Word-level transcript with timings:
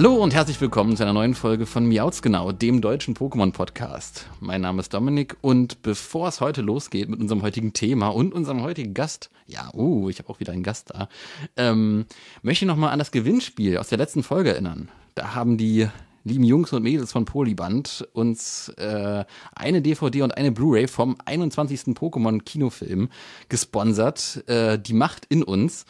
Hallo 0.00 0.14
und 0.14 0.32
herzlich 0.32 0.58
willkommen 0.62 0.96
zu 0.96 1.02
einer 1.02 1.12
neuen 1.12 1.34
Folge 1.34 1.66
von 1.66 1.84
Miauts 1.86 2.22
genau, 2.22 2.52
dem 2.52 2.80
deutschen 2.80 3.14
Pokémon-Podcast. 3.14 4.30
Mein 4.40 4.62
Name 4.62 4.80
ist 4.80 4.94
Dominik 4.94 5.36
und 5.42 5.82
bevor 5.82 6.28
es 6.28 6.40
heute 6.40 6.62
losgeht 6.62 7.10
mit 7.10 7.20
unserem 7.20 7.42
heutigen 7.42 7.74
Thema 7.74 8.08
und 8.08 8.32
unserem 8.32 8.62
heutigen 8.62 8.94
Gast, 8.94 9.28
ja, 9.46 9.68
uh, 9.74 10.08
ich 10.08 10.18
habe 10.18 10.30
auch 10.30 10.40
wieder 10.40 10.54
einen 10.54 10.62
Gast 10.62 10.88
da, 10.94 11.10
ähm, 11.58 12.06
möchte 12.40 12.64
ich 12.64 12.66
nochmal 12.66 12.94
an 12.94 12.98
das 12.98 13.10
Gewinnspiel 13.10 13.76
aus 13.76 13.88
der 13.88 13.98
letzten 13.98 14.22
Folge 14.22 14.54
erinnern. 14.54 14.88
Da 15.16 15.34
haben 15.34 15.58
die 15.58 15.86
lieben 16.24 16.44
Jungs 16.44 16.72
und 16.72 16.82
Mädels 16.82 17.12
von 17.12 17.26
Polyband 17.26 18.08
uns 18.14 18.70
äh, 18.78 19.26
eine 19.54 19.82
DVD 19.82 20.22
und 20.22 20.34
eine 20.34 20.50
Blu-ray 20.50 20.88
vom 20.88 21.18
21. 21.26 21.94
Pokémon-Kinofilm 21.94 23.10
gesponsert, 23.50 24.48
äh, 24.48 24.78
Die 24.78 24.94
Macht 24.94 25.26
in 25.26 25.42
uns. 25.42 25.84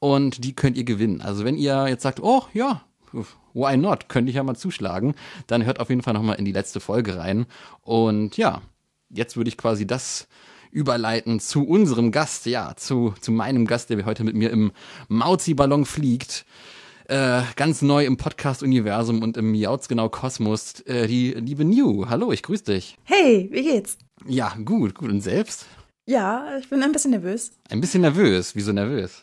Und 0.00 0.44
die 0.44 0.54
könnt 0.54 0.76
ihr 0.76 0.84
gewinnen. 0.84 1.22
Also 1.22 1.46
wenn 1.46 1.56
ihr 1.56 1.88
jetzt 1.88 2.02
sagt, 2.02 2.22
oh 2.22 2.42
ja, 2.52 2.82
why 3.54 3.76
not? 3.76 4.08
Könnte 4.08 4.30
ich 4.30 4.36
ja 4.36 4.42
mal 4.42 4.56
zuschlagen. 4.56 5.14
Dann 5.46 5.64
hört 5.64 5.80
auf 5.80 5.88
jeden 5.88 6.02
Fall 6.02 6.14
nochmal 6.14 6.36
in 6.36 6.44
die 6.44 6.52
letzte 6.52 6.80
Folge 6.80 7.16
rein. 7.16 7.46
Und 7.80 8.36
ja, 8.36 8.60
jetzt 9.08 9.36
würde 9.36 9.48
ich 9.48 9.56
quasi 9.56 9.86
das 9.86 10.28
überleiten 10.70 11.38
zu 11.40 11.66
unserem 11.66 12.10
Gast, 12.10 12.46
ja, 12.46 12.74
zu, 12.76 13.14
zu 13.20 13.30
meinem 13.30 13.66
Gast, 13.66 13.90
der 13.90 14.04
heute 14.04 14.24
mit 14.24 14.34
mir 14.34 14.50
im 14.50 14.72
Mauzi-Ballon 15.08 15.84
fliegt. 15.84 16.44
Äh, 17.06 17.42
ganz 17.56 17.82
neu 17.82 18.04
im 18.06 18.16
Podcast-Universum 18.16 19.22
und 19.22 19.36
im 19.36 19.52
Miauts 19.52 19.88
genau 19.88 20.08
Kosmos, 20.08 20.80
äh, 20.86 21.06
die 21.06 21.32
liebe 21.32 21.64
New. 21.64 22.08
Hallo, 22.08 22.32
ich 22.32 22.42
grüße 22.42 22.64
dich. 22.64 22.96
Hey, 23.04 23.48
wie 23.52 23.62
geht's? 23.62 23.98
Ja, 24.26 24.54
gut, 24.64 24.94
gut. 24.94 25.10
Und 25.10 25.20
selbst? 25.20 25.66
Ja, 26.06 26.56
ich 26.58 26.68
bin 26.68 26.82
ein 26.82 26.92
bisschen 26.92 27.12
nervös. 27.12 27.52
Ein 27.70 27.80
bisschen 27.80 28.00
nervös. 28.00 28.56
Wieso 28.56 28.72
nervös? 28.72 29.22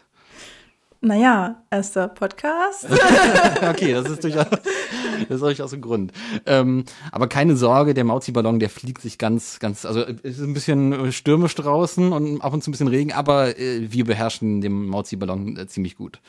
Naja, 1.03 1.63
erster 1.71 2.07
Podcast. 2.09 2.85
okay, 3.67 3.91
das 3.94 4.07
ist 4.07 4.23
durchaus, 4.23 4.45
das 4.52 5.30
ist 5.31 5.41
durchaus 5.41 5.73
ein 5.73 5.81
Grund. 5.81 6.11
Ähm, 6.45 6.83
aber 7.11 7.25
keine 7.25 7.58
Sorge, 7.58 7.95
der 7.95 8.03
Mauzi-Ballon, 8.03 8.59
der 8.59 8.69
fliegt 8.69 9.02
sich 9.02 9.17
ganz, 9.17 9.58
ganz, 9.58 9.83
also 9.83 10.02
es 10.02 10.38
ist 10.38 10.41
ein 10.41 10.53
bisschen 10.53 11.11
stürmisch 11.11 11.55
draußen 11.55 12.13
und 12.13 12.41
ab 12.41 12.53
und 12.53 12.63
zu 12.63 12.69
ein 12.69 12.73
bisschen 12.73 12.88
Regen, 12.88 13.13
aber 13.13 13.58
äh, 13.58 13.91
wir 13.91 14.05
beherrschen 14.05 14.61
den 14.61 14.85
Mauzi-Ballon 14.85 15.58
äh, 15.58 15.66
ziemlich 15.66 15.95
gut. 15.95 16.19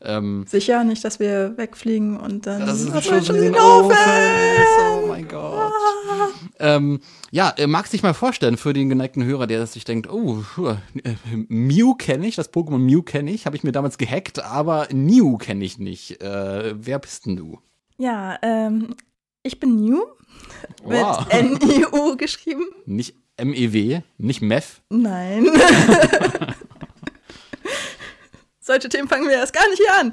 Ähm, 0.00 0.46
Sicher 0.48 0.82
nicht, 0.82 1.04
dass 1.04 1.20
wir 1.20 1.58
wegfliegen 1.58 2.16
und 2.16 2.46
dann 2.46 2.64
das 2.64 2.80
ist 2.80 3.04
schon, 3.04 3.54
Ofen. 3.54 3.96
Oh 4.94 5.06
mein 5.08 5.28
Gott. 5.28 5.72
Ah. 6.08 6.28
Ähm, 6.58 7.00
ja, 7.30 7.50
äh, 7.56 7.66
magst 7.66 7.92
dich 7.92 8.02
mal 8.02 8.14
vorstellen 8.14 8.56
für 8.56 8.72
den 8.72 8.88
geneigten 8.88 9.24
Hörer, 9.24 9.46
der 9.46 9.66
sich 9.66 9.84
denkt, 9.84 10.10
oh, 10.10 10.42
äh, 10.62 11.14
Mew 11.48 11.94
kenne 11.94 12.26
ich, 12.26 12.36
das 12.36 12.52
Pokémon 12.52 12.78
Mew 12.78 13.02
kenne 13.02 13.30
ich, 13.30 13.46
habe 13.46 13.56
ich 13.56 13.64
mir 13.64 13.72
damals 13.72 13.98
gehackt, 13.98 14.21
aber 14.42 14.88
New 14.92 15.36
kenne 15.38 15.64
ich 15.64 15.78
nicht. 15.78 16.20
Äh, 16.22 16.74
wer 16.76 16.98
bist 16.98 17.26
denn 17.26 17.36
du? 17.36 17.60
Ja, 17.98 18.38
ähm, 18.42 18.96
ich 19.42 19.60
bin 19.60 19.76
New. 19.76 20.02
Wow. 20.82 21.26
Mit 21.26 21.32
N-I-U 21.32 22.16
geschrieben. 22.18 22.64
Nicht 22.86 23.14
M-E-W, 23.36 24.00
nicht 24.18 24.42
Meth? 24.42 24.82
Nein. 24.90 25.46
Solche 28.60 28.88
Themen 28.88 29.08
fangen 29.08 29.28
wir 29.28 29.34
erst 29.34 29.52
gar 29.52 29.68
nicht 29.68 29.78
hier 29.78 29.94
an. 29.98 30.12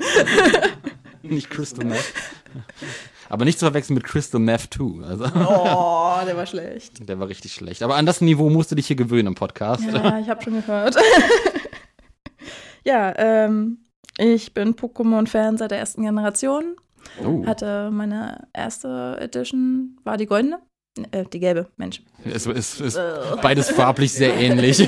nicht 1.22 1.50
Crystal 1.50 1.86
Meth. 1.86 2.14
Aber 3.30 3.46
nicht 3.46 3.60
zu 3.60 3.66
verwechseln 3.66 3.94
mit 3.96 4.04
Crystal 4.04 4.42
Meth 4.42 4.74
2. 4.74 5.06
Also. 5.06 5.26
Oh, 5.26 6.26
der 6.26 6.36
war 6.36 6.48
schlecht. 6.48 7.08
Der 7.08 7.20
war 7.20 7.28
richtig 7.28 7.54
schlecht. 7.54 7.84
Aber 7.84 7.96
an 7.96 8.08
das 8.08 8.22
Niveau 8.22 8.50
musst 8.50 8.72
du 8.72 8.76
dich 8.76 8.88
hier 8.88 8.96
gewöhnen 8.96 9.28
im 9.28 9.36
Podcast. 9.36 9.84
Ja, 9.84 10.18
ich 10.18 10.30
habe 10.30 10.42
schon 10.42 10.56
gehört. 10.56 10.96
ja, 12.84 13.14
ähm, 13.18 13.78
ich 14.20 14.54
bin 14.54 14.76
Pokémon-Fan 14.76 15.58
seit 15.58 15.72
der 15.72 15.80
ersten 15.80 16.04
Generation. 16.04 16.76
Oh. 17.24 17.46
Hatte 17.46 17.90
meine 17.92 18.48
erste 18.54 19.18
Edition, 19.20 19.98
war 20.04 20.18
die 20.18 20.26
goldene. 20.26 20.60
Äh, 21.12 21.24
die 21.32 21.40
gelbe, 21.40 21.70
Mensch. 21.78 22.02
Es 22.26 22.46
ist, 22.46 22.82
ist 22.82 23.00
beides 23.42 23.70
farblich 23.70 24.12
sehr 24.12 24.34
ähnlich. 24.40 24.86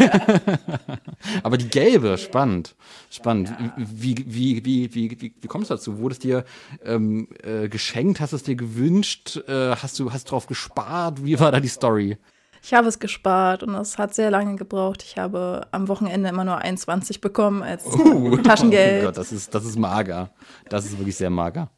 Aber 1.44 1.58
die 1.58 1.70
gelbe, 1.70 2.18
spannend. 2.18 2.76
Spannend. 3.10 3.50
Ja. 3.50 3.74
Wie, 3.78 4.18
wie, 4.28 4.66
wie, 4.66 4.94
wie, 4.94 5.22
wie, 5.22 5.34
wie 5.40 5.48
kommst 5.48 5.70
du 5.70 5.76
dazu? 5.76 6.00
Wurde 6.00 6.14
es 6.14 6.20
dir 6.20 6.44
ähm, 6.84 7.30
äh, 7.44 7.70
geschenkt? 7.70 8.20
Hast 8.20 8.34
du 8.34 8.38
es 8.38 8.44
dir 8.44 8.56
gewünscht? 8.56 9.38
Äh, 9.48 9.76
hast 9.76 10.00
du 10.00 10.12
hast 10.12 10.26
drauf 10.26 10.48
gespart? 10.48 11.24
Wie 11.24 11.40
war 11.40 11.52
da 11.52 11.62
die 11.62 11.70
Story? 11.70 12.18
Ich 12.64 12.74
habe 12.74 12.88
es 12.88 13.00
gespart 13.00 13.64
und 13.64 13.74
es 13.76 13.98
hat 13.98 14.14
sehr 14.14 14.30
lange 14.30 14.56
gebraucht. 14.56 15.04
Ich 15.04 15.18
habe 15.18 15.68
am 15.72 15.88
Wochenende 15.88 16.30
immer 16.30 16.44
nur 16.44 16.60
21 16.60 17.20
bekommen 17.20 17.64
als 17.64 17.86
uh, 17.86 18.38
Taschengeld. 18.44 19.04
Oh 19.04 19.06
Gott, 19.08 19.18
das 19.18 19.32
ist, 19.32 19.54
das 19.54 19.66
ist 19.66 19.78
mager. 19.78 20.32
Das 20.70 20.86
ist 20.86 20.98
wirklich 20.98 21.16
sehr 21.16 21.32
mager. 21.32 21.72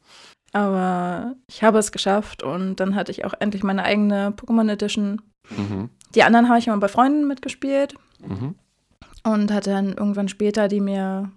Aber 0.52 1.34
ich 1.48 1.62
habe 1.62 1.78
es 1.78 1.90
geschafft 1.90 2.42
und 2.42 2.76
dann 2.76 2.94
hatte 2.94 3.10
ich 3.10 3.24
auch 3.24 3.34
endlich 3.40 3.62
meine 3.64 3.82
eigene 3.82 4.30
Pokémon 4.30 4.70
Edition. 4.70 5.22
Mhm. 5.50 5.90
Die 6.14 6.22
anderen 6.22 6.48
habe 6.48 6.58
ich 6.58 6.66
immer 6.66 6.78
bei 6.78 6.88
Freunden 6.88 7.26
mitgespielt. 7.26 7.94
Mhm. 8.20 8.54
Und 9.24 9.50
hatte 9.52 9.70
dann 9.70 9.94
irgendwann 9.94 10.28
später 10.28 10.68
die 10.68 10.80
mir 10.80 11.32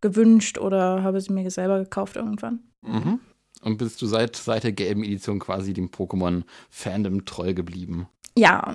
gewünscht 0.00 0.58
oder 0.58 1.02
habe 1.02 1.20
sie 1.20 1.32
mir 1.32 1.50
selber 1.50 1.78
gekauft 1.78 2.16
irgendwann. 2.16 2.60
Mhm. 2.82 3.20
Und 3.62 3.78
bist 3.78 4.00
du 4.02 4.06
seit, 4.06 4.36
seit 4.36 4.64
der 4.64 4.72
gelben 4.72 5.04
Edition 5.04 5.38
quasi 5.38 5.72
dem 5.72 5.90
Pokémon-Fandom 5.90 7.24
treu 7.24 7.54
geblieben? 7.54 8.08
Ja, 8.40 8.74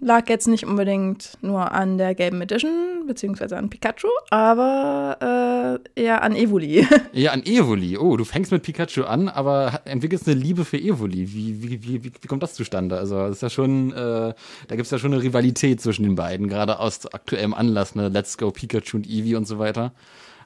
lag 0.00 0.28
jetzt 0.28 0.48
nicht 0.48 0.66
unbedingt 0.66 1.38
nur 1.40 1.70
an 1.70 1.98
der 1.98 2.16
gelben 2.16 2.40
Edition, 2.40 3.06
beziehungsweise 3.06 3.56
an 3.56 3.70
Pikachu, 3.70 4.08
aber 4.30 5.78
äh, 5.94 6.02
eher 6.02 6.24
an 6.24 6.34
Evoli. 6.34 6.84
Ja, 7.12 7.30
an 7.30 7.44
Evoli. 7.46 7.96
Oh, 7.96 8.16
du 8.16 8.24
fängst 8.24 8.50
mit 8.50 8.64
Pikachu 8.64 9.04
an, 9.04 9.28
aber 9.28 9.82
entwickelst 9.84 10.26
eine 10.26 10.34
Liebe 10.40 10.64
für 10.64 10.78
Evoli. 10.78 11.32
Wie, 11.32 11.62
wie, 11.62 11.84
wie, 11.84 12.04
wie, 12.06 12.26
kommt 12.26 12.42
das 12.42 12.54
zustande? 12.54 12.98
Also, 12.98 13.28
das 13.28 13.36
ist 13.36 13.42
ja 13.42 13.50
schon, 13.50 13.92
äh, 13.92 13.94
da 13.94 14.34
gibt 14.70 14.86
es 14.86 14.90
ja 14.90 14.98
schon 14.98 15.14
eine 15.14 15.22
Rivalität 15.22 15.80
zwischen 15.80 16.02
den 16.02 16.16
beiden, 16.16 16.48
gerade 16.48 16.80
aus 16.80 17.06
aktuellem 17.06 17.54
Anlass, 17.54 17.94
ne? 17.94 18.08
Let's 18.08 18.36
Go 18.36 18.50
Pikachu 18.50 18.96
und 18.96 19.06
Eevee 19.08 19.36
und 19.36 19.46
so 19.46 19.60
weiter. 19.60 19.92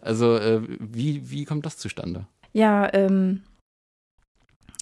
Also, 0.03 0.37
äh, 0.37 0.61
wie, 0.79 1.31
wie 1.31 1.47
kommt 1.47 1.65
das 1.65 1.79
zustande? 1.79 2.27
Ja, 2.53 2.93
ähm, 2.93 3.41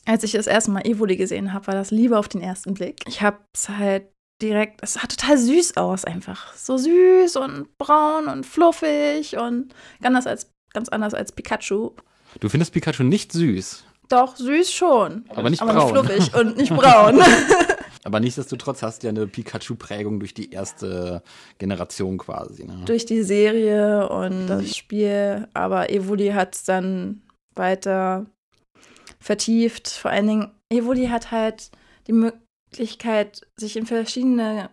als 0.08 0.22
ich 0.22 0.32
das 0.32 0.46
erste 0.46 0.70
Mal 0.70 0.86
Evoli 0.86 1.16
gesehen 1.16 1.52
habe, 1.52 1.66
war 1.66 1.74
das 1.74 1.90
Liebe 1.90 2.18
auf 2.18 2.28
den 2.28 2.40
ersten 2.40 2.72
Blick. 2.72 3.02
Ich 3.06 3.20
habe 3.20 3.38
es 3.54 3.68
halt 3.68 4.06
direkt, 4.40 4.82
es 4.82 4.94
sah 4.94 5.06
total 5.06 5.36
süß 5.36 5.76
aus 5.76 6.04
einfach. 6.06 6.54
So 6.54 6.78
süß 6.78 7.36
und 7.36 7.76
braun 7.76 8.26
und 8.26 8.46
fluffig 8.46 9.36
und 9.36 9.74
ganz 10.00 10.06
anders 10.06 10.26
als, 10.26 10.50
ganz 10.72 10.88
anders 10.88 11.12
als 11.12 11.32
Pikachu. 11.32 11.90
Du 12.40 12.48
findest 12.48 12.72
Pikachu 12.72 13.02
nicht 13.02 13.32
süß? 13.32 13.84
Doch, 14.08 14.36
süß 14.36 14.72
schon. 14.72 15.26
Aber 15.28 15.50
nicht 15.50 15.60
aber 15.60 15.74
braun. 15.74 15.92
Nicht 15.92 16.06
fluffig 16.06 16.34
und 16.40 16.56
nicht 16.56 16.74
braun. 16.74 17.20
aber 18.04 18.20
nichtsdestotrotz 18.20 18.82
hast 18.82 19.02
du 19.02 19.08
ja 19.08 19.10
eine 19.10 19.26
Pikachu-Prägung 19.26 20.20
durch 20.20 20.32
die 20.32 20.50
erste 20.50 21.22
Generation 21.58 22.16
quasi. 22.16 22.64
Ne? 22.64 22.84
Durch 22.86 23.04
die 23.04 23.22
Serie 23.22 24.08
und 24.08 24.46
das 24.46 24.74
Spiel. 24.74 25.48
Aber 25.52 25.90
Evoli 25.90 26.28
hat 26.28 26.54
es 26.54 26.64
dann 26.64 27.20
weiter 27.54 28.24
vertieft. 29.20 29.88
Vor 29.88 30.10
allen 30.10 30.26
Dingen, 30.26 30.50
Evoli 30.70 31.06
hat 31.06 31.30
halt 31.30 31.70
die 32.06 32.12
Möglichkeit, 32.12 33.46
sich 33.56 33.76
in 33.76 33.86
verschiedene 33.86 34.70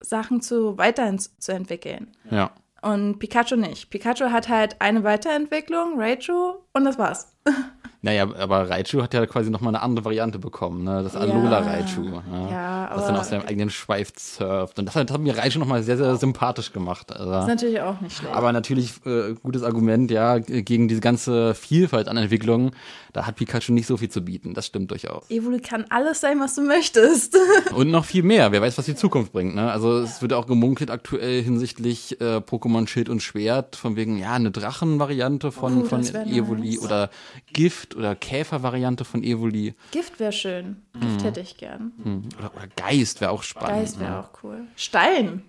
Sachen 0.00 0.40
zu 0.40 0.78
weiterzuentwickeln. 0.78 2.16
Ja. 2.30 2.52
Und 2.82 3.18
Pikachu 3.18 3.56
nicht. 3.56 3.90
Pikachu 3.90 4.30
hat 4.30 4.48
halt 4.48 4.80
eine 4.80 5.02
Weiterentwicklung, 5.02 5.98
Raichu, 6.00 6.58
und 6.72 6.84
das 6.84 6.98
war's. 6.98 7.35
Naja, 8.02 8.28
aber 8.38 8.70
Raichu 8.70 9.02
hat 9.02 9.14
ja 9.14 9.26
quasi 9.26 9.50
nochmal 9.50 9.74
eine 9.74 9.82
andere 9.82 10.04
Variante 10.04 10.38
bekommen, 10.38 10.84
ne? 10.84 11.02
Das 11.02 11.16
Alola 11.16 11.58
Raichu. 11.58 12.02
Ne? 12.02 12.48
Ja, 12.52 12.88
was 12.94 13.06
dann 13.06 13.16
auf 13.16 13.24
seinem 13.24 13.42
eigenen 13.48 13.68
Schweif 13.68 14.12
surft. 14.16 14.78
Und 14.78 14.86
das 14.86 14.94
hat, 14.94 15.10
hat 15.10 15.20
mir 15.20 15.36
Raichu 15.36 15.58
nochmal 15.58 15.82
sehr, 15.82 15.96
sehr 15.96 16.14
sympathisch 16.14 16.72
gemacht. 16.72 17.10
Also. 17.10 17.32
ist 17.32 17.46
natürlich 17.48 17.80
auch 17.80 18.00
nicht 18.00 18.16
schlecht. 18.16 18.32
Aber 18.32 18.52
natürlich 18.52 18.92
äh, 19.06 19.34
gutes 19.42 19.64
Argument, 19.64 20.12
ja, 20.12 20.38
gegen 20.38 20.86
diese 20.86 21.00
ganze 21.00 21.54
Vielfalt 21.54 22.06
an 22.06 22.16
Entwicklungen. 22.16 22.70
Da 23.12 23.26
hat 23.26 23.36
Pikachu 23.36 23.72
nicht 23.72 23.86
so 23.86 23.96
viel 23.96 24.10
zu 24.10 24.20
bieten. 24.22 24.52
Das 24.54 24.66
stimmt 24.66 24.90
durchaus. 24.92 25.28
Evoli 25.30 25.58
kann 25.58 25.86
alles 25.88 26.20
sein, 26.20 26.38
was 26.38 26.54
du 26.54 26.60
möchtest. 26.60 27.36
Und 27.74 27.90
noch 27.90 28.04
viel 28.04 28.22
mehr. 28.22 28.52
Wer 28.52 28.60
weiß, 28.62 28.78
was 28.78 28.84
die 28.84 28.94
Zukunft 28.94 29.32
bringt. 29.32 29.54
Ne? 29.56 29.68
Also 29.72 29.98
es 29.98 30.20
wird 30.22 30.32
auch 30.34 30.46
gemunkelt 30.46 30.90
aktuell 30.92 31.42
hinsichtlich 31.42 32.20
äh, 32.20 32.36
Pokémon 32.36 32.86
Schild 32.86 33.08
und 33.08 33.20
Schwert. 33.22 33.74
Von 33.74 33.96
wegen, 33.96 34.18
ja, 34.18 34.34
eine 34.34 34.50
Drachenvariante 34.52 35.50
von, 35.50 35.82
Oh, 35.82 35.84
von 35.86 36.02
das 36.02 36.14
Evoli 36.14 36.74
nice. 36.74 36.84
oder 36.84 37.10
Gift- 37.52 37.94
oder 37.96 38.14
Käfervariante 38.14 39.04
von 39.04 39.22
Evoli. 39.22 39.74
Gift 39.90 40.18
wäre 40.20 40.32
schön. 40.32 40.82
Gift 41.00 41.24
hätte 41.24 41.40
ich 41.40 41.56
gern. 41.56 41.92
Hm. 42.02 42.22
Oder, 42.38 42.54
oder 42.54 42.66
Geist 42.76 43.20
wäre 43.20 43.30
auch 43.30 43.42
spannend. 43.42 43.78
Geist 43.80 44.00
wäre 44.00 44.10
ne? 44.12 44.18
auch 44.20 44.30
cool. 44.42 44.60
Stein. 44.76 45.42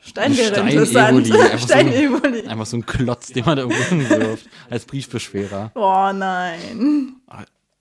Stein 0.00 0.36
wäre 0.36 0.52
Stein 0.54 0.68
interessant. 0.68 1.26
Evoli, 1.26 1.40
einfach 1.42 1.58
so- 1.58 1.66
Stein 1.66 1.92
Evoli. 1.92 2.46
Einfach 2.46 2.66
so 2.66 2.76
ein 2.76 2.86
Klotz, 2.86 3.28
den 3.28 3.44
man 3.44 3.56
da 3.56 3.62
irgendwo 3.64 3.82
hinwirft. 3.84 4.48
als 4.70 4.84
Briefbeschwerer. 4.84 5.72
Oh 5.74 6.10
nein. 6.14 7.16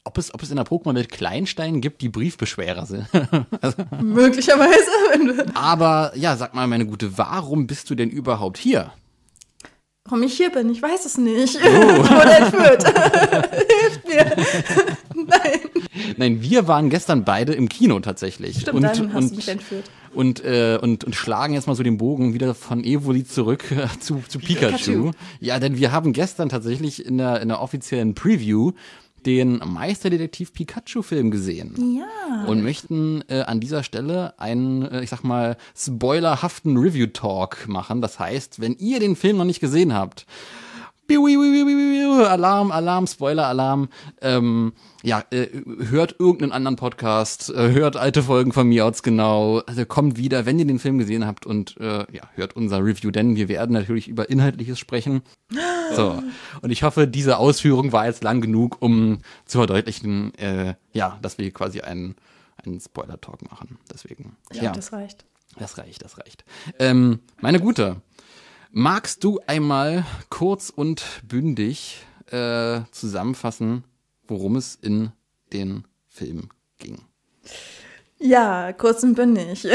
Ob 0.08 0.18
es, 0.20 0.34
ob 0.34 0.44
es 0.44 0.50
in 0.52 0.56
der 0.58 0.66
Pokémon-Welt 0.66 1.10
Kleinsteine 1.12 1.80
gibt, 1.80 2.02
die 2.02 2.10
Briefbeschwerer 2.10 2.86
sind. 2.86 3.08
Möglicherweise. 4.02 4.90
Wenn 5.12 5.28
du 5.28 5.56
Aber 5.56 6.12
ja, 6.16 6.36
sag 6.38 6.54
mal, 6.54 6.68
meine 6.68 6.86
Gute, 6.86 7.18
warum 7.18 7.66
bist 7.68 7.90
du 7.90 7.96
denn 7.96 8.10
überhaupt 8.10 8.58
hier? 8.58 8.92
Warum 10.08 10.22
ich 10.22 10.38
hier 10.38 10.52
bin, 10.52 10.70
ich 10.70 10.80
weiß 10.84 11.04
es 11.06 11.18
nicht. 11.18 11.58
Oh. 11.58 11.66
Ich 12.04 12.12
wurde 12.12 12.32
entführt. 12.32 12.84
Hilft 13.82 14.08
mir. 14.08 14.36
Nein. 15.16 15.60
Nein, 16.18 16.42
wir 16.44 16.68
waren 16.68 16.92
gestern 16.92 17.26
beide 17.26 17.54
im 17.54 17.68
Kino 17.70 18.00
tatsächlich. 18.00 18.62
Stimmt, 18.62 18.76
und, 18.76 18.84
dann 18.84 19.14
hast 19.14 19.24
und, 19.24 19.32
du 19.32 19.36
mich 19.38 19.48
entführt. 19.48 19.86
und, 20.14 20.46
äh, 20.46 20.78
und, 20.80 21.06
und 21.06 21.16
schlagen 21.16 21.56
jetzt 21.56 21.66
mal 21.66 21.74
so 21.74 21.82
den 21.82 21.98
Bogen 21.98 22.36
wieder 22.36 22.54
von 22.54 22.84
Evoli 22.84 23.26
zurück 23.26 23.72
äh, 23.72 23.88
zu, 24.00 24.24
zu 24.28 24.38
Pikachu. 24.38 24.78
Pikachu. 24.78 25.12
Ja, 25.40 25.58
denn 25.58 25.78
wir 25.78 25.92
haben 25.92 26.14
gestern 26.14 26.50
tatsächlich 26.50 27.04
in 27.04 27.18
der, 27.18 27.42
in 27.42 27.48
der 27.48 27.60
offiziellen 27.60 28.14
Preview 28.14 28.74
den 29.26 29.58
Meisterdetektiv 29.66 30.54
Pikachu-Film 30.54 31.32
gesehen. 31.32 31.98
Ja. 31.98 32.46
Und 32.46 32.64
möchten 32.64 33.24
äh, 33.28 33.42
an 33.42 33.60
dieser 33.60 33.84
Stelle 33.84 34.40
einen, 34.40 34.84
äh, 34.84 35.04
ich 35.04 35.10
sag 35.10 35.24
mal, 35.24 35.58
spoilerhaften 35.76 36.78
Review-Talk 36.78 37.68
machen. 37.68 38.02
Das 38.02 38.20
heißt, 38.20 38.60
wenn 38.60 38.76
ihr 38.76 39.00
den 39.00 39.16
Film 39.16 39.38
noch 39.38 39.46
nicht 39.46 39.60
gesehen 39.60 39.94
habt, 39.94 40.26
Alarm, 42.28 42.72
Alarm, 42.72 43.08
Spoiler-Alarm. 43.08 43.90
Ähm, 44.22 44.74
ja, 45.04 45.24
äh, 45.32 45.48
hört 45.90 46.16
irgendeinen 46.20 46.52
anderen 46.52 46.76
Podcast, 46.76 47.50
äh, 47.50 47.72
hört 47.72 47.96
alte 47.96 48.24
Folgen 48.24 48.52
von 48.52 48.68
mir 48.68 48.86
aus 48.86 49.04
genau. 49.04 49.60
Also 49.60 49.86
kommt 49.86 50.18
wieder, 50.18 50.46
wenn 50.46 50.58
ihr 50.60 50.66
den 50.66 50.80
Film 50.80 50.98
gesehen 50.98 51.26
habt 51.26 51.46
und 51.46 51.78
äh, 51.78 52.06
ja, 52.12 52.24
hört 52.34 52.56
unser 52.56 52.84
Review, 52.84 53.12
denn 53.12 53.36
wir 53.36 53.48
werden 53.50 53.74
natürlich 53.74 54.08
über 54.08 54.30
Inhaltliches 54.30 54.80
sprechen. 54.80 55.22
So. 55.96 56.22
Und 56.62 56.72
ich 56.72 56.84
hoffe, 56.84 57.08
diese 57.08 57.38
Ausführung 57.38 57.92
war 57.92 58.08
jetzt 58.08 58.24
lang 58.24 58.42
genug, 58.42 58.78
um 58.80 59.20
zu 59.46 59.60
verdeutlichen, 59.60 60.34
äh, 60.36 60.74
ja, 60.94 61.20
dass 61.22 61.38
wir 61.38 61.44
hier 61.44 61.54
quasi 61.54 61.82
einen, 61.82 62.16
einen 62.64 62.80
Spoiler-Talk 62.80 63.50
machen. 63.50 63.78
Deswegen. 63.94 64.36
Ich 64.52 64.62
ja. 64.62 64.72
das 64.72 64.92
reicht. 64.92 65.26
Das 65.58 65.78
reicht, 65.78 66.04
das 66.04 66.18
reicht. 66.18 66.44
Ähm, 66.80 67.20
meine 67.40 67.60
Gute, 67.60 68.02
magst 68.76 69.24
du 69.24 69.40
einmal 69.48 70.06
kurz 70.30 70.70
und 70.70 71.04
bündig 71.28 72.06
äh, 72.30 72.82
zusammenfassen, 72.92 73.86
worum 74.28 74.58
es 74.58 74.76
in 74.76 75.12
den 75.54 75.86
Film 76.10 76.50
ging? 76.78 77.00
Ja, 78.20 78.74
kurz 78.74 79.02
und 79.04 79.16
bündig. 79.16 79.66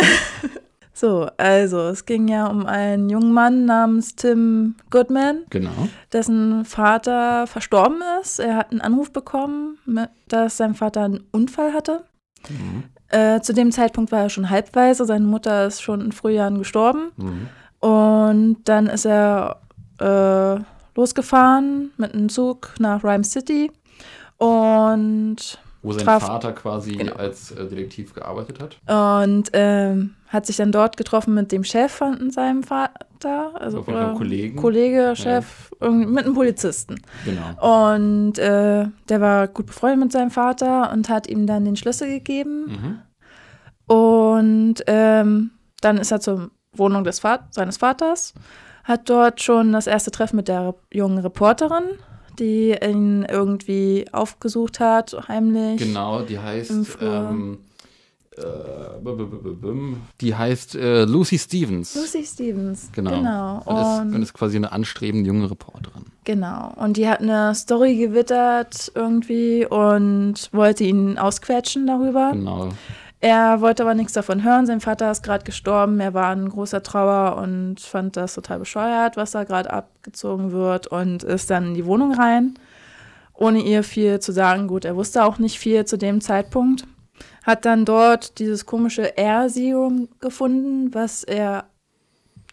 so, 0.92 1.28
also, 1.38 1.88
es 1.88 2.04
ging 2.04 2.28
ja 2.28 2.46
um 2.46 2.66
einen 2.66 3.08
jungen 3.08 3.32
Mann 3.32 3.64
namens 3.64 4.16
Tim 4.16 4.74
Goodman, 4.90 5.44
Genau. 5.48 5.88
dessen 6.12 6.66
Vater 6.66 7.46
verstorben 7.46 8.02
ist. 8.20 8.38
Er 8.38 8.56
hat 8.56 8.70
einen 8.70 8.82
Anruf 8.82 9.12
bekommen, 9.12 9.78
dass 10.28 10.58
sein 10.58 10.74
Vater 10.74 11.04
einen 11.04 11.24
Unfall 11.32 11.72
hatte. 11.72 12.04
Mhm. 12.50 12.84
Äh, 13.08 13.40
zu 13.40 13.54
dem 13.54 13.72
Zeitpunkt 13.72 14.12
war 14.12 14.20
er 14.24 14.30
schon 14.30 14.50
halbweise. 14.50 15.06
Seine 15.06 15.24
Mutter 15.26 15.66
ist 15.66 15.80
schon 15.80 16.02
in 16.02 16.12
Frühjahren 16.12 16.58
gestorben. 16.58 17.12
Mhm. 17.16 17.48
Und 17.80 18.58
dann 18.64 18.86
ist 18.86 19.06
er 19.06 19.60
äh, 20.00 20.60
losgefahren 20.96 21.90
mit 21.96 22.14
einem 22.14 22.28
Zug 22.28 22.74
nach 22.78 23.02
Rhyme 23.02 23.24
City 23.24 23.70
und, 24.36 25.36
Wo 25.82 25.92
sein 25.92 26.04
Traf- 26.04 26.20
Vater 26.26 26.52
quasi 26.52 26.92
Genau. 26.92 27.14
als 27.14 27.50
äh, 27.52 27.66
Detektiv 27.68 28.14
gearbeitet 28.14 28.58
hat. 28.60 28.76
und 29.22 29.50
ähm, 29.54 30.14
hat 30.28 30.46
sich 30.46 30.56
dann 30.56 30.72
dort 30.72 30.96
getroffen 30.96 31.34
mit 31.34 31.50
dem 31.52 31.64
Chef 31.64 31.90
von 31.92 32.30
seinem 32.30 32.62
Vater, 32.62 33.52
also 33.60 33.78
jeden 33.78 33.92
Fall 33.92 34.04
oder 34.10 34.14
Kollegen. 34.16 34.56
Kollege, 34.56 35.12
Chef, 35.16 35.70
irgendwie 35.80 36.06
mit 36.06 36.24
einem 36.24 36.34
Polizisten. 36.34 36.96
Genau. 37.24 37.82
Und 37.84 38.38
äh, 38.38 38.86
der 39.08 39.20
war 39.20 39.48
gut 39.48 39.66
befreundet 39.66 39.98
mit 40.00 40.12
seinem 40.12 40.30
Vater 40.30 40.92
und 40.92 41.08
hat 41.08 41.26
ihm 41.28 41.46
dann 41.46 41.64
den 41.64 41.76
Schlüssel 41.76 42.08
gegeben. 42.08 42.66
Mhm. 43.88 43.94
Und 43.94 44.74
ähm, 44.86 45.50
dann 45.80 45.98
ist 45.98 46.12
er 46.12 46.20
zur 46.20 46.50
Wohnung 46.76 47.04
des 47.04 47.22
Va 47.24 47.40
seines 47.50 47.78
Vaters, 47.78 48.34
hat 48.84 49.08
dort 49.10 49.42
schon 49.42 49.72
das 49.72 49.86
erste 49.86 50.10
Treffen 50.10 50.36
mit 50.36 50.48
der 50.48 50.74
jungen 50.92 51.18
Reporterin, 51.18 51.84
die 52.38 52.74
ihn 52.82 53.24
irgendwie 53.28 54.06
aufgesucht 54.12 54.80
hat, 54.80 55.14
heimlich. 55.28 55.78
Genau, 55.80 56.22
die 56.22 56.34
Im 56.34 56.42
heißt. 56.42 56.86
Flur. 56.86 57.28
Ähm, 57.30 57.58
äh, 58.36 58.42
die 60.20 60.34
heißt 60.34 60.74
äh, 60.76 61.04
Lucy 61.04 61.38
Stevens. 61.38 61.94
Lucy 61.94 62.24
Stevens. 62.24 62.88
Genau. 62.92 63.10
Genau. 63.10 63.62
Und, 63.64 63.76
ist, 63.76 64.00
Und, 64.00 64.14
und 64.14 64.22
ist 64.22 64.32
quasi 64.34 64.56
eine 64.56 64.72
anstrebende 64.72 65.26
junge 65.26 65.50
Reporterin. 65.50 66.04
genau. 66.24 66.72
Und 66.76 66.96
die 66.96 67.08
hat 67.08 67.20
eine 67.20 67.54
Story 67.54 67.96
gewittert 67.96 68.92
irgendwie 68.94 69.66
und 69.66 70.48
wollte 70.52 70.84
ihn 70.84 71.18
ausquetschen 71.18 71.86
darüber. 71.86 72.30
Genau. 72.32 72.70
Er 73.20 73.60
wollte 73.60 73.82
aber 73.82 73.94
nichts 73.94 74.14
davon 74.14 74.42
hören. 74.44 74.64
Sein 74.64 74.80
Vater 74.80 75.10
ist 75.10 75.22
gerade 75.22 75.44
gestorben. 75.44 76.00
Er 76.00 76.14
war 76.14 76.32
in 76.32 76.48
großer 76.48 76.82
Trauer 76.82 77.36
und 77.36 77.78
fand 77.78 78.16
das 78.16 78.34
total 78.34 78.60
bescheuert, 78.60 79.16
was 79.16 79.32
da 79.32 79.44
gerade 79.44 79.70
abgezogen 79.70 80.52
wird 80.52 80.86
und 80.86 81.22
ist 81.22 81.50
dann 81.50 81.68
in 81.68 81.74
die 81.74 81.84
Wohnung 81.84 82.14
rein, 82.14 82.54
ohne 83.34 83.60
ihr 83.60 83.84
viel 83.84 84.20
zu 84.20 84.32
sagen. 84.32 84.68
Gut, 84.68 84.86
er 84.86 84.96
wusste 84.96 85.24
auch 85.24 85.38
nicht 85.38 85.58
viel 85.58 85.84
zu 85.84 85.98
dem 85.98 86.22
Zeitpunkt. 86.22 86.86
Hat 87.44 87.66
dann 87.66 87.84
dort 87.84 88.38
dieses 88.38 88.64
komische 88.64 89.12
Air-Serum 89.16 90.08
gefunden, 90.20 90.94
was 90.94 91.22
er 91.22 91.66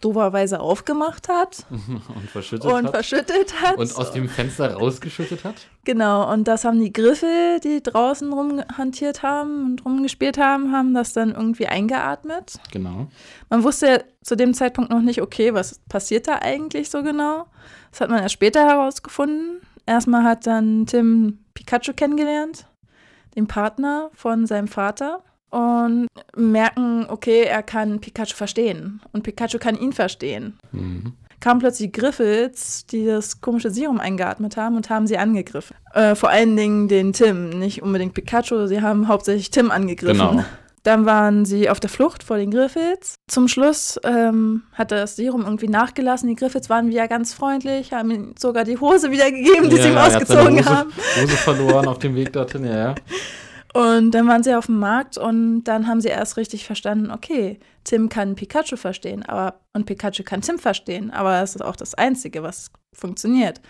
doverweise 0.00 0.60
aufgemacht 0.60 1.28
hat 1.28 1.66
Und 1.70 2.30
verschüttet 2.30 2.70
und 2.70 2.86
hat. 2.86 2.90
verschüttet 2.94 3.60
hat. 3.60 3.76
Und 3.76 3.96
aus 3.96 4.12
dem 4.12 4.28
Fenster 4.28 4.74
rausgeschüttet 4.74 5.44
hat. 5.44 5.54
Genau, 5.84 6.32
und 6.32 6.46
das 6.48 6.64
haben 6.64 6.80
die 6.80 6.92
Griffel, 6.92 7.60
die 7.60 7.82
draußen 7.82 8.32
rumhantiert 8.32 9.22
haben 9.22 9.64
und 9.64 9.84
rumgespielt 9.84 10.38
haben, 10.38 10.72
haben 10.72 10.94
das 10.94 11.12
dann 11.12 11.30
irgendwie 11.32 11.66
eingeatmet. 11.66 12.60
Genau. 12.72 13.08
Man 13.50 13.64
wusste 13.64 13.86
ja 13.86 13.98
zu 14.22 14.36
dem 14.36 14.54
Zeitpunkt 14.54 14.90
noch 14.90 15.00
nicht, 15.00 15.22
okay, 15.22 15.54
was 15.54 15.80
passiert 15.88 16.28
da 16.28 16.38
eigentlich 16.40 16.90
so 16.90 17.02
genau. 17.02 17.46
Das 17.90 18.00
hat 18.00 18.10
man 18.10 18.22
erst 18.22 18.34
später 18.34 18.66
herausgefunden. 18.66 19.60
Erstmal 19.86 20.22
hat 20.24 20.46
dann 20.46 20.84
Tim 20.86 21.38
Pikachu 21.54 21.94
kennengelernt, 21.94 22.66
den 23.36 23.46
Partner 23.46 24.10
von 24.14 24.46
seinem 24.46 24.68
Vater. 24.68 25.22
Und 25.50 26.08
merken, 26.36 27.06
okay, 27.08 27.42
er 27.42 27.62
kann 27.62 28.00
Pikachu 28.00 28.34
verstehen. 28.34 29.00
Und 29.12 29.22
Pikachu 29.22 29.58
kann 29.58 29.76
ihn 29.76 29.92
verstehen. 29.92 30.58
Mhm. 30.72 31.14
Kamen 31.40 31.60
plötzlich 31.60 31.92
Griffels, 31.92 32.84
die 32.86 33.06
das 33.06 33.40
komische 33.40 33.70
Serum 33.70 34.00
eingeatmet 34.00 34.56
haben 34.56 34.76
und 34.76 34.90
haben 34.90 35.06
sie 35.06 35.18
angegriffen. 35.18 35.76
Äh, 35.94 36.16
vor 36.16 36.30
allen 36.30 36.56
Dingen 36.56 36.88
den 36.88 37.12
Tim, 37.12 37.50
nicht 37.50 37.82
unbedingt 37.82 38.14
Pikachu. 38.14 38.66
Sie 38.66 38.82
haben 38.82 39.08
hauptsächlich 39.08 39.50
Tim 39.50 39.70
angegriffen. 39.70 40.30
Genau. 40.30 40.44
Dann 40.84 41.06
waren 41.06 41.44
sie 41.44 41.68
auf 41.68 41.80
der 41.80 41.90
Flucht 41.90 42.22
vor 42.22 42.38
den 42.38 42.50
Griffels. 42.50 43.16
Zum 43.26 43.48
Schluss 43.48 44.00
ähm, 44.04 44.62
hat 44.72 44.90
das 44.90 45.16
Serum 45.16 45.42
irgendwie 45.42 45.68
nachgelassen. 45.68 46.28
Die 46.28 46.34
Griffels 46.34 46.70
waren 46.70 46.88
wieder 46.88 47.08
ganz 47.08 47.34
freundlich, 47.34 47.92
haben 47.92 48.10
ihm 48.10 48.34
sogar 48.38 48.64
die 48.64 48.78
Hose 48.78 49.10
wiedergegeben, 49.10 49.68
die 49.68 49.76
sie 49.76 49.88
ihm 49.88 49.96
ausgezogen 49.96 50.58
Hose, 50.58 50.70
haben. 50.70 50.92
Hose 51.20 51.36
verloren 51.36 51.88
auf 51.88 51.98
dem 51.98 52.14
Weg 52.14 52.32
dorthin, 52.32 52.64
ja, 52.64 52.76
ja. 52.76 52.94
Und 53.74 54.12
dann 54.12 54.26
waren 54.26 54.42
sie 54.42 54.54
auf 54.54 54.66
dem 54.66 54.78
Markt 54.78 55.18
und 55.18 55.64
dann 55.64 55.86
haben 55.86 56.00
sie 56.00 56.08
erst 56.08 56.36
richtig 56.36 56.64
verstanden, 56.64 57.10
okay, 57.10 57.60
Tim 57.84 58.08
kann 58.08 58.34
Pikachu 58.34 58.76
verstehen, 58.76 59.22
aber 59.22 59.60
und 59.74 59.84
Pikachu 59.84 60.22
kann 60.24 60.40
Tim 60.40 60.58
verstehen, 60.58 61.10
aber 61.10 61.40
das 61.40 61.54
ist 61.54 61.62
auch 61.62 61.76
das 61.76 61.94
Einzige, 61.94 62.42
was 62.42 62.70
funktioniert. 62.94 63.60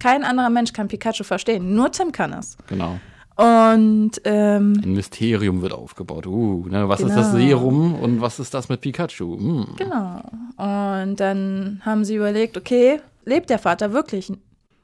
Kein 0.00 0.24
anderer 0.24 0.50
Mensch 0.50 0.72
kann 0.72 0.88
Pikachu 0.88 1.22
verstehen, 1.22 1.74
nur 1.74 1.92
Tim 1.92 2.10
kann 2.10 2.32
es. 2.32 2.56
Genau. 2.66 2.98
Und 3.36 4.12
ähm, 4.24 4.80
Ein 4.84 4.92
Mysterium 4.92 5.60
wird 5.62 5.72
aufgebaut. 5.72 6.26
Uh, 6.26 6.66
ne, 6.68 6.88
was 6.88 7.00
ist 7.00 7.16
das 7.16 7.32
Genau. 7.32 7.46
Serum 7.46 7.94
und 7.96 8.20
was 8.20 8.38
ist 8.38 8.54
das 8.54 8.68
mit 8.68 8.80
Pikachu? 8.80 9.36
Hm. 9.36 9.66
genau. 9.76 10.22
Und 10.56 11.16
dann 11.16 11.80
haben 11.84 12.04
sie 12.04 12.14
überlegt, 12.14 12.56
okay, 12.56 13.00
lebt 13.24 13.50
der 13.50 13.58
Vater 13.58 13.92
wirklich 13.92 14.32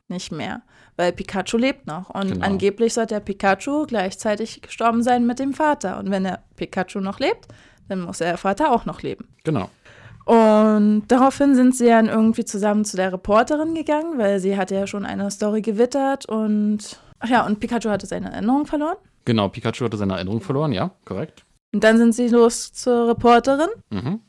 nicht 0.09 0.33
mehr, 0.33 0.63
weil 1.01 1.13
Pikachu 1.13 1.57
lebt 1.57 1.87
noch. 1.87 2.11
Und 2.11 2.33
Genau. 2.33 2.47
angeblich 2.47 2.95
sollte 2.95 3.15
der 3.15 3.21
Pikachu 3.21 3.87
gleichzeitig 3.87 4.61
gestorben 4.63 5.03
sein 5.03 5.27
mit 5.27 5.39
dem 5.39 5.55
Vater. 5.55 5.99
Und 5.99 6.11
wenn 6.11 6.25
der 6.25 6.41
Pikachu 6.57 7.01
noch 7.01 7.19
lebt, 7.19 7.49
dann 7.89 8.03
muss 8.03 8.19
der 8.19 8.37
Vater 8.37 8.71
auch 8.71 8.85
noch 8.85 9.03
leben. 9.03 9.27
Genau. 9.45 9.71
Und 10.27 11.05
daraufhin 11.09 11.55
sind 11.55 11.75
sie 11.75 11.87
dann 11.87 12.07
irgendwie 12.09 12.45
zusammen 12.45 12.85
zu 12.85 12.97
der 12.97 13.13
Reporterin 13.13 13.75
gegangen, 13.75 14.19
weil 14.19 14.39
sie 14.39 14.57
hatte 14.57 14.75
ja 14.75 14.87
schon 14.87 15.05
eine 15.05 15.31
Story 15.31 15.63
gewittert 15.63 16.27
und 16.27 17.01
ach 17.19 17.29
ja, 17.29 17.45
und 17.47 17.59
Pikachu 17.59 17.89
hatte 17.89 18.07
seine 18.07 18.31
Erinnerung 18.33 18.67
verloren. 18.67 18.97
Genau, 19.25 19.49
Pikachu 19.49 19.85
hatte 19.85 19.97
seine 19.97 20.15
Erinnerung 20.15 20.41
verloren, 20.41 20.73
ja, 20.73 20.91
korrekt. 21.05 21.45
Und 21.73 21.83
dann 21.85 21.99
sind 21.99 22.15
sie 22.15 22.29
los 22.29 22.73
zur 22.73 23.09
Reporterin 23.09 23.69
Mhm. 23.91 24.21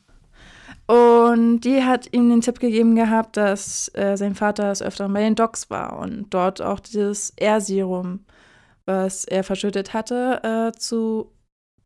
Und 0.88 1.62
die 1.62 1.84
hat 1.84 2.14
ihm 2.14 2.30
den 2.30 2.42
Tipp 2.42 2.60
gegeben 2.60 2.96
gehabt, 2.96 3.38
dass 3.38 3.90
äh, 3.94 4.18
sein 4.18 4.36
Vater 4.36 4.70
des 4.70 4.82
Öfteren 4.82 5.14
bei 5.14 5.22
den 5.22 5.36
Docs 5.36 5.70
war 5.70 6.00
und 6.00 6.28
dort 6.32 6.62
auch 6.62 6.80
dieses 6.80 7.32
Air-Serum, 7.38 8.22
was 8.86 9.24
er 9.26 9.44
verschüttet 9.44 9.94
hatte, 9.94 10.72
äh, 10.74 10.78
zu 10.78 11.32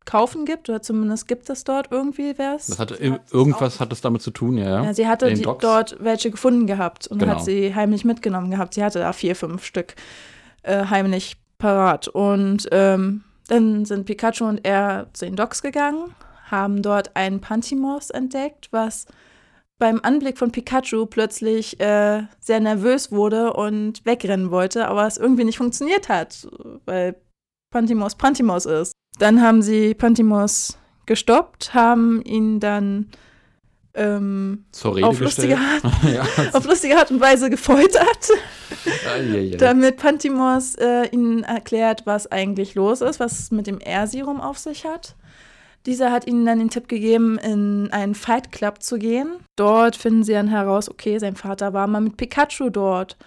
kaufen 0.05 0.45
gibt 0.45 0.69
oder 0.69 0.81
zumindest 0.81 1.27
gibt 1.27 1.49
es 1.49 1.63
dort 1.63 1.87
irgendwie 1.91 2.37
was. 2.37 2.67
Das 2.67 2.79
hatte 2.79 2.95
irgendwas 2.95 3.79
hat 3.79 3.91
es 3.91 4.01
damit 4.01 4.21
zu 4.21 4.31
tun, 4.31 4.57
ja. 4.57 4.83
Ja, 4.83 4.93
sie 4.93 5.07
hatte 5.07 5.33
die, 5.33 5.41
dort 5.41 5.97
welche 5.99 6.29
gefunden 6.31 6.67
gehabt 6.67 7.07
und 7.07 7.19
Genau. 7.19 7.33
hat 7.33 7.43
sie 7.43 7.73
heimlich 7.73 8.05
mitgenommen 8.05 8.51
gehabt. 8.51 8.75
Sie 8.75 8.83
hatte 8.83 8.99
da 8.99 9.13
vier, 9.13 9.35
fünf 9.35 9.65
Stück 9.65 9.95
äh, 10.61 10.85
heimlich 10.85 11.37
parat. 11.57 12.07
Und 12.07 12.67
ähm, 12.71 13.23
dann 13.47 13.85
sind 13.85 14.05
Pikachu 14.05 14.45
und 14.45 14.65
er 14.65 15.07
zu 15.13 15.25
den 15.25 15.35
Docks 15.35 15.61
gegangen, 15.61 16.13
haben 16.45 16.81
dort 16.81 17.15
einen 17.15 17.41
Pantimos 17.41 18.09
entdeckt, 18.09 18.69
was 18.71 19.05
beim 19.77 19.99
Anblick 20.03 20.37
von 20.37 20.51
Pikachu 20.51 21.05
plötzlich 21.05 21.79
äh, 21.79 22.23
sehr 22.39 22.59
nervös 22.59 23.11
wurde 23.11 23.53
und 23.53 24.05
wegrennen 24.05 24.51
wollte, 24.51 24.87
aber 24.87 25.05
es 25.05 25.17
irgendwie 25.17 25.43
nicht 25.43 25.57
funktioniert 25.57 26.07
hat, 26.07 26.47
weil 26.85 27.15
Pantimos 27.71 28.15
Pantimos 28.15 28.65
ist. 28.65 28.93
Dann 29.19 29.41
haben 29.41 29.61
sie 29.61 29.93
Pantimos 29.93 30.77
gestoppt, 31.05 31.73
haben 31.73 32.21
ihn 32.21 32.59
dann 32.59 33.09
ähm, 33.95 34.65
auf, 34.83 35.19
lustige. 35.19 35.57
Art, 35.57 35.83
ja. 36.03 36.25
auf 36.53 36.65
lustige 36.65 36.97
Art 36.97 37.11
und 37.11 37.19
Weise 37.19 37.49
gefoltert, 37.49 38.29
damit 39.57 39.97
Pantimos 39.97 40.75
äh, 40.75 41.07
ihnen 41.11 41.43
erklärt, 41.43 42.05
was 42.05 42.27
eigentlich 42.31 42.75
los 42.75 43.01
ist, 43.01 43.19
was 43.19 43.39
es 43.39 43.51
mit 43.51 43.67
dem 43.67 43.79
Air-Serum 43.81 44.41
auf 44.41 44.57
sich 44.57 44.85
hat. 44.85 45.15
Dieser 45.85 46.11
hat 46.11 46.27
ihnen 46.27 46.45
dann 46.45 46.59
den 46.59 46.69
Tipp 46.69 46.87
gegeben, 46.87 47.37
in 47.37 47.89
einen 47.91 48.15
Fight 48.15 48.51
Club 48.51 48.81
zu 48.81 48.97
gehen. 48.97 49.35
Dort 49.55 49.95
finden 49.95 50.23
sie 50.23 50.33
dann 50.33 50.47
heraus, 50.47 50.89
okay, 50.89 51.17
sein 51.19 51.35
Vater 51.35 51.73
war 51.73 51.85
mal 51.87 52.01
mit 52.01 52.17
Pikachu 52.17 52.69
dort. 52.69 53.17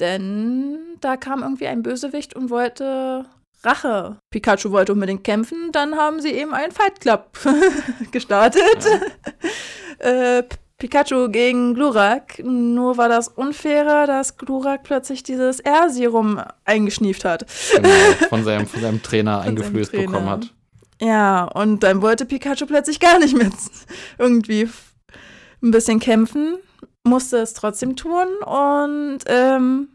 Denn 0.00 0.78
da 1.00 1.16
kam 1.16 1.42
irgendwie 1.42 1.66
ein 1.66 1.82
Bösewicht 1.82 2.34
und 2.36 2.50
wollte 2.50 3.24
Rache. 3.64 4.18
Pikachu 4.30 4.70
wollte 4.70 4.92
unbedingt 4.92 5.24
kämpfen, 5.24 5.70
dann 5.72 5.96
haben 5.96 6.20
sie 6.20 6.30
eben 6.30 6.54
einen 6.54 6.70
Fight 6.70 7.00
Club 7.00 7.30
gestartet. 8.12 8.62
äh, 9.98 10.42
P- 10.44 10.56
Pikachu 10.78 11.28
gegen 11.28 11.74
Glurak. 11.74 12.38
Nur 12.44 12.96
war 12.98 13.08
das 13.08 13.26
unfairer, 13.26 14.06
dass 14.06 14.36
Glurak 14.36 14.84
plötzlich 14.84 15.24
dieses 15.24 15.58
R-Serum 15.58 16.40
eingeschnieft 16.64 17.24
hat. 17.24 17.46
genau, 17.74 17.88
von, 18.28 18.44
seinem, 18.44 18.66
von 18.68 18.80
seinem 18.80 19.02
Trainer 19.02 19.40
eingeflößt 19.40 19.90
Trainer. 19.90 20.06
bekommen 20.06 20.28
hat. 20.30 20.54
Ja, 21.00 21.44
und 21.44 21.82
dann 21.82 22.02
wollte 22.02 22.26
Pikachu 22.26 22.66
plötzlich 22.66 23.00
gar 23.00 23.18
nicht 23.18 23.36
mehr 23.36 23.50
irgendwie 24.18 24.68
ein 25.62 25.70
bisschen 25.70 26.00
kämpfen, 26.00 26.58
musste 27.04 27.38
es 27.38 27.54
trotzdem 27.54 27.96
tun 27.96 28.26
und 28.44 29.18
ähm, 29.26 29.88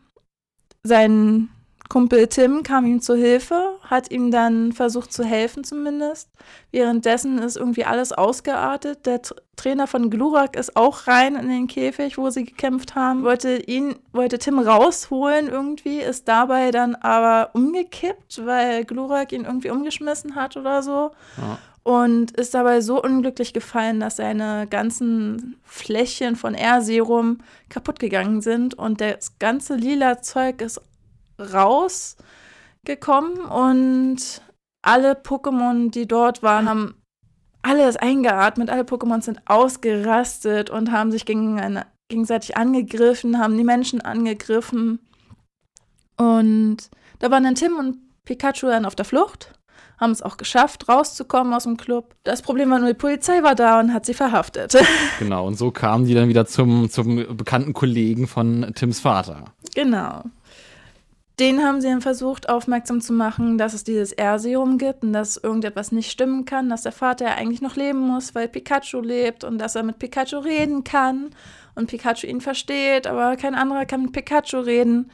sein 0.84 1.50
Kumpel 1.90 2.28
Tim 2.28 2.64
kam 2.64 2.86
ihm 2.86 3.02
zu 3.02 3.16
Hilfe, 3.16 3.78
hat 3.84 4.10
ihm 4.10 4.32
dann 4.32 4.72
versucht 4.72 5.14
zu 5.14 5.24
helfen 5.24 5.64
zumindest. 5.64 6.30
Währenddessen 6.72 7.38
ist 7.40 7.58
irgendwie 7.58 7.86
alles 7.86 8.12
ausgeartet. 8.14 9.06
Der 9.06 9.22
T 9.22 9.36
Trainer 9.56 9.86
von 9.86 10.10
Glurak 10.10 10.56
ist 10.56 10.76
auch 10.76 11.06
rein 11.06 11.36
in 11.36 11.48
den 11.48 11.68
Käfig, 11.68 12.18
wo 12.18 12.32
sie 12.32 12.44
gekämpft 12.44 12.96
haben, 12.96 13.24
wollte 13.24 13.58
ihn, 13.58 13.96
wollte 14.12 14.40
Tim 14.40 14.58
rausholen 14.58 15.48
irgendwie, 15.48 16.00
ist 16.00 16.28
dabei 16.28 16.72
dann 16.72 16.96
aber 16.96 17.52
umgekippt, 17.54 18.46
weil 18.46 18.84
Glurak 18.84 19.32
ihn 19.32 19.46
irgendwie 19.46 19.70
umgeschmissen 19.70 20.36
hat 20.36 20.58
oder 20.58 20.82
so. 20.82 21.12
Ja. 21.38 21.60
Und 21.84 22.32
ist 22.32 22.56
dabei 22.56 22.82
so 22.82 23.02
unglücklich 23.04 23.54
gefallen, 23.54 24.00
dass 24.00 24.16
seine 24.16 24.66
ganzen 24.68 25.58
Fläschchen 25.64 26.36
von 26.36 26.56
Air-Serum 26.56 27.40
kaputt 27.70 28.00
gegangen 28.00 28.42
sind 28.42 28.74
und 28.74 29.02
das 29.02 29.38
ganze 29.38 29.76
lila 29.76 30.22
Zeug 30.22 30.62
ist 30.62 30.82
rausgekommen 31.52 33.40
und 33.40 34.42
alle 34.82 35.14
Pokémon, 35.14 35.92
die 35.92 36.08
dort 36.08 36.44
waren, 36.44 36.70
haben 36.70 36.96
alles 37.62 37.96
eingeatmet, 37.96 38.70
alle 38.70 38.84
Pokémon 38.84 39.22
sind 39.22 39.42
ausgerastet 39.46 40.70
und 40.70 40.92
haben 40.92 41.12
sich 41.12 41.26
gegen 41.26 41.82
gegenseitig 42.10 42.58
angegriffen, 42.58 43.40
haben 43.40 43.58
die 43.58 43.64
Menschen 43.64 44.02
angegriffen. 44.02 45.00
Und 46.18 46.78
da 47.20 47.32
waren 47.32 47.44
dann 47.44 47.56
Tim 47.56 47.78
und 47.78 47.98
Pikachu 48.26 48.68
dann 48.68 48.86
auf 48.86 48.96
der 48.96 49.06
Flucht, 49.06 49.54
haben 49.98 50.12
es 50.12 50.22
auch 50.22 50.38
geschafft, 50.38 50.88
rauszukommen 50.90 51.54
aus 51.54 51.64
dem 51.64 51.78
Club. 51.78 52.16
Das 52.24 52.42
Problem 52.42 52.70
war 52.70 52.80
nur, 52.80 52.90
die 52.90 52.94
Polizei 52.94 53.42
war 53.42 53.56
da 53.56 53.80
und 53.80 53.94
hat 53.94 54.06
sie 54.06 54.14
verhaftet. 54.14 54.76
Genau, 55.20 55.48
und 55.48 55.58
so 55.58 55.72
kamen 55.72 56.06
die 56.06 56.14
dann 56.14 56.28
wieder 56.28 56.46
zum, 56.46 56.90
zum 56.90 57.38
bekannten 57.38 57.74
Kollegen 57.74 58.28
von 58.28 58.74
Tims 58.76 59.00
Vater. 59.00 59.46
Genau. 59.74 60.24
Den 61.40 61.64
haben 61.64 61.82
sie 61.82 61.88
dann 61.88 62.02
versucht, 62.02 62.48
aufmerksam 62.48 63.02
zu 63.02 63.12
machen, 63.12 63.58
dass 63.58 63.74
es 63.74 63.84
dieses 63.84 64.12
R-Serum 64.12 64.78
gibt 64.78 65.04
und 65.04 65.14
dass 65.14 65.36
irgendetwas 65.38 65.92
nicht 65.92 66.12
stimmen 66.12 66.46
kann, 66.46 66.70
dass 66.70 66.84
der 66.84 66.92
Vater 66.92 67.26
ja 67.26 67.34
eigentlich 67.36 67.62
noch 67.62 67.76
leben 67.76 68.00
muss, 68.00 68.36
weil 68.36 68.48
Pikachu 68.48 69.00
lebt 69.02 69.44
und 69.44 69.58
dass 69.58 69.76
er 69.76 69.82
mit 69.82 69.98
Pikachu 69.98 70.38
reden 70.38 70.84
kann 70.84 71.32
und 71.74 71.88
Pikachu 71.88 72.28
ihn 72.28 72.40
versteht, 72.40 73.08
aber 73.08 73.36
kein 73.36 73.56
anderer 73.56 73.86
kann 73.86 74.04
mit 74.04 74.12
Pikachu 74.14 74.60
reden. 74.60 75.10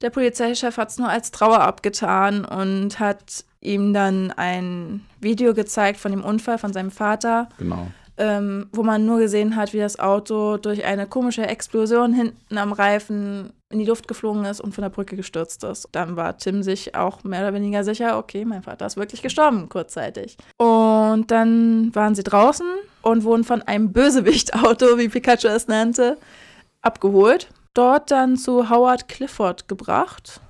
Der 0.00 0.08
Polizeichef 0.08 0.78
hat 0.78 0.88
es 0.88 0.96
nur 0.98 1.10
als 1.10 1.30
Trauer 1.30 1.60
abgetan 1.60 2.46
und 2.46 2.98
hat 2.98 3.44
ihm 3.60 3.92
dann 3.92 4.30
ein 4.30 5.04
Video 5.20 5.52
gezeigt 5.52 6.00
von 6.00 6.10
dem 6.10 6.24
Unfall 6.24 6.56
von 6.56 6.72
seinem 6.72 6.90
Vater, 6.90 7.50
Genau. 7.58 7.88
ähm, 8.16 8.68
wo 8.72 8.82
man 8.82 9.04
nur 9.04 9.18
gesehen 9.18 9.56
hat, 9.56 9.74
wie 9.74 9.78
das 9.78 9.98
Auto 9.98 10.56
durch 10.56 10.86
eine 10.86 11.06
komische 11.06 11.46
Explosion 11.46 12.14
hinten 12.14 12.56
am 12.56 12.72
Reifen 12.72 13.52
in 13.70 13.78
die 13.78 13.84
Luft 13.84 14.08
geflogen 14.08 14.44
ist 14.44 14.60
und 14.60 14.74
von 14.74 14.82
der 14.82 14.88
Brücke 14.90 15.16
gestürzt 15.16 15.62
ist. 15.62 15.88
Dann 15.92 16.16
war 16.16 16.36
Tim 16.36 16.62
sich 16.62 16.94
auch 16.96 17.22
mehr 17.22 17.42
oder 17.42 17.54
weniger 17.54 17.84
sicher, 17.84 18.18
okay, 18.18 18.44
mein 18.44 18.62
Vater 18.62 18.86
ist 18.86 18.96
wirklich 18.96 19.22
gestorben 19.22 19.68
kurzzeitig. 19.68 20.36
Und 20.56 21.30
dann 21.30 21.94
waren 21.94 22.16
sie 22.16 22.24
draußen 22.24 22.66
und 23.02 23.24
wurden 23.24 23.44
von 23.44 23.62
einem 23.62 23.92
Bösewicht-Auto, 23.92 24.98
wie 24.98 25.08
Pikachu 25.08 25.46
es 25.48 25.68
nannte, 25.68 26.18
abgeholt. 26.82 27.48
Dort 27.72 28.10
dann 28.10 28.36
zu 28.36 28.68
Howard 28.68 29.06
Clifford 29.06 29.68
gebracht, 29.68 30.40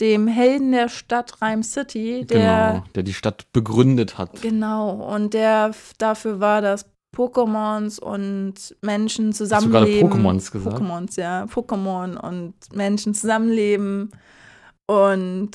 dem 0.00 0.26
Helden 0.26 0.72
der 0.72 0.88
Stadt 0.88 1.42
Rhyme 1.42 1.62
City, 1.62 2.24
der 2.24 2.70
genau, 2.72 2.84
der 2.94 3.02
die 3.02 3.12
Stadt 3.12 3.52
begründet 3.52 4.16
hat. 4.16 4.40
Genau, 4.40 4.90
und 4.90 5.34
der 5.34 5.72
dafür 5.98 6.40
war, 6.40 6.62
dass 6.62 6.86
Pokémons 7.14 8.00
und 8.00 8.54
Menschen 8.80 9.28
Hast 9.28 9.40
du 9.40 9.44
gerade 9.46 9.66
zusammenleben. 9.86 10.10
Pokémons 10.12 10.50
gesagt? 10.50 10.78
Pokémons, 10.78 11.20
ja. 11.20 11.44
Pokémon 11.44 12.16
und 12.16 12.54
Menschen 12.74 13.14
zusammenleben 13.14 14.10
und 14.86 15.50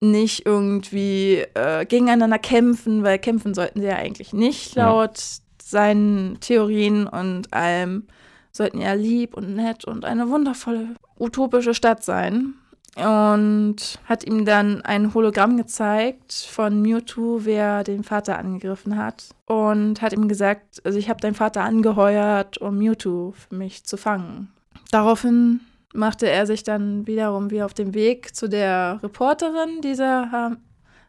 nicht 0.00 0.46
irgendwie 0.46 1.44
äh, 1.54 1.84
gegeneinander 1.86 2.38
kämpfen, 2.38 3.02
weil 3.04 3.18
kämpfen 3.18 3.54
sollten 3.54 3.80
sie 3.80 3.86
ja 3.86 3.96
eigentlich 3.96 4.32
nicht, 4.32 4.74
Ja. 4.74 4.86
laut 4.88 5.22
seinen 5.62 6.40
Theorien 6.40 7.06
und 7.06 7.52
allem. 7.52 8.06
Sollten 8.54 8.80
ja 8.80 8.92
lieb 8.92 9.34
und 9.34 9.54
nett 9.54 9.84
und 9.86 10.04
eine 10.04 10.28
wundervolle 10.28 10.88
utopische 11.18 11.72
Stadt 11.72 12.04
sein 12.04 12.54
und 12.96 13.76
hat 14.06 14.24
ihm 14.24 14.44
dann 14.44 14.82
ein 14.82 15.14
Hologramm 15.14 15.56
gezeigt 15.56 16.32
von 16.50 16.82
Mewtwo, 16.82 17.40
wer 17.44 17.84
den 17.84 18.04
Vater 18.04 18.38
angegriffen 18.38 18.96
hat. 18.96 19.24
Und 19.46 20.02
hat 20.02 20.12
ihm 20.12 20.28
gesagt, 20.28 20.80
also 20.84 20.98
ich 20.98 21.08
habe 21.08 21.20
deinen 21.20 21.34
Vater 21.34 21.62
angeheuert, 21.62 22.58
um 22.58 22.78
Mewtwo 22.78 23.32
für 23.32 23.54
mich 23.54 23.84
zu 23.84 23.96
fangen. 23.96 24.52
Daraufhin 24.90 25.60
machte 25.94 26.28
er 26.28 26.46
sich 26.46 26.64
dann 26.64 27.06
wiederum 27.06 27.50
wieder 27.50 27.66
auf 27.66 27.74
den 27.74 27.94
Weg 27.94 28.34
zu 28.34 28.48
der 28.48 28.98
Reporterin. 29.02 29.80
Dieser 29.82 30.30
ha- 30.30 30.56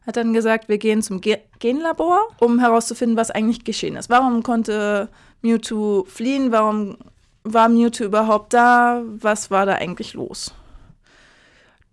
hat 0.06 0.18
dann 0.18 0.34
gesagt, 0.34 0.70
wir 0.70 0.78
gehen 0.78 1.02
zum 1.02 1.22
Ge 1.22 1.38
Genlabor, 1.60 2.20
um 2.40 2.60
herauszufinden, 2.60 3.18
was 3.18 3.32
eigentlich 3.32 3.64
geschehen 3.64 3.96
ist. 3.96 4.10
Warum 4.10 4.44
konnte 4.44 5.10
Mewtwo 5.42 6.06
fliehen? 6.08 6.52
Warum 6.52 6.98
war 7.44 7.68
Mewtwo 7.70 8.04
überhaupt 8.06 8.54
da? 8.54 9.02
Was 9.06 9.52
war 9.52 9.66
da 9.66 9.74
eigentlich 9.76 10.14
los? 10.14 10.54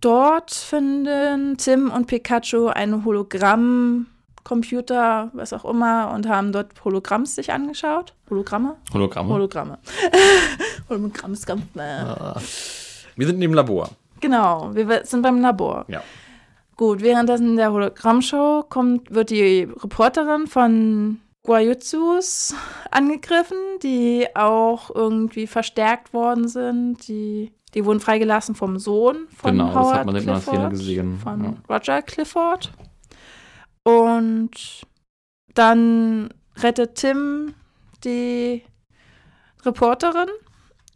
Dort 0.01 0.51
finden 0.51 1.55
Tim 1.57 1.89
und 1.91 2.07
Pikachu 2.07 2.67
einen 2.67 3.05
Hologramm-Computer, 3.05 5.29
was 5.33 5.53
auch 5.53 5.63
immer, 5.65 6.11
und 6.13 6.27
haben 6.27 6.51
dort 6.51 6.83
Hologramms 6.83 7.35
sich 7.35 7.53
angeschaut. 7.53 8.13
Hologramme? 8.29 8.75
Hologramme. 8.93 9.33
Hologramme. 9.33 9.77
Hologrammskampf. 10.89 11.63
Ah, 11.77 12.35
Wir 13.15 13.27
sind 13.27 13.35
in 13.35 13.41
dem 13.41 13.53
Labor. 13.53 13.89
Genau, 14.19 14.71
wir 14.73 15.05
sind 15.05 15.21
beim 15.21 15.39
Labor. 15.39 15.85
Ja. 15.87 16.01
Gut, 16.77 17.01
währenddessen 17.01 17.55
der 17.57 17.71
Hologrammshow 17.71 18.63
kommt, 18.67 19.13
wird 19.13 19.29
die 19.29 19.67
Reporterin 19.83 20.47
von 20.47 21.19
Guayutsus 21.43 22.55
angegriffen, 22.89 23.57
die 23.83 24.27
auch 24.35 24.89
irgendwie 24.93 25.45
verstärkt 25.47 26.13
worden 26.13 26.47
sind. 26.47 27.07
Die, 27.07 27.51
die 27.73 27.85
wurden 27.85 27.99
freigelassen 27.99 28.55
vom 28.55 28.79
Sohn 28.79 29.27
von 29.35 29.51
Genau, 29.51 29.67
das 29.67 29.75
Howard 29.75 29.97
hat 29.99 30.05
man 30.05 30.15
in 30.15 30.29
einer 30.29 30.41
Szene 30.41 30.69
gesehen. 30.69 31.19
Von 31.19 31.43
Ja. 31.43 31.53
Roger 31.69 32.01
Clifford. 32.01 32.71
Und 33.83 34.51
dann 35.53 36.29
rettet 36.57 36.95
Tim 36.95 37.53
die 38.03 38.63
Reporterin 39.63 40.29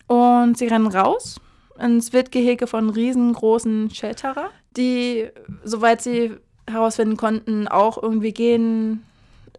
und 0.08 0.58
sie 0.58 0.68
rennen 0.68 0.88
raus 0.88 1.40
ins 1.80 2.14
Wildgehege 2.14 2.68
von 2.68 2.90
riesengroßen 2.90 3.90
Shelterer, 3.92 4.50
die, 4.78 5.28
soweit 5.64 6.02
sie 6.02 6.36
herausfinden 6.68 7.18
konnten, 7.18 7.68
auch 7.68 8.02
irgendwie 8.02 8.34
gen 8.34 9.04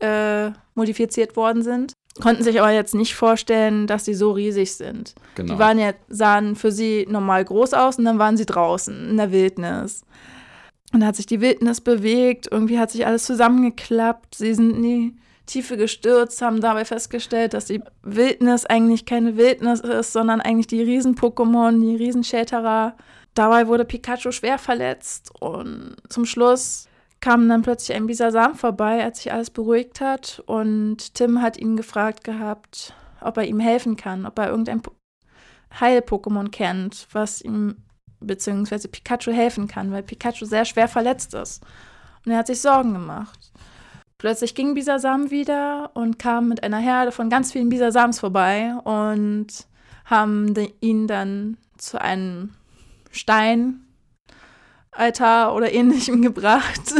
äh, 0.01 0.51
modifiziert 0.75 1.37
worden 1.37 1.63
sind. 1.63 1.93
Konnten 2.21 2.43
sich 2.43 2.61
aber 2.61 2.71
jetzt 2.71 2.95
nicht 2.95 3.15
vorstellen, 3.15 3.87
dass 3.87 4.05
sie 4.05 4.15
so 4.15 4.33
riesig 4.33 4.75
sind. 4.75 5.15
Genau. 5.35 5.55
Die 5.55 5.59
waren 5.59 5.79
ja, 5.79 5.93
sahen 6.09 6.57
für 6.57 6.73
sie 6.73 7.07
normal 7.09 7.45
groß 7.45 7.75
aus 7.75 7.99
und 7.99 8.05
dann 8.05 8.19
waren 8.19 8.37
sie 8.37 8.47
draußen 8.47 9.11
in 9.11 9.17
der 9.17 9.33
Wildnis. 9.33 10.05
Und 10.93 11.01
da 11.01 11.07
hat 11.07 11.17
sich 11.17 11.27
die 11.27 11.41
Wildnis 11.41 11.81
bewegt, 11.81 12.49
irgendwie 12.51 12.79
hat 12.79 12.91
sich 12.91 13.07
alles 13.07 13.25
zusammengeklappt. 13.25 14.37
Sie 14.37 14.55
sind 14.55 14.77
in 14.77 14.83
die 14.83 15.17
Tiefe 15.47 15.77
gestürzt, 15.77 16.43
haben 16.43 16.61
dabei 16.61 16.85
festgestellt, 16.85 17.55
dass 17.55 17.67
die 17.67 17.83
Wildnis 18.03 18.67
eigentlich 18.67 19.05
keine 19.05 19.37
Wildnis 19.37 19.81
ist, 19.81 20.13
sondern 20.13 20.41
eigentlich 20.41 20.67
die 20.67 20.83
Riesen-Pokémon, 20.83 21.81
die 21.81 21.97
Riesen-Shelterer. 21.97 22.97
Dabei 23.35 23.69
wurde 23.69 23.85
Pikachu 23.85 24.33
schwer 24.33 24.59
verletzt 24.59 25.31
und 25.41 25.97
zum 26.09 26.25
Schluss 26.25 26.89
kam 27.27 27.49
dann 27.49 27.63
plötzlich 27.63 27.97
ein 27.97 28.07
Bisasam 28.07 28.55
vorbei, 28.55 29.03
als 29.03 29.19
sich 29.19 29.33
alles 29.33 29.51
beruhigt 29.51 30.01
hat. 30.01 30.41
Und 30.47 31.15
Tim 31.15 31.43
hat 31.43 31.57
ihn 31.57 31.77
gefragt 31.77 32.23
gehabt, 32.23 32.95
ob 33.21 33.37
er 33.37 33.49
ihm 33.49 33.59
helfen 33.59 33.97
kann, 33.97 34.27
ob 34.27 34.39
er 34.39 34.49
irgendein 34.49 34.81
Po- 34.81 34.93
Heil-Pokémon 35.81 36.53
kennt, 36.53 37.09
was 37.11 37.41
ihm 37.41 37.79
beziehungsweise 38.21 38.87
Pikachu 38.87 39.33
helfen 39.33 39.67
kann, 39.67 39.91
weil 39.91 40.05
Pikachu 40.05 40.45
sehr 40.45 40.65
schwer 40.65 40.87
verletzt 40.87 41.35
ist. 41.35 41.65
Und 42.25 42.31
er 42.31 42.39
hat 42.39 42.47
sich 42.47 42.61
Sorgen 42.61 42.93
gemacht. 42.93 43.51
Plötzlich 44.19 44.55
ging 44.55 44.75
Bisasam 44.75 45.33
wieder 45.33 45.91
und 45.95 46.21
kam 46.21 46.49
mit 46.49 46.63
einer 46.63 46.79
Herde 46.79 47.11
von 47.11 47.29
ganz 47.29 47.51
vielen 47.51 47.71
Bisasams 47.71 48.21
vorbei 48.21 48.73
und 48.85 49.49
haben 50.05 50.55
ihn 50.81 51.09
dann 51.09 51.57
zu 51.77 52.01
einem 52.01 52.55
Steinaltar 54.97 55.55
oder 55.55 55.73
ähnlichem 55.73 56.23
gebracht, 56.23 56.95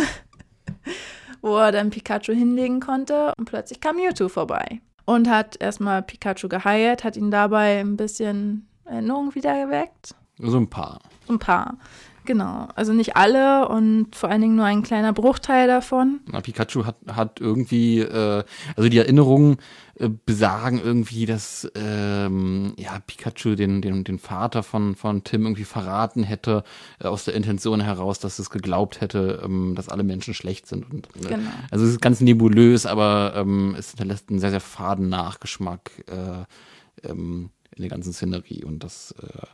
wo 1.41 1.57
er 1.57 1.73
dann 1.73 1.91
Pikachu 1.91 2.33
hinlegen 2.33 2.81
konnte. 2.81 3.33
Und 3.39 3.47
plötzlich 3.47 3.81
kam 3.81 3.97
Mewtwo 3.97 4.29
vorbei 4.29 4.81
und 5.05 5.29
hat 5.29 5.57
erstmal 5.61 6.03
Pikachu 6.03 6.49
geheilt, 6.49 7.05
hat 7.05 7.17
ihn 7.17 7.31
dabei 7.31 7.81
ein 7.81 7.97
bisschen 7.97 8.69
Erinnerung 8.85 9.35
wieder 9.35 9.65
geweckt. 9.65 10.15
So 10.39 10.59
ein 10.59 10.69
paar. 10.69 11.01
Ein 11.29 11.39
paar. 11.39 11.79
Genau. 12.27 12.69
Also 12.75 12.93
nicht 12.93 13.17
alle 13.17 13.69
und 13.69 14.15
vor 14.15 14.31
allen 14.31 14.43
Dingen 14.43 14.57
nur 14.57 14.65
ein 14.65 14.83
kleiner 14.83 15.13
Bruchteil 15.13 15.69
davon. 15.69 16.21
Na, 16.27 16.41
Pikachu 16.41 16.85
hat, 16.85 16.97
hat 17.11 17.41
irgendwie, 17.41 18.01
äh, 18.01 18.43
also 18.77 18.89
die 18.89 18.99
Erinnerungen 18.99 19.59
äh, 19.99 20.11
besagen 20.27 20.79
irgendwie, 20.79 21.25
dass 21.25 21.71
ähm, 21.75 22.75
ja, 22.79 22.99
Pikachu 23.07 23.55
den, 23.55 23.81
den, 23.81 24.05
den 24.05 24.19
Vater 24.19 24.63
von, 24.63 24.95
von 24.95 25.25
Tim 25.25 25.43
irgendwie 25.47 25.65
verraten 25.65 26.23
hätte, 26.23 26.65
äh, 27.01 27.07
aus 27.07 27.25
der 27.25 27.35
Intention 27.35 27.81
heraus, 27.81 28.19
dass 28.19 28.39
es 28.39 28.51
geglaubt 28.51 29.01
hätte, 29.01 29.41
ähm, 29.43 29.75
dass 29.75 29.89
alle 29.89 30.03
Menschen 30.03 30.35
schlecht 30.35 30.67
sind. 30.67 30.91
Und, 30.91 31.09
äh, 31.17 31.29
Genau. 31.29 31.51
Also 31.71 31.87
es 31.87 31.93
ist 31.93 32.03
ganz 32.03 32.21
nebulös, 32.21 32.85
aber 32.85 33.33
ähm, 33.37 33.75
es 33.79 33.91
hinterlässt 33.91 34.29
einen 34.29 34.39
sehr, 34.39 34.51
sehr 34.51 34.61
faden 34.61 35.09
Nachgeschmack 35.09 35.91
äh, 36.09 37.09
ähm, 37.09 37.49
in 37.75 37.83
der 37.83 37.91
ganzen 37.91 38.13
Szenerie. 38.13 38.65
Und 38.65 38.85
das 38.85 39.15
äh, 39.23 39.47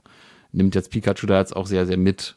nimmt 0.51 0.75
jetzt 0.75 0.91
Pikachu 0.91 1.27
da 1.27 1.39
jetzt 1.39 1.55
auch 1.55 1.69
sehr, 1.69 1.87
sehr 1.87 1.99
mit. 1.99 2.37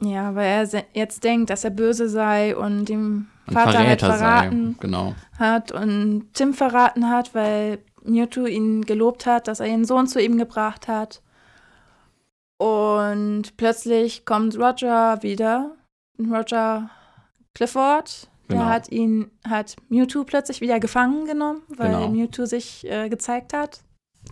Ja, 0.00 0.34
weil 0.34 0.66
er 0.72 0.84
jetzt 0.94 1.24
denkt, 1.24 1.50
dass 1.50 1.64
er 1.64 1.70
böse 1.70 2.08
sei 2.08 2.56
und 2.56 2.88
dem 2.88 3.28
Vater 3.50 3.78
halt 3.78 4.00
Verräter 4.00 4.14
verraten 4.14 4.72
sei. 4.72 4.80
Genau. 4.80 5.14
hat 5.38 5.72
und 5.72 6.28
Tim 6.32 6.54
verraten 6.54 7.08
hat, 7.08 7.34
weil 7.34 7.78
Mewtwo 8.02 8.46
ihn 8.46 8.82
gelobt 8.82 9.26
hat, 9.26 9.46
dass 9.48 9.60
er 9.60 9.66
ihren 9.66 9.84
Sohn 9.84 10.06
zu 10.06 10.20
ihm 10.22 10.38
gebracht 10.38 10.88
hat. 10.88 11.22
Und 12.56 13.56
plötzlich 13.56 14.24
kommt 14.24 14.58
Roger 14.58 15.22
wieder, 15.22 15.72
Roger 16.18 16.90
Clifford. 17.54 18.28
Genau. 18.48 18.62
Der 18.62 18.68
hat 18.70 18.90
ihn, 18.90 19.30
hat 19.48 19.76
Mewtwo 19.88 20.24
plötzlich 20.24 20.60
wieder 20.60 20.80
gefangen 20.80 21.24
genommen, 21.26 21.62
weil 21.68 21.90
Genau. 21.92 22.08
Mewtwo 22.08 22.46
sich 22.46 22.84
äh, 22.90 23.08
gezeigt 23.08 23.52
hat. 23.52 23.80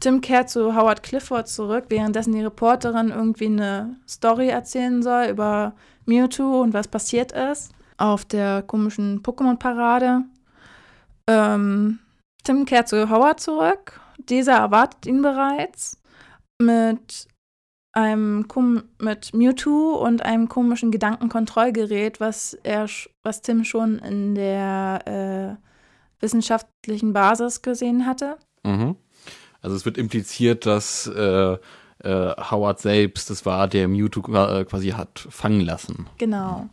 Tim 0.01 0.20
kehrt 0.20 0.51
zu 0.51 0.77
Howard 0.77 1.03
Clifford 1.03 1.48
zurück, 1.48 1.87
währenddessen 1.88 2.33
die 2.33 2.42
Reporterin 2.42 3.11
irgendwie 3.11 3.46
eine 3.46 3.96
Story 4.09 4.48
erzählen 4.48 5.03
soll 5.03 5.27
über 5.27 5.74
Mewtwo 6.07 6.61
und 6.61 6.72
was 6.74 6.88
passiert 6.88 7.33
ist 7.33 7.72
auf 7.98 8.24
der 8.24 8.62
komischen 8.62 9.22
Pokémon-Parade. 9.22 10.24
Ähm, 11.27 11.98
Tim 12.44 12.64
kehrt 12.64 12.88
zu 12.88 13.11
Howard 13.11 13.40
zurück. 13.40 14.01
Dieser 14.29 14.55
erwartet 14.55 15.07
ihn 15.07 15.20
bereits 15.20 16.01
mit 16.61 17.27
einem 17.92 18.46
mit 19.01 19.35
Mewtwo 19.35 19.96
und 19.96 20.22
einem 20.22 20.48
komischen 20.48 20.90
Gedankenkontrollgerät, 20.90 22.20
was 22.20 22.55
er, 22.62 22.88
was 23.24 23.42
Tim 23.42 23.64
schon 23.64 23.98
in 23.98 24.35
der 24.35 25.59
äh, 25.59 26.22
wissenschaftlichen 26.22 27.12
Basis 27.12 27.62
gesehen 27.62 28.07
hatte. 28.07 28.38
Mhm. 28.64 28.96
Also 29.61 29.77
es 29.77 29.85
wird 29.85 29.99
impliziert, 29.99 30.66
dass 30.66 31.07
äh, 31.07 31.53
äh, 31.53 31.59
Howard 32.51 32.81
selbst 32.81 33.31
das 33.31 33.44
war, 33.44 33.68
der 33.68 33.88
Mewtwo 33.88 34.21
äh, 34.33 34.64
quasi 34.64 34.90
hat 34.90 35.27
fangen 35.31 35.61
lassen. 35.61 36.07
Genau. 36.18 36.68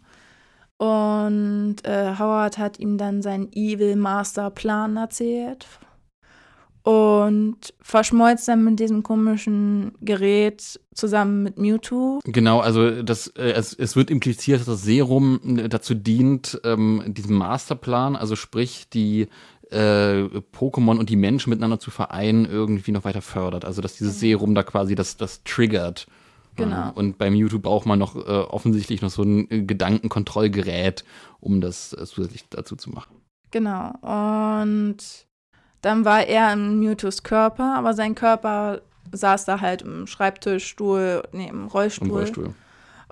Und 0.77 1.77
äh, 1.83 2.15
Howard 2.19 2.57
hat 2.57 2.79
ihm 2.79 2.97
dann 2.97 3.21
seinen 3.21 3.51
Evil 3.53 3.95
Master 3.95 4.49
Plan 4.49 4.97
erzählt 4.97 5.65
und 6.85 7.73
verschmolz 7.81 8.45
dann 8.45 8.63
mit 8.63 8.79
diesem 8.79 9.01
komischen 9.01 9.93
Gerät 10.01 10.79
zusammen 10.93 11.41
mit 11.41 11.57
Mewtwo. 11.57 12.19
Genau, 12.25 12.59
also 12.59 13.01
das, 13.01 13.27
äh, 13.29 13.53
es, 13.53 13.73
es 13.73 13.95
wird 13.95 14.11
impliziert, 14.11 14.59
dass 14.59 14.67
das 14.67 14.83
Serum 14.83 15.57
äh, 15.57 15.67
dazu 15.67 15.95
dient, 15.95 16.61
ähm, 16.63 17.01
diesem 17.07 17.37
Masterplan, 17.37 18.15
also 18.15 18.35
sprich 18.35 18.87
die 18.87 19.29
äh, 19.71 20.29
Pokémon 20.53 20.97
und 20.97 21.09
die 21.09 21.15
Menschen 21.15 21.49
miteinander 21.49 21.79
zu 21.79 21.91
vereinen, 21.91 22.45
irgendwie 22.45 22.91
noch 22.91 23.03
weiter 23.03 23.21
fördert. 23.21 23.65
Also 23.65 23.81
dass 23.81 23.97
dieses 23.97 24.19
Serum 24.19 24.55
da 24.55 24.63
quasi 24.63 24.95
das, 24.95 25.17
das 25.17 25.43
triggert. 25.43 26.07
Genau. 26.55 26.75
Ja, 26.75 26.89
und 26.89 27.17
bei 27.17 27.29
Mewtwo 27.29 27.59
braucht 27.59 27.85
man 27.85 27.99
noch 27.99 28.15
äh, 28.15 28.19
offensichtlich 28.19 29.01
noch 29.01 29.09
so 29.09 29.23
ein 29.23 29.49
äh, 29.51 29.61
Gedankenkontrollgerät, 29.63 31.03
um 31.39 31.59
das 31.61 31.93
äh, 31.93 32.05
zusätzlich 32.05 32.47
dazu 32.49 32.75
zu 32.75 32.91
machen. 32.91 33.15
Genau. 33.51 33.91
Und 34.01 34.97
dann 35.81 36.05
war 36.05 36.25
er 36.25 36.53
in 36.53 36.79
Mewtwo's 36.79 37.23
Körper, 37.23 37.75
aber 37.75 37.93
sein 37.93 38.15
Körper 38.15 38.81
saß 39.11 39.45
da 39.45 39.61
halt 39.61 39.81
im 39.81 40.07
Schreibtischstuhl, 40.07 41.23
nee, 41.31 41.49
im 41.49 41.67
Rollstuhl. 41.67 42.07
Im 42.07 42.13
Rollstuhl. 42.13 42.53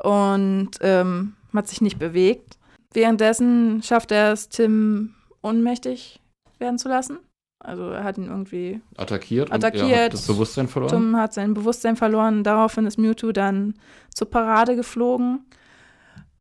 und 0.03 0.71
ähm, 0.81 1.33
hat 1.53 1.67
sich 1.67 1.81
nicht 1.81 1.99
bewegt. 1.99 2.57
Währenddessen 2.93 3.83
schafft 3.83 4.11
er 4.11 4.31
es, 4.31 4.49
Tim 4.49 5.15
ohnmächtig 5.41 6.19
werden 6.63 6.79
zu 6.79 6.89
lassen. 6.89 7.19
Also 7.59 7.89
er 7.91 8.03
hat 8.03 8.17
ihn 8.17 8.27
irgendwie, 8.27 8.81
Attackiert, 8.97 9.49
und 9.49 9.63
er 9.63 9.67
Attackiert. 9.69 10.05
hat 10.05 10.13
das 10.13 10.27
Bewusstsein 10.27 10.67
verloren. 10.67 10.91
Tim 10.91 11.15
hat 11.15 11.33
sein 11.33 11.53
Bewusstsein 11.53 11.95
verloren. 11.95 12.43
Daraufhin 12.43 12.85
ist 12.85 12.97
Mewtwo 12.97 13.31
dann 13.31 13.75
zur 14.13 14.29
Parade 14.29 14.75
geflogen, 14.75 15.45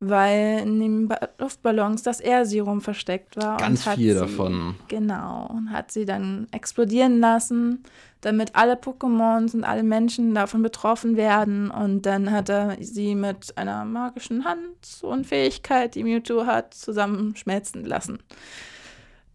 weil 0.00 0.58
in 0.64 0.80
den 0.80 1.08
ba 1.08 1.28
Luftballons 1.38 2.02
das 2.02 2.18
Air-Serum 2.18 2.80
versteckt 2.80 3.36
war. 3.36 3.56
Ganz 3.58 3.86
viel 3.86 4.14
sie, 4.14 4.18
davon. 4.18 4.74
Genau, 4.88 5.46
und 5.46 5.70
hat 5.70 5.92
sie 5.92 6.06
dann 6.06 6.48
explodieren 6.50 7.20
lassen, 7.20 7.84
damit 8.20 8.56
alle 8.56 8.74
Pokémons 8.74 9.54
und 9.54 9.62
alle 9.62 9.84
Menschen 9.84 10.34
davon 10.34 10.62
betroffen 10.62 11.16
werden. 11.16 11.70
Und 11.70 12.02
dann 12.02 12.32
hat 12.32 12.48
er 12.48 12.76
sie 12.80 13.14
mit 13.14 13.56
einer 13.56 13.84
magischen 13.84 14.44
Hand 14.44 15.02
und 15.02 15.24
Fähigkeit, 15.24 15.94
die 15.94 16.02
Mewtwo 16.02 16.46
hat, 16.46 16.74
zusammenschmelzen 16.74 17.84
lassen. 17.84 18.18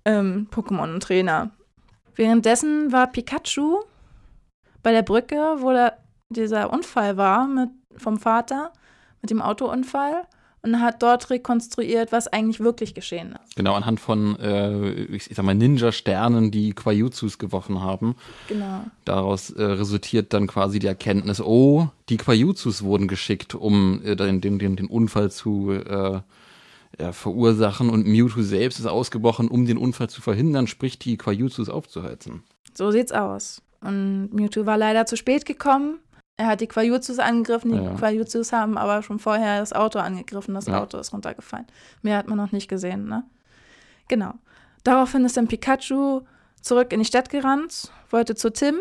Ähm, 0.08 0.48
Pokémon 0.52 0.93
und 0.93 1.04
Trainer. 1.04 1.52
Währenddessen 2.15 2.93
war 2.93 3.12
Pikachu 3.12 3.82
bei 4.82 4.93
der 4.93 5.04
Brücke, 5.04 5.58
wo 5.58 5.72
da 5.74 5.91
dieser 6.30 6.72
Unfall 6.72 7.17
war 7.17 7.46
mit, 7.46 7.70
vom 7.98 8.17
Vater, 8.17 8.72
mit 9.22 9.30
dem 9.30 9.41
Autounfall. 9.41 10.24
und 10.63 10.82
hat 10.82 11.02
dort 11.04 11.30
rekonstruiert, 11.30 12.12
was 12.12 12.28
eigentlich 12.28 12.60
wirklich 12.60 12.93
geschehen 12.93 13.38
ist. 13.43 13.56
Genau, 13.56 13.74
anhand 13.76 14.00
von, 14.00 14.39
äh, 14.39 14.91
ich 15.06 15.26
sag 15.26 15.46
mal, 15.46 15.56
Ninja-Sternen, 15.56 16.52
die 16.52 16.74
Quajutsus 16.74 17.38
geworfen 17.38 17.82
haben. 17.82 18.15
Genau. 18.48 18.84
Daraus 19.06 19.50
äh, 19.52 19.63
resultiert 19.63 20.34
dann 20.34 20.48
quasi 20.48 20.80
die 20.80 20.88
Erkenntnis, 20.88 21.41
oh, 21.41 21.89
die 22.10 22.17
Quajutsus 22.17 22.84
wurden 22.84 23.08
geschickt, 23.08 23.56
um 23.56 24.02
äh, 24.04 24.15
den, 24.15 24.41
den, 24.41 24.60
den, 24.60 24.76
den 24.76 24.88
Unfall 24.88 25.32
zu 25.32 25.72
äh, 25.72 26.22
ja, 27.00 27.12
verursachen 27.12 27.90
und 27.90 28.08
Mewtwo 28.08 28.42
selbst 28.42 28.80
ist 28.80 28.86
ausgebrochen, 28.88 29.48
um 29.50 29.66
den 29.66 29.78
Unfall 29.78 30.10
zu 30.10 30.22
verhindern, 30.22 30.68
sprich 30.68 30.98
die 31.00 31.18
Quajutsus 31.18 31.70
aufzuheizen. 31.70 32.44
So 32.74 32.92
sieht's 32.92 33.12
aus. 33.12 33.62
Und 33.82 34.30
Mewtwo 34.34 34.66
war 34.66 34.78
leider 34.78 35.06
zu 35.06 35.16
spät 35.18 35.46
gekommen. 35.46 36.00
Er 36.38 36.48
hat 36.48 36.62
die 36.62 36.68
Quajutsus 36.68 37.20
angegriffen, 37.20 37.72
die 37.72 37.78
Ja. 37.78 37.96
Quajutsus 37.96 38.52
haben 38.54 38.78
aber 38.78 39.02
schon 39.02 39.20
vorher 39.20 39.60
das 39.60 39.74
Auto 39.74 40.00
angegriffen, 40.00 40.54
das 40.54 40.68
Ja. 40.68 40.82
Auto 40.82 40.98
ist 40.98 41.14
runtergefallen. 41.14 41.66
Mehr 42.02 42.18
hat 42.18 42.28
man 42.28 42.38
noch 42.38 42.52
nicht 42.52 42.68
gesehen, 42.68 43.08
ne? 43.08 43.24
Genau. 44.08 44.34
Daraufhin 44.84 45.26
ist 45.26 45.36
dann 45.38 45.48
Pikachu 45.48 46.22
zurück 46.62 46.94
in 46.94 47.00
die 47.00 47.06
Stadt 47.06 47.30
gerannt, 47.30 47.92
wollte 48.10 48.36
zu 48.36 48.52
Tim, 48.54 48.76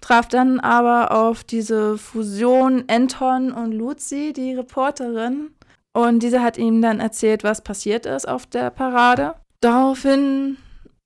traf 0.00 0.28
dann 0.28 0.58
aber 0.58 1.12
auf 1.12 1.44
diese 1.44 1.98
Fusion 1.98 2.84
Anton 2.88 3.52
und 3.52 3.72
Lucy, 3.72 4.32
die 4.32 4.54
Reporterin. 4.54 5.50
Und 5.92 6.22
diese 6.22 6.42
hat 6.42 6.56
ihm 6.56 6.80
dann 6.80 7.00
erzählt, 7.00 7.44
was 7.44 7.62
passiert 7.62 8.06
ist 8.06 8.26
auf 8.26 8.46
der 8.46 8.70
Parade. 8.70 9.34
Daraufhin 9.60 10.56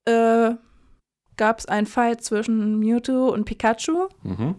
äh, 0.05 0.53
gab 1.37 1.59
es 1.59 1.67
einen 1.67 1.87
Fight 1.87 2.23
zwischen 2.23 2.79
Mewtwo 2.79 3.29
und 3.29 3.45
Pikachu. 3.45 4.09
Mhm. 4.23 4.55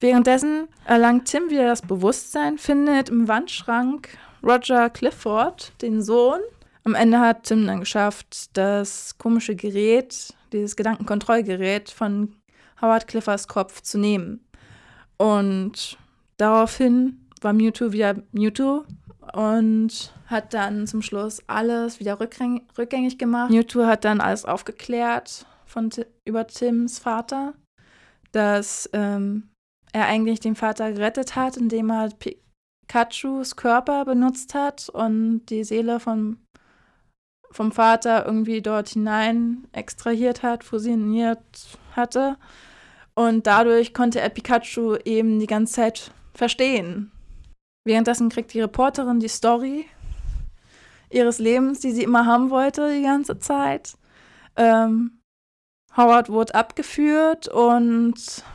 Währenddessen 0.00 0.68
erlangt 0.84 1.26
Tim 1.26 1.50
wieder 1.50 1.66
das 1.66 1.82
Bewusstsein, 1.82 2.58
findet 2.58 3.08
im 3.08 3.28
Wandschrank 3.28 4.08
Roger 4.42 4.90
Clifford, 4.90 5.72
den 5.80 6.02
Sohn. 6.02 6.40
Am 6.84 6.96
Ende 6.96 7.20
hat 7.20 7.44
Tim 7.44 7.66
dann 7.66 7.80
geschafft, 7.80 8.56
das 8.56 9.16
komische 9.18 9.54
Gerät, 9.54 10.34
dieses 10.52 10.74
Gedankenkontrollgerät 10.74 11.90
von 11.90 12.34
Howard 12.80 13.06
Cliffords 13.06 13.46
Kopf 13.46 13.82
zu 13.82 13.98
nehmen. 13.98 14.44
Und 15.18 15.96
daraufhin 16.36 17.20
war 17.40 17.52
Mewtwo 17.52 17.92
wieder 17.92 18.16
Mewtwo 18.32 18.84
und 19.32 20.12
hat 20.26 20.54
dann 20.54 20.86
zum 20.86 21.02
Schluss 21.02 21.42
alles 21.46 22.00
wieder 22.00 22.20
rückgäng 22.20 22.62
rückgängig 22.76 23.18
gemacht. 23.18 23.50
Mewtwo 23.50 23.86
hat 23.86 24.04
dann 24.04 24.20
alles 24.20 24.44
aufgeklärt 24.44 25.46
von 25.66 25.90
über 26.24 26.46
Tims 26.46 26.98
Vater, 26.98 27.54
dass 28.32 28.88
ähm, 28.92 29.48
er 29.92 30.06
eigentlich 30.06 30.40
den 30.40 30.54
Vater 30.54 30.92
gerettet 30.92 31.36
hat, 31.36 31.56
indem 31.56 31.90
er 31.90 32.10
Pikachus 32.10 33.56
Körper 33.56 34.04
benutzt 34.04 34.54
hat 34.54 34.88
und 34.88 35.46
die 35.46 35.64
Seele 35.64 36.00
vom, 36.00 36.38
vom 37.50 37.72
Vater 37.72 38.26
irgendwie 38.26 38.62
dort 38.62 38.88
hinein 38.88 39.66
extrahiert 39.72 40.42
hat, 40.42 40.64
fusioniert 40.64 41.78
hatte. 41.94 42.36
Und 43.14 43.46
dadurch 43.46 43.92
konnte 43.92 44.20
er 44.20 44.30
Pikachu 44.30 44.96
eben 45.04 45.38
die 45.38 45.46
ganze 45.46 45.74
Zeit 45.74 46.10
verstehen. 46.34 47.12
Währenddessen 47.84 48.28
kriegt 48.28 48.52
die 48.54 48.60
Reporterin 48.60 49.20
die 49.20 49.28
Story 49.28 49.86
ihres 51.10 51.38
Lebens, 51.38 51.80
die 51.80 51.92
sie 51.92 52.04
immer 52.04 52.26
haben 52.26 52.50
wollte, 52.50 52.92
die 52.92 53.02
ganze 53.02 53.38
Zeit. 53.38 53.96
Ähm, 54.56 55.20
Howard 55.96 56.30
wurde 56.30 56.54
abgeführt 56.54 57.48
und 57.48 58.14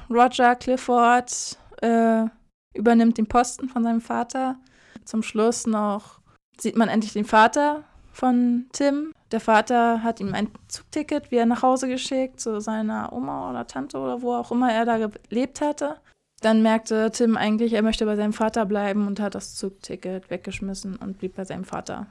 Roger 0.09 0.55
Clifford 0.55 1.57
äh, 1.81 2.25
übernimmt 2.73 3.17
den 3.17 3.27
Posten 3.27 3.69
von 3.69 3.83
seinem 3.83 4.01
Vater. 4.01 4.57
Zum 5.05 5.21
Schluss 5.21 5.67
noch 5.67 6.19
sieht 6.59 6.75
man 6.75 6.89
endlich 6.89 7.13
den 7.13 7.25
Vater 7.25 7.83
von 8.11 8.65
Tim. 8.71 9.13
Der 9.31 9.39
Vater 9.39 10.01
hat 10.01 10.19
ihm 10.19 10.33
ein 10.33 10.49
Zugticket 10.67 11.29
wieder 11.29 11.45
nach 11.45 11.61
Hause 11.61 11.87
geschickt 11.87 12.39
zu 12.39 12.59
seiner 12.59 13.13
Oma 13.13 13.49
oder 13.51 13.67
Tante 13.67 13.97
oder 13.97 14.21
wo 14.21 14.33
auch 14.33 14.51
immer 14.51 14.73
er 14.73 14.85
da 14.85 15.07
gelebt 15.07 15.61
hatte. 15.61 15.97
Dann 16.41 16.61
merkte 16.61 17.09
Tim 17.11 17.35
eigentlich, 17.35 17.73
er 17.73 17.81
möchte 17.81 18.05
bei 18.05 18.15
seinem 18.15 18.33
Vater 18.33 18.65
bleiben 18.65 19.07
und 19.07 19.19
hat 19.19 19.33
das 19.35 19.55
Zugticket 19.55 20.29
weggeschmissen 20.29 20.95
und 20.95 21.17
blieb 21.17 21.35
bei 21.35 21.45
seinem 21.45 21.65
Vater. 21.65 22.07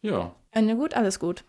Ja. 0.00 0.34
Ende 0.50 0.74
gut, 0.76 0.94
alles 0.94 1.18
gut. 1.18 1.44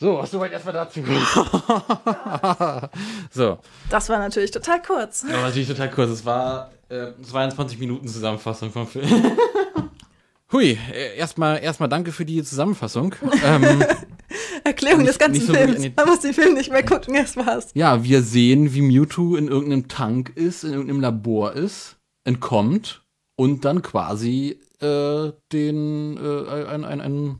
So, 0.00 0.24
soweit 0.24 0.52
erstmal 0.52 0.74
dazu. 0.74 1.00
so, 3.30 3.58
Das 3.90 4.08
war 4.08 4.18
natürlich 4.18 4.52
total 4.52 4.80
kurz. 4.80 5.24
aber 5.24 5.42
natürlich 5.42 5.68
total 5.68 5.90
kurz. 5.90 6.10
Es 6.10 6.24
war 6.24 6.70
äh, 6.88 7.08
22 7.20 7.78
Minuten 7.78 8.06
Zusammenfassung 8.06 8.70
vom 8.70 8.86
Film. 8.86 9.06
Hui, 10.52 10.78
äh, 10.92 11.16
erstmal 11.16 11.58
erstmal 11.62 11.88
danke 11.88 12.12
für 12.12 12.24
die 12.24 12.42
Zusammenfassung. 12.44 13.14
ähm, 13.44 13.84
Erklärung 14.64 14.98
Nicht- 15.00 15.10
des 15.10 15.18
ganzen 15.18 15.46
so 15.46 15.54
Films. 15.54 15.86
Man 15.96 16.06
muss 16.08 16.20
den 16.20 16.34
Film 16.34 16.54
nicht 16.54 16.70
mehr 16.70 16.84
gucken, 16.84 17.14
das 17.14 17.36
war's. 17.36 17.68
ja, 17.74 18.02
wir 18.04 18.22
sehen, 18.22 18.72
wie 18.74 18.82
Mewtwo 18.82 19.36
in 19.36 19.48
irgendeinem 19.48 19.88
Tank 19.88 20.32
ist, 20.34 20.64
in 20.64 20.72
irgendeinem 20.72 21.00
Labor 21.00 21.52
ist, 21.52 21.96
entkommt 22.24 23.02
und 23.36 23.64
dann 23.64 23.82
quasi 23.82 24.58
äh, 24.80 25.32
den 25.52 26.16
äh, 26.16 26.66
einen 26.66 26.84
ein, 26.84 27.00
ein 27.00 27.38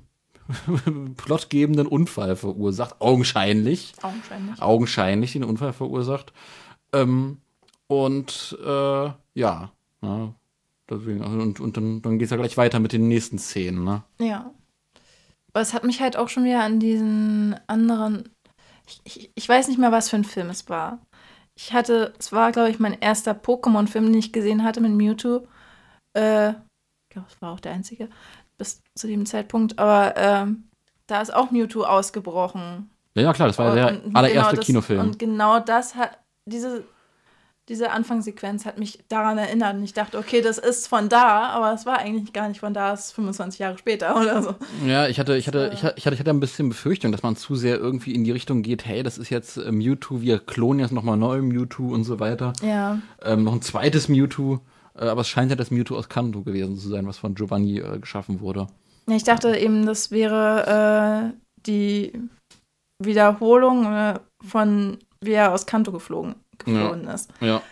plotgebenden 1.17 1.87
Unfall 1.87 2.37
verursacht, 2.37 3.01
augenscheinlich. 3.01 3.93
Augenscheinlich. 4.03 4.63
augenscheinlich 4.63 5.33
den 5.33 5.45
Unfall 5.45 5.73
verursacht. 5.73 6.33
Ähm, 6.93 7.39
und 7.87 8.57
äh, 8.65 9.11
ja, 9.35 9.73
ne, 10.01 10.35
deswegen, 10.89 11.23
also, 11.23 11.39
und, 11.39 11.61
und 11.61 11.77
dann, 11.77 12.01
dann 12.03 12.19
geht 12.19 12.27
es 12.27 12.31
ja 12.31 12.37
gleich 12.39 12.57
weiter 12.57 12.81
mit 12.81 12.93
den 12.93 13.09
nächsten 13.09 13.39
Szenen, 13.39 13.85
ne? 13.85 14.05
Ja. 14.21 14.51
Aber 15.53 15.63
es 15.63 15.75
hat 15.75 15.85
mich 15.85 16.01
halt 16.01 16.17
auch 16.17 16.29
schon 16.29 16.45
wieder 16.45 16.63
an 16.63 16.81
diesen 16.81 17.57
anderen. 17.67 18.29
Ich, 18.87 19.01
ich, 19.05 19.31
ich 19.35 19.49
weiß 19.49 19.69
nicht 19.69 19.79
mehr, 19.79 19.93
was 19.93 20.09
für 20.09 20.17
ein 20.17 20.25
Film 20.25 20.51
es 20.51 20.69
war. 20.69 21.01
Ich 21.57 21.73
hatte, 21.73 22.15
es 22.19 22.33
war, 22.33 22.53
glaube 22.53 22.71
ich, 22.71 22.79
mein 22.79 22.99
erster 23.01 23.33
Pokémon-Film, 23.33 24.07
den 24.07 24.15
ich 24.15 24.33
gesehen 24.33 24.65
hatte 24.65 24.81
mit 24.81 24.93
Mewtwo. 24.93 25.47
Äh, 26.15 26.51
ich 26.51 27.11
glaube, 27.11 27.29
es 27.29 27.41
war 27.41 27.53
auch 27.53 27.61
der 27.61 27.73
einzige 27.73 28.09
bis 28.59 28.83
zu 28.95 29.07
dem 29.07 29.27
Zeitpunkt. 29.27 29.79
Aber 29.79 30.15
ähm, 30.17 30.69
da 31.07 31.21
ist 31.23 31.35
auch 31.35 31.51
Mewtwo 31.51 31.85
ausgebrochen. 31.85 32.91
Ja, 33.15 33.23
ja, 33.23 33.33
klar, 33.33 33.49
das 33.49 33.59
war 33.59 33.75
der 33.75 34.05
Und 34.05 34.15
allererste 34.15 34.35
genau 34.35 34.53
das, 34.53 34.67
Kinofilm. 34.67 35.01
Und 35.01 35.19
genau 35.19 35.61
das 35.61 35.95
hat, 35.95 36.19
diese, 36.45 36.85
diese 37.69 37.91
Anfangssequenz 37.91 38.65
hat 38.65 38.79
mich 38.79 38.99
daran 39.09 39.39
erinnert. 39.39 39.77
Und 39.77 39.85
ich 39.85 39.93
dachte, 39.93 40.19
okay, 40.19 40.41
das 40.41 40.59
ist 40.59 40.89
von 40.89 41.09
da, 41.09 41.49
aber 41.49 41.73
es 41.73 41.87
war 41.87 41.99
eigentlich 41.99 42.33
gar 42.33 42.49
nicht 42.49 42.61
von 42.61 42.73
da, 42.75 42.93
es 42.93 43.07
ist 43.07 43.13
25 43.13 43.59
Jahre 43.61 43.79
später 43.79 44.17
oder 44.21 44.43
so. 44.43 44.55
ja, 44.87 45.07
ich 45.07 45.19
hatte, 45.19 45.37
ich 45.37 45.47
hatte, 45.47 45.71
ich 45.75 45.85
hatte, 45.85 46.15
ich 46.15 46.21
hatte, 46.21 46.31
ein 46.31 46.41
bisschen 46.41 46.69
Befürchtung, 46.69 47.13
dass 47.13 47.23
man 47.23 47.37
zu 47.37 47.57
sehr 47.57 47.79
irgendwie 47.79 48.15
in 48.15 48.25
die 48.25 48.33
Richtung 48.33 48.63
geht, 48.63 48.87
hey, 48.87 49.03
das 49.03 49.19
ist 49.19 49.31
jetzt 49.31 49.57
äh, 49.59 49.71
Mewtwo, 49.71 50.21
wir 50.21 50.39
klonen 50.39 50.81
jetzt 50.81 50.93
nochmal 50.93 51.17
neu 51.17 51.43
Mewtwo 51.43 51.93
und 51.93 52.05
so 52.05 52.21
weiter. 52.21 52.53
Ja. 52.63 53.01
Ähm, 53.23 53.45
noch 53.45 53.53
ein 53.53 53.63
zweites 53.63 54.09
Mewtwo. 54.09 54.61
Äh, 54.99 55.07
aber 55.07 55.21
es 55.21 55.29
scheint 55.29 55.51
ja 55.51 55.57
das 55.57 55.71
Mewtwo 55.71 55.97
aus 55.97 56.09
Kanto 56.09 56.43
gewesen 56.43 56.77
zu 56.77 56.89
sein, 56.89 57.07
was 57.07 57.19
von 57.19 57.35
Giovanni 57.35 57.79
äh, 57.79 57.99
geschaffen 57.99 58.41
wurde. 58.41 58.67
Ja, 59.09 59.17
Ich 59.17 59.25
dachte 59.25 59.57
eben, 59.57 59.87
das 59.87 60.11
wäre 60.11 61.33
äh, 61.35 61.39
die 61.67 62.13
Wiederholung 63.03 63.85
äh, 63.93 64.19
von 64.45 64.99
wie 65.21 65.33
er 65.33 65.53
aus 65.53 65.67
Kanto 65.67 65.93
geflogen, 65.93 66.37
geflohen 66.59 67.07
ist. 67.09 67.31
Ja. 67.41 67.63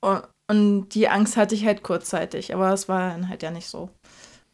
Und, 0.00 0.22
und 0.48 0.88
die 0.90 1.08
Angst 1.08 1.36
hatte 1.36 1.54
ich 1.54 1.66
halt 1.66 1.82
kurzzeitig, 1.82 2.54
aber 2.54 2.72
es 2.72 2.88
war 2.88 3.10
dann 3.10 3.28
halt 3.28 3.42
ja 3.42 3.50
nicht 3.50 3.68
so. 3.68 3.90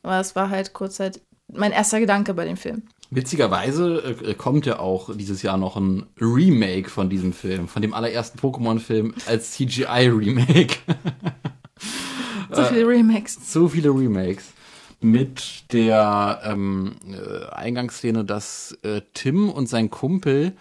Aber 0.03 0.21
es 0.21 0.35
war 0.37 0.51
halt 0.51 0.73
kurzzeitig 0.73 1.23
mein 1.53 1.73
erster 1.73 2.01
Gedanke 2.01 2.35
bei 2.35 2.45
dem 2.45 2.57
Film. 2.57 2.83
Witzigerweise 3.11 4.17
äh, 4.25 4.35
kommt 4.35 4.67
ja 4.67 4.79
auch 4.79 5.15
dieses 5.15 5.43
Jahr 5.43 5.57
noch 5.57 5.77
ein 5.77 6.07
Remake 6.21 6.91
von 6.91 7.11
diesem 7.11 7.33
Film, 7.33 7.69
von 7.69 7.83
dem 7.83 7.95
allerersten 7.95 8.39
Pokémon-Film 8.39 9.15
als 9.27 9.53
CGI-Remake. 9.53 10.77
So 12.55 12.65
viele 12.65 12.87
Remakes. 12.87 13.53
so 13.53 13.69
viele 13.69 13.91
Remakes. 13.91 14.53
Mit 15.01 15.73
der 15.73 16.41
ähm, 16.45 16.97
äh, 17.11 17.47
Eingangsszene, 17.53 18.25
dass 18.25 18.79
äh, 18.83 19.03
Tim 19.13 19.51
und 19.51 19.69
sein 19.69 19.91
Kumpel 19.91 20.53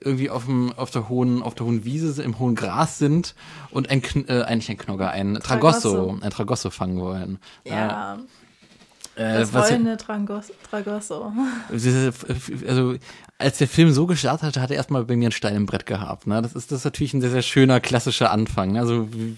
irgendwie 0.00 0.28
auf, 0.30 0.44
dem, 0.46 0.72
auf, 0.76 0.90
der 0.90 1.08
hohen, 1.08 1.42
auf 1.42 1.54
der 1.54 1.66
hohen 1.66 1.84
Wiese 1.84 2.22
im 2.22 2.38
hohen 2.38 2.54
Gras 2.54 2.98
sind 2.98 3.34
und 3.70 3.90
ein, 3.90 4.02
Kn 4.02 4.26
äh, 4.28 4.42
eigentlich 4.42 4.70
ein 4.70 4.76
Knogger, 4.78 5.10
ein 5.10 5.34
Tragosso, 5.42 5.92
Tragosso. 5.94 6.18
ein 6.22 6.30
Tragosso 6.30 6.70
fangen 6.70 7.00
wollen. 7.00 7.38
Ja, 7.64 8.18
Äh, 9.16 9.38
das 9.38 9.52
was- 9.52 9.70
rollende 9.70 9.96
Trangos, 9.96 10.50
Tragosso. 10.68 11.32
Also, 12.66 12.96
als 13.38 13.58
der 13.58 13.68
Film 13.68 13.92
so 13.92 14.06
gestartet 14.06 14.42
hatte, 14.48 14.60
hat 14.60 14.70
er 14.70 14.76
erstmal 14.76 15.04
bei 15.04 15.16
mir 15.16 15.26
einen 15.26 15.32
Stein 15.32 15.54
im 15.54 15.66
Brett 15.66 15.86
gehabt. 15.86 16.26
Ne? 16.26 16.42
Das, 16.42 16.52
ist, 16.54 16.72
das 16.72 16.80
ist 16.80 16.84
natürlich 16.84 17.14
ein 17.14 17.20
sehr, 17.20 17.30
sehr 17.30 17.42
schöner, 17.42 17.78
klassischer 17.80 18.30
Anfang. 18.32 18.76
Also, 18.76 19.08
wie, 19.12 19.36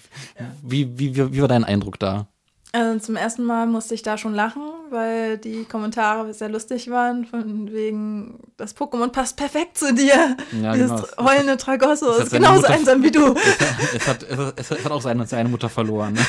wie, 0.62 0.99
wie, 0.99 1.16
wie, 1.16 1.33
wie 1.35 1.40
war 1.42 1.49
dein 1.49 1.64
Eindruck 1.64 1.99
da? 1.99 2.27
Also 2.73 2.99
zum 3.01 3.16
ersten 3.16 3.45
Mal 3.45 3.66
musste 3.66 3.95
ich 3.95 4.03
da 4.03 4.19
schon 4.19 4.35
lachen, 4.35 4.62
weil 4.90 5.38
die 5.38 5.64
Kommentare 5.64 6.33
sehr 6.35 6.49
lustig 6.49 6.90
waren, 6.90 7.25
von 7.27 7.72
wegen, 7.72 8.38
das 8.57 8.77
Pokémon 8.77 9.09
passt 9.09 9.37
perfekt 9.37 9.79
zu 9.79 9.92
dir. 9.94 10.37
Ja, 10.62 10.72
Dieses 10.75 10.90
genau. 10.90 11.29
heulende 11.31 11.57
Tragosso 11.57 12.11
ist 12.12 12.31
genauso 12.33 12.62
Mutter- 12.62 12.75
einsam 12.75 13.03
wie 13.03 13.11
du. 13.11 13.35
es, 13.96 14.07
hat, 14.09 14.22
es, 14.22 14.37
hat, 14.38 14.55
es 14.61 14.85
hat 14.85 14.92
auch 14.92 15.03
seine, 15.03 15.27
seine 15.27 15.49
Mutter 15.49 15.68
verloren. 15.68 16.16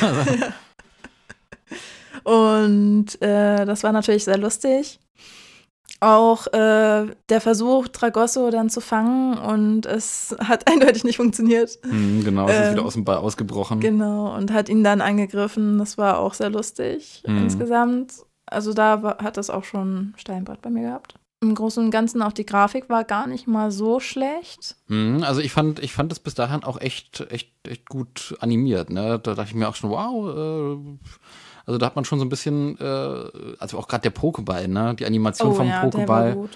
Also, 2.24 2.58
Und 2.58 3.22
äh, 3.22 3.64
das 3.64 3.82
war 3.84 3.92
natürlich 3.92 4.24
sehr 4.24 4.38
lustig. 4.38 4.98
Auch 6.00 6.46
äh, 6.48 7.06
der 7.28 7.40
Versuch, 7.40 7.88
Tragosso 7.88 8.50
dann 8.50 8.70
zu 8.70 8.80
fangen 8.80 9.36
und 9.38 9.84
es 9.86 10.36
hat 10.38 10.70
eindeutig 10.70 11.02
nicht 11.04 11.16
funktioniert. 11.16 11.78
Mhm, 11.84 12.22
genau, 12.24 12.46
es 12.48 12.54
ist 12.54 12.66
Ähm, 12.66 12.72
wieder 12.74 12.84
aus 12.84 12.92
dem 12.94 13.04
Ball 13.04 13.16
ausgebrochen. 13.16 13.80
Genau, 13.80 14.34
und 14.36 14.52
hat 14.52 14.68
ihn 14.68 14.84
dann 14.84 15.00
angegriffen. 15.00 15.78
Das 15.78 15.98
war 15.98 16.18
auch 16.18 16.34
sehr 16.34 16.50
lustig 16.50 17.22
Mhm. 17.26 17.38
insgesamt. 17.44 18.12
Also 18.50 18.72
da 18.72 19.02
war, 19.02 19.18
hat 19.18 19.36
das 19.36 19.50
auch 19.50 19.64
schon 19.64 20.14
Steinbrett 20.16 20.62
bei 20.62 20.70
mir 20.70 20.82
gehabt. 20.82 21.14
Im 21.40 21.54
Großen 21.54 21.84
und 21.84 21.90
Ganzen 21.92 22.20
auch 22.20 22.32
die 22.32 22.44
Grafik 22.46 22.88
war 22.88 23.04
gar 23.04 23.28
nicht 23.28 23.46
mal 23.46 23.70
so 23.70 24.00
schlecht. 24.00 24.74
Mhm, 24.88 25.22
also 25.22 25.40
ich 25.40 25.52
fand, 25.52 25.78
ich 25.78 25.92
fand 25.92 26.10
es 26.10 26.18
bis 26.18 26.34
dahin 26.34 26.64
auch 26.64 26.80
echt, 26.80 27.24
echt, 27.30 27.52
echt 27.68 27.88
gut 27.88 28.36
animiert. 28.40 28.90
Ne? 28.90 29.20
Da 29.22 29.34
dachte 29.34 29.50
ich 29.50 29.54
mir 29.54 29.68
auch 29.68 29.76
schon, 29.76 29.90
wow, 29.90 30.34
äh, 30.36 30.98
also 31.64 31.78
da 31.78 31.86
hat 31.86 31.94
man 31.96 32.04
schon 32.04 32.18
so 32.18 32.24
ein 32.24 32.28
bisschen, 32.28 32.76
äh, 32.80 33.54
also 33.58 33.78
auch 33.78 33.86
gerade 33.86 34.02
der 34.02 34.14
Pokéball, 34.14 34.66
ne? 34.66 34.94
Die 34.96 35.06
Animation 35.06 35.54
vom 35.54 35.66
Oh 35.66 35.90
der 35.90 36.08
war 36.08 36.24
Pokéball. 36.24 36.34
gut. 36.34 36.50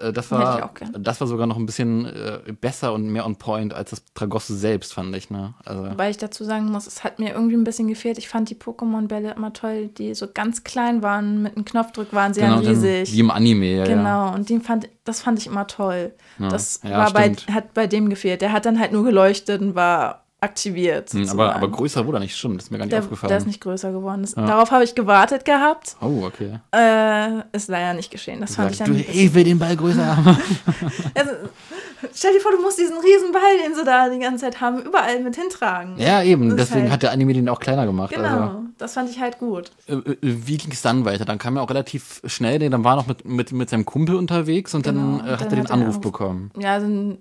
Äh, 0.00 0.12
das 0.12 0.30
war, 0.30 0.70
das 0.98 1.20
war 1.20 1.26
sogar 1.28 1.46
noch 1.46 1.56
ein 1.56 1.66
bisschen 1.66 2.06
äh, 2.06 2.52
besser 2.60 2.92
und 2.92 3.08
mehr 3.08 3.24
on 3.26 3.36
point 3.36 3.72
als 3.72 3.90
das 3.90 4.02
Tragosso 4.14 4.54
selbst, 4.54 4.94
fand 4.94 5.14
ich, 5.16 5.30
ne? 5.30 5.54
Also, 5.64 5.84
Wobei 5.90 6.10
ich 6.10 6.16
dazu 6.16 6.44
sagen 6.44 6.66
muss, 6.66 6.86
es 6.86 7.04
hat 7.04 7.18
mir 7.18 7.32
irgendwie 7.32 7.56
ein 7.56 7.64
bisschen 7.64 7.88
gefehlt. 7.88 8.18
Ich 8.18 8.28
fand 8.28 8.50
die 8.50 8.54
Pokémon-Bälle 8.54 9.34
immer 9.34 9.52
toll, 9.52 9.88
die 9.88 10.14
so 10.14 10.26
ganz 10.32 10.64
klein 10.64 11.02
waren. 11.02 11.42
Mit 11.42 11.56
einem 11.56 11.64
Knopfdruck 11.64 12.12
waren 12.12 12.34
sie 12.34 12.40
genau, 12.40 12.56
ja 12.56 12.62
dann 12.62 12.70
riesig. 12.70 13.12
wie 13.12 13.20
im 13.20 13.30
Anime, 13.30 13.66
ja. 13.66 13.76
Ja. 13.78 13.84
Genau, 13.84 14.34
und 14.34 14.48
den 14.48 14.60
fand, 14.60 14.88
das 15.04 15.20
fand 15.20 15.38
ich 15.38 15.46
immer 15.46 15.66
toll. 15.66 16.12
Ja. 16.38 16.48
Das 16.48 16.80
Ja, 16.82 16.98
war 16.98 17.12
bei, 17.12 17.32
hat 17.52 17.74
bei 17.74 17.86
dem 17.86 18.10
gefehlt. 18.10 18.42
Der 18.42 18.52
hat 18.52 18.66
dann 18.66 18.78
halt 18.80 18.92
nur 18.92 19.04
geleuchtet 19.04 19.60
und 19.60 19.74
war 19.74 20.23
aktiviert. 20.44 21.10
Hm, 21.12 21.20
aber, 21.22 21.26
sozusagen. 21.26 21.56
aber 21.56 21.68
größer 21.70 22.06
wurde 22.06 22.18
er 22.18 22.20
nicht, 22.20 22.36
stimmt, 22.36 22.58
das 22.58 22.64
ist 22.66 22.70
mir 22.70 22.78
gar 22.78 22.84
nicht 22.84 22.92
der, 22.92 23.00
aufgefallen. 23.00 23.28
der 23.28 23.38
ist 23.38 23.46
nicht 23.46 23.60
größer 23.60 23.90
geworden. 23.92 24.22
Das, 24.22 24.34
Ja. 24.34 24.46
Darauf 24.46 24.70
habe 24.70 24.84
ich 24.84 24.94
gewartet 24.94 25.44
gehabt. 25.44 25.96
oh, 26.00 26.24
okay. 26.26 26.60
Äh, 26.72 27.42
ist 27.56 27.68
leider 27.68 27.94
nicht 27.94 28.10
geschehen. 28.10 28.40
Das 28.40 28.54
fand 28.54 28.70
ich 28.70 28.76
Sag, 28.78 28.86
dann. 28.86 28.96
du, 28.96 29.02
ich 29.02 29.34
will 29.34 29.44
den 29.44 29.58
Ball 29.58 29.76
größer 29.76 30.16
haben. 30.16 30.26
also, 31.14 31.30
stell 32.14 32.32
dir 32.32 32.40
vor, 32.40 32.52
du 32.52 32.60
musst 32.62 32.78
diesen 32.78 32.96
riesen 32.98 33.32
Ball, 33.32 33.58
den 33.66 33.74
sie 33.74 33.84
da 33.84 34.08
die 34.08 34.18
ganze 34.18 34.44
Zeit 34.44 34.60
haben, 34.60 34.82
überall 34.82 35.20
mit 35.20 35.36
hintragen. 35.36 35.94
ja, 35.98 36.22
eben, 36.22 36.56
deswegen 36.56 36.82
halt- 36.82 36.92
hat 36.92 37.02
der 37.02 37.12
Anime 37.12 37.32
den 37.32 37.48
auch 37.48 37.60
kleiner 37.60 37.86
gemacht. 37.86 38.12
Genau, 38.14 38.28
Also. 38.28 38.62
das 38.78 38.92
fand 38.94 39.10
ich 39.10 39.20
halt 39.20 39.38
gut. 39.38 39.70
Äh, 39.88 39.94
äh, 39.94 40.16
wie 40.20 40.56
ging 40.56 40.70
es 40.72 40.82
dann 40.82 41.04
weiter? 41.04 41.24
Dann 41.24 41.38
kam 41.38 41.56
er 41.56 41.62
auch 41.62 41.70
relativ 41.70 42.20
schnell, 42.26 42.58
dann 42.70 42.84
war 42.84 42.92
er 42.94 42.96
noch 42.96 43.06
mit, 43.06 43.24
mit, 43.24 43.52
mit 43.52 43.70
seinem 43.70 43.84
Kumpel 43.84 44.14
unterwegs 44.16 44.74
und 44.74 44.82
Genau, 44.84 45.18
dann, 45.18 45.26
äh, 45.26 45.30
hat 45.32 45.40
dann 45.40 45.48
er 45.48 45.56
den 45.56 45.64
hat 45.64 45.70
Anruf 45.70 45.86
Anruf- 45.96 46.00
bekommen. 46.00 46.50
Ja, 46.58 46.80
so 46.80 46.86
ein 46.86 47.18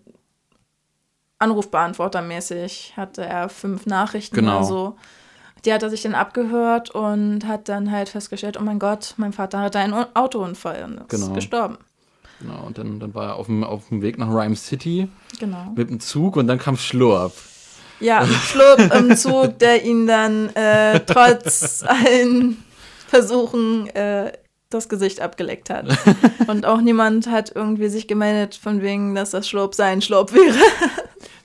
Anrufbeantwortermäßig 1.43 2.93
hatte 2.97 3.23
er 3.25 3.49
fünf 3.49 3.85
Nachrichten 3.85 4.35
Genau. 4.35 4.57
oder 4.57 4.63
so. 4.65 4.95
Die 5.65 5.73
hat 5.73 5.81
er 5.83 5.89
sich 5.89 6.01
dann 6.01 6.13
abgehört 6.15 6.89
und 6.91 7.47
hat 7.47 7.69
dann 7.69 7.91
halt 7.91 8.09
festgestellt, 8.09 8.57
oh 8.59 8.63
mein 8.63 8.79
Gott, 8.79 9.13
mein 9.17 9.31
Vater 9.31 9.59
hatte 9.59 9.79
einen 9.79 9.93
Un- 9.93 10.05
Autounfall 10.13 10.83
und 10.83 10.97
ist 11.01 11.09
Genau. 11.09 11.33
gestorben. 11.33 11.77
Genau, 12.41 12.63
und 12.65 12.77
dann, 12.77 12.99
dann 12.99 13.13
war 13.15 13.27
er 13.29 13.35
auf 13.35 13.45
dem, 13.45 13.63
auf 13.63 13.87
dem 13.87 14.01
Weg 14.01 14.17
nach 14.17 14.27
Rhyme 14.29 14.55
City 14.57 15.07
Genau. 15.39 15.71
mit 15.75 15.89
dem 15.89 15.99
Zug 16.01 16.35
und 16.35 16.47
dann 16.47 16.59
kam 16.59 16.75
Schlurp. 16.75 17.31
Ja, 18.01 18.25
Schlupp 18.27 18.93
im 18.93 19.15
Zug, 19.15 19.59
der 19.59 19.85
ihn 19.85 20.05
dann 20.07 20.49
äh, 20.55 20.99
trotz 20.99 21.83
allen 21.87 22.61
Versuchen 23.07 23.87
äh, 23.95 24.33
das 24.69 24.89
Gesicht 24.89 25.21
abgeleckt 25.21 25.69
hat. 25.69 25.85
Und 26.47 26.65
auch 26.65 26.81
niemand 26.81 27.29
hat 27.29 27.51
irgendwie 27.53 27.89
sich 27.89 28.07
gemeldet, 28.07 28.55
von 28.55 28.81
wegen, 28.81 29.13
dass 29.13 29.29
das 29.29 29.47
Schlupp 29.47 29.75
sein 29.75 30.01
Schlupp 30.01 30.33
wäre. 30.33 30.57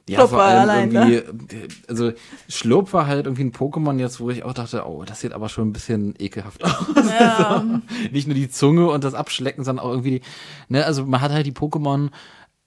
Ja, 0.09 0.17
Schlurp 0.19 0.31
vor 0.31 0.43
allem 0.43 0.61
allein, 0.61 0.93
irgendwie, 0.93 1.15
äh, 1.57 1.69
also 1.89 2.13
Schlurp 2.49 2.93
war 2.93 3.07
halt 3.07 3.27
irgendwie 3.27 3.45
ein 3.45 3.53
Pokémon 3.53 3.99
jetzt, 3.99 4.21
wo 4.21 4.31
ich 4.31 4.43
auch 4.45 4.55
dachte, 4.55 4.85
oh, 4.87 5.05
das 5.05 5.21
sieht 5.21 5.33
aber 5.33 5.49
schon 5.49 5.69
ein 5.69 5.73
bisschen 5.73 6.15
ekelhaft 6.19 6.65
aus. 6.65 6.73
Ja. 7.21 7.65
Nicht 8.11 8.27
nur 8.27 8.35
die 8.35 8.49
Zunge 8.51 8.89
und 8.91 9.05
das 9.05 9.15
Abschlecken, 9.15 9.65
sondern 9.65 9.85
auch 9.85 9.91
irgendwie 9.91 10.19
die, 10.21 10.23
ne, 10.69 10.85
also 10.85 11.05
man 11.07 11.21
hat 11.21 11.33
halt 11.33 11.47
die 11.47 11.53
Pokémon 11.53 12.11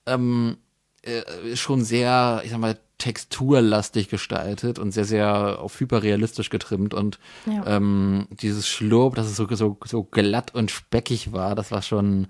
ähm, 0.05 0.57
äh, 1.03 1.55
schon 1.55 1.83
sehr, 1.83 2.41
ich 2.45 2.51
sag 2.51 2.59
mal, 2.59 2.77
texturlastig 2.97 4.09
gestaltet 4.09 4.77
und 4.77 4.91
sehr, 4.91 5.05
sehr 5.05 5.59
auf 5.59 5.79
hyperrealistisch 5.79 6.49
getrimmt 6.51 6.93
und 6.93 7.17
Ja. 7.47 7.65
ähm, 7.65 8.27
dieses 8.29 8.67
Schlurp, 8.67 9.15
dass 9.15 9.25
es 9.27 9.35
so, 9.35 9.47
so, 9.55 9.77
so 9.85 10.03
glatt 10.03 10.53
und 10.53 10.69
speckig 10.69 11.31
war, 11.31 11.55
das 11.55 11.71
war 11.71 11.81
schon, 11.81 12.27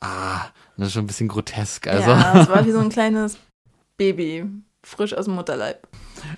ah, 0.00 0.40
das 0.76 0.88
ist 0.88 0.92
schon 0.94 1.04
ein 1.04 1.08
bisschen 1.08 1.28
grotesk. 1.28 1.86
Also, 1.86 2.10
Ja, 2.10 2.40
es 2.40 2.48
war 2.48 2.64
wie 2.66 2.72
so 2.72 2.80
ein 2.80 2.88
kleines 2.90 3.38
Baby, 3.98 4.46
frisch 4.82 5.12
aus 5.12 5.26
dem 5.26 5.34
Mutterleib. 5.34 5.86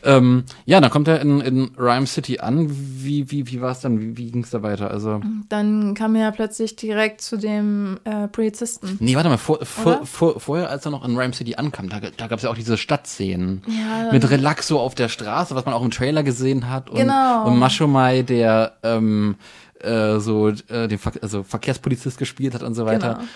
ähm, 0.03 0.45
ja, 0.67 0.81
dann 0.81 0.91
kommt 0.91 1.09
er 1.09 1.21
in, 1.21 1.41
in 1.41 1.71
Rhyme 1.79 2.07
City 2.07 2.39
an. 2.41 2.67
Wie, 2.71 3.31
wie, 3.31 3.47
wie 3.47 3.61
war 3.61 3.71
es 3.73 3.81
dann? 3.81 4.01
Wie, 4.01 4.17
wie 4.17 4.31
ging 4.31 4.43
es 4.43 4.51
da 4.51 4.63
weiter? 4.63 4.91
Also, 4.91 5.21
Dann 5.49 5.95
kam 5.95 6.15
er 6.17 6.33
plötzlich 6.33 6.75
direkt 6.77 7.21
zu 7.21 7.37
dem 7.39 7.99
äh, 8.05 8.29
Polizisten. 8.29 8.97
nee, 9.01 9.15
warte 9.15 9.29
mal, 9.29 9.37
vor, 9.39 9.65
vor, 9.65 10.05
vor, 10.07 10.41
vorher, 10.41 10.69
als 10.71 10.85
er 10.85 10.91
noch 10.91 11.05
in 11.07 11.17
Rhyme 11.17 11.33
City 11.33 11.55
ankam, 11.55 11.89
da, 11.89 12.01
da 12.01 12.27
gab 12.27 12.39
es 12.39 12.43
ja 12.43 12.51
auch 12.51 12.55
diese 12.57 12.77
Stadtszenen. 12.77 13.63
Ja, 13.69 14.11
Mit 14.13 14.29
Relaxo 14.29 14.81
auf 14.81 14.95
der 14.95 15.09
Straße, 15.09 15.55
was 15.55 15.65
man 15.65 15.75
auch 15.75 15.83
im 15.85 15.91
Trailer 15.91 16.23
gesehen 16.23 16.69
hat. 16.69 16.91
Und, 16.91 16.97
Genau. 16.99 17.47
und 17.47 17.59
Mashomai, 17.59 18.23
der 18.23 18.79
ähm, 18.83 19.37
äh, 19.81 20.19
so 20.19 20.49
äh, 20.49 20.89
den 20.89 20.99
Ver 20.99 21.13
also 21.23 21.43
Verkehrspolizist 21.43 22.19
gespielt 22.19 22.55
hat 22.55 22.63
und 22.63 22.75
so 22.75 22.85
weiter. 22.85 23.15
Genau. 23.15 23.29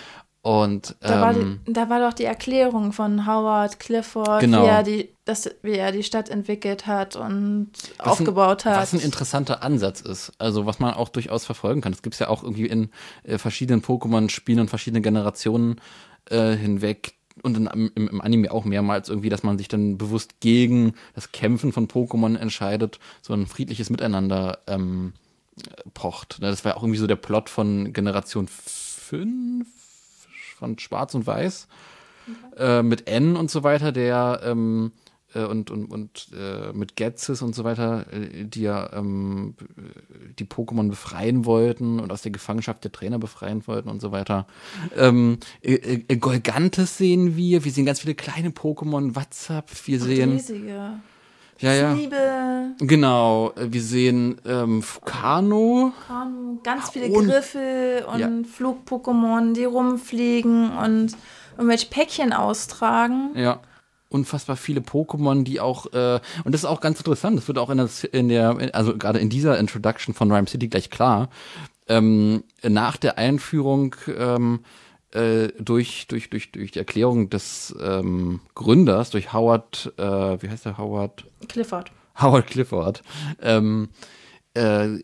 Und 0.45 0.95
Da, 0.99 1.21
war 1.21 1.35
ähm, 1.35 1.59
die, 1.67 1.73
da 1.73 1.89
war 1.89 1.99
doch 1.99 2.13
die 2.13 2.25
Erklärung 2.25 2.93
von 2.93 3.25
Howard 3.25 3.79
Clifford, 3.79 4.41
Genau. 4.41 4.61
wie, 4.61 4.67
er 4.67 4.83
die, 4.83 5.09
das, 5.25 5.49
wie 5.63 5.71
er 5.71 5.91
die 5.91 6.03
Stadt 6.03 6.29
entwickelt 6.29 6.85
hat 6.85 7.15
und 7.15 7.71
Was 7.97 8.05
aufgebaut 8.05 8.63
ein, 8.67 8.73
hat. 8.73 8.81
Was 8.83 8.93
ein 8.93 8.99
interessanter 8.99 9.63
Ansatz 9.63 10.01
ist. 10.01 10.33
Also 10.37 10.67
was 10.67 10.77
man 10.77 10.93
auch 10.93 11.09
durchaus 11.09 11.45
verfolgen 11.45 11.81
kann. 11.81 11.93
Das 11.93 12.03
gibt 12.03 12.13
es 12.13 12.19
ja 12.19 12.27
auch 12.27 12.43
irgendwie 12.43 12.67
in 12.67 12.91
äh, 13.23 13.39
verschiedenen 13.39 13.81
Pokémon-Spielen 13.81 14.59
und 14.59 14.69
verschiedenen 14.69 15.01
Generationen 15.01 15.81
äh, 16.29 16.51
hinweg. 16.55 17.15
Und 17.41 17.57
in, 17.57 17.65
im, 17.95 18.07
im 18.07 18.21
Anime 18.21 18.51
auch 18.51 18.65
mehrmals 18.65 19.09
irgendwie, 19.09 19.29
dass 19.29 19.41
man 19.41 19.57
sich 19.57 19.67
dann 19.67 19.97
bewusst 19.97 20.41
gegen 20.41 20.93
das 21.15 21.31
Kämpfen 21.31 21.71
von 21.71 21.87
Pokémon 21.87 22.37
entscheidet, 22.37 22.99
so 23.23 23.33
ein 23.33 23.47
friedliches 23.47 23.89
Miteinander 23.89 24.59
ähm, 24.67 25.13
pocht. 25.95 26.37
Ne, 26.39 26.51
Das 26.51 26.63
war 26.63 26.73
ja 26.73 26.77
auch 26.77 26.83
irgendwie 26.83 26.99
so 26.99 27.07
der 27.07 27.15
Plot 27.15 27.49
von 27.49 27.93
Generation 27.93 28.47
5 28.47 29.65
von 30.57 30.79
Schwarz 30.79 31.13
und 31.13 31.27
Weiß 31.27 31.67
äh, 32.57 32.81
mit 32.81 33.07
N 33.07 33.35
und 33.35 33.51
so 33.51 33.63
weiter, 33.63 33.91
der 33.91 34.41
ähm, 34.43 34.91
äh, 35.33 35.43
und, 35.43 35.69
und, 35.69 35.85
und 35.85 36.27
äh, 36.33 36.73
mit 36.73 36.95
Getzes 36.95 37.41
und 37.41 37.53
so 37.53 37.63
weiter, 37.63 38.05
äh, 38.11 38.45
die 38.45 38.61
ja 38.61 38.91
ähm, 38.93 39.55
die 40.39 40.45
Pokémon 40.45 40.89
befreien 40.89 41.45
wollten 41.45 41.99
und 41.99 42.11
aus 42.11 42.21
der 42.21 42.31
Gefangenschaft 42.31 42.83
der 42.83 42.91
Trainer 42.91 43.19
befreien 43.19 43.67
wollten 43.67 43.89
und 43.89 44.01
so 44.01 44.11
weiter. 44.11 44.47
Ähm, 44.95 45.39
äh, 45.61 45.73
äh, 46.07 46.17
Golgantes 46.17 46.97
sehen 46.97 47.35
wir, 47.35 47.63
wir 47.63 47.71
sehen 47.71 47.85
ganz 47.85 47.99
viele 47.99 48.15
kleine 48.15 48.49
Pokémon, 48.49 49.15
WhatsApp, 49.15 49.69
wir 49.85 49.99
sehen. 49.99 50.31
Riesige. 50.31 50.99
Ja, 51.59 51.73
ja. 51.73 51.93
Liebe, 51.93 52.17
Genau, 52.79 53.51
äh, 53.55 53.71
wir 53.71 53.81
sehen 53.81 54.39
ähm, 54.45 54.81
Fukano. 54.81 55.93
Kanu, 56.07 56.59
ganz 56.63 56.89
viele 56.89 57.07
Und- 57.07 57.27
Griffel 57.27 58.03
und 58.11 58.19
Ja. 58.19 58.29
Flug-Pokémon, 58.57 59.53
die 59.53 59.63
rumfliegen 59.63 60.71
und 60.77 61.15
irgendwelche 61.57 61.87
Päckchen 61.87 62.33
austragen. 62.33 63.29
Ja. 63.35 63.59
Unfassbar 64.09 64.55
viele 64.55 64.81
Pokémon, 64.81 65.43
die 65.43 65.59
auch, 65.59 65.87
äh, 65.93 66.19
und 66.43 66.53
das 66.53 66.61
ist 66.61 66.65
auch 66.65 66.79
ganz 66.81 66.99
interessant, 66.99 67.37
das 67.37 67.47
wird 67.47 67.57
auch 67.57 67.69
in 67.69 67.77
der, 67.77 67.89
in 68.13 68.27
der 68.29 68.69
also 68.73 68.95
gerade 68.97 69.19
in 69.19 69.29
dieser 69.29 69.57
Introduction 69.57 70.13
von 70.13 70.31
Rhyme 70.31 70.47
City 70.47 70.67
gleich 70.67 70.89
klar, 70.89 71.29
ähm, 71.87 72.43
nach 72.63 72.97
der 72.97 73.17
Einführung 73.17 73.95
ähm, 74.07 74.59
äh, 75.15 75.53
durch, 75.59 76.07
durch, 76.07 76.29
durch, 76.29 76.51
durch 76.51 76.71
die 76.71 76.79
Erklärung 76.79 77.29
des 77.29 77.75
ähm, 77.81 78.41
Gründers, 78.53 79.09
durch 79.09 79.33
Howard, 79.33 79.93
äh, 79.97 80.03
wie 80.03 80.49
heißt 80.49 80.65
der 80.65 80.77
Howard? 80.77 81.25
Clifford. 81.47 81.91
Howard 82.21 82.47
Clifford, 82.47 83.01
ähm, 83.41 83.89
äh, 84.53 84.99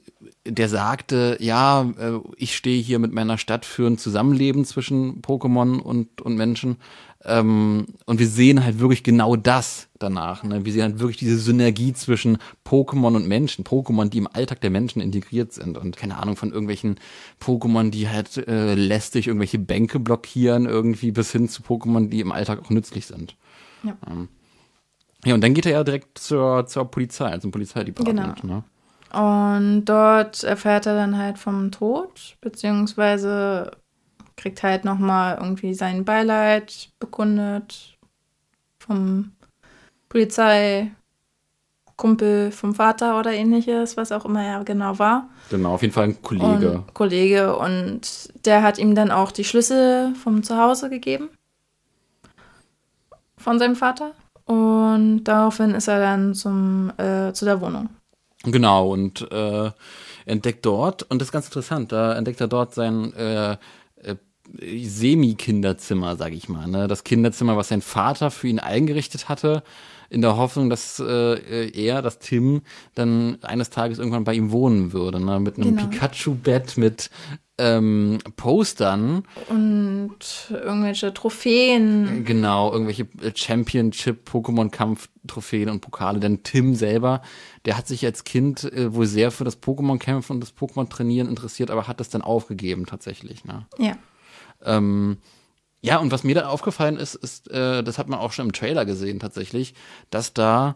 der 0.45 0.69
sagte, 0.69 1.37
ja, 1.39 1.83
äh, 1.97 2.19
ich 2.37 2.55
stehe 2.55 2.81
hier 2.81 2.99
mit 2.99 3.11
meiner 3.11 3.37
Stadt 3.37 3.65
für 3.65 3.87
ein 3.87 3.97
Zusammenleben 3.97 4.65
zwischen 4.65 5.21
Pokémon 5.21 5.79
und, 5.79 6.21
und 6.21 6.35
Menschen. 6.35 6.77
Ähm, 7.23 7.85
und 8.05 8.19
wir 8.19 8.27
sehen 8.27 8.63
halt 8.63 8.79
wirklich 8.79 9.03
genau 9.03 9.35
das 9.35 9.87
danach. 9.99 10.43
Ne? 10.43 10.65
Wir 10.65 10.73
sehen 10.73 10.83
halt 10.83 10.99
wirklich 10.99 11.17
diese 11.17 11.37
Synergie 11.37 11.93
zwischen 11.93 12.37
Pokémon 12.65 13.15
und 13.15 13.27
Menschen. 13.27 13.63
Pokémon, 13.63 14.09
die 14.09 14.17
im 14.17 14.27
Alltag 14.27 14.61
der 14.61 14.71
Menschen 14.71 15.01
integriert 15.01 15.53
sind. 15.53 15.77
Und 15.77 15.97
keine 15.97 16.17
Ahnung 16.17 16.35
von 16.35 16.51
irgendwelchen 16.51 16.99
Pokémon, 17.39 17.91
die 17.91 18.09
halt 18.09 18.37
äh, 18.47 18.73
lästig 18.73 19.27
irgendwelche 19.27 19.59
Bänke 19.59 19.99
blockieren, 19.99 20.65
irgendwie 20.65 21.11
bis 21.11 21.31
hin 21.31 21.47
zu 21.47 21.61
Pokémon, 21.61 22.09
die 22.09 22.21
im 22.21 22.31
Alltag 22.31 22.59
auch 22.59 22.69
nützlich 22.69 23.05
sind. 23.05 23.35
Ja. 23.83 23.95
Ähm, 24.09 24.29
ja, 25.23 25.35
und 25.35 25.41
dann 25.41 25.53
geht 25.53 25.67
er 25.67 25.73
ja 25.73 25.83
direkt 25.83 26.17
zur, 26.17 26.65
zur 26.65 26.89
Polizei, 26.89 27.37
zum 27.37 27.51
Polizeidepartement. 27.51 28.43
Ne? 28.43 28.63
Und 29.13 29.85
dort 29.85 30.43
erfährt 30.43 30.85
er 30.85 30.95
dann 30.95 31.17
halt 31.17 31.37
vom 31.37 31.71
Tod, 31.71 32.37
beziehungsweise 32.41 33.71
kriegt 34.41 34.63
halt 34.63 34.85
nochmal 34.85 35.37
irgendwie 35.39 35.73
sein 35.73 36.03
Beileid 36.03 36.89
bekundet 36.99 37.97
vom 38.79 39.31
Polizeikommissar 40.09 40.97
Kumpel 42.01 42.51
vom 42.51 42.73
Vater 42.73 43.19
oder 43.19 43.31
ähnliches, 43.31 43.95
was 43.95 44.11
auch 44.11 44.25
immer 44.25 44.43
er 44.43 44.63
genau 44.63 44.97
war. 44.97 45.29
Genau, 45.51 45.75
auf 45.75 45.83
jeden 45.83 45.93
Fall 45.93 46.05
ein 46.05 46.21
Kollege. 46.23 46.71
Und 46.71 46.93
Kollege 46.95 47.55
und 47.55 48.29
der 48.43 48.63
hat 48.63 48.79
ihm 48.79 48.95
dann 48.95 49.11
auch 49.11 49.29
die 49.29 49.43
Schlüssel 49.43 50.15
vom 50.15 50.41
Zuhause 50.41 50.89
gegeben. 50.89 51.29
Von 53.37 53.59
seinem 53.59 53.75
Vater. 53.75 54.13
Und 54.45 55.25
daraufhin 55.25 55.75
ist 55.75 55.87
er 55.87 55.99
dann 55.99 56.33
zum, 56.33 56.91
äh, 56.97 57.33
zu 57.33 57.45
der 57.45 57.61
Wohnung. 57.61 57.89
Genau, 58.45 58.89
und 58.89 59.31
äh, 59.31 59.69
entdeckt 60.25 60.65
dort, 60.65 61.03
und 61.03 61.21
das 61.21 61.27
ist 61.27 61.31
ganz 61.31 61.45
interessant, 61.45 61.91
da 61.91 62.15
entdeckt 62.15 62.41
er 62.41 62.47
dort 62.47 62.73
sein 62.73 63.13
äh, 63.13 63.51
äh, 63.97 64.15
Semi-Kinderzimmer, 64.59 66.15
sag 66.15 66.33
ich 66.33 66.49
mal. 66.49 66.67
Ne? 66.67 66.87
Das 66.87 67.03
Kinderzimmer, 67.03 67.57
was 67.57 67.69
sein 67.69 67.81
Vater 67.81 68.31
für 68.31 68.47
ihn 68.47 68.59
eingerichtet 68.59 69.29
hatte, 69.29 69.63
in 70.09 70.21
der 70.21 70.35
Hoffnung, 70.35 70.69
dass 70.69 70.99
äh, 70.99 71.69
er, 71.69 72.01
dass 72.01 72.19
Tim, 72.19 72.61
dann 72.95 73.37
eines 73.43 73.69
Tages 73.69 73.97
irgendwann 73.97 74.25
bei 74.25 74.33
ihm 74.33 74.51
wohnen 74.51 74.91
würde. 74.93 75.23
Ne? 75.23 75.39
Mit 75.39 75.57
einem 75.57 75.77
Genau. 75.77 75.87
Pikachu-Bett, 75.87 76.77
mit 76.77 77.09
ähm, 77.57 78.17
Postern, 78.35 79.23
Und 79.47 80.17
irgendwelche 80.49 81.13
Trophäen. 81.13 82.25
genau, 82.25 82.73
irgendwelche 82.73 83.03
äh, 83.21 83.31
Championship-Pokémon-Kampf-Trophäen 83.33 85.69
und 85.69 85.81
Pokale. 85.81 86.19
Denn 86.19 86.43
Tim 86.43 86.75
selber, 86.75 87.21
der 87.65 87.77
hat 87.77 87.87
sich 87.87 88.05
als 88.05 88.23
Kind 88.23 88.63
äh, 88.73 88.93
wohl 88.93 89.05
sehr 89.05 89.31
für 89.31 89.43
das 89.43 89.61
Pokémon-Kämpfen 89.61 90.33
und 90.33 90.39
das 90.41 90.55
Pokémon-Trainieren 90.55 91.27
interessiert, 91.29 91.71
aber 91.71 91.87
hat 91.87 91.99
das 91.99 92.09
dann 92.09 92.21
aufgegeben 92.21 92.85
tatsächlich. 92.85 93.45
Ne? 93.45 93.65
Ja. 93.77 93.93
Ähm, 94.65 95.17
ja, 95.81 95.97
und 95.97 96.11
was 96.11 96.23
mir 96.23 96.35
da 96.35 96.47
aufgefallen 96.47 96.97
ist, 96.97 97.15
ist, 97.15 97.49
äh, 97.49 97.83
das 97.83 97.97
hat 97.97 98.07
man 98.07 98.19
auch 98.19 98.31
schon 98.31 98.47
im 98.47 98.53
Trailer 98.53 98.85
gesehen 98.85 99.19
tatsächlich, 99.19 99.73
dass 100.11 100.33
da 100.33 100.75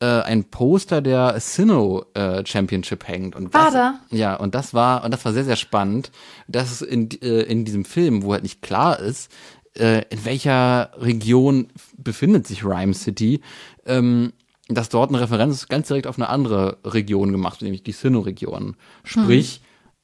äh, 0.00 0.20
ein 0.22 0.44
Poster 0.44 1.00
der 1.00 1.40
Sinnoh 1.40 2.04
äh, 2.14 2.44
Championship 2.44 3.08
hängt. 3.08 3.34
Und 3.34 3.54
War 3.54 3.66
das, 3.66 3.72
da? 3.72 4.00
Ja, 4.10 4.36
und 4.36 4.54
das 4.54 4.74
war, 4.74 5.04
und 5.04 5.12
das 5.12 5.24
war 5.24 5.32
sehr, 5.32 5.44
sehr 5.44 5.56
spannend, 5.56 6.10
dass 6.46 6.70
es 6.70 6.82
in, 6.82 7.10
äh, 7.22 7.42
in 7.42 7.64
diesem 7.64 7.84
Film, 7.84 8.22
wo 8.22 8.32
halt 8.32 8.42
nicht 8.42 8.60
klar 8.60 8.98
ist, 8.98 9.30
äh, 9.76 10.02
in 10.10 10.24
welcher 10.24 10.90
Region 10.98 11.68
befindet 11.96 12.46
sich 12.46 12.64
Rhyme 12.64 12.94
City, 12.94 13.40
ähm, 13.86 14.32
dass 14.68 14.88
dort 14.88 15.10
eine 15.10 15.20
Referenz 15.20 15.68
ganz 15.68 15.88
direkt 15.88 16.06
auf 16.06 16.18
eine 16.18 16.28
andere 16.28 16.78
Region 16.84 17.32
gemacht 17.32 17.60
wird, 17.60 17.64
nämlich 17.66 17.82
die 17.82 17.92
Sinnoh-Region. 17.92 18.76
Sprich, 19.04 19.62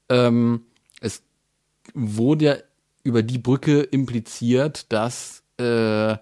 ähm, 0.08 0.62
es 1.00 1.22
wurde 1.94 2.44
ja 2.44 2.54
über 3.02 3.22
die 3.22 3.38
Brücke 3.38 3.80
impliziert, 3.80 4.92
dass 4.92 5.42
äh, 5.58 6.16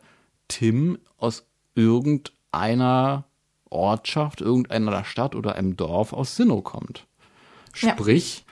Tim 0.48 0.98
aus 1.16 1.44
irgendeiner 1.74 3.24
Ortschaft, 3.70 4.40
irgendeiner 4.40 5.04
Stadt 5.04 5.34
oder 5.34 5.54
einem 5.54 5.76
Dorf 5.76 6.12
aus 6.12 6.36
Sinnoh 6.36 6.62
kommt. 6.62 7.06
Ja. 7.76 7.90
Sprich, 7.90 8.44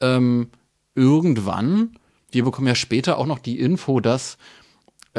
ähm, 0.00 0.50
irgendwann, 0.94 1.98
wir 2.30 2.44
bekommen 2.44 2.68
ja 2.68 2.74
später 2.74 3.18
auch 3.18 3.26
noch 3.26 3.38
die 3.38 3.58
Info, 3.58 4.00
dass 4.00 4.38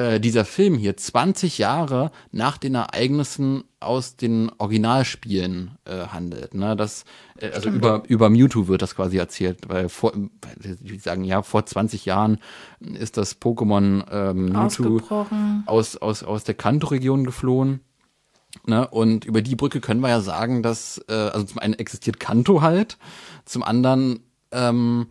äh, 0.01 0.19
dieser 0.19 0.45
Film 0.45 0.77
hier 0.77 0.97
20 0.97 1.59
Jahre 1.59 2.11
nach 2.31 2.57
den 2.57 2.73
Ereignissen 2.75 3.63
aus 3.79 4.15
den 4.15 4.51
Originalspielen 4.57 5.77
äh, 5.85 6.07
handelt. 6.07 6.55
Ne? 6.55 6.75
Das, 6.75 7.05
äh, 7.37 7.51
also 7.51 7.69
über, 7.69 8.03
über 8.07 8.29
Mewtwo 8.29 8.67
wird 8.67 8.81
das 8.81 8.95
quasi 8.95 9.17
erzählt, 9.17 9.69
weil 9.69 9.89
vor, 9.89 10.13
die 10.57 10.97
sagen, 10.97 11.23
ja, 11.23 11.43
vor 11.43 11.65
20 11.65 12.05
Jahren 12.05 12.39
ist 12.79 13.17
das 13.17 13.39
Pokémon 13.39 14.05
ähm, 14.11 14.45
Mewtwo 14.45 14.99
aus, 15.67 15.97
aus, 15.97 16.23
aus 16.23 16.43
der 16.43 16.55
Kanto-Region 16.55 17.23
geflohen. 17.23 17.81
Ne? 18.65 18.87
Und 18.87 19.25
über 19.25 19.41
die 19.41 19.55
Brücke 19.55 19.81
können 19.81 20.01
wir 20.01 20.09
ja 20.09 20.21
sagen, 20.21 20.63
dass, 20.63 21.03
äh, 21.09 21.13
also 21.13 21.45
zum 21.45 21.59
einen 21.59 21.75
existiert 21.75 22.19
Kanto 22.19 22.61
halt, 22.61 22.97
zum 23.45 23.61
anderen 23.61 24.21
ähm, 24.51 25.07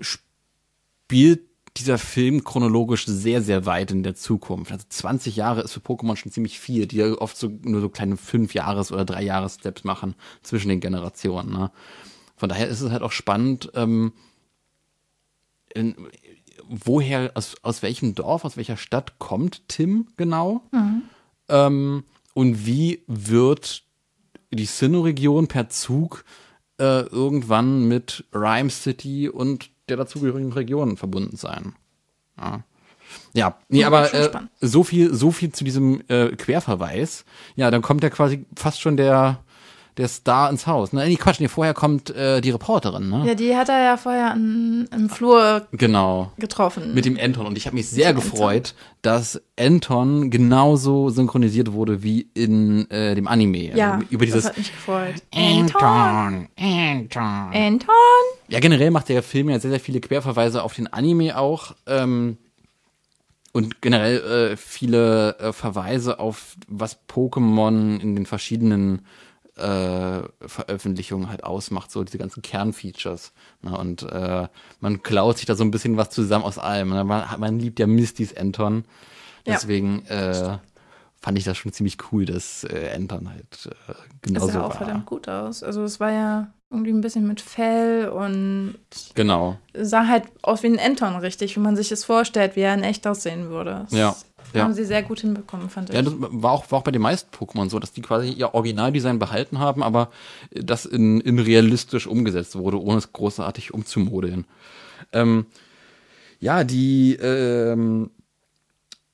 spielt 0.00 1.47
dieser 1.78 1.98
Film 1.98 2.44
chronologisch 2.44 3.06
sehr, 3.06 3.42
sehr 3.42 3.66
weit 3.66 3.90
in 3.90 4.02
der 4.02 4.14
Zukunft. 4.14 4.72
Also 4.72 4.84
20 4.88 5.36
Jahre 5.36 5.62
ist 5.62 5.72
für 5.72 5.80
Pokémon 5.80 6.16
schon 6.16 6.32
ziemlich 6.32 6.58
viel, 6.58 6.86
die 6.86 6.96
ja 6.96 7.12
oft 7.14 7.36
so 7.36 7.50
nur 7.62 7.80
so 7.80 7.88
kleine 7.88 8.16
fünf 8.16 8.54
Jahres- 8.54 8.92
oder 8.92 9.04
drei 9.04 9.22
Jahres-Steps 9.22 9.84
machen 9.84 10.14
zwischen 10.42 10.68
den 10.68 10.80
Generationen. 10.80 11.52
Ne? 11.52 11.70
Von 12.36 12.48
daher 12.48 12.68
ist 12.68 12.80
es 12.80 12.90
halt 12.90 13.02
auch 13.02 13.12
spannend, 13.12 13.70
ähm, 13.74 14.12
in, 15.74 15.94
woher, 16.68 17.32
aus, 17.34 17.56
aus 17.62 17.82
welchem 17.82 18.14
Dorf, 18.14 18.44
aus 18.44 18.56
welcher 18.56 18.76
Stadt 18.76 19.18
kommt 19.18 19.68
Tim 19.68 20.08
genau? 20.16 20.62
Ähm, 21.48 22.04
und 22.34 22.66
wie 22.66 23.02
wird 23.06 23.82
die 24.50 24.64
Sinnoh-Region 24.64 25.48
per 25.48 25.68
Zug 25.68 26.24
äh, 26.78 27.02
irgendwann 27.02 27.88
mit 27.88 28.24
Rhyme 28.32 28.70
City 28.70 29.28
und 29.28 29.70
der 29.88 29.96
dazugehörigen 29.96 30.52
Region 30.52 30.96
verbunden 30.96 31.36
sein? 31.36 31.74
Ja. 32.38 32.62
Ja, 33.32 33.56
nee, 33.68 33.80
Ja, 33.80 33.86
aber 33.86 34.12
äh, 34.12 34.30
so 34.60 34.84
viel, 34.84 35.14
so 35.14 35.30
viel 35.30 35.52
zu 35.52 35.64
diesem 35.64 36.02
äh, 36.08 36.28
Querverweis. 36.36 37.24
Ja, 37.56 37.70
dann 37.70 37.82
kommt 37.82 38.02
ja 38.02 38.10
quasi 38.10 38.44
fast 38.54 38.80
schon 38.80 38.96
der, 38.96 39.42
der 39.98 40.08
Star 40.08 40.48
ins 40.48 40.66
Haus. 40.66 40.92
Ne, 40.92 41.04
nee, 41.06 41.16
Quatsch, 41.16 41.40
nee, 41.40 41.48
vorher 41.48 41.74
kommt 41.74 42.10
äh, 42.10 42.40
die 42.40 42.50
Reporterin, 42.50 43.08
ne? 43.10 43.24
Ja, 43.26 43.34
die 43.34 43.56
hat 43.56 43.68
er 43.68 43.82
ja 43.82 43.96
vorher 43.96 44.30
an, 44.30 44.88
im 44.92 45.10
Flur 45.10 45.66
Genau. 45.72 46.32
getroffen. 46.38 46.94
Mit 46.94 47.04
dem 47.04 47.18
Anton. 47.20 47.46
Und 47.46 47.58
ich 47.58 47.66
habe 47.66 47.76
mich 47.76 47.88
sehr 47.88 48.12
dem 48.12 48.18
Anton. 48.18 48.30
gefreut, 48.30 48.74
dass 49.02 49.42
Anton 49.58 50.30
genauso 50.30 51.10
synchronisiert 51.10 51.72
wurde 51.72 52.02
wie 52.02 52.28
in 52.34 52.90
äh, 52.90 53.14
dem 53.14 53.26
Anime. 53.28 53.76
ja, 53.76 53.94
Also 53.94 54.06
über 54.10 54.24
dieses 54.24 54.44
das 54.44 54.50
hat 54.52 54.58
mich 54.58 54.70
gefreut. 54.72 55.14
Anton, 55.34 56.48
Anton. 56.58 57.50
Anton? 57.52 57.88
Ja, 58.48 58.60
generell 58.60 58.90
macht 58.90 59.08
der 59.08 59.22
Film 59.22 59.50
ja 59.50 59.58
sehr, 59.60 59.70
sehr 59.70 59.80
viele 59.80 60.00
Querverweise 60.00 60.62
auf 60.62 60.74
den 60.74 60.86
Anime 60.86 61.36
auch. 61.36 61.74
Ähm, 61.86 62.38
und 63.52 63.80
generell 63.82 64.52
äh, 64.52 64.56
viele 64.56 65.36
äh, 65.38 65.52
Verweise 65.52 66.20
auf 66.20 66.54
was 66.68 66.98
Pokémon 67.08 67.98
in 68.00 68.14
den 68.14 68.26
verschiedenen 68.26 69.02
Veröffentlichungen 70.46 71.28
halt 71.28 71.44
ausmacht, 71.44 71.90
so 71.90 72.04
diese 72.04 72.18
ganzen 72.18 72.42
Kernfeatures. 72.42 73.32
Ne? 73.62 73.76
Und 73.76 74.02
äh, 74.04 74.48
man 74.80 75.02
klaut 75.02 75.36
sich 75.38 75.46
da 75.46 75.54
so 75.54 75.64
ein 75.64 75.70
bisschen 75.70 75.96
was 75.96 76.10
zusammen 76.10 76.44
aus 76.44 76.58
allem. 76.58 76.90
Ne? 76.90 77.04
Man, 77.04 77.24
man 77.38 77.58
liebt 77.58 77.78
ja 77.78 77.86
Mistys 77.86 78.36
Anton. 78.36 78.84
Ja. 79.46 79.54
Deswegen 79.54 80.04
äh, 80.06 80.58
fand 81.20 81.38
ich 81.38 81.44
das 81.44 81.56
schon 81.56 81.72
ziemlich 81.72 81.96
cool, 82.12 82.24
dass 82.26 82.64
äh, 82.64 82.90
Anton 82.94 83.30
halt 83.30 83.66
äh, 83.66 83.70
Das 83.88 83.96
genauso 84.22 84.48
sah 84.52 84.60
auch 84.64 84.68
war. 84.70 84.76
verdammt 84.76 85.06
gut 85.06 85.28
aus. 85.28 85.62
Also 85.62 85.82
es 85.84 85.98
war 86.00 86.12
ja 86.12 86.48
irgendwie 86.70 86.92
ein 86.92 87.00
bisschen 87.00 87.26
mit 87.26 87.40
Fell 87.40 88.08
und 88.10 88.74
Genau. 89.14 89.56
sah 89.74 90.06
halt 90.06 90.24
aus 90.42 90.62
wie 90.62 90.66
ein 90.66 90.78
Anton 90.78 91.16
richtig, 91.16 91.56
wie 91.56 91.60
man 91.60 91.76
sich 91.76 91.90
es 91.90 92.04
vorstellt, 92.04 92.56
wie 92.56 92.60
er 92.60 92.74
in 92.74 92.82
echt 92.82 93.06
aussehen 93.06 93.48
würde. 93.48 93.86
Das 93.90 93.98
Ja, 93.98 94.16
ja. 94.52 94.64
haben 94.64 94.74
sie 94.74 94.84
sehr 94.84 95.02
gut 95.02 95.20
hinbekommen, 95.20 95.68
fand 95.68 95.90
ich. 95.90 95.96
Ja, 95.96 96.02
das 96.02 96.14
war 96.16 96.52
auch, 96.52 96.70
war 96.70 96.78
auch 96.80 96.84
bei 96.84 96.90
den 96.90 97.02
meisten 97.02 97.34
Pokémon 97.34 97.68
so, 97.68 97.78
dass 97.78 97.92
die 97.92 98.02
quasi 98.02 98.30
ihr 98.30 98.54
Originaldesign 98.54 99.18
behalten 99.18 99.58
haben, 99.58 99.82
aber 99.82 100.10
das 100.50 100.86
in, 100.86 101.20
in 101.20 101.38
realistisch 101.38 102.06
umgesetzt 102.06 102.56
wurde, 102.56 102.80
ohne 102.80 102.98
es 102.98 103.12
großartig 103.12 103.74
umzumodeln. 103.74 104.46
Ähm, 105.12 105.46
ja, 106.40 106.64
die 106.64 107.14
ähm, 107.14 108.10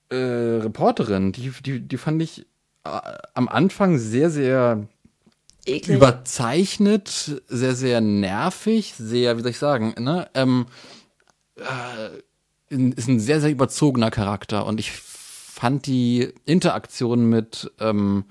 äh, 0.09 0.15
Reporterin, 0.15 1.31
die, 1.31 1.51
die, 1.63 1.79
die 1.79 1.97
fand 1.97 2.21
ich 2.21 2.45
äh, 2.83 2.99
am 3.33 3.47
Anfang 3.47 3.97
sehr, 3.97 4.29
sehr 4.29 4.87
Eklig. 5.65 5.97
überzeichnet, 5.97 7.41
sehr, 7.47 7.75
sehr 7.75 8.01
nervig, 8.01 8.93
sehr, 8.97 9.37
wie 9.37 9.41
soll 9.41 9.51
ich 9.51 9.57
sagen, 9.57 9.95
ne? 9.97 10.29
Ähm, 10.33 10.67
äh, 11.57 12.19
ist 12.69 13.07
ein 13.07 13.19
sehr, 13.19 13.41
sehr 13.41 13.51
überzogener 13.51 14.11
Charakter 14.11 14.65
und 14.65 14.79
ich 14.79 14.91
fand 15.55 15.85
die 15.85 16.33
Interaktion 16.45 17.29
mit 17.29 17.71
ähm, 17.79 18.25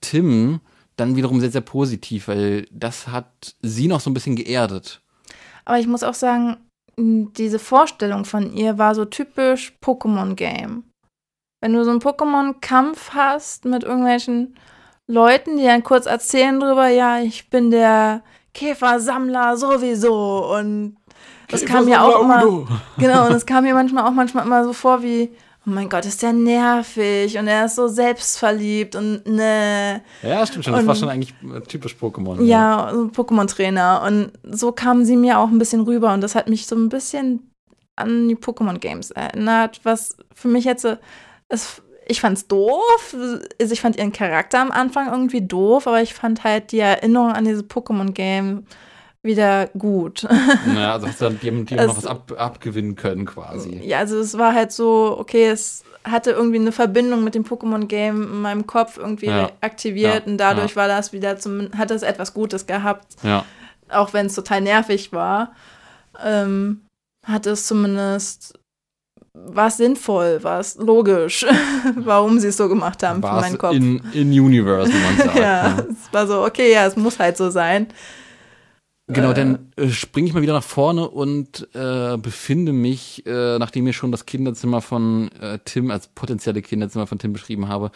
Tim 0.00 0.60
dann 0.94 1.16
wiederum 1.16 1.40
sehr, 1.40 1.50
sehr 1.50 1.62
positiv, 1.62 2.28
weil 2.28 2.68
das 2.70 3.08
hat 3.08 3.56
sie 3.60 3.88
noch 3.88 3.98
so 3.98 4.08
ein 4.08 4.14
bisschen 4.14 4.36
geerdet. 4.36 5.02
Aber 5.64 5.80
ich 5.80 5.88
muss 5.88 6.04
auch 6.04 6.14
sagen, 6.14 6.58
diese 6.96 7.58
Vorstellung 7.58 8.24
von 8.24 8.52
ihr 8.54 8.78
war 8.78 8.94
so 8.94 9.04
typisch 9.04 9.72
Pokémon-Game. 9.82 10.84
Wenn 11.60 11.72
du 11.72 11.84
so 11.84 11.90
einen 11.90 12.00
Pokémon-Kampf 12.00 13.14
hast 13.14 13.64
mit 13.64 13.82
irgendwelchen 13.82 14.54
Leuten, 15.08 15.56
die 15.56 15.64
dann 15.64 15.82
kurz 15.82 16.06
erzählen 16.06 16.60
drüber, 16.60 16.86
ja, 16.86 17.18
ich 17.18 17.50
bin 17.50 17.72
der 17.72 18.22
Käfersammler 18.54 19.56
sowieso 19.56 20.54
und 20.54 20.98
das 21.48 21.64
kam 21.64 21.86
mir 21.86 22.00
auch 22.00 22.22
immer, 22.22 22.68
genau, 22.96 23.26
und 23.26 23.32
es 23.32 23.44
kam 23.44 23.64
mir 23.64 23.74
manchmal 23.74 24.06
auch 24.06 24.12
manchmal 24.12 24.46
immer 24.46 24.62
so 24.64 24.72
vor 24.72 25.02
wie, 25.02 25.34
oh 25.66 25.70
mein 25.70 25.88
Gott, 25.88 26.06
ist 26.06 26.22
der 26.22 26.32
nervig 26.32 27.36
und 27.38 27.46
er 27.46 27.66
ist 27.66 27.76
so 27.76 27.86
selbstverliebt 27.88 28.96
und 28.96 29.26
ne. 29.26 30.02
Ja, 30.22 30.46
stimmt 30.46 30.64
schon. 30.64 30.72
Das 30.72 30.82
Und- 30.82 30.88
war 30.88 30.94
schon 30.94 31.08
eigentlich 31.08 31.34
äh, 31.42 31.60
typisch 31.60 31.94
Pokémon. 32.00 32.42
Ja, 32.44 32.90
so 32.92 33.02
ein 33.04 33.12
Pokémon-Trainer. 33.12 34.02
Und 34.06 34.32
so 34.44 34.72
kam 34.72 35.04
sie 35.04 35.16
mir 35.16 35.38
auch 35.38 35.48
ein 35.48 35.58
bisschen 35.58 35.82
rüber. 35.82 36.12
Und 36.14 36.20
das 36.22 36.34
hat 36.34 36.48
mich 36.48 36.66
so 36.66 36.76
ein 36.76 36.88
bisschen 36.88 37.50
an 37.96 38.28
die 38.28 38.36
Pokémon-Games 38.36 39.10
erinnert, 39.10 39.80
was 39.82 40.16
für 40.34 40.48
mich 40.48 40.64
jetzt 40.64 40.82
so. 40.82 40.96
Es, 41.48 41.82
ich 42.06 42.20
fand's 42.20 42.46
doof. 42.48 43.14
Also 43.60 43.72
ich 43.72 43.80
fand 43.80 43.96
ihren 43.96 44.12
Charakter 44.12 44.60
am 44.60 44.70
Anfang 44.70 45.08
irgendwie 45.10 45.42
doof, 45.42 45.86
aber 45.86 46.00
ich 46.00 46.14
fand 46.14 46.42
halt 46.44 46.72
die 46.72 46.78
Erinnerung 46.80 47.32
an 47.32 47.44
dieses 47.44 47.64
Pokémon-Game 47.64 48.64
wieder 49.22 49.68
gut. 49.78 50.26
Naja, 50.66 50.92
also 50.94 51.06
hast 51.08 51.20
du 51.20 51.24
dann 51.26 51.40
dem, 51.40 51.66
dem 51.66 51.76
noch 51.86 51.96
was 51.96 52.06
ab, 52.06 52.32
abgewinnen 52.36 52.96
können 52.96 53.26
quasi. 53.26 53.80
Ja, 53.84 53.98
also 53.98 54.18
es 54.18 54.38
war 54.38 54.54
halt 54.54 54.72
so, 54.72 55.16
okay, 55.18 55.46
es 55.48 55.84
hatte 56.04 56.30
irgendwie 56.30 56.58
eine 56.58 56.72
Verbindung 56.72 57.22
mit 57.24 57.34
dem 57.34 57.44
Pokémon-Game 57.44 58.22
in 58.22 58.40
meinem 58.40 58.66
Kopf 58.66 58.96
irgendwie 58.96 59.26
Ja. 59.26 59.50
aktiviert 59.60 60.24
Ja, 60.26 60.32
und 60.32 60.38
dadurch 60.38 60.70
ja. 60.70 60.76
war 60.76 60.88
das 60.88 61.12
wieder 61.12 61.38
zum, 61.38 61.68
hat 61.76 61.90
es 61.90 62.02
etwas 62.02 62.32
Gutes 62.32 62.66
gehabt, 62.66 63.16
Ja. 63.22 63.44
auch 63.90 64.12
wenn 64.14 64.26
es 64.26 64.34
total 64.34 64.62
nervig 64.62 65.12
war. 65.12 65.52
Ähm, 66.24 66.82
hat 67.26 67.46
es 67.46 67.66
zumindest 67.66 68.54
war 69.34 69.68
es 69.68 69.76
sinnvoll, 69.76 70.42
war 70.42 70.58
es 70.60 70.76
logisch, 70.76 71.46
warum 71.96 72.40
sie 72.40 72.48
es 72.48 72.56
so 72.56 72.68
gemacht 72.68 73.02
haben 73.02 73.20
für 73.22 73.28
War 73.28 73.40
meinen 73.42 73.58
Kopf. 73.58 73.74
in, 73.74 74.02
in 74.12 74.30
Universe, 74.32 74.90
wie 74.92 74.98
man 74.98 75.16
sagt. 75.26 75.38
ja, 75.38 75.68
ne? 75.74 75.86
es 75.90 76.12
war 76.12 76.26
so, 76.26 76.44
okay, 76.44 76.72
ja, 76.72 76.86
es 76.86 76.96
muss 76.96 77.18
halt 77.18 77.36
so 77.36 77.48
sein. 77.50 77.86
Genau, 79.12 79.30
Äh. 79.30 79.34
dann 79.34 79.72
äh, 79.76 79.88
springe 79.88 80.28
ich 80.28 80.34
mal 80.34 80.42
wieder 80.42 80.52
nach 80.52 80.62
vorne 80.62 81.08
und 81.08 81.68
äh, 81.74 82.16
befinde 82.16 82.72
mich, 82.72 83.24
äh, 83.26 83.58
nachdem 83.58 83.86
ich 83.86 83.96
schon 83.96 84.12
das 84.12 84.26
Kinderzimmer 84.26 84.80
von 84.80 85.30
äh, 85.40 85.58
Tim 85.64 85.90
als 85.90 86.08
potenzielle 86.08 86.62
Kinderzimmer 86.62 87.06
von 87.06 87.18
Tim 87.18 87.32
beschrieben 87.32 87.68
habe, 87.68 87.90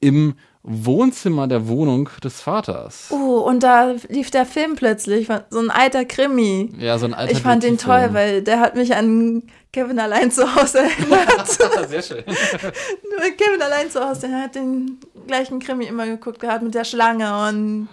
im 0.00 0.34
Wohnzimmer 0.62 1.46
der 1.46 1.68
Wohnung 1.68 2.10
des 2.22 2.40
Vaters. 2.42 3.08
Oh, 3.10 3.38
und 3.40 3.62
da 3.62 3.94
lief 4.08 4.30
der 4.30 4.44
Film 4.44 4.74
plötzlich, 4.76 5.28
so 5.48 5.58
ein 5.58 5.70
alter 5.70 6.04
Krimi. 6.04 6.70
Ja, 6.78 6.98
so 6.98 7.06
ein 7.06 7.14
alter 7.14 7.32
Ich 7.32 7.40
fand 7.40 7.62
den 7.62 7.78
toll, 7.78 8.10
weil 8.12 8.42
der 8.42 8.60
hat 8.60 8.76
mich 8.76 8.94
an 8.94 9.42
Kevin 9.72 9.98
allein 9.98 10.30
zu 10.30 10.54
Hause 10.54 10.80
erinnert. 10.80 11.48
Sehr 11.88 12.02
schön. 12.02 12.24
Kevin 12.24 13.62
allein 13.62 13.90
zu 13.90 14.06
Hause, 14.06 14.28
der 14.28 14.42
hat 14.42 14.54
den 14.54 14.98
gleichen 15.26 15.60
Krimi 15.60 15.86
immer 15.86 16.06
geguckt 16.06 16.40
gehabt 16.40 16.62
mit 16.62 16.74
der 16.74 16.84
Schlange 16.84 17.48
und 17.48 17.88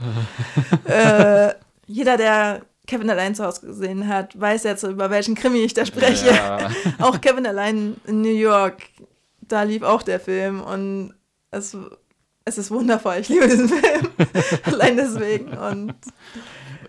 äh, 0.85 1.53
jeder, 1.87 2.17
der 2.17 2.61
Kevin 2.85 3.09
allein 3.09 3.35
zu 3.35 3.43
Hause 3.43 3.65
gesehen 3.65 4.07
hat, 4.07 4.39
weiß 4.39 4.63
jetzt, 4.63 4.83
über 4.83 5.09
welchen 5.09 5.35
Krimi 5.35 5.59
ich 5.59 5.73
da 5.73 5.85
spreche. 5.85 6.27
Ja. 6.27 6.69
Auch 6.99 7.19
Kevin 7.19 7.45
allein 7.45 7.95
in 8.05 8.21
New 8.21 8.29
York, 8.29 8.83
da 9.41 9.63
lief 9.63 9.81
auch 9.83 10.03
der 10.03 10.19
Film 10.19 10.61
und 10.61 11.13
es, 11.51 11.75
es 12.45 12.57
ist 12.57 12.71
wundervoll. 12.71 13.15
Ich 13.19 13.29
liebe 13.29 13.47
diesen 13.47 13.69
Film. 13.69 14.07
allein 14.63 14.95
deswegen. 14.97 15.49
Und 15.57 15.93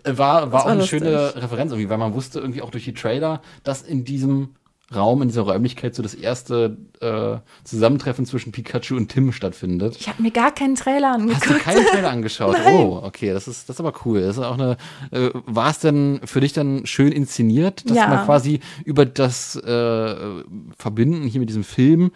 War, 0.05 0.17
war 0.17 0.53
war 0.53 0.63
auch 0.63 0.67
eine 0.67 0.81
lustig. 0.81 1.01
schöne 1.01 1.35
Referenz 1.37 1.73
irgendwie, 1.73 1.91
weil 1.91 1.99
man 1.99 2.15
wusste 2.15 2.41
irgendwie 2.41 2.63
auch 2.63 2.71
durch 2.71 2.85
die 2.85 2.95
Trailer, 2.95 3.43
dass 3.65 3.83
in 3.83 4.05
diesem 4.05 4.55
Raum, 4.95 5.20
in 5.20 5.28
dieser 5.28 5.43
Räumlichkeit 5.43 5.95
so 5.95 6.03
das 6.03 6.14
erste 6.14 6.78
äh, 7.01 7.36
Zusammentreffen 7.64 8.24
zwischen 8.24 8.53
Pikachu 8.53 8.97
und 8.97 9.09
Tim 9.11 9.32
stattfindet. 9.32 9.97
ich 10.01 10.09
habe 10.09 10.22
mir 10.22 10.30
gar 10.30 10.51
keinen 10.55 10.76
Trailer 10.76 11.18
Hast 11.34 11.45
du 11.51 11.59
keinen 11.59 11.84
Trailer 11.86 12.11
angeschaut? 12.11 12.57
Nein. 12.64 12.74
Oh, 12.74 13.01
okay, 13.05 13.32
das 13.32 13.49
ist, 13.49 13.68
das 13.68 13.76
ist 13.76 13.80
aber 13.80 13.93
cool. 14.07 14.22
Das 14.22 14.39
ist 14.39 14.43
auch 14.43 14.55
eine, 14.55 14.78
äh, 15.11 15.30
war 15.45 15.70
es 15.70 15.80
denn 15.80 16.20
für 16.24 16.41
dich 16.41 16.55
dann 16.55 16.86
schön 16.86 17.12
inszeniert, 17.12 17.89
dass 17.91 17.97
Ja. 17.99 18.09
man 18.09 18.24
quasi 18.24 18.61
über 18.84 19.05
das 19.05 19.57
äh, 19.57 20.43
Verbinden 20.78 21.26
hier 21.28 21.41
mit 21.41 21.51
diesem 21.51 21.64
Film 21.64 22.11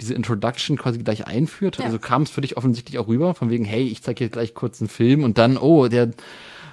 diese 0.00 0.14
Introduction 0.14 0.76
quasi 0.76 0.98
gleich 0.98 1.26
einführt? 1.28 1.78
Ja. 1.78 1.84
Also 1.84 1.98
kam 2.00 2.22
es 2.22 2.30
für 2.30 2.40
dich 2.40 2.56
offensichtlich 2.56 2.98
auch 2.98 3.06
rüber, 3.06 3.34
von 3.34 3.50
wegen, 3.50 3.64
hey, 3.64 3.84
ich 3.86 4.02
zeige 4.02 4.18
hier 4.24 4.28
gleich 4.30 4.52
kurz 4.54 4.80
einen 4.80 4.88
Film 4.88 5.22
und 5.22 5.38
dann, 5.38 5.56
oh, 5.56 5.86
der 5.86 6.10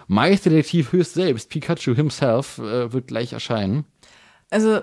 Meisterdetektiv 0.07 0.91
höchst 0.91 1.13
selbst, 1.13 1.49
Pikachu 1.49 1.95
himself, 1.95 2.57
äh, 2.57 2.91
wird 2.91 3.07
gleich 3.07 3.33
erscheinen. 3.33 3.85
Also 4.49 4.79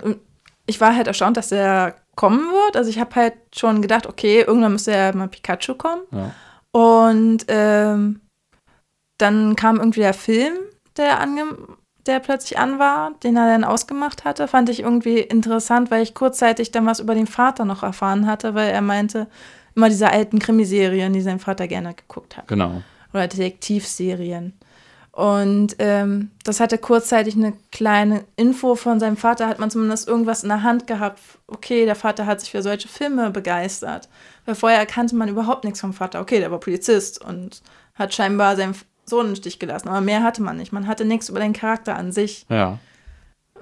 ich 0.71 0.81
war 0.81 0.97
halt 0.97 1.07
erstaunt, 1.07 1.37
dass 1.37 1.49
der 1.49 1.97
kommen 2.17 2.41
wird. 2.41 2.77
Also 2.77 2.89
ich 2.91 2.99
habe 2.99 3.15
halt 3.15 3.35
schon 3.55 3.83
gedacht, 3.83 4.07
okay, 4.07 4.41
irgendwann 4.47 4.73
müsste 4.73 4.93
ja 4.93 5.13
mal 5.13 5.29
Pikachu 5.29 5.75
kommen. 5.75 6.03
Ja. 6.13 6.33
Und 6.73 7.45
ähm, 7.49 8.21
dann 9.19 9.57
kam 9.57 9.77
irgendwie 9.77 10.01
der 10.01 10.15
Film, 10.15 10.55
der, 10.97 11.27
der 12.07 12.21
plötzlich 12.21 12.59
an 12.59 12.79
war, 12.79 13.13
den 13.23 13.37
er 13.37 13.47
dann 13.47 13.65
ausgemacht 13.65 14.25
hatte. 14.25 14.49
Fand 14.49 14.69
ich 14.69 14.81
irgendwie 14.81 15.19
interessant, 15.19 15.91
weil 15.91 16.03
ich 16.03 16.15
kurzzeitig 16.15 16.71
dann 16.71 16.87
was 16.87 17.01
über 17.01 17.15
den 17.15 17.27
Vater 17.27 17.65
noch 17.65 17.83
erfahren 17.83 18.27
hatte, 18.27 18.55
weil 18.55 18.71
er 18.71 18.83
meinte, 18.83 19.27
immer 19.75 19.89
diese 19.89 20.11
alten 20.11 20.39
Krimiserien, 20.39 21.13
die 21.13 21.21
sein 21.21 21.39
Vater 21.39 21.69
gerne 21.69 21.95
geguckt 21.95 22.37
hat 22.37 22.49
Genau. 22.49 22.83
oder 23.13 23.29
Detektivserien. 23.29 24.59
Und 25.21 25.77
ähm, 25.81 26.31
das 26.45 26.61
hatte 26.61 26.79
kurzzeitig 26.79 27.37
eine 27.37 27.53
kleine 27.71 28.25
Info 28.37 28.75
von 28.75 28.99
seinem 29.01 29.19
Vater, 29.19 29.49
hat 29.49 29.59
man 29.59 29.71
zumindest 29.71 30.09
irgendwas 30.09 30.43
in 30.45 30.49
der 30.49 30.63
Hand 30.63 30.87
gehabt. 30.87 31.21
Okay, 31.47 31.85
der 31.85 31.95
Vater 31.95 32.25
hat 32.25 32.41
sich 32.41 32.51
für 32.51 32.63
solche 32.63 32.89
Filme 32.89 33.31
begeistert. 33.31 34.09
Weil 34.47 34.55
vorher 34.55 34.87
kannte 34.87 35.15
man 35.17 35.29
überhaupt 35.29 35.65
nichts 35.65 35.81
vom 35.81 35.93
Vater. 35.93 36.23
Okay, 36.23 36.39
der 36.41 36.51
war 36.51 36.59
Polizist 36.59 37.23
und 37.23 37.61
hat 37.97 38.15
scheinbar 38.15 38.57
seinen 38.57 38.75
Sohn 39.05 39.29
im 39.29 39.37
Stich 39.37 39.59
gelassen. 39.59 39.89
Aber 39.89 40.01
mehr 40.01 40.23
hatte 40.23 40.41
man 40.43 40.57
nicht. 40.57 40.73
Man 40.73 40.87
hatte 40.87 41.05
nichts 41.05 41.29
über 41.29 41.41
den 41.41 41.53
Charakter 41.53 41.97
an 41.97 42.13
sich, 42.13 42.47
Ja. 42.49 42.79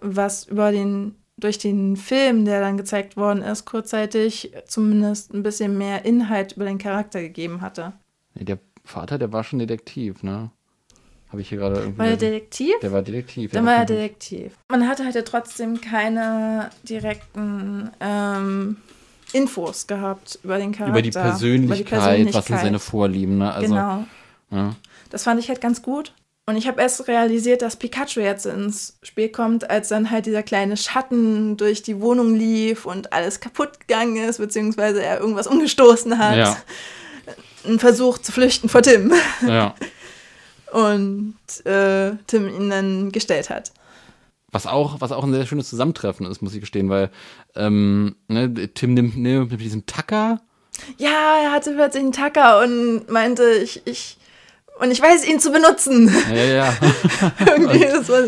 was 0.00 0.44
über 0.44 0.70
den, 0.70 1.16
durch 1.38 1.58
den 1.58 1.96
Film, 1.96 2.44
der 2.44 2.60
dann 2.60 2.76
gezeigt 2.76 3.16
worden 3.16 3.42
ist, 3.42 3.64
kurzzeitig 3.64 4.52
zumindest 4.68 5.34
ein 5.34 5.42
bisschen 5.42 5.76
mehr 5.76 6.04
Inhalt 6.04 6.52
über 6.52 6.66
den 6.66 6.78
Charakter 6.78 7.20
gegeben 7.20 7.62
hatte. 7.62 7.94
Der 8.34 8.60
Vater, 8.84 9.18
der 9.18 9.32
war 9.32 9.42
schon 9.42 9.58
Detektiv, 9.58 10.22
ne? 10.22 10.52
Habe 11.30 11.42
ich 11.42 11.48
hier 11.48 11.58
gerade 11.58 11.80
irgendwie. 11.80 11.98
War 11.98 12.06
der 12.06 12.16
gelesen. 12.16 12.32
Detektiv? 12.32 12.74
der 12.80 12.92
war 12.92 13.02
Detektiv. 13.02 13.50
Dann 13.52 13.66
war 13.66 13.74
er 13.74 13.84
Detektiv. 13.84 14.52
Man 14.68 14.88
hatte 14.88 15.04
halt 15.04 15.14
ja 15.14 15.22
trotzdem 15.22 15.80
keine 15.80 16.70
direkten 16.82 17.90
ähm, 18.00 18.76
Infos 19.32 19.86
gehabt 19.86 20.38
über 20.42 20.58
den 20.58 20.72
Charakter. 20.72 20.92
über 20.92 21.02
die 21.02 21.10
Persönlichkeit, 21.10 22.34
was 22.34 22.46
sind 22.46 22.60
seine 22.60 22.78
Vorlieben, 22.78 23.38
ne? 23.38 23.52
Also, 23.52 23.74
genau. 23.74 24.04
ja. 24.50 24.74
Das 25.10 25.24
fand 25.24 25.40
ich 25.40 25.48
halt 25.48 25.60
ganz 25.60 25.82
gut. 25.82 26.14
Und 26.46 26.56
ich 26.56 26.66
habe 26.66 26.80
erst 26.80 27.06
realisiert, 27.08 27.60
dass 27.60 27.76
Pikachu 27.76 28.20
jetzt 28.20 28.46
ins 28.46 28.96
Spiel 29.02 29.28
kommt, 29.28 29.68
als 29.68 29.88
dann 29.88 30.10
halt 30.10 30.24
dieser 30.24 30.42
kleine 30.42 30.78
Schatten 30.78 31.58
durch 31.58 31.82
die 31.82 32.00
Wohnung 32.00 32.34
lief 32.34 32.86
und 32.86 33.12
alles 33.12 33.40
kaputt 33.40 33.80
gegangen 33.80 34.16
ist, 34.16 34.38
beziehungsweise 34.38 35.02
er 35.02 35.20
irgendwas 35.20 35.46
umgestoßen 35.46 36.16
hat. 36.16 36.36
Ja. 36.36 36.56
Ein 37.66 37.78
Versuch 37.78 38.16
zu 38.16 38.32
flüchten 38.32 38.70
vor 38.70 38.80
Tim. 38.80 39.12
ja. 39.46 39.74
Und 40.72 41.34
äh, 41.64 42.12
Tim 42.26 42.48
ihn 42.48 42.70
dann 42.70 43.12
gestellt 43.12 43.50
hat. 43.50 43.72
Was 44.50 44.66
auch, 44.66 45.00
was 45.00 45.12
auch 45.12 45.24
ein 45.24 45.32
sehr 45.32 45.46
schönes 45.46 45.68
Zusammentreffen 45.68 46.26
ist, 46.26 46.40
muss 46.40 46.54
ich 46.54 46.60
gestehen, 46.60 46.88
weil 46.88 47.10
ähm, 47.54 48.16
ne, 48.28 48.52
Tim 48.72 48.94
nimmt, 48.94 49.16
ne, 49.18 49.46
mit 49.50 49.60
diesem 49.60 49.84
Tacker. 49.84 50.40
Ja, 50.96 51.36
er 51.42 51.52
hatte 51.52 51.72
plötzlich 51.72 52.02
einen 52.02 52.12
Tacker 52.12 52.62
und 52.62 53.10
meinte, 53.10 53.44
ich, 53.62 53.82
ich, 53.84 54.16
und 54.80 54.90
ich 54.90 55.02
weiß 55.02 55.26
ihn 55.28 55.40
zu 55.40 55.50
benutzen. 55.52 56.14
Ja, 56.34 56.44
ja. 56.44 56.76
Irgendwie, 57.46 57.80
das 57.80 58.08
war, 58.08 58.22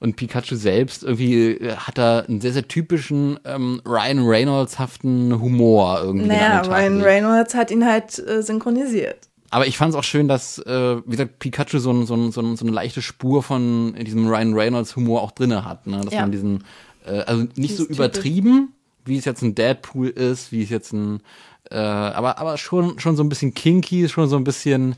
Und 0.00 0.16
Pikachu 0.16 0.56
selbst 0.56 1.02
irgendwie 1.02 1.52
äh, 1.52 1.76
hat 1.76 1.98
da 1.98 2.20
einen 2.20 2.40
sehr, 2.40 2.52
sehr 2.52 2.66
typischen 2.66 3.38
ähm, 3.44 3.80
Ryan 3.84 4.26
Reynolds-haften 4.26 5.40
Humor 5.40 6.00
irgendwie. 6.02 6.28
naja, 6.28 6.62
Ryan. 6.62 7.02
Reynolds 7.02 7.54
hat 7.54 7.70
ihn 7.70 7.84
halt 7.84 8.18
äh, 8.18 8.42
synchronisiert. 8.42 9.27
Aber 9.50 9.66
ich 9.66 9.78
fand 9.78 9.90
es 9.90 9.96
auch 9.96 10.04
schön, 10.04 10.28
dass, 10.28 10.58
äh, 10.58 10.96
wie 11.06 11.10
gesagt, 11.12 11.38
Pikachu 11.38 11.78
so, 11.78 11.90
ein, 11.90 12.06
so, 12.06 12.14
ein, 12.14 12.32
so, 12.32 12.40
ein, 12.42 12.56
so 12.56 12.64
eine 12.66 12.74
leichte 12.74 13.00
Spur 13.02 13.42
von 13.42 13.94
diesem 13.94 14.26
Ryan 14.28 14.52
Reynolds-Humor 14.54 15.22
auch 15.22 15.30
drinne 15.32 15.64
hat. 15.64 15.86
Ne? 15.86 16.00
Dass 16.02 16.12
Ja. 16.14 16.20
man 16.22 16.32
diesen, 16.32 16.64
äh, 17.06 17.20
also 17.20 17.46
nicht 17.56 17.76
so 17.76 17.84
übertrieben, 17.86 18.74
wie 19.06 19.16
es 19.16 19.24
jetzt 19.24 19.42
ein 19.42 19.54
Deadpool 19.54 20.08
ist, 20.08 20.52
wie 20.52 20.62
es 20.62 20.68
jetzt 20.70 20.92
ein, 20.92 21.22
äh, 21.70 21.76
aber, 21.78 22.38
aber 22.38 22.58
schon, 22.58 22.98
schon 22.98 23.16
so 23.16 23.22
ein 23.22 23.28
bisschen 23.30 23.54
kinky, 23.54 24.08
schon 24.08 24.28
so 24.28 24.36
ein 24.36 24.44
bisschen, 24.44 24.96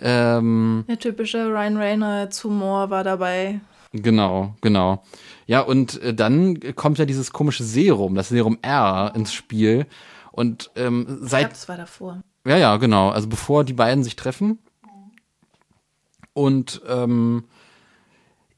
ähm, 0.00 0.84
Der 0.88 0.98
typische 0.98 1.46
Ryan 1.48 1.76
Reynolds 1.76 2.44
Humor 2.44 2.90
war 2.90 3.02
dabei. 3.04 3.60
Genau, 3.92 4.54
genau. 4.60 5.02
Ja, 5.46 5.60
und 5.62 6.00
äh, 6.02 6.14
dann 6.14 6.60
kommt 6.76 6.98
ja 6.98 7.04
dieses 7.06 7.32
komische 7.32 7.64
Serum, 7.64 8.14
das 8.14 8.28
Serum 8.28 8.58
R 8.62 9.12
ins 9.16 9.32
Spiel. 9.32 9.86
Und 10.30 10.70
ähm, 10.76 11.00
Ich 11.00 11.06
glaube, 11.06 11.26
seit. 11.28 11.50
das 11.52 11.68
war 11.68 11.76
davor. 11.78 12.22
Ja, 12.48 12.56
ja, 12.56 12.76
genau. 12.78 13.10
Also 13.10 13.28
bevor 13.28 13.62
die 13.62 13.74
beiden 13.74 14.02
sich 14.02 14.16
treffen. 14.16 14.58
Und 16.32 16.80
ähm, 16.88 17.44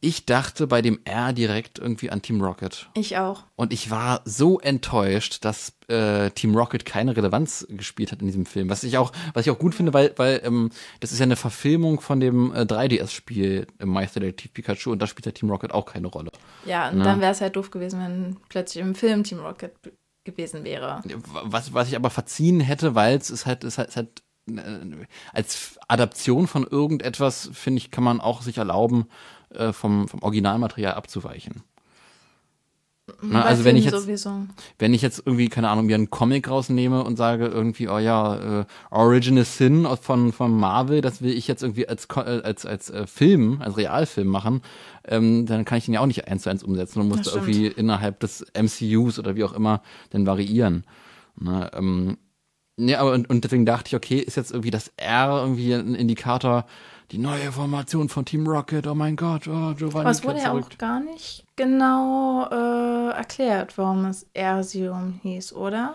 ich 0.01 0.27
dachte 0.27 0.69
bei 0.69 0.81
dem 0.81 1.01
R 1.05 1.33
direkt 1.33 1.81
irgendwie 1.81 2.11
an 2.11 2.23
Team 2.23 2.41
Rocket. 2.41 2.89
Ich 2.95 3.19
auch. 3.19 3.43
Und 3.57 3.73
ich 3.73 3.91
war 3.91 4.23
so 4.25 4.61
enttäuscht, 4.61 5.45
dass 5.45 5.73
äh, 5.89 6.31
Team 6.31 6.57
Rocket 6.57 6.85
keine 6.85 7.17
Relevanz 7.17 7.67
gespielt 7.69 8.13
hat 8.13 8.21
in 8.21 8.27
diesem 8.27 8.47
Film. 8.47 8.71
Was 8.71 8.85
ich 8.85 8.97
auch, 8.97 9.11
was 9.35 9.45
ich 9.47 9.51
auch 9.51 9.59
gut 9.59 9.75
finde, 9.75 9.93
weil, 9.93 10.13
weil 10.17 10.41
ähm, 10.45 10.71
das 11.01 11.11
ist 11.11 11.19
ja 11.19 11.25
eine 11.25 11.37
Verfilmung 11.37 12.01
von 12.01 12.21
dem 12.21 12.55
äh, 12.55 12.61
3DS-Spiel 12.61 13.67
äh, 13.81 13.87
Meisterdetektiv 13.87 14.53
Pikachu 14.55 14.93
und 14.93 15.03
da 15.03 15.09
spielt 15.09 15.27
ja 15.27 15.33
Team 15.33 15.51
Rocket 15.51 15.73
auch 15.73 15.85
keine 15.85 16.07
Rolle. 16.07 16.31
Ja, 16.65 16.91
und 16.91 16.99
Na. 16.99 17.05
dann 17.05 17.21
wäre 17.21 17.33
es 17.33 17.41
halt 17.41 17.57
doof 17.57 17.73
gewesen, 17.73 18.01
wenn 18.01 18.37
plötzlich 18.49 18.83
im 18.85 18.95
Film 18.95 19.25
Team 19.25 19.41
Rocket 19.41 19.73
gewesen 20.31 20.65
wäre. 20.65 21.03
Was, 21.45 21.75
was 21.75 21.89
ich 21.89 21.97
aber 21.97 22.11
verziehen 22.11 22.61
hätte, 22.61 22.95
weil 22.95 23.17
es 23.17 23.31
ist 23.31 23.47
halt, 23.47 23.65
ist 23.65 23.79
halt, 23.79 23.89
ist 23.89 23.97
halt 23.97 24.23
äh, 24.49 25.07
als 25.33 25.79
Adaption 25.89 26.47
von 26.47 26.67
irgendetwas, 26.67 27.51
finde 27.53 27.79
ich, 27.79 27.91
kann 27.91 28.05
man 28.05 28.21
auch 28.21 28.43
sich 28.43 28.59
erlauben, 28.59 29.07
äh, 29.51 29.73
vom, 29.73 30.09
vom 30.09 30.23
Originalmaterial 30.23 30.95
abzuweichen. 30.95 31.63
Na, 33.23 33.43
also 33.43 33.65
wenn 33.65 33.77
ich 33.77 33.85
jetzt, 33.85 34.03
sowieso. 34.03 34.47
wenn 34.79 34.95
ich 34.95 35.03
jetzt 35.03 35.23
irgendwie, 35.25 35.49
keine 35.49 35.69
Ahnung, 35.69 35.87
mir 35.87 35.95
einen 35.95 36.11
Comic 36.11 36.49
rausnehme 36.49 37.03
und 37.05 37.17
sage 37.17 37.47
irgendwie, 37.47 37.89
oh 37.89 37.99
ja, 37.99 38.61
äh, 38.61 38.65
Original 38.91 39.45
Sin 39.45 39.87
von, 40.01 40.33
von 40.33 40.59
Marvel, 40.59 41.01
das 41.01 41.23
will 41.23 41.33
ich 41.33 41.49
jetzt 41.49 41.63
irgendwie 41.63 41.89
als, 41.89 42.07
äh, 42.17 42.21
als, 42.21 42.67
als 42.67 42.91
äh, 42.91 43.07
Film, 43.07 43.61
als 43.61 43.77
Realfilm 43.77 44.29
machen, 44.29 44.63
ähm, 45.05 45.47
dann 45.47 45.65
kann 45.65 45.79
ich 45.79 45.87
den 45.87 45.95
ja 45.95 46.01
auch 46.01 46.07
nicht 46.07 46.29
eins 46.29 46.43
zu 46.43 46.51
eins 46.51 46.63
umsetzen 46.63 47.01
und 47.01 47.09
muss 47.09 47.27
irgendwie 47.27 47.67
innerhalb 47.67 48.21
des 48.21 48.45
MCUs 48.55 49.19
oder 49.19 49.37
wie 49.37 49.45
auch 49.45 49.53
immer 49.53 49.83
dann 50.11 50.27
variieren. 50.27 50.85
Na, 51.37 51.73
ähm, 51.75 52.17
ja, 52.77 53.01
aber 53.01 53.13
und, 53.13 53.29
und 53.29 53.45
deswegen 53.45 53.67
dachte 53.67 53.89
ich, 53.89 53.97
okay, 53.97 54.19
ist 54.19 54.37
jetzt 54.37 54.53
irgendwie 54.53 54.71
das 54.71 54.91
R 54.97 55.43
irgendwie 55.43 55.75
ein 55.75 55.95
Indikator, 55.95 56.65
die 57.11 57.19
neue 57.19 57.51
Formation 57.51 58.09
von 58.09 58.25
Team 58.25 58.47
Rocket, 58.47 58.87
oh 58.87 58.95
mein 58.95 59.17
Gott, 59.17 59.49
oh, 59.49 59.75
Giovanni 59.75 60.01
Aber 60.01 60.11
es 60.11 60.25
wurde 60.25 60.39
ja 60.39 60.53
auch 60.53 60.69
gar 60.79 61.01
nicht 61.01 61.45
genau 61.57 62.47
äh, 62.51 63.11
erklärt, 63.17 63.77
warum 63.79 64.05
es 64.05 64.27
Ersium 64.33 65.19
hieß, 65.23 65.53
oder? 65.55 65.95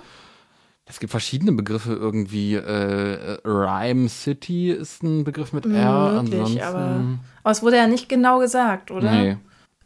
Es 0.87 0.99
gibt 0.99 1.11
verschiedene 1.11 1.51
Begriffe 1.51 1.93
irgendwie. 1.93 2.55
Äh, 2.55 3.39
Rhyme 3.43 4.07
City 4.07 4.69
ist 4.69 5.01
ein 5.01 5.23
Begriff 5.23 5.51
mit 5.51 5.65
R. 5.65 6.21
Möglich, 6.21 6.39
ansonsten, 6.39 6.61
aber, 6.61 7.01
aber 7.43 7.51
es 7.51 7.63
wurde 7.63 7.77
ja 7.77 7.87
nicht 7.87 8.07
genau 8.07 8.39
gesagt, 8.39 8.91
oder? 8.91 9.11
Nee. 9.11 9.37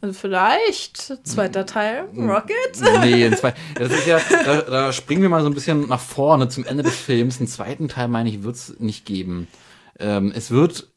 Also 0.02 0.18
vielleicht 0.18 1.26
zweiter 1.26 1.66
Teil, 1.66 2.04
Rocket? 2.16 2.56
Nee, 3.02 3.24
ein 3.26 3.36
zwei, 3.36 3.54
das 3.74 3.92
ist 3.92 4.06
ja, 4.06 4.18
da, 4.44 4.62
da 4.62 4.92
springen 4.92 5.20
wir 5.20 5.28
mal 5.28 5.42
so 5.42 5.48
ein 5.48 5.54
bisschen 5.54 5.88
nach 5.88 6.00
vorne 6.00 6.48
zum 6.48 6.64
Ende 6.64 6.82
des 6.82 6.96
Films. 6.96 7.38
Einen 7.38 7.48
zweiten 7.48 7.88
Teil, 7.88 8.08
meine 8.08 8.30
ich, 8.30 8.42
wird 8.42 8.56
es 8.56 8.80
nicht 8.80 9.04
geben. 9.04 9.46
Ähm, 9.98 10.32
es 10.34 10.50
wird, 10.50 10.84
äh, 10.84 10.89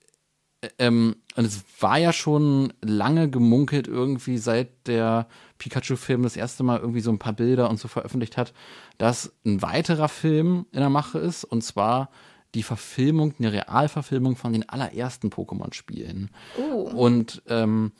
ähm, 0.77 1.15
und 1.35 1.45
es 1.45 1.63
war 1.79 1.97
ja 1.97 2.13
schon 2.13 2.73
lange 2.81 3.29
gemunkelt, 3.29 3.87
irgendwie 3.87 4.37
seit 4.37 4.87
der 4.87 5.27
Pikachu-Film 5.57 6.23
das 6.23 6.35
erste 6.35 6.63
Mal 6.63 6.79
irgendwie 6.79 7.01
so 7.01 7.11
ein 7.11 7.19
paar 7.19 7.33
Bilder 7.33 7.69
und 7.69 7.79
so 7.79 7.87
veröffentlicht 7.87 8.37
hat, 8.37 8.53
dass 8.97 9.33
ein 9.45 9.61
weiterer 9.61 10.09
Film 10.09 10.65
in 10.71 10.79
der 10.79 10.89
Mache 10.89 11.19
ist, 11.19 11.43
und 11.43 11.63
zwar 11.63 12.09
die 12.55 12.63
Verfilmung, 12.63 13.33
eine 13.39 13.51
Realverfilmung 13.51 14.35
von 14.35 14.53
den 14.53 14.67
allerersten 14.69 15.29
Pokémon-Spielen. 15.29 16.29
Oh. 16.57 16.89
Und 16.91 17.41
ähm, 17.47 17.93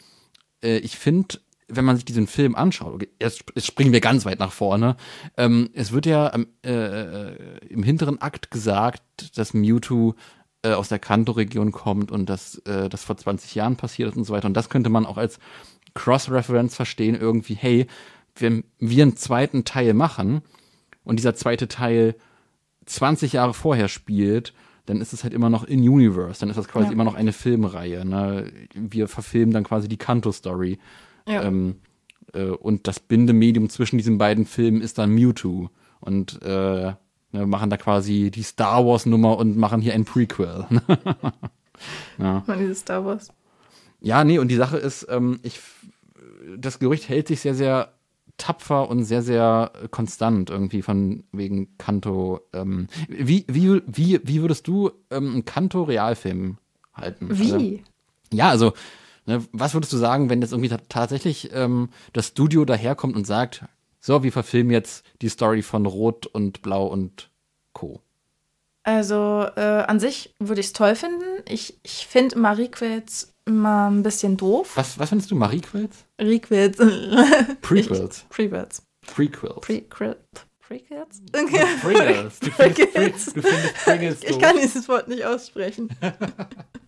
äh, 0.61 0.77
ich 0.77 0.97
finde, 0.97 1.39
wenn 1.67 1.85
man 1.85 1.95
sich 1.95 2.05
diesen 2.05 2.27
Film 2.27 2.55
anschaut, 2.55 2.93
okay, 2.93 3.09
jetzt, 3.19 3.45
jetzt 3.55 3.65
springen 3.65 3.93
wir 3.93 4.01
ganz 4.01 4.25
weit 4.25 4.39
nach 4.39 4.51
vorne, 4.51 4.95
ähm, 5.37 5.69
es 5.73 5.91
wird 5.91 6.05
ja 6.05 6.31
äh, 6.63 6.69
äh, 6.69 7.57
im 7.67 7.83
hinteren 7.83 8.21
Akt 8.21 8.51
gesagt, 8.51 9.37
dass 9.37 9.53
Mewtwo 9.53 10.15
äh, 10.63 10.73
aus 10.73 10.89
der 10.89 10.99
Kanto-Region 10.99 11.71
kommt 11.71 12.11
und 12.11 12.29
dass 12.29 12.57
äh, 12.59 12.89
das 12.89 13.03
vor 13.03 13.17
20 13.17 13.53
Jahren 13.55 13.75
passiert 13.75 14.09
ist 14.09 14.17
und 14.17 14.23
so 14.23 14.33
weiter. 14.33 14.47
Und 14.47 14.55
das 14.55 14.69
könnte 14.69 14.89
man 14.89 15.05
auch 15.05 15.17
als 15.17 15.39
Cross-Reference 15.93 16.75
verstehen, 16.75 17.15
irgendwie, 17.15 17.55
hey, 17.55 17.87
wenn 18.35 18.63
wir 18.79 19.03
einen 19.03 19.15
zweiten 19.17 19.63
Teil 19.63 19.93
machen 19.93 20.41
und 21.03 21.17
dieser 21.17 21.35
zweite 21.35 21.67
Teil 21.67 22.15
20 22.85 23.33
Jahre 23.33 23.53
vorher 23.53 23.87
spielt, 23.87 24.53
dann 24.85 24.99
ist 24.99 25.13
es 25.13 25.23
halt 25.23 25.33
immer 25.33 25.49
noch 25.49 25.63
in 25.63 25.87
Universe, 25.87 26.39
dann 26.39 26.49
ist 26.49 26.57
das 26.57 26.67
quasi 26.67 26.87
Ja. 26.87 26.91
immer 26.91 27.05
noch 27.05 27.13
eine 27.15 27.31
Filmreihe. 27.31 28.03
Ne? 28.05 28.51
Wir 28.73 29.07
verfilmen 29.07 29.53
dann 29.53 29.63
quasi 29.63 29.87
die 29.87 29.97
Kanto-Story. 29.97 30.79
Ja. 31.27 31.43
Ähm, 31.43 31.75
äh, 32.33 32.45
und 32.45 32.87
das 32.87 32.99
Bindemedium 32.99 33.69
zwischen 33.69 33.97
diesen 33.97 34.17
beiden 34.17 34.45
Filmen 34.45 34.81
ist 34.81 34.97
dann 34.97 35.11
Mewtwo. 35.11 35.69
Und 36.01 36.41
äh, 36.41 36.93
ne, 37.33 37.45
machen 37.45 37.69
da 37.69 37.75
quasi 37.77 38.31
die 38.31 38.43
Star 38.43 38.85
Wars-Nummer 38.85 39.37
und 39.37 39.57
machen 39.57 39.81
hier 39.81 39.93
ein 39.93 40.05
Prequel. 40.05 40.65
Man, 42.17 42.43
dieses 42.59 42.79
Star 42.79 43.03
Wars. 43.03 43.33
Ja, 43.99 44.23
nee, 44.23 44.39
und 44.39 44.47
die 44.49 44.55
Sache 44.55 44.77
ist, 44.77 45.07
ähm, 45.09 45.39
ich, 45.43 45.59
das 46.57 46.79
Gerücht 46.79 47.09
hält 47.09 47.27
sich 47.27 47.41
sehr, 47.41 47.55
sehr 47.55 47.93
tapfer 48.37 48.89
und 48.89 49.03
sehr, 49.03 49.21
sehr 49.21 49.71
konstant 49.91 50.49
irgendwie 50.49 50.81
von 50.81 51.23
wegen 51.31 51.77
Kanto. 51.77 52.41
Ähm, 52.53 52.87
wie, 53.07 53.45
wie, 53.47 53.81
wie, 53.85 54.19
wie 54.23 54.41
würdest 54.41 54.67
du 54.67 54.91
ähm, 55.11 55.33
einen 55.33 55.45
Kanto-Realfilm 55.45 56.57
halten? 56.93 57.27
Also, 57.29 57.59
Wie? 57.59 57.83
ja, 58.31 58.49
also, 58.49 58.73
ne, 59.25 59.43
was 59.51 59.73
würdest 59.73 59.93
du 59.93 59.97
sagen, 59.97 60.29
wenn 60.29 60.41
jetzt 60.41 60.51
irgendwie 60.51 60.69
ta- 60.69 60.81
tatsächlich 60.89 61.51
ähm, 61.53 61.89
das 62.13 62.27
Studio 62.27 62.65
daherkommt 62.65 63.15
und 63.15 63.27
sagt, 63.27 63.65
so, 64.05 64.21
wir 64.21 64.33
verfilmen 64.33 64.71
jetzt 64.71 65.05
die 65.21 65.29
Story 65.29 65.61
von 65.61 65.85
Rot 65.85 66.25
und 66.25 66.61
Blau 66.61 66.87
und 66.87 67.31
Co. 67.71 68.01
Also 68.83 69.47
äh, 69.55 69.61
an 69.61 70.01
sich 70.01 70.35
würde 70.39 70.59
ich 70.59 70.67
es 70.67 70.73
toll 70.73 70.95
finden. 70.95 71.23
Ich, 71.47 71.79
ich 71.83 72.05
finde 72.05 72.35
immer 72.35 72.57
Requels 72.57 73.33
immer 73.45 73.89
ein 73.89 74.03
bisschen 74.03 74.35
doof. 74.35 74.73
Was, 74.75 74.99
was 74.99 75.07
findest 75.07 75.31
du, 75.31 75.35
Marie-Quels? 75.35 76.05
Requels. 76.19 76.77
Prequels. 77.61 78.25
Prequels. 78.29 78.83
Prequels. 79.01 79.61
Prequel. 79.61 80.17
Prequels? 80.67 81.21
Pringles. 81.81 82.39
Du 82.39 82.51
findest, 82.51 83.35
Pringles. 83.85 84.23
Ich 84.23 84.39
kann 84.39 84.57
dieses 84.57 84.87
Wort 84.89 85.07
nicht 85.07 85.23
aussprechen. 85.23 85.89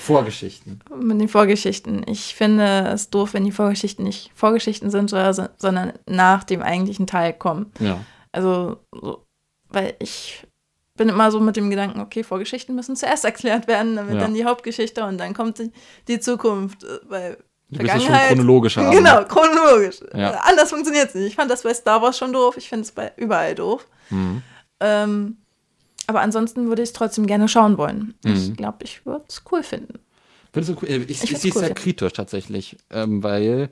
Vorgeschichten. 0.00 0.80
Mit 0.96 1.20
den 1.20 1.28
Vorgeschichten. 1.28 2.04
Ich 2.08 2.34
finde 2.34 2.88
es 2.92 3.10
doof, 3.10 3.34
wenn 3.34 3.44
die 3.44 3.52
Vorgeschichten 3.52 4.04
nicht 4.04 4.30
Vorgeschichten 4.34 4.90
sind, 4.90 5.10
sondern 5.10 5.92
nach 6.06 6.44
dem 6.44 6.62
eigentlichen 6.62 7.06
Teil 7.06 7.32
kommen. 7.32 7.72
Ja. 7.80 8.00
Also, 8.32 8.78
so, 8.92 9.24
weil 9.68 9.94
ich 9.98 10.46
bin 10.96 11.08
immer 11.08 11.30
so 11.30 11.40
mit 11.40 11.56
dem 11.56 11.70
Gedanken, 11.70 12.00
okay, 12.00 12.22
Vorgeschichten 12.22 12.74
müssen 12.74 12.94
zuerst 12.96 13.24
erklärt 13.24 13.66
werden, 13.66 13.96
damit 13.96 14.14
Ja. 14.14 14.20
dann 14.20 14.34
die 14.34 14.44
Hauptgeschichte 14.44 15.04
und 15.04 15.18
dann 15.18 15.34
kommt 15.34 15.58
die, 15.58 15.72
die 16.08 16.20
Zukunft. 16.20 16.84
äh, 16.84 16.98
Weil 17.08 17.38
Du 17.70 17.78
bist 17.80 18.02
schon 18.04 18.14
chronologisch 18.14 18.76
haben. 18.76 18.92
Genau, 18.94 19.24
chronologisch. 19.24 20.00
Ja. 20.14 20.32
Anders 20.44 20.70
funktioniert 20.70 21.08
es 21.08 21.14
nicht. 21.14 21.26
Ich 21.28 21.34
fand 21.34 21.50
das 21.50 21.62
bei 21.62 21.74
Star 21.74 22.00
Wars 22.02 22.16
schon 22.16 22.32
doof. 22.32 22.56
Ich 22.56 22.68
finde 22.68 22.82
es 22.84 22.92
bei 22.92 23.12
überall 23.16 23.54
doof. 23.56 23.88
Mhm. 24.10 24.42
Ähm, 24.80 25.38
aber 26.06 26.20
ansonsten 26.20 26.68
würde 26.68 26.82
ich 26.82 26.90
es 26.90 26.92
trotzdem 26.92 27.26
gerne 27.26 27.48
schauen 27.48 27.78
wollen. 27.78 28.14
Mhm. 28.24 28.32
Ich 28.34 28.56
glaube, 28.56 28.78
ich 28.84 29.04
würde 29.06 29.24
es 29.28 29.42
cool 29.50 29.62
finden. 29.62 29.98
Findest 30.52 30.76
du 30.76 30.82
cool? 30.82 30.90
Ich, 30.90 31.10
ich, 31.10 31.22
Ich 31.24 31.32
ich 31.32 31.38
sehe 31.38 31.50
es 31.50 31.56
cool, 31.56 31.60
sehr 31.60 31.68
ja. 31.70 31.74
kritisch 31.74 32.12
tatsächlich, 32.12 32.76
ähm, 32.90 33.22
weil 33.22 33.70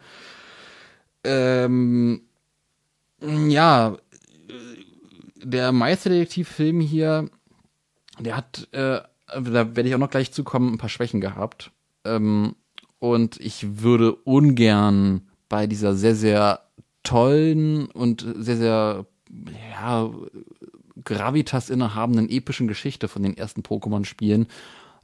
ähm, 1.25 2.23
ja, 3.21 3.97
äh, 4.49 4.53
der 5.45 5.73
Meisterdetektiv-Film 5.73 6.81
hier, 6.81 7.29
der 8.19 8.37
hat, 8.37 8.69
äh, 8.73 9.01
da 9.29 9.77
werde 9.77 9.89
ich 9.89 9.95
auch 9.95 10.01
noch 10.01 10.11
gleich 10.11 10.33
zukommen, 10.33 10.75
ein 10.75 10.79
paar 10.79 10.89
Schwächen 10.89 11.21
gehabt. 11.21 11.71
Ähm, 12.05 12.57
und 12.99 13.41
ich 13.41 13.83
würde 13.83 14.15
ungern 14.15 15.29
bei 15.49 15.67
dieser 15.67 15.95
sehr, 15.95 16.15
sehr 16.15 16.61
tollen 17.03 17.87
und 17.87 18.25
sehr, 18.39 18.57
sehr, 18.57 19.07
ja, 19.73 20.11
Gravitas 21.05 21.71
innehabenden 21.71 22.29
epischen 22.29 22.69
Geschichte 22.69 23.09
von 23.09 23.23
den 23.23 23.37
ersten 23.37 23.63
Pokémon-Spielen 23.63 24.47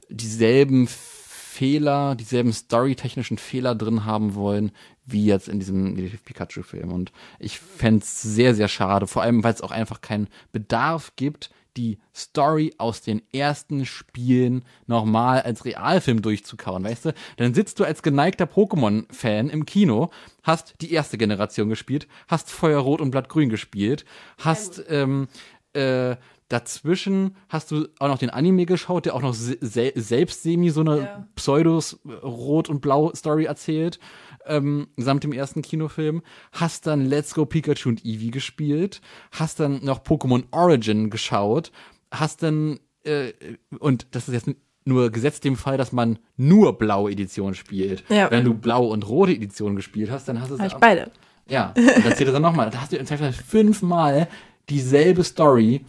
dieselben 0.09 0.87
Fehler, 0.87 2.15
dieselben 2.15 2.53
storytechnischen 2.53 3.37
Fehler 3.37 3.75
drin 3.75 4.05
haben 4.05 4.35
wollen, 4.35 4.71
wie 5.05 5.25
jetzt 5.25 5.49
in 5.49 5.59
diesem 5.59 5.95
Detektiv 5.95 6.23
Pikachu-Film. 6.23 6.91
Und 6.91 7.11
ich 7.39 7.59
fände 7.59 8.03
es 8.03 8.21
sehr, 8.21 8.55
sehr 8.55 8.67
schade, 8.67 9.07
vor 9.07 9.23
allem, 9.23 9.43
weil 9.43 9.53
es 9.53 9.61
auch 9.61 9.71
einfach 9.71 10.01
keinen 10.01 10.27
Bedarf 10.51 11.13
gibt, 11.15 11.49
die 11.75 11.99
Story 12.15 12.73
aus 12.77 13.01
den 13.01 13.21
ersten 13.31 13.85
Spielen 13.85 14.65
nochmal 14.87 15.41
als 15.41 15.65
Realfilm 15.65 16.21
durchzukauen, 16.21 16.83
weißt 16.83 17.05
du? 17.05 17.13
Dann 17.37 17.53
sitzt 17.53 17.79
du 17.79 17.83
als 17.83 18.03
geneigter 18.03 18.45
Pokémon-Fan 18.45 19.49
im 19.49 19.65
Kino, 19.65 20.11
hast 20.43 20.75
die 20.81 20.91
erste 20.91 21.17
Generation 21.17 21.69
gespielt, 21.69 22.07
hast 22.27 22.51
Feuerrot 22.51 23.01
und 23.01 23.11
Blattgrün 23.11 23.49
gespielt, 23.49 24.05
hast 24.37 24.83
ähm, 24.89 25.27
äh, 25.73 26.15
dazwischen 26.49 27.35
hast 27.47 27.69
du 27.71 27.87
auch 27.99 28.07
noch 28.07 28.17
den 28.17 28.31
Anime 28.31 28.65
geschaut, 28.65 29.05
der 29.05 29.15
auch 29.15 29.21
noch 29.21 29.33
se 29.35 29.57
sel 29.61 29.91
selbst 29.95 30.41
semi 30.43 30.69
so 30.71 30.81
eine 30.81 30.97
Ja. 30.99 31.27
Pseudos-Rot- 31.35 32.69
und 32.69 32.81
Blau-Story 32.81 33.45
erzählt, 33.45 33.99
ähm, 34.45 34.87
samt 34.97 35.23
dem 35.23 35.31
ersten 35.33 35.61
Kinofilm. 35.61 36.21
Hast 36.51 36.87
dann 36.87 37.05
Let's 37.05 37.35
Go 37.35 37.45
Pikachu 37.45 37.89
und 37.89 38.03
Eevee 38.05 38.31
gespielt, 38.31 39.01
hast 39.31 39.59
dann 39.59 39.83
noch 39.85 40.03
Pokémon 40.03 40.43
Origin 40.51 41.09
geschaut, 41.11 41.71
hast 42.11 42.41
dann, 42.43 42.79
äh, 43.03 43.33
und 43.79 44.07
das 44.11 44.27
ist 44.27 44.33
jetzt 44.33 44.49
nur 44.85 45.11
gesetzt 45.11 45.43
dem 45.43 45.55
Fall, 45.55 45.77
dass 45.77 45.91
man 45.91 46.17
nur 46.35 46.77
blaue 46.79 47.11
Edition 47.11 47.53
spielt. 47.53 48.03
Ja. 48.09 48.31
Wenn 48.31 48.43
du 48.43 48.55
blau 48.55 48.87
und 48.87 49.07
rote 49.07 49.33
Edition 49.33 49.75
gespielt 49.75 50.09
hast, 50.09 50.27
dann 50.27 50.41
hast 50.41 50.49
du 50.49 50.55
es 50.55 50.61
Habe 50.61 50.69
ich 50.73 50.79
beide. 50.79 51.11
ja, 51.47 51.73
und 51.75 52.05
erzähl 52.05 52.25
das 52.25 52.33
dann 52.33 52.41
nochmal. 52.41 52.71
Da 52.71 52.81
hast 52.81 52.91
du 52.91 52.97
im 52.97 53.05
Zweifel 53.05 53.31
fünfmal 53.33 54.27
dieselbe 54.69 55.23
Story 55.23 55.85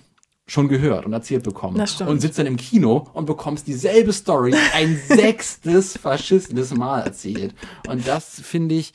schon 0.47 0.69
gehört 0.69 1.07
und 1.07 1.13
erzählt 1.13 1.45
bekommen. 1.45 1.77
Und 2.09 2.21
sitzt 2.21 2.39
dann 2.39 2.47
im 2.47 2.57
Kino 2.57 3.09
und 3.13 3.27
bekommst 3.27 3.67
dieselbe 3.67 4.13
Story 4.13 4.55
ein 4.75 5.01
sechstes 5.09 5.97
verschissenes 5.97 6.75
Mal 6.75 7.03
erzählt. 7.03 7.55
Und 7.87 8.07
das, 8.07 8.41
finde 8.41 8.75
ich, 8.75 8.93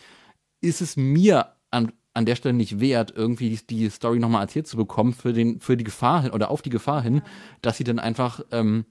ist 0.61 0.81
es 0.81 0.97
mir 0.97 1.53
an, 1.71 1.93
an 2.13 2.25
der 2.25 2.35
Stelle 2.35 2.53
nicht 2.53 2.79
wert, 2.79 3.13
irgendwie 3.15 3.49
die, 3.49 3.67
die 3.67 3.89
Story 3.89 4.19
nochmal 4.19 4.41
erzählt 4.41 4.67
zu 4.67 4.75
bekommen 4.75 5.13
für, 5.13 5.31
den, 5.31 5.59
für 5.59 5.77
die 5.77 5.83
Gefahr 5.83 6.23
hin 6.23 6.31
oder 6.31 6.51
auf 6.51 6.61
die 6.61 6.69
Gefahr 6.69 7.01
hin, 7.01 7.21
dass 7.61 7.77
sie 7.77 7.83
dann 7.85 7.99
einfach 7.99 8.41
ähm, 8.51 8.85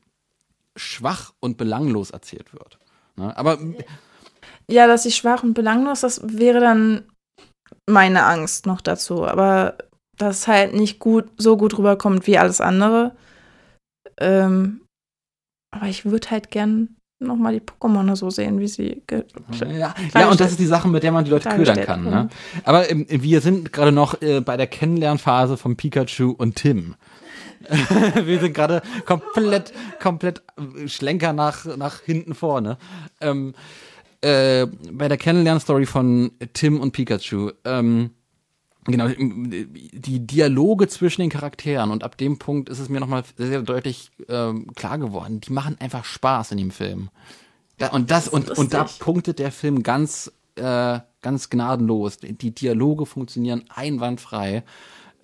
schwach 0.76 1.32
und 1.40 1.58
belanglos 1.58 2.10
erzählt 2.10 2.52
wird. 2.52 2.78
Ne? 3.16 3.36
Aber 3.36 3.58
Ja, 4.70 4.86
dass 4.86 5.02
sie 5.02 5.12
schwach 5.12 5.42
und 5.42 5.54
belanglos, 5.54 6.00
das 6.00 6.20
wäre 6.24 6.60
dann 6.60 7.04
meine 7.86 8.24
Angst 8.24 8.66
noch 8.66 8.80
dazu. 8.80 9.26
Aber 9.26 9.76
dass 10.18 10.40
es 10.40 10.48
halt 10.48 10.74
nicht 10.74 10.98
gut, 10.98 11.26
so 11.36 11.56
gut 11.56 11.76
rüberkommt 11.78 12.26
wie 12.26 12.38
alles 12.38 12.60
andere. 12.60 13.16
Ähm, 14.18 14.82
aber 15.70 15.86
ich 15.86 16.04
würde 16.04 16.30
halt 16.30 16.50
gern 16.50 16.96
nochmal 17.18 17.54
die 17.54 17.60
Pokémon 17.60 18.14
so 18.16 18.30
sehen, 18.30 18.60
wie 18.60 18.68
sie. 18.68 19.02
Ja, 19.10 19.94
ja, 20.14 20.28
und 20.28 20.40
das 20.40 20.52
ist 20.52 20.60
die 20.60 20.66
Sache, 20.66 20.88
mit 20.88 21.02
der 21.02 21.12
man 21.12 21.24
die 21.24 21.30
Leute 21.30 21.48
ködern 21.48 21.80
kann. 21.80 22.04
Ne? 22.04 22.28
Aber 22.64 22.90
ähm, 22.90 23.06
wir 23.08 23.40
sind 23.40 23.72
gerade 23.72 23.92
noch 23.92 24.20
äh, 24.22 24.40
bei 24.40 24.56
der 24.56 24.66
Kennenlernphase 24.66 25.56
von 25.56 25.76
Pikachu 25.76 26.30
und 26.30 26.56
Tim. 26.56 26.94
wir 28.24 28.40
sind 28.40 28.52
gerade 28.52 28.82
komplett, 29.06 29.72
komplett 30.00 30.42
äh, 30.56 30.86
Schlenker 30.88 31.32
nach, 31.32 31.64
nach 31.76 32.00
hinten 32.00 32.34
vorne. 32.34 32.78
Ähm, 33.20 33.54
äh, 34.20 34.66
bei 34.92 35.08
der 35.08 35.18
Kennenlernstory 35.18 35.86
von 35.86 36.32
Tim 36.52 36.80
und 36.80 36.92
Pikachu. 36.92 37.50
Ähm, 37.64 38.10
Genau, 38.86 39.08
die 39.08 40.26
Dialoge 40.26 40.88
zwischen 40.88 41.22
den 41.22 41.30
Charakteren 41.30 41.90
und 41.90 42.04
ab 42.04 42.18
dem 42.18 42.38
Punkt 42.38 42.68
ist 42.68 42.80
es 42.80 42.90
mir 42.90 43.00
nochmal 43.00 43.24
sehr, 43.36 43.48
sehr 43.48 43.62
deutlich 43.62 44.10
ähm, 44.28 44.66
klar 44.74 44.98
geworden. 44.98 45.40
Die 45.40 45.52
machen 45.52 45.76
einfach 45.80 46.04
Spaß 46.04 46.52
in 46.52 46.58
dem 46.58 46.70
Film. 46.70 47.08
Da, 47.78 47.88
und 47.88 48.10
das, 48.10 48.24
das 48.24 48.32
und, 48.32 48.50
und 48.50 48.74
da 48.74 48.84
punktet 48.98 49.38
der 49.38 49.52
Film 49.52 49.82
ganz, 49.82 50.30
äh, 50.56 50.98
ganz 51.22 51.48
gnadenlos. 51.48 52.18
Die 52.18 52.54
Dialoge 52.54 53.06
funktionieren 53.06 53.64
einwandfrei. 53.74 54.64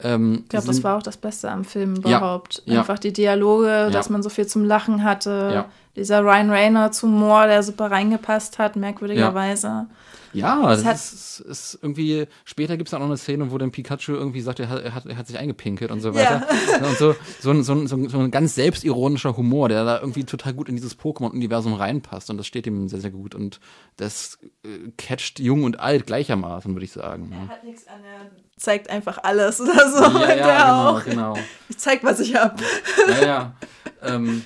Ähm, 0.02 0.40
ich 0.44 0.48
glaube, 0.48 0.66
das 0.66 0.82
war 0.82 0.96
auch 0.96 1.02
das 1.02 1.18
Beste 1.18 1.50
am 1.50 1.64
Film 1.64 1.96
überhaupt. 1.96 2.62
Ja, 2.64 2.80
Einfach 2.80 2.94
ja. 2.94 3.00
die 3.00 3.12
Dialoge, 3.12 3.66
ja. 3.66 3.90
dass 3.90 4.08
man 4.08 4.22
so 4.22 4.30
viel 4.30 4.46
zum 4.46 4.64
Lachen 4.64 5.04
hatte. 5.04 5.66
Dieser 5.96 6.22
Ryan 6.22 6.50
Reynolds 6.50 7.02
Humor, 7.02 7.46
der 7.46 7.62
super 7.62 7.90
reingepasst 7.90 8.58
hat, 8.58 8.76
merkwürdigerweise. 8.76 9.86
Ja, 10.32 10.68
das, 10.68 10.82
das 10.82 11.12
ist, 11.12 11.40
ist, 11.40 11.78
irgendwie, 11.82 12.26
später 12.44 12.76
gibt 12.76 12.88
es 12.88 12.94
auch 12.94 12.98
noch 12.98 13.06
eine 13.06 13.16
Szene, 13.16 13.50
wo 13.50 13.58
dann 13.58 13.70
Pikachu 13.70 14.12
irgendwie 14.12 14.40
sagt, 14.40 14.60
er 14.60 14.68
hat, 14.68 14.82
er 14.82 14.94
hat, 14.94 15.06
er 15.06 15.16
hat 15.16 15.26
sich 15.26 15.38
eingepinkelt 15.38 15.90
und 15.90 16.00
so 16.00 16.14
weiter. 16.14 16.46
Ja. 16.80 16.86
Und 16.86 16.98
so, 16.98 17.14
so, 17.40 17.62
so, 17.62 17.86
so, 17.86 18.08
so 18.08 18.18
ein 18.18 18.30
ganz 18.30 18.54
selbstironischer 18.54 19.36
Humor, 19.36 19.68
der 19.68 19.84
da 19.84 20.00
irgendwie 20.00 20.24
total 20.24 20.54
gut 20.54 20.68
in 20.68 20.76
dieses 20.76 20.98
Pokémon-Universum 20.98 21.74
reinpasst 21.74 22.30
und 22.30 22.36
das 22.36 22.46
steht 22.46 22.66
ihm 22.66 22.88
sehr, 22.88 23.00
sehr 23.00 23.10
gut 23.10 23.34
und 23.34 23.60
das 23.96 24.38
äh, 24.64 24.90
catcht 24.96 25.40
jung 25.40 25.64
und 25.64 25.80
alt 25.80 26.06
gleichermaßen, 26.06 26.72
würde 26.74 26.84
ich 26.84 26.92
sagen. 26.92 27.32
Er 27.32 27.48
hat 27.48 27.64
nichts 27.64 27.86
an, 27.86 28.00
er 28.04 28.30
zeigt 28.56 28.90
einfach 28.90 29.18
alles 29.22 29.60
oder 29.60 29.90
so. 29.90 30.18
Ja, 30.18 30.36
ja 30.36 30.64
genau, 30.64 30.90
auch. 30.90 31.04
genau. 31.04 31.36
Ich 31.68 31.78
zeig, 31.78 32.04
was 32.04 32.20
ich 32.20 32.34
hab. 32.36 32.60
Ja, 33.08 33.26
ja. 33.26 33.54
Ähm, 34.02 34.44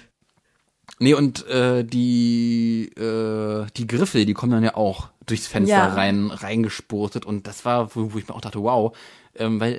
Nee, 0.99 1.15
und 1.15 1.47
äh, 1.49 1.85
die, 1.85 2.91
äh, 2.97 3.67
die 3.77 3.87
Griffe, 3.87 4.25
die 4.25 4.35
kommen 4.35 4.53
dann 4.53 4.65
ja 4.65 4.75
auch 4.75 5.09
durchs 5.27 5.47
Fenster 5.47 5.77
ja. 5.77 5.95
rein, 5.95 6.31
reingespurtet. 6.31 7.25
Und 7.25 7.47
das 7.47 7.65
war, 7.65 7.95
wo, 7.95 8.13
wo 8.13 8.19
ich 8.19 8.29
mir 8.29 8.35
auch 8.35 8.41
dachte, 8.41 8.63
wow. 8.63 8.97
Ähm, 9.37 9.59
weil 9.59 9.73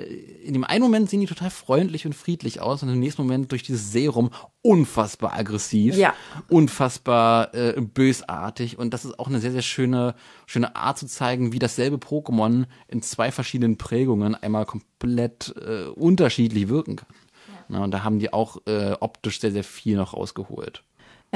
in 0.44 0.52
dem 0.52 0.64
einen 0.64 0.82
Moment 0.82 1.08
sehen 1.08 1.20
die 1.20 1.26
total 1.26 1.48
freundlich 1.48 2.04
und 2.04 2.14
friedlich 2.14 2.60
aus 2.60 2.82
und 2.82 2.90
im 2.90 3.00
nächsten 3.00 3.22
Moment 3.22 3.52
durch 3.52 3.62
dieses 3.62 3.90
Serum 3.90 4.30
unfassbar 4.60 5.32
aggressiv, 5.32 5.96
ja. 5.96 6.12
unfassbar 6.50 7.54
äh, 7.54 7.80
bösartig 7.80 8.78
und 8.78 8.92
das 8.92 9.06
ist 9.06 9.18
auch 9.18 9.28
eine 9.28 9.40
sehr, 9.40 9.52
sehr 9.52 9.62
schöne, 9.62 10.14
schöne 10.44 10.76
Art 10.76 10.98
zu 10.98 11.06
zeigen, 11.06 11.54
wie 11.54 11.58
dasselbe 11.58 11.96
Pokémon 11.96 12.66
in 12.88 13.00
zwei 13.00 13.32
verschiedenen 13.32 13.78
Prägungen 13.78 14.34
einmal 14.34 14.66
komplett 14.66 15.54
äh, 15.56 15.86
unterschiedlich 15.86 16.68
wirken 16.68 16.96
kann. 16.96 17.08
Ja. 17.48 17.54
Na, 17.68 17.84
und 17.84 17.92
da 17.92 18.04
haben 18.04 18.18
die 18.18 18.34
auch 18.34 18.58
äh, 18.66 18.92
optisch 19.00 19.40
sehr, 19.40 19.52
sehr 19.52 19.64
viel 19.64 19.96
noch 19.96 20.12
rausgeholt. 20.12 20.82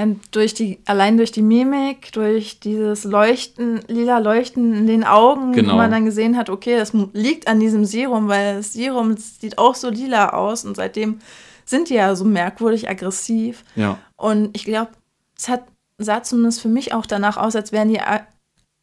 Ähm, 0.00 0.20
durch 0.30 0.54
die, 0.54 0.78
allein 0.86 1.18
durch 1.18 1.30
die 1.30 1.42
Mimik, 1.42 2.12
durch 2.12 2.58
dieses 2.58 3.04
Leuchten, 3.04 3.80
lila 3.86 4.18
Leuchten 4.18 4.72
in 4.74 4.86
den 4.86 5.04
Augen, 5.04 5.52
genau. 5.52 5.74
wo 5.74 5.76
man 5.76 5.90
dann 5.90 6.06
gesehen 6.06 6.38
hat, 6.38 6.48
okay, 6.48 6.78
das 6.78 6.92
liegt 7.12 7.48
an 7.48 7.60
diesem 7.60 7.84
Serum, 7.84 8.28
weil 8.28 8.56
das 8.56 8.72
Serum 8.72 9.16
sieht 9.18 9.58
auch 9.58 9.74
so 9.74 9.90
lila 9.90 10.30
aus 10.30 10.64
und 10.64 10.76
seitdem 10.76 11.18
sind 11.66 11.90
die 11.90 11.94
ja 11.94 12.14
so 12.16 12.24
merkwürdig 12.24 12.88
aggressiv. 12.88 13.62
Ja. 13.76 13.98
Und 14.16 14.56
ich 14.56 14.64
glaube, 14.64 14.92
es 15.36 15.50
hat, 15.50 15.64
sah 15.98 16.22
zumindest 16.22 16.62
für 16.62 16.68
mich 16.68 16.94
auch 16.94 17.04
danach 17.04 17.36
aus, 17.36 17.54
als 17.54 17.70
wären 17.70 17.88
die, 17.88 18.00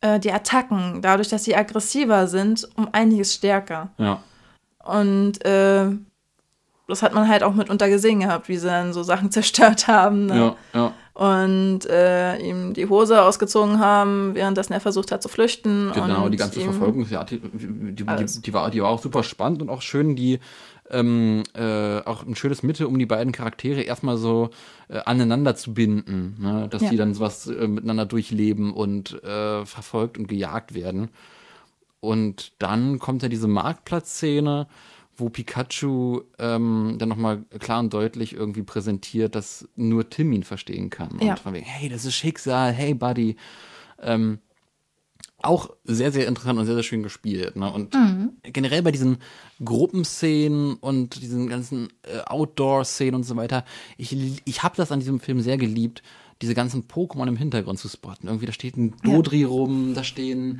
äh, 0.01 0.19
die 0.19 0.31
Attacken, 0.31 1.01
dadurch, 1.01 1.29
dass 1.29 1.45
sie 1.45 1.55
aggressiver 1.55 2.27
sind, 2.27 2.67
um 2.75 2.89
einiges 2.91 3.33
stärker. 3.33 3.89
Ja. 3.97 4.21
Und 4.83 5.43
äh, 5.43 5.89
das 6.87 7.03
hat 7.03 7.13
man 7.13 7.27
halt 7.27 7.43
auch 7.43 7.53
mitunter 7.53 7.89
gesehen 7.89 8.21
gehabt, 8.21 8.47
wie 8.47 8.57
sie 8.57 8.67
dann 8.67 8.93
so 8.93 9.03
Sachen 9.03 9.31
zerstört 9.31 9.87
haben. 9.87 10.27
Ne? 10.27 10.55
Ja, 10.73 10.79
ja. 10.79 10.93
Und 11.17 11.87
äh, 11.89 12.37
ihm 12.37 12.75
die 12.75 12.87
Hose 12.89 13.23
ausgezogen 13.23 13.79
haben, 13.79 14.35
währenddessen 14.35 14.73
er 14.73 14.79
versucht 14.79 15.11
hat 15.11 15.23
zu 15.23 15.29
flüchten. 15.29 15.91
Genau, 15.91 16.29
die 16.29 16.37
ganze 16.37 16.59
Verfolgung, 16.59 17.07
ja, 17.09 17.23
die, 17.23 17.39
die, 17.39 18.05
die, 18.05 18.41
die, 18.41 18.53
war, 18.53 18.69
die 18.69 18.83
war 18.83 18.89
auch 18.89 19.01
super 19.01 19.23
spannend 19.23 19.63
und 19.63 19.71
auch 19.71 19.81
schön, 19.81 20.15
die 20.15 20.37
ähm, 20.91 21.41
äh, 21.55 22.01
auch 22.01 22.23
ein 22.23 22.35
schönes 22.35 22.61
Mittel, 22.61 22.85
um 22.85 22.99
die 22.99 23.07
beiden 23.07 23.33
Charaktere 23.33 23.81
erstmal 23.81 24.17
so 24.17 24.51
äh, 24.89 24.99
aneinander 24.99 25.55
zu 25.55 25.73
binden, 25.73 26.35
ne? 26.39 26.67
dass 26.69 26.83
ja. 26.83 26.91
die 26.91 26.97
dann 26.97 27.15
sowas 27.15 27.47
äh, 27.47 27.67
miteinander 27.67 28.05
durchleben 28.05 28.71
und 28.71 29.23
äh, 29.23 29.65
verfolgt 29.65 30.19
und 30.19 30.27
gejagt 30.27 30.75
werden. 30.75 31.09
Und 31.99 32.51
dann 32.59 32.99
kommt 32.99 33.23
ja 33.23 33.29
diese 33.29 33.47
Marktplatzszene, 33.47 34.67
wo 35.17 35.29
Pikachu 35.29 36.21
ähm, 36.39 36.95
dann 36.99 37.09
nochmal 37.09 37.43
klar 37.59 37.79
und 37.79 37.93
deutlich 37.93 38.33
irgendwie 38.33 38.63
präsentiert, 38.63 39.35
dass 39.35 39.67
nur 39.75 40.09
Tim 40.09 40.31
ihn 40.31 40.43
verstehen 40.43 40.89
kann. 40.89 41.17
Ja. 41.19 41.31
Und 41.31 41.39
von 41.39 41.53
wegen, 41.53 41.65
hey, 41.65 41.89
das 41.89 42.05
ist 42.05 42.15
Schicksal, 42.15 42.71
hey, 42.71 42.93
Buddy. 42.93 43.35
Ähm, 43.99 44.39
auch 45.39 45.69
sehr, 45.83 46.11
sehr 46.11 46.27
interessant 46.27 46.59
und 46.59 46.65
sehr, 46.65 46.75
sehr 46.75 46.83
schön 46.83 47.03
gespielt. 47.03 47.55
Ne? 47.55 47.71
Und 47.71 47.93
mhm. 47.93 48.37
generell 48.43 48.81
bei 48.81 48.91
diesen 48.91 49.17
Gruppenszenen 49.63 50.75
und 50.75 51.21
diesen 51.21 51.47
ganzen 51.47 51.89
äh, 52.03 52.19
Outdoor-Szenen 52.25 53.15
und 53.15 53.23
so 53.23 53.35
weiter, 53.35 53.63
ich, 53.97 54.15
ich 54.45 54.63
habe 54.63 54.75
das 54.75 54.91
an 54.91 54.99
diesem 54.99 55.19
Film 55.19 55.41
sehr 55.41 55.57
geliebt, 55.57 56.01
diese 56.41 56.53
ganzen 56.53 56.87
Pokémon 56.87 57.27
im 57.27 57.35
Hintergrund 57.35 57.79
zu 57.79 57.89
spotten. 57.89 58.27
Irgendwie, 58.27 58.45
da 58.45 58.51
steht 58.51 58.77
ein 58.77 58.95
Dodri 59.03 59.41
ja. 59.41 59.47
rum, 59.47 59.93
da 59.95 60.03
stehen, 60.03 60.59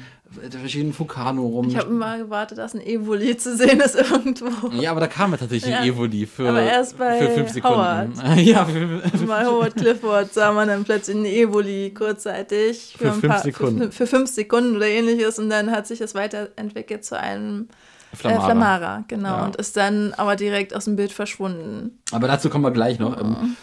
da 0.49 0.67
steht 0.67 0.86
ein 0.86 0.93
Fukano 0.93 1.45
rum. 1.45 1.67
Ich 1.69 1.78
habe 1.78 1.89
immer 1.89 2.17
gewartet, 2.17 2.57
dass 2.57 2.73
ein 2.73 2.82
Evoli 2.82 3.38
zu 3.38 3.55
sehen 3.55 3.80
ist 3.80 3.95
irgendwo. 4.11 4.69
Ja, 4.73 4.91
aber 4.91 5.01
da 5.01 5.07
kam 5.07 5.32
ja 5.32 5.38
tatsächlich 5.38 5.71
ja. 5.71 5.80
ein 5.80 5.88
Evoli 5.88 6.25
für, 6.25 6.49
aber 6.49 6.63
erst 6.63 6.97
bei 6.97 7.19
für 7.19 7.30
fünf 7.30 7.49
Sekunden. 7.49 7.78
Howard. 7.78 8.09
ja, 8.38 8.65
für, 8.65 9.01
für 9.01 9.25
bei 9.25 9.45
Howard 9.45 9.75
Clifford 9.75 10.34
sah 10.34 10.51
man 10.51 10.67
dann 10.67 10.84
plötzlich 10.84 11.15
ein 11.15 11.25
Evoli 11.25 11.93
kurzzeitig. 11.93 12.95
Für, 12.97 13.05
für 13.05 13.19
fünf 13.19 13.34
paar, 13.34 13.41
Sekunden. 13.43 13.80
Für, 13.84 13.91
für, 13.91 14.07
fünf 14.07 14.30
Sekunden 14.32 14.75
oder 14.78 14.88
ähnliches 14.88 15.38
und 15.38 15.49
dann 15.49 15.69
hat 15.69 15.86
sich 15.86 15.99
das 15.99 16.15
weiterentwickelt 16.15 17.05
zu 17.05 17.19
einem 17.19 17.67
Flamara. 18.13 18.41
Äh, 18.41 18.45
Flamara, 18.45 19.03
genau. 19.07 19.38
Ja. 19.38 19.45
Und 19.45 19.57
ist 19.57 19.78
dann 19.78 20.13
aber 20.13 20.36
direkt 20.36 20.75
aus 20.75 20.86
dem 20.86 20.95
Bild 20.95 21.11
verschwunden. 21.11 21.99
Aber 22.11 22.28
dazu 22.28 22.49
kommen 22.49 22.63
wir 22.63 22.71
gleich 22.71 22.97
noch. 22.99 23.21
Mhm. 23.21 23.55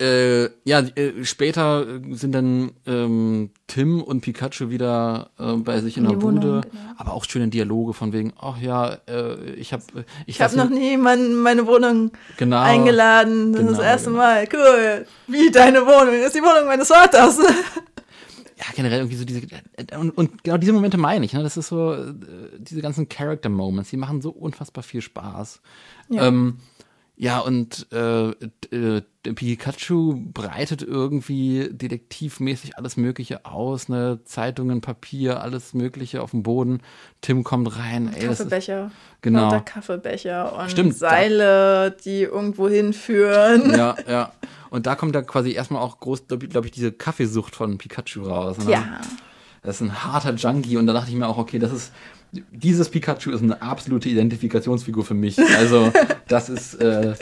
Äh, 0.00 0.48
ja, 0.64 0.80
äh, 0.80 1.24
später 1.24 1.86
sind 2.10 2.32
dann 2.32 2.72
ähm, 2.86 3.50
Tim 3.66 4.02
und 4.02 4.22
Pikachu 4.22 4.70
wieder 4.70 5.30
äh, 5.38 5.52
bei 5.58 5.80
sich 5.80 5.96
in, 5.96 6.04
in 6.04 6.10
der 6.10 6.16
Bude, 6.16 6.42
Wohnung, 6.42 6.60
genau. 6.62 6.94
aber 6.96 7.12
auch 7.12 7.24
schöne 7.24 7.48
Dialoge 7.48 7.92
von 7.92 8.12
wegen, 8.12 8.32
ach 8.40 8.58
ja, 8.58 8.98
äh, 9.06 9.52
ich 9.52 9.72
habe 9.72 9.84
ich, 10.26 10.36
ich 10.36 10.40
habe 10.40 10.56
noch 10.56 10.70
nie 10.70 10.94
in 10.94 11.02
meine 11.02 11.66
Wohnung 11.66 12.10
genau, 12.36 12.60
eingeladen, 12.62 13.52
das 13.52 13.60
genau, 13.60 13.72
ist 13.72 13.78
das 13.78 13.86
erste 13.86 14.10
genau. 14.10 14.22
Mal. 14.22 14.48
Cool. 14.52 15.06
Wie 15.28 15.50
deine 15.50 15.82
Wohnung? 15.82 16.14
Das 16.16 16.28
ist 16.28 16.36
die 16.36 16.42
Wohnung 16.42 16.66
meines 16.66 16.88
Vaters. 16.88 17.38
ja, 18.62 18.64
generell 18.74 19.00
irgendwie 19.00 19.16
so 19.16 19.24
diese 19.24 19.42
und, 19.98 20.10
und 20.10 20.44
genau 20.44 20.56
diese 20.56 20.72
Momente 20.72 20.96
meine 20.96 21.24
ich, 21.24 21.32
ne? 21.32 21.42
Das 21.42 21.56
ist 21.56 21.68
so 21.68 21.94
äh, 21.94 22.14
diese 22.58 22.80
ganzen 22.80 23.08
Character 23.08 23.48
Moments, 23.48 23.90
die 23.90 23.96
machen 23.96 24.22
so 24.22 24.30
unfassbar 24.30 24.82
viel 24.82 25.02
Spaß. 25.02 25.60
Ja. 26.08 26.26
Ähm, 26.26 26.58
ja, 27.14 27.40
und 27.40 27.86
äh, 27.92 28.30
äh, 28.30 29.02
Pikachu 29.22 30.16
breitet 30.32 30.82
irgendwie 30.82 31.68
detektivmäßig 31.70 32.78
alles 32.78 32.96
Mögliche 32.96 33.44
aus, 33.44 33.88
ne? 33.88 34.20
Zeitungen, 34.24 34.80
Papier, 34.80 35.42
alles 35.42 35.74
Mögliche 35.74 36.22
auf 36.22 36.30
dem 36.30 36.42
Boden. 36.42 36.80
Tim 37.20 37.44
kommt 37.44 37.76
rein. 37.78 38.12
Ey, 38.14 38.26
Kaffeebecher. 38.26 38.86
Ist, 38.86 39.22
genau. 39.22 39.54
Und 39.54 39.66
Kaffeebecher 39.66 40.58
und 40.58 40.70
Stimmt, 40.70 40.96
Seile, 40.96 41.94
die 42.04 42.22
irgendwo 42.22 42.68
hinführen. 42.68 43.70
Ja, 43.70 43.94
ja. 44.08 44.32
Und 44.70 44.86
da 44.86 44.94
kommt 44.94 45.14
da 45.14 45.20
quasi 45.20 45.52
erstmal 45.52 45.82
auch 45.82 46.00
groß, 46.00 46.28
glaube 46.28 46.48
glaub 46.48 46.64
ich, 46.64 46.70
diese 46.70 46.92
Kaffeesucht 46.92 47.54
von 47.54 47.76
Pikachu 47.76 48.22
raus. 48.22 48.56
Ne? 48.58 48.72
Ja. 48.72 49.00
Das 49.62 49.76
ist 49.76 49.80
ein 49.82 50.04
harter 50.04 50.34
Junkie 50.34 50.76
und 50.76 50.86
da 50.86 50.92
dachte 50.92 51.10
ich 51.10 51.16
mir 51.16 51.28
auch, 51.28 51.38
okay, 51.38 51.58
das 51.58 51.72
ist 51.72 51.92
dieses 52.50 52.88
Pikachu 52.88 53.30
ist 53.30 53.42
eine 53.42 53.60
absolute 53.60 54.08
Identifikationsfigur 54.08 55.04
für 55.04 55.14
mich. 55.14 55.38
Also, 55.38 55.92
das 56.28 56.48
ist 56.48 56.74
äh, 56.74 57.14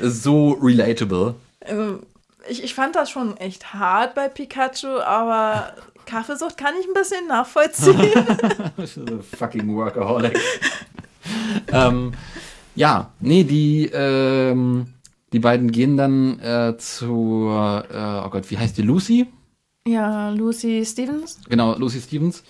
so 0.00 0.52
relatable. 0.52 1.34
Ähm, 1.62 2.00
ich, 2.48 2.62
ich 2.62 2.74
fand 2.74 2.96
das 2.96 3.10
schon 3.10 3.36
echt 3.36 3.74
hart 3.74 4.14
bei 4.14 4.28
Pikachu, 4.28 5.00
aber 5.00 5.74
Kaffeesucht 6.06 6.56
kann 6.56 6.74
ich 6.80 6.86
ein 6.86 6.94
bisschen 6.94 7.26
nachvollziehen. 7.26 9.22
fucking 9.36 9.74
Workaholic. 9.74 10.38
ähm, 11.72 12.12
ja, 12.74 13.10
nee, 13.20 13.44
die, 13.44 13.90
ähm, 13.92 14.86
die 15.32 15.38
beiden 15.38 15.70
gehen 15.70 15.96
dann 15.96 16.38
äh, 16.40 16.76
zu, 16.78 17.48
äh, 17.48 18.20
oh 18.24 18.30
Gott, 18.30 18.50
wie 18.50 18.58
heißt 18.58 18.78
die, 18.78 18.82
Lucy? 18.82 19.26
Ja, 19.86 20.30
Lucy 20.30 20.84
Stevens. 20.86 21.38
Genau, 21.48 21.76
Lucy 21.76 22.00
Stevens. 22.00 22.44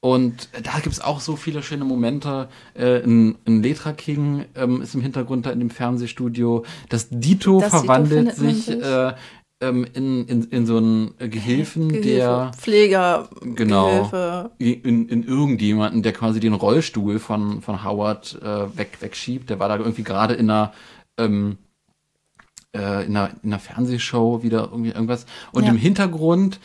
Und 0.00 0.48
da 0.62 0.78
gibt 0.78 0.92
es 0.94 1.00
auch 1.00 1.20
so 1.20 1.34
viele 1.36 1.62
schöne 1.62 1.84
Momente. 1.84 2.48
Äh, 2.74 3.02
ein, 3.02 3.36
ein 3.46 3.62
Letra 3.62 3.92
King 3.92 4.44
ähm, 4.54 4.80
ist 4.80 4.94
im 4.94 5.00
Hintergrund 5.00 5.44
da 5.46 5.50
in 5.50 5.58
dem 5.58 5.70
Fernsehstudio. 5.70 6.64
Das 6.88 7.08
Dito 7.10 7.60
Das 7.60 7.70
Dito 7.70 7.78
verwandelt 7.78 8.26
man 8.26 8.34
sich 8.36 8.68
äh, 8.70 9.12
ähm, 9.60 9.84
in, 9.94 10.24
in, 10.26 10.44
in 10.44 10.66
so 10.66 10.76
einen 10.76 11.14
Gehilfen, 11.18 11.88
Gehilfe, 11.88 12.08
der 12.08 12.52
Pfleger, 12.56 13.28
Genau. 13.42 13.88
Gehilfe. 14.08 14.50
in, 14.58 15.08
in 15.08 15.24
irgendjemanden, 15.24 16.02
der 16.04 16.12
quasi 16.12 16.38
den 16.38 16.54
Rollstuhl 16.54 17.18
von, 17.18 17.60
von 17.60 17.82
Howard 17.84 18.38
äh, 18.40 18.78
weg, 18.78 18.98
wegschiebt. 19.00 19.50
Der 19.50 19.58
war 19.58 19.68
da 19.68 19.78
irgendwie 19.78 20.04
gerade 20.04 20.34
in 20.34 20.48
einer, 20.48 20.72
ähm, 21.18 21.58
äh, 22.74 23.04
in, 23.06 23.16
einer, 23.16 23.30
in 23.42 23.50
einer 23.52 23.58
Fernsehshow 23.58 24.42
wieder 24.42 24.68
irgendwie 24.70 24.90
irgendwas. 24.90 25.26
Und 25.52 25.64
Ja. 25.64 25.70
im 25.70 25.76
Hintergrund, 25.76 26.60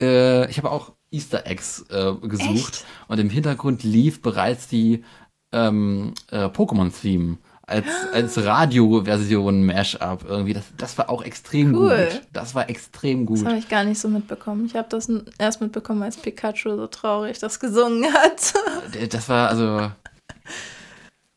äh, 0.00 0.48
ich 0.50 0.58
habe 0.58 0.70
auch 0.70 0.92
Easter 1.10 1.46
Eggs 1.46 1.84
äh, 1.90 2.12
gesucht. 2.26 2.74
Echt? 2.74 2.84
Und 3.08 3.18
im 3.20 3.30
Hintergrund 3.30 3.82
lief 3.84 4.20
bereits 4.22 4.68
die 4.68 5.04
ähm, 5.52 6.12
äh, 6.30 6.46
Pokémon-Theme. 6.46 7.38
Als, 7.68 7.86
als 8.12 8.44
Radioversion 8.44 9.66
Mashup 9.66 10.24
irgendwie. 10.28 10.52
Das, 10.52 10.66
das 10.76 10.98
war 10.98 11.10
auch 11.10 11.24
extrem 11.24 11.74
Cool. 11.74 11.88
gut. 12.12 12.22
Das 12.32 12.54
war 12.54 12.70
extrem 12.70 13.26
Das 13.26 13.38
gut. 13.40 13.46
habe 13.48 13.58
ich 13.58 13.68
gar 13.68 13.82
nicht 13.82 13.98
so 13.98 14.06
mitbekommen. 14.08 14.66
Ich 14.66 14.76
habe 14.76 14.86
das 14.88 15.08
erst 15.38 15.60
mitbekommen, 15.60 16.00
als 16.04 16.16
Pikachu 16.16 16.76
so 16.76 16.86
traurig 16.86 17.40
das 17.40 17.58
gesungen 17.58 18.04
hat. 18.14 18.54
D- 18.94 19.08
Das 19.08 19.28
war 19.28 19.48
also. 19.48 19.90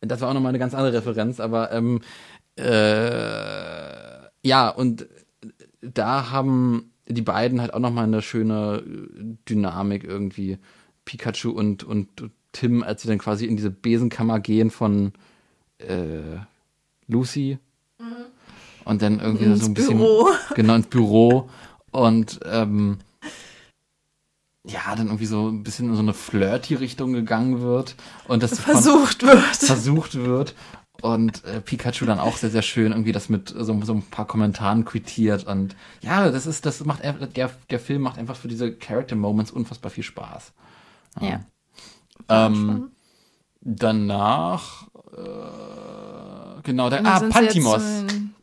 Das 0.02 0.22
war 0.22 0.30
auch 0.30 0.34
nochmal 0.36 0.50
eine 0.50 0.60
ganz 0.60 0.76
andere 0.76 0.94
Referenz, 0.98 1.40
aber 1.40 1.72
ähm, 1.72 2.02
äh, 2.58 4.09
ja, 4.44 4.70
und 4.70 5.08
da 5.82 6.30
haben 6.32 6.92
die 7.08 7.22
beiden 7.22 7.60
halt 7.62 7.74
auch 7.74 7.80
nochmal 7.80 8.04
eine 8.06 8.22
schöne 8.22 8.84
äh, 8.86 9.36
Dynamik 9.48 10.04
irgendwie. 10.04 10.58
Pikachu 11.06 11.50
und, 11.50 11.84
und 11.84 12.08
Tim, 12.52 12.84
als 12.84 13.02
sie 13.02 13.08
dann 13.08 13.18
quasi 13.18 13.46
in 13.46 13.56
diese 13.56 13.72
Besenkammer 13.72 14.40
gehen 14.40 14.70
von 14.70 15.14
äh, 15.80 16.38
Lucy. 17.08 17.58
Und 18.86 19.02
dann 19.02 19.20
irgendwie 19.20 19.46
Ins 19.46 19.62
so 19.62 19.66
ein 19.68 19.74
bisschen. 19.74 19.98
Büro. 19.98 20.28
Genau, 20.56 20.76
ins 20.76 20.88
Büro. 20.88 21.50
Und 21.92 22.40
ähm, 22.46 23.00
ja, 24.68 24.96
dann 24.96 25.08
irgendwie 25.08 25.26
so 25.26 25.48
ein 25.50 25.64
bisschen 25.64 25.90
in 25.90 25.96
so 25.96 26.02
eine 26.02 26.14
Flirty-Richtung 26.14 27.14
gegangen 27.14 27.62
wird. 27.62 27.96
Und 28.28 28.44
das 28.44 28.60
von- 28.60 28.74
Versucht 28.74 29.24
wird. 29.24 29.40
versucht 29.56 30.16
wird. 30.16 30.54
Und 31.02 31.44
äh, 31.46 31.62
Pikachu 31.62 32.06
dann 32.06 32.20
auch 32.20 32.38
sehr, 32.38 32.50
sehr 32.50 32.62
schön 32.62 32.92
irgendwie 32.92 33.12
das 33.12 33.30
mit 33.30 33.50
so, 33.50 33.82
so 33.84 33.94
ein 33.94 34.02
paar 34.02 34.28
Kommentaren 34.28 34.86
quittiert. 34.86 35.46
Und 35.46 35.76
ja, 36.02 36.30
das 36.30 36.46
ist, 36.46 36.66
das 36.66 36.84
macht 36.86 37.04
einfach, 37.04 37.28
der, 37.28 37.52
der 37.70 37.80
Film 37.80 38.02
macht 38.02 38.18
einfach 38.18 38.36
für 38.36 38.48
diese 38.48 38.72
Character 38.72 39.16
Moments 39.16 39.52
unfassbar 39.52 39.92
viel 39.92 40.04
Spaß. 40.04 40.52
Ja. 41.22 41.42
Ähm, 42.28 42.92
danach, 43.62 44.88
äh, 45.14 46.62
genau, 46.64 46.90
der, 46.90 47.06
ah, 47.06 47.20
Pantimos. 47.22 47.84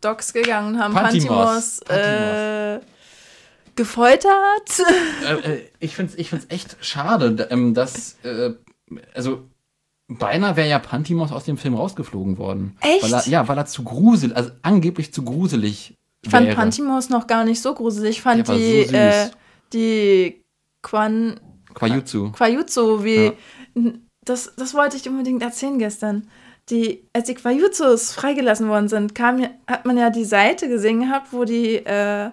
Docs 0.00 0.32
gegangen 0.32 0.74
und 0.74 0.80
haben 0.80 0.94
Pantimos. 0.94 1.80
Pantimos, 1.80 1.80
äh, 1.88 2.80
gefoltert. 3.76 4.82
äh, 5.24 5.34
äh, 5.34 5.70
ich 5.78 5.94
finde 5.94 6.12
es 6.12 6.18
ich 6.18 6.30
find's 6.30 6.46
echt 6.48 6.76
schade, 6.80 7.48
ähm, 7.50 7.74
dass, 7.74 8.16
äh, 8.24 8.54
also, 9.14 9.48
beinahe 10.08 10.56
wäre 10.56 10.68
ja 10.68 10.78
Pantimos 10.78 11.32
aus 11.32 11.44
dem 11.44 11.56
Film 11.56 11.74
rausgeflogen 11.74 12.38
worden. 12.38 12.76
Echt? 12.80 13.02
Weil 13.02 13.12
er, 13.14 13.28
ja, 13.28 13.48
weil 13.48 13.58
er 13.58 13.66
zu 13.66 13.82
gruselig, 13.84 14.36
also 14.36 14.50
angeblich 14.62 15.12
zu 15.12 15.24
gruselig 15.24 15.94
Ich 16.22 16.30
fand 16.30 16.46
wäre. 16.46 16.56
Pantimos 16.56 17.08
noch 17.08 17.26
gar 17.26 17.44
nicht 17.44 17.60
so 17.60 17.74
gruselig. 17.74 18.10
Ich 18.16 18.22
fand 18.22 18.46
Der 18.48 18.54
die, 18.56 18.84
so 18.84 18.94
äh, 18.94 19.30
die 19.72 20.42
Quan, 20.82 21.40
Quajutsu. 21.74 22.30
Quajutsu, 22.32 23.02
wie. 23.04 23.32
Ja. 23.74 23.92
Das, 24.24 24.52
das 24.56 24.74
wollte 24.74 24.96
ich 24.96 25.08
unbedingt 25.08 25.42
erzählen 25.42 25.78
gestern. 25.78 26.28
Die, 26.70 27.04
als 27.12 27.26
die 27.26 27.34
Quajutsus 27.34 28.12
freigelassen 28.12 28.68
worden 28.68 28.88
sind, 28.88 29.14
kam, 29.14 29.40
hat 29.68 29.84
man 29.86 29.96
ja 29.96 30.10
die 30.10 30.24
Seite 30.24 30.68
gesehen 30.68 31.00
gehabt, 31.00 31.32
wo 31.32 31.44
die 31.44 31.76
äh, 31.76 32.30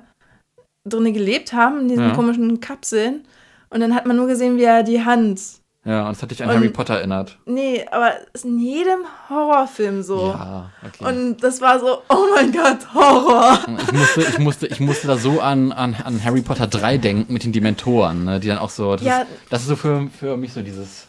drinnen 0.86 1.14
gelebt 1.14 1.54
haben, 1.54 1.82
in 1.82 1.88
diesen 1.90 2.08
Ja. 2.10 2.16
komischen 2.16 2.60
Kapseln. 2.60 3.24
Und 3.70 3.80
dann 3.82 3.94
hat 3.94 4.06
man 4.08 4.16
nur 4.16 4.28
gesehen, 4.28 4.58
wie 4.58 4.64
er 4.64 4.82
die 4.84 5.04
Hand. 5.06 5.40
Ja, 5.86 6.04
und 6.08 6.16
das 6.16 6.22
hat 6.24 6.32
dich 6.32 6.42
an 6.42 6.50
Und- 6.50 6.56
Harry 6.56 6.70
Potter 6.70 6.96
erinnert. 6.96 7.38
Nee, 7.46 7.86
aber 7.92 8.14
ist 8.32 8.46
in 8.46 8.58
jedem 8.58 9.00
Horrorfilm 9.30 10.02
so. 10.02 10.28
Ja, 10.28 10.70
okay. 10.86 11.06
Und 11.06 11.44
das 11.44 11.60
war 11.60 11.78
so, 11.80 12.02
oh 12.08 12.26
mein 12.36 12.54
Gott, 12.54 12.94
Horror. 12.94 13.60
ich, 13.82 13.92
musste, 13.92 14.22
ich, 14.22 14.40
musste, 14.40 14.68
ich 14.68 14.80
musste 14.80 15.08
da 15.08 15.18
so 15.18 15.42
an, 15.42 15.74
an, 15.74 15.96
an 16.06 16.24
Harry 16.24 16.42
Potter 16.42 16.68
3 16.68 16.98
denken 17.00 17.34
mit 17.34 17.44
den 17.44 17.52
Dementoren, 17.52 18.24
ne, 18.24 18.40
die 18.40 18.48
dann 18.48 18.60
auch 18.60 18.70
so. 18.70 18.94
Das, 18.96 19.04
Ja. 19.04 19.20
ist, 19.24 19.28
das 19.50 19.62
ist 19.64 19.68
so 19.68 19.76
für, 19.76 20.08
für 20.18 20.38
mich 20.38 20.54
so 20.54 20.62
dieses. 20.62 21.08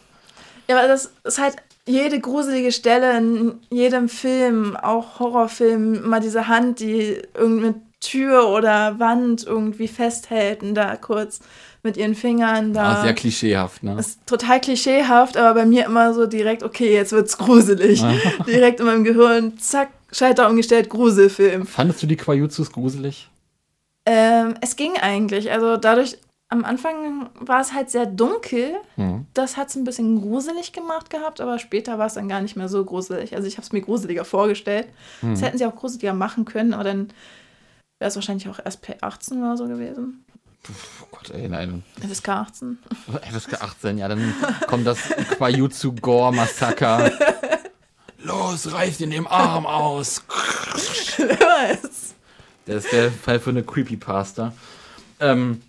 Ja, 0.68 0.76
aber 0.78 0.88
das 0.88 1.12
ist 1.22 1.38
halt 1.38 1.54
jede 1.86 2.18
gruselige 2.18 2.72
Stelle 2.72 3.16
in 3.18 3.60
jedem 3.70 4.08
Film, 4.08 4.74
auch 4.76 5.20
Horrorfilm, 5.20 6.08
mal 6.08 6.20
diese 6.20 6.48
Hand, 6.48 6.80
die 6.80 7.22
irgendeine 7.34 7.74
Tür 8.00 8.48
oder 8.48 8.98
Wand 8.98 9.44
irgendwie 9.44 9.86
festhält 9.88 10.62
und 10.62 10.74
da 10.74 10.96
kurz 10.96 11.40
mit 11.85 11.97
ihren 11.97 12.14
Fingern 12.14 12.72
da. 12.72 12.95
Ja, 12.95 13.03
sehr 13.03 13.14
klischeehaft, 13.14 13.82
ne? 13.82 13.95
Das 13.95 14.09
ist 14.09 14.26
total 14.26 14.61
klischeehaft, 14.61 15.37
aber 15.37 15.55
bei 15.55 15.66
mir 15.66 15.85
immer 15.85 16.14
so 16.14 16.26
direkt, 16.26 16.62
okay, 16.62 16.93
jetzt 16.93 17.12
wird's 17.12 17.39
gruselig. 17.39 18.03
direkt 18.47 18.80
in 18.80 18.87
meinem 18.87 19.05
Gehirn, 19.05 19.59
zack, 19.59 19.91
Schalter 20.11 20.49
umgestellt, 20.49 20.89
Gruselfilm. 20.89 21.66
Fandest 21.66 22.03
du 22.03 22.07
die 22.07 22.16
Quajutsus 22.16 22.72
gruselig? 22.72 23.28
Ähm, 24.07 24.55
es 24.61 24.76
ging 24.76 24.97
eigentlich. 25.01 25.51
Also 25.51 25.76
dadurch, 25.76 26.18
am 26.49 26.64
Anfang 26.64 27.30
war 27.39 27.61
es 27.61 27.72
halt 27.72 27.91
sehr 27.91 28.07
dunkel. 28.07 28.74
Hm. 28.97 29.26
Das 29.35 29.57
hat 29.57 29.68
es 29.68 29.76
ein 29.76 29.85
bisschen 29.85 30.20
gruselig 30.20 30.72
gemacht 30.72 31.11
gehabt, 31.11 31.41
aber 31.41 31.59
später 31.59 31.99
war 31.99 32.07
es 32.07 32.14
dann 32.14 32.28
gar 32.28 32.41
nicht 32.41 32.57
mehr 32.57 32.68
so 32.68 32.85
gruselig. 32.85 33.35
Also 33.35 33.47
ich 33.49 33.57
habe 33.57 33.64
es 33.64 33.72
mir 33.72 33.80
gruseliger 33.80 34.24
vorgestellt. 34.24 34.87
Das 35.20 35.43
hätten 35.43 35.59
sie 35.59 35.66
auch 35.66 35.74
gruseliger 35.74 36.14
machen 36.14 36.45
können, 36.45 36.74
aber 36.74 36.85
dann 36.85 37.09
wäre 37.99 38.09
es 38.09 38.16
wahrscheinlich 38.16 38.49
auch 38.49 38.59
erst 38.64 38.85
P18 38.85 39.39
oder 39.39 39.57
so 39.57 39.66
gewesen. 39.66 40.23
Oh 40.68 41.06
Gott, 41.10 41.30
ey, 41.30 41.48
nein. 41.48 41.82
FSK 42.00 42.28
18. 42.28 42.78
FSK 43.32 43.54
18, 43.62 43.98
ja, 43.98 44.08
dann 44.08 44.34
kommt 44.66 44.86
das 44.86 44.98
Quajutsu 45.36 45.92
Gore 45.94 46.32
Massaker. 46.34 47.10
Los, 48.22 48.72
reiß 48.72 49.00
ihn 49.00 49.10
den 49.10 49.26
Arm 49.26 49.66
aus. 49.66 50.22
Weiß. 51.18 52.14
Das 52.66 52.84
ist 52.84 52.92
der 52.92 53.10
Fall 53.12 53.40
für 53.40 53.50
eine 53.50 53.62
Creepypasta. 53.62 54.52
Ähm, 55.20 55.60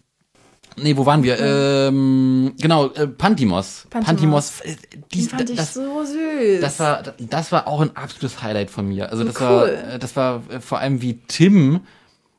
nee, 0.77 0.95
wo 0.95 1.05
waren 1.05 1.23
wir? 1.23 1.37
Ähm, 1.39 2.53
genau, 2.57 2.87
äh, 2.91 3.05
Pantimos. 3.07 3.85
Pantimos. 3.89 4.05
Pantimos. 4.07 4.61
äh, 4.61 4.75
Die 5.13 5.23
fand 5.23 5.49
ich 5.49 5.57
das, 5.57 5.73
so 5.73 6.05
süß. 6.05 6.61
das 6.61 6.79
war, 6.79 7.03
das 7.19 7.51
war 7.51 7.67
auch 7.67 7.81
ein 7.81 7.95
absolutes 7.97 8.41
Highlight 8.41 8.71
von 8.71 8.87
mir. 8.87 9.11
Also 9.11 9.25
das 9.25 9.35
Cool. 9.35 9.45
war, 9.47 9.67
äh, 9.67 9.99
das 9.99 10.15
war 10.15 10.41
äh, 10.49 10.61
vor 10.61 10.79
allem 10.79 11.01
wie 11.01 11.19
Tim, 11.27 11.81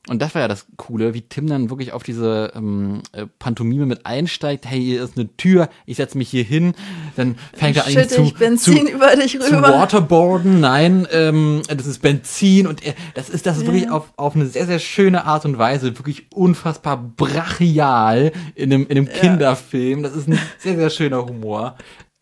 und 0.09 0.21
das 0.21 0.35
war 0.35 0.41
ja 0.41 0.47
das 0.47 0.67
Coole, 0.77 1.13
wie 1.13 1.21
Tim 1.21 1.47
dann 1.47 1.69
wirklich 1.69 1.93
auf 1.93 2.03
diese 2.03 2.51
ähm, 2.55 3.01
äh, 3.11 3.25
Pantomime 3.39 3.85
mit 3.85 4.05
einsteigt. 4.05 4.65
Hey, 4.65 4.81
hier 4.81 5.03
ist 5.03 5.17
eine 5.17 5.35
Tür, 5.37 5.69
ich 5.85 5.97
setze 5.97 6.17
mich 6.17 6.29
hier 6.29 6.43
hin. 6.43 6.73
Dann 7.15 7.35
fängt 7.53 7.77
er 7.77 7.85
an 7.85 8.09
zu, 8.09 8.21
ich 8.21 8.33
Benzin 8.35 8.87
zu, 8.87 8.93
über 8.93 9.15
dich 9.15 9.39
zu 9.39 9.51
rüber. 9.51 9.69
Waterboarden, 9.73 10.59
nein, 10.59 11.07
ähm, 11.11 11.61
das 11.67 11.85
ist 11.85 12.01
Benzin 12.01 12.67
und 12.67 12.85
er, 12.85 12.93
das 13.15 13.29
ist 13.29 13.45
das 13.45 13.57
ist 13.57 13.65
wirklich 13.65 13.89
auf, 13.89 14.13
auf 14.15 14.35
eine 14.35 14.45
sehr, 14.47 14.65
sehr 14.65 14.79
schöne 14.79 15.25
Art 15.25 15.45
und 15.45 15.57
Weise, 15.57 15.97
wirklich 15.97 16.31
unfassbar 16.31 16.97
brachial 16.97 18.31
in 18.55 18.73
einem, 18.73 18.83
in 18.87 18.97
einem 18.97 19.09
Kinderfilm. 19.09 20.03
Das 20.03 20.15
ist 20.15 20.27
ein 20.27 20.39
sehr, 20.59 20.75
sehr 20.75 20.89
schöner 20.89 21.25
Humor. 21.25 21.75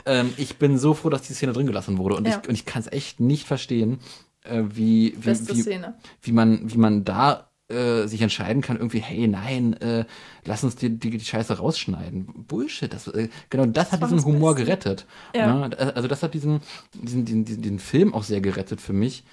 Ähm, 0.05 0.33
ich 0.37 0.57
bin 0.57 0.77
so 0.77 0.93
froh, 0.93 1.09
dass 1.09 1.23
die 1.23 1.33
Szene 1.33 1.53
drin 1.53 1.67
gelassen 1.67 1.97
wurde 1.97 2.15
und 2.15 2.27
Ja. 2.27 2.39
ich, 2.41 2.49
und 2.49 2.55
ich 2.55 2.65
kann 2.65 2.81
es 2.81 2.91
echt 2.91 3.19
nicht 3.19 3.47
verstehen, 3.47 3.99
äh, 4.43 4.63
wie, 4.69 5.15
wie, 5.19 5.31
wie, 5.31 5.81
wie 6.21 6.31
man, 6.31 6.71
wie 6.71 6.77
man 6.77 7.03
da 7.03 7.49
äh, 7.67 8.07
sich 8.07 8.21
entscheiden 8.21 8.61
kann, 8.61 8.77
irgendwie, 8.77 8.99
hey, 8.99 9.27
nein, 9.27 9.73
äh, 9.81 10.05
lass 10.43 10.63
uns 10.63 10.75
die, 10.75 10.99
die, 10.99 11.09
die 11.09 11.19
Scheiße 11.19 11.57
rausschneiden. 11.57 12.45
Bullshit. 12.47 12.93
Das, 12.93 13.07
äh, 13.07 13.29
genau 13.49 13.65
das, 13.65 13.91
hat 13.91 14.01
war 14.01 14.07
diesen 14.07 14.17
das 14.17 14.25
Humor 14.25 14.53
Beste. 14.53 14.65
gerettet. 14.65 15.05
Ja. 15.35 15.67
Ne? 15.67 15.95
Also 15.95 16.07
das 16.07 16.21
hat 16.21 16.33
diesen, 16.33 16.61
diesen, 16.93 17.25
diesen, 17.25 17.61
diesen, 17.61 17.79
Film 17.79 18.13
auch 18.13 18.23
sehr 18.23 18.41
gerettet 18.41 18.81
für 18.81 18.93
mich. 18.93 19.23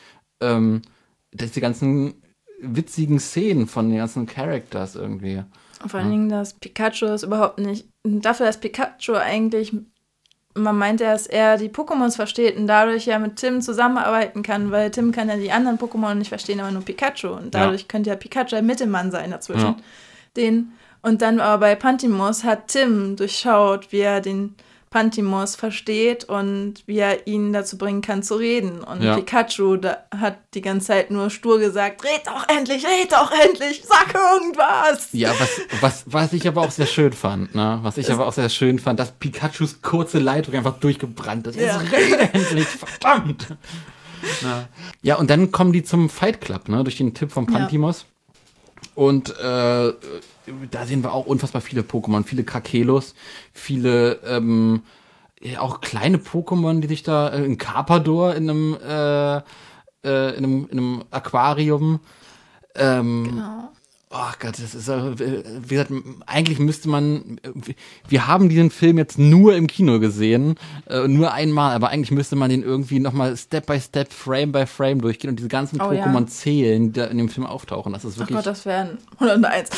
Ähm, 0.41 0.83
dass 1.31 1.53
die 1.53 1.61
ganzen 1.61 2.15
witzigen 2.61 3.19
Szenen 3.21 3.67
von 3.67 3.89
den 3.89 3.99
ganzen 3.99 4.27
Characters 4.27 4.97
irgendwie. 4.97 5.43
Und 5.83 5.91
vor 5.91 6.01
allen 6.01 6.11
Dingen, 6.11 6.29
dass 6.29 6.55
Pikachu 6.55 7.07
ist 7.07 7.25
überhaupt 7.25 7.59
nicht. 7.59 7.89
Dafür, 8.05 8.47
dass 8.47 8.61
Pikachu 8.61 9.15
eigentlich. 9.15 9.75
Man 10.55 10.77
meint, 10.77 11.01
dass 11.01 11.27
er 11.27 11.57
die 11.57 11.71
Pokémons 11.71 12.17
versteht 12.17 12.57
und 12.57 12.67
dadurch 12.67 13.07
ja 13.07 13.19
mit 13.19 13.37
Tim 13.37 13.63
zusammenarbeiten 13.63 14.43
kann, 14.43 14.71
weil 14.71 14.91
Tim 14.91 15.11
kann 15.13 15.29
ja 15.29 15.37
die 15.37 15.51
anderen 15.51 15.79
Pokémon 15.79 16.15
nicht 16.15 16.29
verstehen, 16.29 16.61
aber 16.61 16.71
nur 16.71 16.85
Pikachu. 16.85 17.29
Und 17.29 17.55
dadurch 17.55 17.89
könnte 17.89 18.11
ja 18.11 18.17
Pikachu 18.17 18.57
ein 18.57 18.67
Mittelmann 18.67 19.11
sein 19.11 19.31
dazwischen. 19.31 19.65
Ja. 19.65 19.77
Den, 20.37 20.73
und 21.01 21.23
dann 21.23 21.41
aber 21.41 21.59
bei 21.59 21.75
Pantimos 21.75 22.45
hat 22.45 22.69
Tim 22.69 23.17
durchschaut, 23.17 23.93
wie 23.93 24.01
er 24.01 24.21
den 24.21 24.55
Pantimos 24.93 25.57
versteht 25.57 26.25
und 26.25 26.75
wie 26.87 26.99
er 26.99 27.27
ihn 27.27 27.53
dazu 27.53 27.77
bringen 27.79 28.03
kann 28.03 28.23
zu 28.23 28.37
reden. 28.37 28.85
Und 28.85 29.03
Ja. 29.03 29.17
Pikachu 29.17 29.79
hat 30.17 30.37
die 30.55 30.61
ganze 30.61 30.89
Zeit 30.89 31.11
nur 31.11 31.31
stur 31.31 31.59
gesagt, 31.59 32.05
red 32.05 32.21
doch 32.27 32.47
endlich, 32.49 32.85
red 32.85 33.11
doch 33.11 33.33
endlich, 33.45 33.83
sag 33.85 34.15
irgendwas. 34.15 35.09
Ja, 35.13 35.33
was, 35.39 35.61
was, 35.81 36.05
was 36.07 36.33
ich 36.35 36.47
aber 36.47 36.61
auch 36.61 36.71
sehr 36.71 36.87
schön 36.87 37.13
fand, 37.13 37.55
ne? 37.55 37.81
Was 37.83 37.99
ich 37.99 38.13
aber 38.13 38.27
auch 38.27 38.33
sehr 38.33 38.51
schön 38.51 38.79
fand, 38.79 39.01
dass 39.01 39.11
Pikachus 39.13 39.83
kurze 39.83 40.19
Leitung 40.19 40.55
einfach 40.55 40.79
durchgebrannt 40.79 41.47
ist. 41.49 41.57
Ja. 41.59 41.81
Es 41.83 41.91
rede 41.93 42.21
endlich, 42.33 42.69
verdammt! 42.69 43.49
Na. 44.43 44.69
Ja, 45.03 45.17
und 45.17 45.31
dann 45.31 45.51
kommen 45.51 45.73
die 45.73 45.83
zum 45.83 46.09
Fight 46.09 46.41
Club, 46.41 46.69
ne? 46.69 46.85
Durch 46.85 46.97
den 46.99 47.13
Tipp 47.15 47.33
von 47.33 47.47
Ja. 47.51 47.67
Und 48.95 49.31
äh, 49.39 49.93
da 50.71 50.87
sehen 50.87 51.03
wir 51.03 51.13
auch 51.13 51.27
unfassbar 51.27 51.63
viele 51.63 51.83
Pokémon, 51.83 52.25
viele 52.25 52.45
Krakelos, 52.45 53.15
viele 53.53 54.21
ähm, 54.27 54.83
ja, 55.41 55.61
auch 55.61 55.81
kleine 55.81 56.19
Pokémon, 56.19 56.81
die 56.81 56.89
sich 56.89 57.03
da, 57.03 57.31
äh, 57.31 57.45
ein 57.45 57.59
Carpador 57.59 58.35
in 58.35 58.49
einem, 58.49 58.75
äh, 58.75 59.37
äh, 60.05 60.37
in 60.37 60.45
einem, 60.45 60.69
in 60.71 60.79
einem 60.79 61.05
Aquarium. 61.11 62.01
Ähm, 62.75 63.25
Genau. 63.25 63.73
Oh 64.15 64.33
Gott, 64.41 64.59
das 64.59 64.75
ist, 64.75 64.89
äh, 64.89 65.17
wie 65.17 65.69
gesagt, 65.75 65.91
eigentlich 66.27 66.59
müsste 66.59 66.89
man, 66.91 67.41
wir 68.07 68.27
haben 68.27 68.51
diesen 68.51 68.71
Film 68.71 68.99
jetzt 68.99 69.19
nur 69.19 69.55
im 69.57 69.67
Kino 69.67 70.01
gesehen, 70.01 70.57
äh, 70.91 71.09
nur 71.09 71.33
einmal, 71.33 71.75
aber 71.75 71.89
eigentlich 71.89 72.11
müsste 72.11 72.37
man 72.37 72.51
den 72.51 72.63
irgendwie 72.63 73.01
nochmal 73.01 73.35
Step 73.39 73.67
by 73.67 73.81
Step, 73.81 74.13
Frame 74.13 74.53
by 74.53 74.67
Frame 74.67 75.01
durchgehen 75.01 75.31
und 75.31 75.37
diese 75.39 75.49
ganzen 75.49 75.81
Oh, 75.81 75.93
ja. 75.93 76.05
Pokémon 76.05 76.27
zählen, 76.27 76.93
die 76.93 77.01
da 77.01 77.07
in 77.07 77.17
dem 77.17 77.31
Film 77.31 77.47
auftauchen. 77.47 77.93
Das 77.95 78.05
ist 78.05 78.17
Ach 78.17 78.21
wirklich 78.21 78.37
Gott, 78.37 78.47
das 78.47 78.67
wären 78.67 78.99
101. 79.19 79.71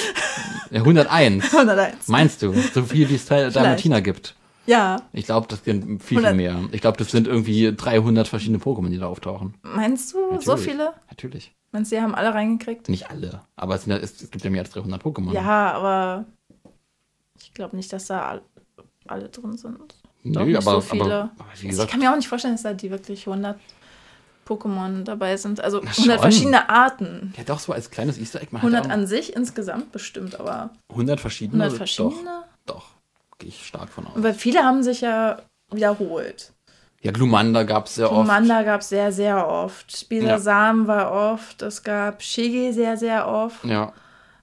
ja, 0.73 0.81
101. 0.81 1.55
101. 1.55 1.95
Meinst 2.09 2.43
du? 2.43 2.53
So 2.75 2.83
viel 2.83 3.09
wie 3.09 3.15
es 3.15 3.27
Dalmatiner 3.27 4.01
gibt. 4.03 4.35
Ja, 4.67 5.03
Ich 5.13 5.27
glaube, 5.27 5.47
das 5.49 5.63
sind 5.63 6.03
viel, 6.03 6.19
viel 6.19 6.27
100. 6.27 6.37
mehr. 6.37 6.59
Ich 6.73 6.81
glaube, 6.81 6.97
das 6.97 7.11
sind 7.11 7.29
irgendwie 7.29 7.73
300 7.77 8.27
verschiedene 8.27 8.59
Pokémon, 8.59 8.89
die 8.89 8.99
da 8.99 9.07
auftauchen. 9.07 9.55
meinst 9.63 10.15
du, 10.15 10.17
so 10.41 10.53
Natürlich. 10.53 10.65
viele? 10.73 10.93
Natürlich. 11.11 11.53
Meinst 11.75 11.91
du, 11.91 11.97
die 11.97 12.03
haben 12.03 12.15
alle 12.15 12.33
reingekriegt? 12.33 12.89
Nicht 12.89 13.11
alle, 13.11 13.41
aber 13.57 13.75
es, 13.75 13.83
sind 13.83 13.93
es, 14.01 14.31
gibt 14.31 14.45
ja 14.45 14.49
mehr 14.51 14.63
als 14.63 14.71
300 14.71 15.03
Pokémon. 15.03 15.33
Ja, 15.35 15.73
aber 15.73 16.25
ich 17.37 17.53
glaube 17.53 17.75
nicht, 17.75 17.93
dass 17.93 18.07
da 18.07 18.29
all- 18.29 18.43
alle 19.09 19.29
drin 19.29 19.57
sind. 19.59 19.93
Doch 20.23 20.45
Nö, 20.47 20.57
aber, 20.57 20.71
so 20.77 20.81
viele. 20.81 21.05
aber, 21.05 21.15
aber 21.37 21.51
Also 21.51 21.65
ich 21.65 21.71
gesagt, 21.71 21.91
kann 21.91 21.99
mir 21.99 22.13
auch 22.13 22.17
nicht 22.17 22.29
vorstellen, 22.29 22.55
dass 22.55 22.63
da 22.63 22.73
die 22.75 22.93
wirklich 22.93 23.27
100 23.27 23.59
Pokémon 24.47 25.03
dabei 25.03 25.37
sind. 25.37 25.61
Also 25.61 25.81
Na 25.83 25.91
100 25.91 25.97
schon. 25.97 26.19
verschiedene 26.23 26.69
Arten. 26.69 27.35
ja 27.37 27.43
doch 27.45 27.59
so 27.59 27.73
als 27.73 27.91
kleines 27.91 28.19
Easter 28.19 28.41
Egg. 28.41 28.51
Man 28.53 28.63
hat 28.63 28.69
100 28.71 28.87
auch 28.87 28.91
an 28.91 29.07
sich 29.09 29.35
insgesamt 29.35 29.91
bestimmt, 29.91 30.39
aber 30.39 30.71
100 30.91 31.19
verschiedene. 31.21 31.65
100 31.65 31.77
verschiedene. 31.77 32.45
Doch, 32.67 32.77
doch 32.77 32.87
gehe 33.39 33.49
ich 33.49 33.67
stark 33.67 33.89
von 33.91 34.07
aus. 34.07 34.13
Weil 34.15 34.35
viele 34.35 34.63
haben 34.63 34.85
sich 34.85 35.01
ja 35.03 35.43
wiederholt. 35.73 36.53
Ja, 37.05 37.13
Glumanda 37.13 37.63
gab 37.65 37.87
es 37.87 37.97
sehr 37.97 38.11
oft. 38.11 38.21
Commander 38.27 38.65
gab 38.65 38.81
es 38.81 38.89
sehr, 38.89 39.13
sehr 39.13 39.47
oft. 39.47 40.09
Bisasam 40.09 40.87
war 40.87 41.13
oft. 41.35 41.61
Es 41.63 41.83
gab 41.83 42.23
Shige 42.23 42.73
sehr, 42.73 42.97
sehr 42.97 43.29
oft. 43.29 43.63
Ja, 43.65 43.93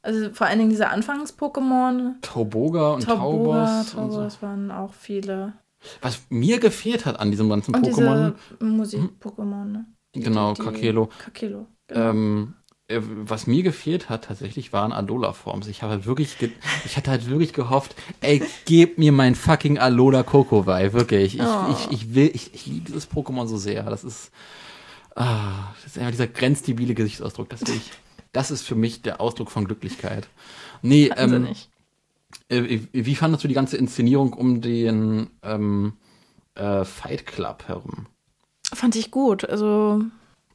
Also 0.03 0.29
vor 0.31 0.45
allen 0.47 0.59
Dingen 0.59 0.69
diese 0.69 0.87
Anfangs-Pokémon. 0.87 2.21
Tauboga 2.21 2.93
und 2.93 3.03
Tauboga, 3.03 3.83
Taubos. 3.83 3.93
Und 3.95 4.11
so. 4.11 4.17
Taubos 4.19 4.41
waren 4.41 4.71
auch 4.71 4.93
viele. 4.93 5.53
Was 6.01 6.21
mir 6.29 6.59
gefehlt 6.59 7.05
hat 7.07 7.19
an 7.19 7.31
diesem 7.31 7.49
ganzen 7.49 7.73
Und 7.73 7.83
Pokémon, 7.87 8.33
diese 8.59 8.63
Musik-Pokémon, 8.63 9.65
ne? 9.65 9.85
Genau, 10.13 10.53
die- 10.53 10.61
Kakelo, 10.61 11.09
Kakelo. 11.17 11.65
Genau. 11.87 12.09
ähm, 12.09 12.53
äh, 12.57 12.60
was 13.01 13.47
mir 13.47 13.63
gefehlt 13.63 14.09
hat 14.09 14.25
tatsächlich 14.25 14.73
waren 14.73 14.91
Alola-Forms. 14.91 15.67
Ich 15.67 15.81
habe 15.81 15.93
halt 15.93 16.05
wirklich, 16.05 16.35
ich 16.85 16.97
hatte 16.97 17.11
halt 17.11 17.27
wirklich 17.29 17.53
gehofft, 17.53 17.95
ey, 18.21 18.41
gib 18.65 18.97
mir 18.97 19.11
mein 19.11 19.35
fucking 19.35 19.77
Alola 19.77 20.23
Kokowai, 20.23 20.93
wirklich. 20.93 21.35
Ich, 21.35 21.41
Oh. 21.41 21.65
ich, 21.71 21.91
ich 21.91 22.15
will, 22.15 22.31
ich, 22.33 22.53
ich 22.53 22.65
liebe 22.65 22.85
dieses 22.87 23.09
Pokémon 23.09 23.47
so 23.47 23.57
sehr. 23.57 23.83
Das 23.83 24.03
ist, 24.03 24.31
ah, 25.15 25.73
das 25.83 25.91
ist 25.93 25.97
einfach 25.97 26.11
dieser 26.11 26.27
grenzdebile 26.27 26.93
Gesichtsausdruck. 26.93 27.49
Das 27.49 27.61
will 27.67 27.75
ich, 27.75 27.91
das 28.33 28.51
ist 28.51 28.63
für 28.63 28.75
mich 28.75 29.01
der 29.01 29.21
Ausdruck 29.21 29.51
von 29.51 29.65
Glücklichkeit. 29.65 30.27
Nee, 30.81 31.09
Hatten 31.09 31.47
ähm. 31.47 31.55
Äh, 32.47 32.63
Wie 32.93 33.05
wie 33.05 33.15
fandest 33.15 33.43
du 33.43 33.47
die 33.49 33.53
ganze 33.53 33.77
Inszenierung 33.77 34.33
um 34.33 34.61
den 34.61 35.29
ähm, 35.43 35.93
äh, 36.55 36.85
Fight 36.85 37.25
Club 37.25 37.65
herum? 37.67 38.05
Fand 38.73 38.95
ich 38.95 39.11
gut. 39.11 39.43
Also 39.49 40.01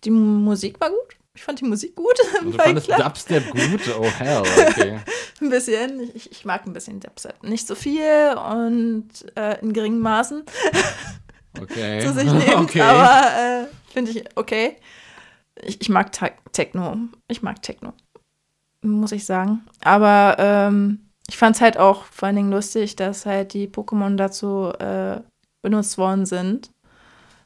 die 0.04 0.10
Musik 0.10 0.80
war 0.80 0.88
gut. 0.88 1.15
Ich 1.36 1.44
fand 1.44 1.60
die 1.60 1.64
Musik 1.64 1.94
gut. 1.94 2.14
Also, 2.34 2.50
Du 2.50 2.56
fandest 2.56 2.86
Club. 2.86 2.98
Dubstep 2.98 3.50
gut? 3.50 3.94
Oh 3.98 4.04
hell, 4.18 4.40
okay. 4.40 4.98
Ein 5.40 5.50
bisschen. 5.50 6.10
Ich, 6.14 6.32
ich 6.32 6.44
mag 6.46 6.66
ein 6.66 6.72
bisschen 6.72 6.98
Dubstep. 6.98 7.42
Nicht 7.42 7.66
so 7.66 7.74
viel 7.74 8.34
und 8.36 9.08
äh, 9.36 9.60
in 9.60 9.72
geringen 9.72 10.00
Maßen 10.00 10.44
Okay. 11.60 12.00
zu 12.00 12.12
sich 12.12 12.24
nehmend, 12.30 12.68
okay. 12.70 12.82
aber 12.82 13.62
äh, 13.62 13.66
finde 13.90 14.10
ich 14.10 14.24
okay. 14.34 14.76
Ich, 15.62 15.80
ich 15.80 15.88
mag 15.88 16.10
Techno. 16.52 16.96
Ich 17.28 17.40
mag 17.42 17.62
Techno. 17.62 17.94
Muss 18.82 19.12
ich 19.12 19.24
sagen. 19.24 19.64
Aber 19.82 20.36
ähm, 20.38 21.06
ich 21.28 21.38
fand 21.38 21.56
es 21.56 21.62
halt 21.62 21.78
auch 21.78 22.04
vor 22.04 22.26
allen 22.26 22.36
Dingen 22.36 22.50
lustig, 22.50 22.96
dass 22.96 23.24
halt 23.24 23.54
die 23.54 23.68
Pokémon 23.68 24.16
dazu 24.16 24.70
äh, 24.78 25.20
benutzt 25.62 25.96
worden 25.96 26.26
sind, 26.26 26.70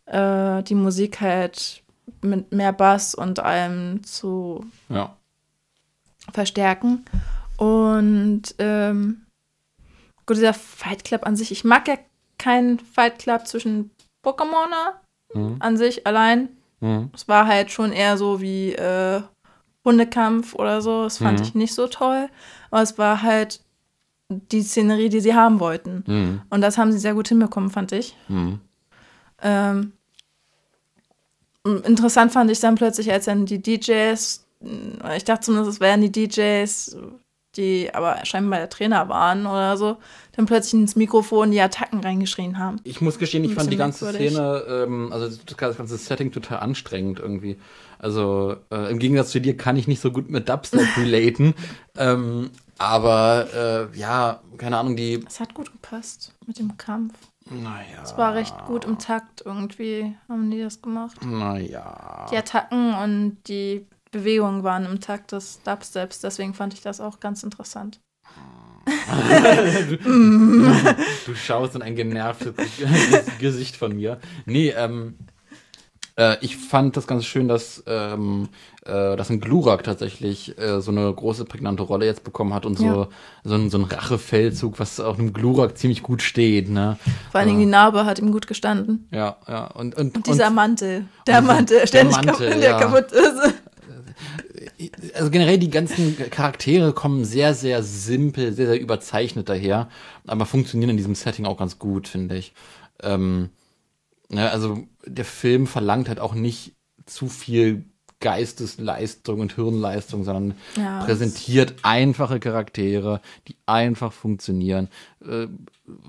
äh, 0.07 0.63
die 0.65 0.75
Musik 0.75 1.21
halt 1.21 1.85
mit 2.23 2.53
mehr 2.53 2.73
Bass 2.73 3.15
und 3.15 3.39
allem 3.41 4.03
zu 4.05 4.65
ja. 4.89 5.15
verstärken. 6.33 7.05
Und 7.57 8.55
ähm, 8.59 9.23
gut, 10.27 10.37
dieser 10.37 10.55
Fight 10.55 11.05
Club 11.05 11.27
an 11.27 11.37
sich, 11.37 11.51
ich 11.53 11.65
mag 11.65 11.89
ja 11.89 11.97
keinen 12.39 12.79
Fight 12.79 13.19
Club 13.19 13.47
zwischen 13.47 13.91
Pokémoner 14.25 14.95
Mhm. 15.33 15.57
an 15.61 15.77
sich 15.77 16.07
allein. 16.09 16.49
Mhm. 16.81 17.11
Es 17.15 17.29
war 17.29 17.47
halt 17.47 17.71
schon 17.71 17.93
eher 17.93 18.17
so 18.17 18.41
wie 18.41 18.73
äh, 18.73 19.23
Hundekampf 19.85 20.55
oder 20.57 20.83
so. 20.83 21.05
Das 21.05 21.19
fand 21.19 21.39
Mhm. 21.39 21.45
ich 21.45 21.55
nicht 21.55 21.75
so 21.75 21.87
toll. 21.87 22.29
Aber 22.73 22.83
es 22.83 22.99
war 22.99 23.23
halt 23.23 23.61
die 24.29 24.63
Szenerie, 24.63 25.09
die 25.09 25.21
sie 25.21 25.35
haben 25.35 25.61
wollten. 25.61 26.03
Mhm. 26.07 26.43
Und 26.51 26.61
das 26.63 26.79
haben 26.79 26.91
sie 26.91 26.99
sehr 26.99 27.15
gut 27.15 27.29
hinbekommen, 27.29 27.71
fand 27.71 27.93
ich. 27.93 28.17
Mhm. 28.29 28.61
Ähm, 29.43 29.93
interessant 31.65 32.33
fand 32.33 32.51
ich 32.51 32.61
dann 32.61 32.75
plötzlich, 32.75 33.13
als 33.13 33.27
dann 33.27 33.47
die 33.47 33.61
DJs, 33.61 34.47
ich 35.17 35.25
dachte 35.25 35.47
zumindest, 35.47 35.75
es 35.75 35.81
wären 35.81 36.01
die 36.01 36.13
DJs, 36.13 36.97
die 37.57 37.91
aber 37.93 38.25
scheinbar 38.25 38.61
der 38.61 38.71
Trainer 38.71 39.09
waren 39.09 39.47
oder 39.47 39.77
so, 39.77 39.97
dann 40.37 40.47
plötzlich 40.47 40.81
ins 40.81 40.97
Mikrofon 40.97 41.51
die 41.51 41.61
Attacken 41.61 42.01
reingeschrien 42.01 42.59
haben. 42.59 42.77
Ich 42.85 43.01
muss 43.01 43.19
gestehen, 43.19 43.45
ich 43.45 43.55
fand 43.55 43.73
die 43.73 43.77
ganze 43.77 44.05
merkwürdig. 44.05 44.33
Szene, 44.33 44.65
ähm, 44.69 45.13
also 45.13 45.27
das 45.27 45.57
das 45.57 45.77
ganze 45.77 45.97
Setting 45.97 46.31
total 46.31 46.61
anstrengend 46.61 47.19
irgendwie. 47.19 47.59
Also 47.99 48.57
äh, 48.71 48.91
im 48.91 48.99
Gegensatz 48.99 49.31
zu 49.31 49.41
dir 49.41 49.57
kann 49.57 49.77
ich 49.77 49.89
nicht 49.89 50.01
so 50.01 50.13
gut 50.13 50.31
mit 50.31 50.49
Dubstep 50.49 50.87
relaten. 50.97 51.55
ähm, 51.99 52.51
aber 52.79 53.91
äh, 53.93 53.99
ja, 53.99 54.41
keine 54.57 54.79
Ahnung, 54.79 54.97
die. 54.97 55.23
Es 55.27 55.39
hat 55.39 55.53
gut 55.53 55.71
gepasst 55.71 56.35
mit 56.47 56.59
dem 56.59 56.79
Kampf. 56.79 57.13
Naja. 57.51 58.03
Es 58.03 58.17
war 58.17 58.35
recht 58.35 58.55
gut 58.67 58.85
im 58.85 58.99
Takt 58.99 59.43
irgendwie, 59.45 60.17
haben 60.29 60.51
die 60.51 60.61
das 60.61 60.81
gemacht. 60.81 61.19
Naja. 61.25 62.27
Die 62.31 62.37
Attacken 62.37 62.95
und 62.95 63.39
die 63.49 63.87
Bewegungen 64.11 64.65
waren 64.65 64.87
im 64.87 65.01
Takt 65.01 65.33
des 65.33 65.63
Dubsteps, 65.63 66.21
deswegen 66.21 66.55
fand 66.55 66.75
ich 66.75 66.81
das 66.81 67.01
auch 67.01 67.21
ganz 67.21 67.43
interessant. 67.43 68.01
Du 71.27 71.35
schaust 71.35 71.75
in 71.77 71.83
ein 71.83 71.95
genervtes 71.95 72.55
Gesicht 73.39 73.77
von 73.77 73.95
mir. 73.95 74.19
Nee, 74.47 74.71
ähm, 74.71 75.17
äh, 76.21 76.37
ich 76.43 76.57
fand 76.59 76.97
das 76.97 77.07
ganz 77.07 77.25
schön, 77.25 77.49
dass, 77.49 77.83
ähm, 77.87 78.51
äh, 78.85 79.17
dass 79.17 79.31
ein 79.31 79.41
Glurak 79.41 79.83
tatsächlich 79.85 80.59
äh, 80.59 80.81
so 80.83 80.91
eine 80.91 81.11
große, 81.13 81.47
prägnante 81.47 81.83
Rolle 81.83 82.05
jetzt 82.05 82.25
bekommen 82.25 82.53
hat 82.53 82.67
und 82.67 82.79
so, 82.79 82.85
Ja. 82.85 83.09
so, 83.43 83.55
ein, 83.55 83.71
so 83.71 83.79
ein 83.79 83.85
Rachefeldzug, 83.85 84.79
was 84.79 85.01
auch 85.01 85.19
einem 85.19 85.33
Glurak 85.33 85.79
ziemlich 85.79 86.03
gut 86.03 86.21
steht, 86.21 86.69
ne? 86.69 86.99
Vor 87.31 87.41
allen 87.41 87.49
Dingen 87.49 87.61
die 87.61 87.67
Narbe 87.67 88.05
hat 88.05 88.19
ihm 88.19 88.33
gut 88.33 88.47
gestanden. 88.47 89.09
Ja, 89.11 89.37
ja. 89.49 89.69
Und, 89.69 89.97
und, 89.97 90.15
Und 90.15 90.27
dieser 90.27 90.49
und, 90.49 90.57
Mantel, 90.57 91.07
der 91.27 91.41
Mantel, 91.41 91.79
der 91.79 91.87
ständig 91.87 92.17
Mantel, 92.17 92.49
kaputt, 92.49 92.63
der 92.63 92.71
ja. 92.71 92.79
kaputt 92.79 93.13
ist. 93.13 93.55
also 95.15 95.31
generell 95.31 95.59
die 95.59 95.71
ganzen 95.71 96.19
Charaktere 96.31 96.93
kommen 96.93 97.25
sehr, 97.25 97.55
sehr 97.55 97.83
simpel, 97.83 98.53
sehr, 98.53 98.67
sehr 98.67 98.81
überzeichnet 98.81 99.49
daher, 99.49 99.89
aber 100.27 100.45
funktionieren 100.45 100.91
in 100.91 100.97
diesem 100.99 101.15
Setting 101.15 101.47
auch 101.47 101.57
ganz 101.57 101.79
gut, 101.79 102.09
finde 102.09 102.37
ich. 102.37 102.53
Ähm, 103.03 103.49
ne, 104.31 104.51
also 104.51 104.87
der 105.07 105.25
Film 105.25 105.67
verlangt 105.67 106.09
halt 106.09 106.21
auch 106.21 106.35
nicht 106.35 106.75
zu 107.07 107.29
viel 107.29 107.85
Geistesleistung 108.21 109.41
und 109.41 109.55
Hirnleistung, 109.55 110.25
sondern 110.25 110.55
Ja, 110.77 111.03
präsentiert 111.05 111.77
einfache 111.83 112.39
Charaktere, 112.39 113.21
die 113.49 113.57
einfach 113.65 114.13
funktionieren, 114.13 114.89
äh, 115.27 115.47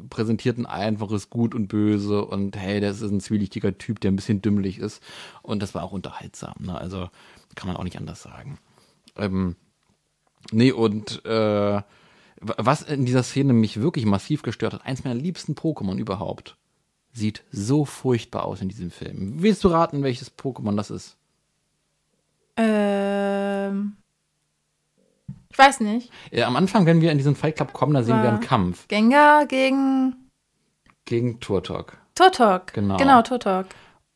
präsentiert 0.10 0.58
ein 0.58 0.66
einfaches 0.66 1.30
Gut 1.30 1.56
und 1.56 1.68
Böse 1.68 2.26
und 2.26 2.58
hey, 2.58 2.82
das 2.82 3.02
ist 3.02 3.12
ein 3.12 3.22
zwielichtiger 3.22 3.78
Typ, 3.78 4.02
der 4.02 4.12
ein 4.12 4.18
bisschen 4.18 4.42
dümmlich 4.42 4.78
ist 4.78 5.02
und 5.42 5.62
das 5.64 5.74
war 5.74 5.84
auch 5.84 5.94
unterhaltsam, 5.94 6.56
ne? 6.60 6.78
also 6.78 7.10
kann 7.56 7.68
man 7.68 7.78
auch 7.78 7.86
nicht 7.86 7.98
anders 7.98 8.22
sagen. 8.22 8.60
Ähm, 9.16 9.56
nee, 10.52 10.72
und 10.74 11.24
äh, 11.26 11.82
Was 12.42 12.82
in 12.82 13.06
dieser 13.06 13.24
Szene 13.24 13.54
mich 13.54 13.82
wirklich 13.82 14.06
massiv 14.06 14.42
gestört 14.42 14.74
hat, 14.74 14.86
eins 14.86 15.04
meiner 15.04 15.20
liebsten 15.20 15.54
Pokémon 15.54 15.98
überhaupt, 15.98 16.58
sieht 17.14 17.44
so 17.52 17.86
furchtbar 17.86 18.46
aus 18.46 18.62
in 18.62 18.70
diesem 18.70 18.92
Film. 18.92 19.36
Willst 19.38 19.64
du 19.64 19.70
raten, 19.70 20.04
welches 20.04 20.32
Pokémon 20.38 20.76
das 20.76 20.90
ist? 20.90 21.18
Ähm. 22.58 23.98
Ich 25.50 25.58
weiß 25.58 25.82
nicht. 25.82 26.12
Äh, 26.32 26.44
am 26.44 26.56
Anfang, 26.56 26.86
wenn 26.86 27.02
wir 27.02 27.12
in 27.12 27.18
diesen 27.18 27.36
Fight 27.36 27.58
Club 27.58 27.74
kommen, 27.74 27.94
da 27.94 28.04
sehen 28.04 28.22
wir 28.22 28.30
einen 28.30 28.40
Kampf 28.40 28.88
Gengar 28.88 29.46
gegen 29.46 30.16
gegen 31.06 31.40
Turtok. 31.40 31.98
Turtok. 32.16 32.74
Genau. 32.74 32.98
Genau, 32.98 33.22
Turtok. 33.22 33.66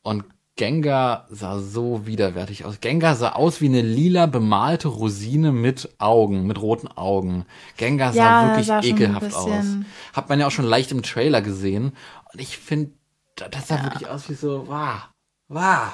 Und 0.01 0.23
Gengar 0.57 1.27
sah 1.29 1.59
so 1.59 2.07
widerwärtig 2.07 2.63
aus. 2.63 2.79
Gengar 2.79 3.15
sah 3.17 3.33
aus 3.33 3.59
wie 3.59 3.65
eine 3.65 3.81
lila 3.81 4.25
bemalte 4.25 4.87
Rosine 4.87 5.51
mit 5.51 5.89
Augen, 5.97 6.47
mit 6.47 6.61
roten 6.61 6.87
Augen. 6.87 7.45
Gengar 7.75 8.13
sah 8.13 8.23
Ja, 8.23 8.47
wirklich 8.47 8.67
sah 8.67 8.81
ekelhaft 8.81 9.35
aus. 9.35 9.65
Hat 10.13 10.29
man 10.29 10.39
ja 10.39 10.47
auch 10.47 10.51
schon 10.51 10.63
leicht 10.63 10.93
im 10.93 11.03
Trailer 11.03 11.41
gesehen. 11.41 11.91
Und 12.35 12.41
ich 12.41 12.57
finde, 12.57 12.91
das 13.35 13.69
sah 13.69 13.81
wirklich 13.81 14.09
aus 14.09 14.29
wie 14.29 14.33
so, 14.33 14.67
wah, 14.67 15.09
wah, 15.47 15.93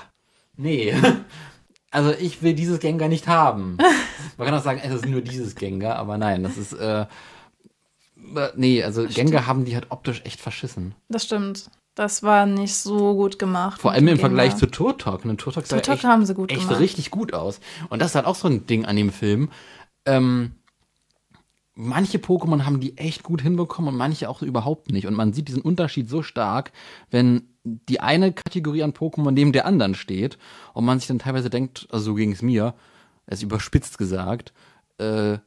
nee. 0.58 0.92
Also 1.94 2.14
ich 2.14 2.42
will 2.42 2.54
dieses 2.54 2.80
Gengar 2.80 3.10
nicht 3.10 3.28
haben. 3.28 3.78
Man 4.38 4.48
kann 4.48 4.58
auch 4.58 4.64
sagen, 4.64 4.80
es 4.82 4.94
ist 4.94 5.06
nur 5.06 5.20
dieses 5.20 5.56
Gengar, 5.56 5.98
aber 5.98 6.18
nein, 6.18 6.42
das 6.42 6.58
ist, 6.58 6.72
äh, 6.72 7.02
äh, 7.02 8.50
nee, 8.56 8.82
also 8.82 9.06
Gengar 9.08 9.46
haben 9.46 9.66
die 9.66 9.76
halt 9.76 9.88
optisch 9.90 10.22
echt 10.24 10.40
verschissen. 10.40 10.96
Das 11.10 11.26
stimmt. 11.26 11.70
Das 11.94 12.24
war 12.24 12.46
nicht 12.46 12.76
so 12.76 13.14
gut 13.16 13.38
gemacht. 13.38 13.82
Vor 13.82 13.92
allem 13.92 14.08
im 14.08 14.20
Vergleich 14.20 14.52
Gengar. 14.52 14.60
zu 14.60 14.66
Turtok. 14.68 15.26
Ne? 15.26 15.36
Turtok 15.36 15.68
sah 15.68 15.76
Turtok 15.76 15.96
echt, 15.96 16.04
haben 16.06 16.26
sie 16.26 16.34
gut 16.34 16.52
echt 16.52 16.62
gemacht. 16.62 16.80
richtig 16.80 17.12
gut 17.12 17.34
aus. 17.34 17.60
Und 17.90 18.02
das 18.02 18.12
ist 18.12 18.16
halt 18.16 18.26
auch 18.26 18.36
so 18.36 18.48
ein 18.48 18.66
Ding 18.66 18.86
an 18.86 18.96
dem 18.96 19.12
Film. 19.12 19.50
Ähm, 20.06 20.54
manche 21.76 22.18
Pokémon 22.18 22.66
haben 22.66 22.80
die 22.80 22.98
echt 22.98 23.24
gut 23.24 23.42
hinbekommen 23.42 23.94
und 23.94 23.98
manche 23.98 24.30
auch 24.30 24.42
überhaupt 24.42 24.92
nicht. 24.92 25.08
Und 25.08 25.16
man 25.16 25.34
sieht 25.34 25.48
diesen 25.48 25.62
Unterschied 25.62 26.10
so 26.10 26.22
stark, 26.24 26.72
wenn 27.10 27.44
die 27.64 28.00
eine 28.00 28.34
Kategorie 28.34 28.84
an 28.84 28.94
Pokémon 28.94 29.32
neben 29.32 29.52
der 29.52 29.66
anderen 29.66 29.96
steht 29.96 30.38
und 30.74 30.86
man 30.86 31.00
sich 31.00 31.08
dann 31.08 31.20
teilweise 31.20 31.50
denkt, 31.50 31.88
also 31.92 32.06
so 32.06 32.16
ging 32.16 32.32
es 32.32 32.42
mir, 32.42 32.74
es 33.26 33.44
überspitzt 33.44 33.98
gesagt, 33.98 34.54
äh, 34.98 35.38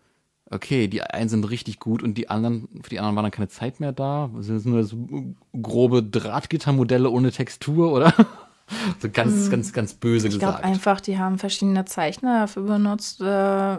okay, 0.50 0.88
die 0.88 1.02
einen 1.02 1.28
sind 1.28 1.48
richtig 1.50 1.80
gut 1.80 2.02
und 2.02 2.14
die 2.14 2.30
anderen, 2.30 2.68
für 2.82 2.90
die 2.90 2.98
anderen 2.98 3.16
war 3.16 3.22
dann 3.22 3.32
keine 3.32 3.48
Zeit 3.48 3.80
mehr 3.80 3.92
da. 3.92 4.30
Sind 4.38 4.56
es 4.56 4.64
nur 4.64 4.84
so 4.84 5.34
grobe 5.60 6.02
Drahtgittermodelle 6.02 7.10
ohne 7.10 7.32
Textur 7.32 7.92
oder? 7.92 8.14
so 9.00 9.08
ganz, 9.10 9.50
ganz, 9.50 9.72
ganz 9.72 9.94
böse 9.94 10.28
Mhm. 10.28 10.32
Ich 10.34 10.38
glaube 10.38 10.56
gesagt. 10.56 10.64
einfach, 10.64 11.00
die 11.00 11.18
haben 11.18 11.38
verschiedene 11.38 11.84
Zeichner 11.84 12.40
dafür 12.40 12.62
benutzt, 12.62 13.20
äh, 13.20 13.78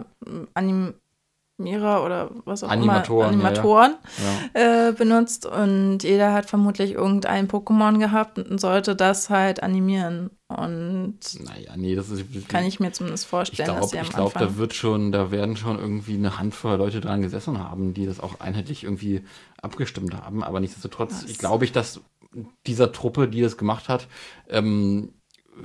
Animierer 1.58 2.04
oder 2.04 2.30
was 2.44 2.62
auch 2.62 2.68
Animatoren, 2.68 3.32
immer, 3.32 3.44
ja, 3.44 3.54
ja. 3.54 3.58
Animatoren 3.58 3.94
ja. 4.54 4.88
Äh, 4.88 4.92
benutzt 4.92 5.46
und 5.46 6.02
jeder 6.02 6.34
hat 6.34 6.46
vermutlich 6.46 6.92
irgendein 6.92 7.48
Pokémon 7.48 7.98
gehabt 7.98 8.38
und 8.38 8.60
sollte 8.60 8.94
das 8.94 9.30
halt 9.30 9.62
animieren. 9.62 10.30
Und 10.48 11.18
Naja, 11.42 11.76
nee, 11.76 11.94
das 11.94 12.10
ist. 12.10 12.48
kann 12.48 12.64
ich 12.64 12.78
mir 12.78 12.92
zumindest 12.92 13.24
Ich 13.24 13.30
vorstellen, 13.30 13.68
dass 13.68 13.90
glaube, 13.90 14.06
ich 14.06 14.12
glaub, 14.12 14.34
da 14.34 14.56
wird 14.58 14.74
schon, 14.74 15.12
da 15.12 15.30
werden 15.30 15.56
schon 15.56 15.78
irgendwie 15.78 16.14
eine 16.14 16.38
Handvoll 16.38 16.76
Leute 16.76 17.00
dran 17.00 17.22
gesessen 17.22 17.58
haben, 17.58 17.94
die 17.94 18.04
das 18.04 18.20
auch 18.20 18.38
einheitlich 18.40 18.84
irgendwie 18.84 19.24
abgestimmt 19.62 20.14
haben. 20.14 20.44
Aber 20.44 20.60
nichtsdestotrotz, 20.60 21.24
ich 21.26 21.38
glaube 21.38 21.64
ich, 21.64 21.72
dass 21.72 22.00
dieser 22.66 22.92
Truppe, 22.92 23.28
die 23.28 23.40
das 23.40 23.56
gemacht 23.56 23.88
hat, 23.88 24.08
ähm, 24.50 25.14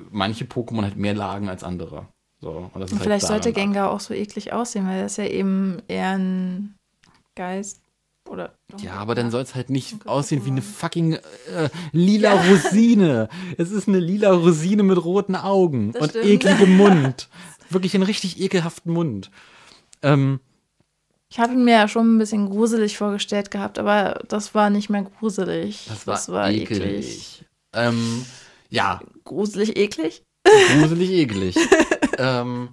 manche 0.10 0.46
Pokémon 0.46 0.84
halt 0.84 0.96
mehr 0.96 1.14
lagen 1.14 1.50
als 1.50 1.66
andere. 1.66 2.08
So, 2.42 2.70
und 2.74 2.82
das 2.82 2.90
ist 2.90 2.96
halt 2.98 3.04
Vielleicht 3.04 3.28
sollte. 3.28 3.54
Gengar 3.54 3.92
auch 3.92 4.00
so 4.00 4.14
eklig 4.14 4.52
aussehen, 4.52 4.88
weil 4.88 5.00
er 5.00 5.06
ist 5.06 5.18
ja 5.18 5.26
eben 5.26 5.78
eher 5.88 6.18
ein 6.18 6.76
Geist 7.36 7.82
oder. 8.28 8.56
Ja, 8.80 8.94
aber 8.96 9.14
dann 9.16 9.30
soll 9.30 9.44
es 9.44 9.54
halt 9.56 9.70
nicht 9.70 10.08
aussehen 10.08 10.44
wie 10.46 10.50
eine 10.50 10.62
fucking 10.64 11.14
äh, 11.14 11.70
lila 11.92 12.34
Rosine. 12.34 13.30
Es 13.58 13.70
ist 13.72 13.88
eine 13.88 14.00
lila 14.00 14.32
Rosine 14.32 14.82
mit 14.84 15.04
roten 15.04 15.36
Augen 15.36 15.92
Das 15.92 16.02
und 16.02 16.10
stimmt. 16.12 16.26
ekligem 16.26 16.78
Mund. 16.78 17.30
Wirklich 17.70 17.94
einen 17.94 18.04
richtig 18.04 18.40
ekelhaften 18.42 18.92
Mund. 18.92 19.30
Ähm, 20.02 20.40
Ich 21.30 21.40
habe 21.40 21.54
ihn 21.54 21.64
mir 21.64 21.74
ja 21.76 21.88
schon 21.88 22.16
ein 22.16 22.18
bisschen 22.18 22.50
gruselig 22.50 22.98
vorgestellt 22.98 23.52
gehabt, 23.52 23.78
aber 23.78 24.24
das 24.28 24.56
war 24.56 24.70
nicht 24.72 24.90
mehr 24.90 25.04
gruselig. 25.04 25.88
das 26.06 26.28
war, 26.30 26.50
eklig. 26.50 27.46
Ähm, 27.74 28.26
ja, 28.70 29.00
Gruselig 29.26 29.78
eklig? 29.78 30.24
gruselig 30.80 31.12
eklig. 31.12 31.56
ähm, 32.22 32.70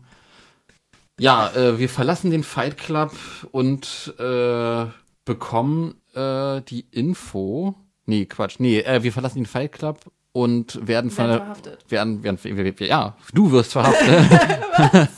ja, 1.21 1.51
äh, 1.55 1.79
wir 1.79 1.89
verlassen 1.89 2.31
den 2.31 2.45
Fight 2.45 2.77
Club 2.79 3.13
und 3.51 4.15
äh, 4.19 4.87
bekommen 5.25 5.95
äh, 6.15 6.61
die 6.63 6.87
Info. 6.93 7.75
Nee, 8.07 8.27
Quatsch. 8.27 8.57
Nee, 8.59 8.81
äh, 8.81 9.03
wir 9.03 9.13
verlassen 9.13 9.39
den 9.39 9.47
Fight 9.47 9.73
Club 9.73 10.01
und 10.33 10.87
werden 10.87 11.11
von 11.11 11.27
Werden 11.29 11.39
verhaftet. 11.41 11.85
werden, 11.91 12.23
werden, 12.23 12.39
wir- 12.43 12.87
ja, 12.87 13.17
du 13.33 13.51
wirst 13.51 13.73
verhaftet. 13.73 15.09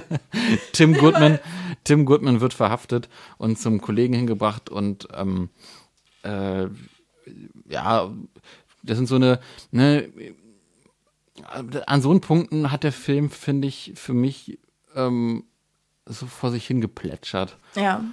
Tim 0.72 0.94
Goodman, 0.94 1.38
Tim 1.84 2.04
Goodman 2.06 2.40
wird 2.40 2.54
verhaftet 2.54 3.08
und 3.38 3.58
zum 3.58 3.80
Kollegen 3.80 4.14
hingebracht 4.14 4.70
und 4.70 5.08
ähm, 5.14 5.50
äh, 6.22 6.66
ja, 7.68 8.10
das 8.82 8.96
sind 8.96 9.06
so 9.06 9.16
eine, 9.16 9.40
ne, 9.70 10.08
an 11.86 12.02
so 12.02 12.10
einen 12.10 12.20
Punkten 12.20 12.70
hat 12.70 12.84
der 12.84 12.92
Film, 12.92 13.30
finde 13.30 13.68
ich, 13.68 13.92
für 13.94 14.14
mich 14.14 14.58
ähm, 14.94 15.44
so 16.06 16.26
vor 16.26 16.50
sich 16.50 16.66
hingeplätschert. 16.66 17.56
Ja. 17.76 18.04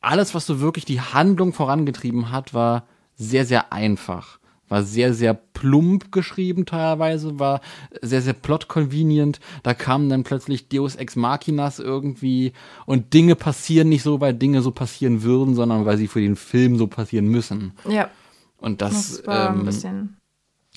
Alles, 0.00 0.34
was 0.34 0.46
so 0.46 0.60
wirklich 0.60 0.84
die 0.84 1.00
Handlung 1.00 1.52
vorangetrieben 1.52 2.30
hat, 2.30 2.54
war 2.54 2.86
sehr, 3.16 3.44
sehr 3.44 3.72
einfach. 3.72 4.38
War 4.68 4.82
sehr, 4.82 5.14
sehr 5.14 5.32
plump 5.34 6.10
geschrieben 6.10 6.66
teilweise, 6.66 7.38
war 7.38 7.60
sehr, 8.02 8.20
sehr 8.20 8.32
plot-convenient. 8.32 9.38
Da 9.62 9.74
kamen 9.74 10.08
dann 10.08 10.24
plötzlich 10.24 10.68
Deus 10.68 10.96
Ex 10.96 11.14
Machinas 11.14 11.78
irgendwie 11.78 12.52
und 12.84 13.14
Dinge 13.14 13.36
passieren 13.36 13.88
nicht 13.88 14.02
so, 14.02 14.20
weil 14.20 14.34
Dinge 14.34 14.62
so 14.62 14.72
passieren 14.72 15.22
würden, 15.22 15.54
sondern 15.54 15.86
weil 15.86 15.98
sie 15.98 16.08
für 16.08 16.20
den 16.20 16.34
Film 16.34 16.78
so 16.78 16.88
passieren 16.88 17.26
müssen. 17.26 17.72
Ja, 17.88 18.10
Und 18.58 18.82
das, 18.82 19.18
das 19.18 19.26
war 19.26 19.50
ein 19.50 19.60
ähm, 19.60 19.66
bisschen. 19.66 20.16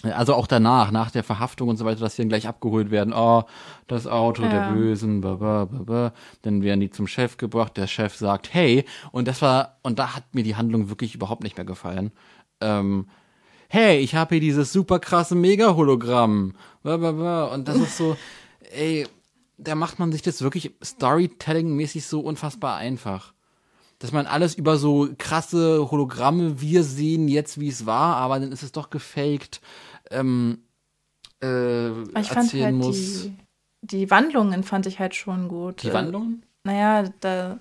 Also 0.03 0.33
auch 0.33 0.47
danach, 0.47 0.91
nach 0.91 1.11
der 1.11 1.23
Verhaftung 1.23 1.67
und 1.67 1.77
so 1.77 1.83
weiter, 1.85 1.99
dass 1.99 2.15
sie 2.15 2.21
dann 2.21 2.29
gleich 2.29 2.47
abgeholt 2.47 2.89
werden. 2.89 3.13
Oh, 3.13 3.43
das 3.87 4.07
Auto 4.07 4.43
der 4.43 4.53
Ja. 4.53 4.71
Bösen, 4.71 5.21
ba, 5.21 5.35
ba, 5.35 5.65
ba, 5.65 5.83
ba. 5.83 6.13
dann 6.41 6.63
werden 6.63 6.79
die 6.79 6.89
zum 6.89 7.07
Chef 7.07 7.37
gebracht. 7.37 7.75
Der 7.75 7.87
Chef 7.87 8.15
sagt, 8.15 8.53
hey, 8.53 8.85
und 9.11 9.27
das 9.27 9.41
war, 9.41 9.77
und 9.81 9.99
da 9.99 10.15
hat 10.15 10.33
mir 10.33 10.43
die 10.43 10.55
Handlung 10.55 10.89
wirklich 10.89 11.15
überhaupt 11.15 11.43
nicht 11.43 11.57
mehr 11.57 11.65
gefallen. 11.65 12.11
Ähm, 12.61 13.07
hey, 13.67 13.99
ich 13.99 14.15
habe 14.15 14.35
hier 14.35 14.41
dieses 14.41 14.71
super 14.71 14.99
krasse 14.99 15.35
Mega-Hologramm. 15.35 16.53
Und 16.83 17.67
das 17.67 17.77
ist 17.77 17.97
so, 17.97 18.15
ey, 18.71 19.05
da 19.57 19.75
macht 19.75 19.99
man 19.99 20.13
sich 20.13 20.21
das 20.21 20.41
wirklich 20.41 20.71
Storytelling-mäßig 20.81 22.05
so 22.05 22.21
unfassbar 22.21 22.77
einfach 22.77 23.33
dass 23.99 24.13
man 24.13 24.25
alles 24.27 24.55
über 24.55 24.77
so 24.77 25.09
krasse 25.17 25.91
Hologramme, 25.91 26.61
wir 26.61 26.83
sehen 26.83 27.27
jetzt, 27.27 27.59
wie 27.59 27.67
es 27.67 27.85
war, 27.85 28.15
aber 28.15 28.39
dann 28.39 28.53
ist 28.53 28.63
es 28.63 28.71
doch 28.71 28.89
gefaked, 28.89 29.59
ähm, 30.11 30.63
äh, 31.41 31.89
ich 31.89 32.27
fand 32.27 32.45
erzählen 32.45 32.65
halt 32.65 32.75
muss. 32.75 32.95
die, 32.95 33.33
die 33.81 34.11
Wandlungen 34.11 34.63
fand 34.63 34.85
ich 34.85 34.99
halt 34.99 35.15
schon 35.15 35.47
gut. 35.47 35.83
Die 35.83 35.93
Wandlungen? 35.93 36.43
Naja, 36.63 37.09
da 37.21 37.59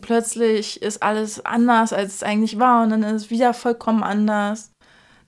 plötzlich 0.00 0.80
ist 0.82 1.02
alles 1.02 1.44
anders, 1.44 1.92
als 1.92 2.14
es 2.14 2.22
eigentlich 2.22 2.58
war 2.58 2.82
und 2.82 2.90
dann 2.90 3.02
ist 3.02 3.24
es 3.24 3.30
wieder 3.30 3.52
vollkommen 3.52 4.02
anders. 4.02 4.70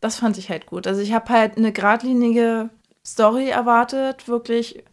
Das 0.00 0.16
fand 0.16 0.38
ich 0.38 0.50
halt 0.50 0.66
gut. 0.66 0.86
Also 0.86 1.00
ich 1.00 1.12
habe 1.12 1.28
halt 1.28 1.56
eine 1.56 1.72
geradlinige 1.72 2.70
Story 3.06 3.48
erwartet, 3.48 4.28
wirklich, 4.28 4.84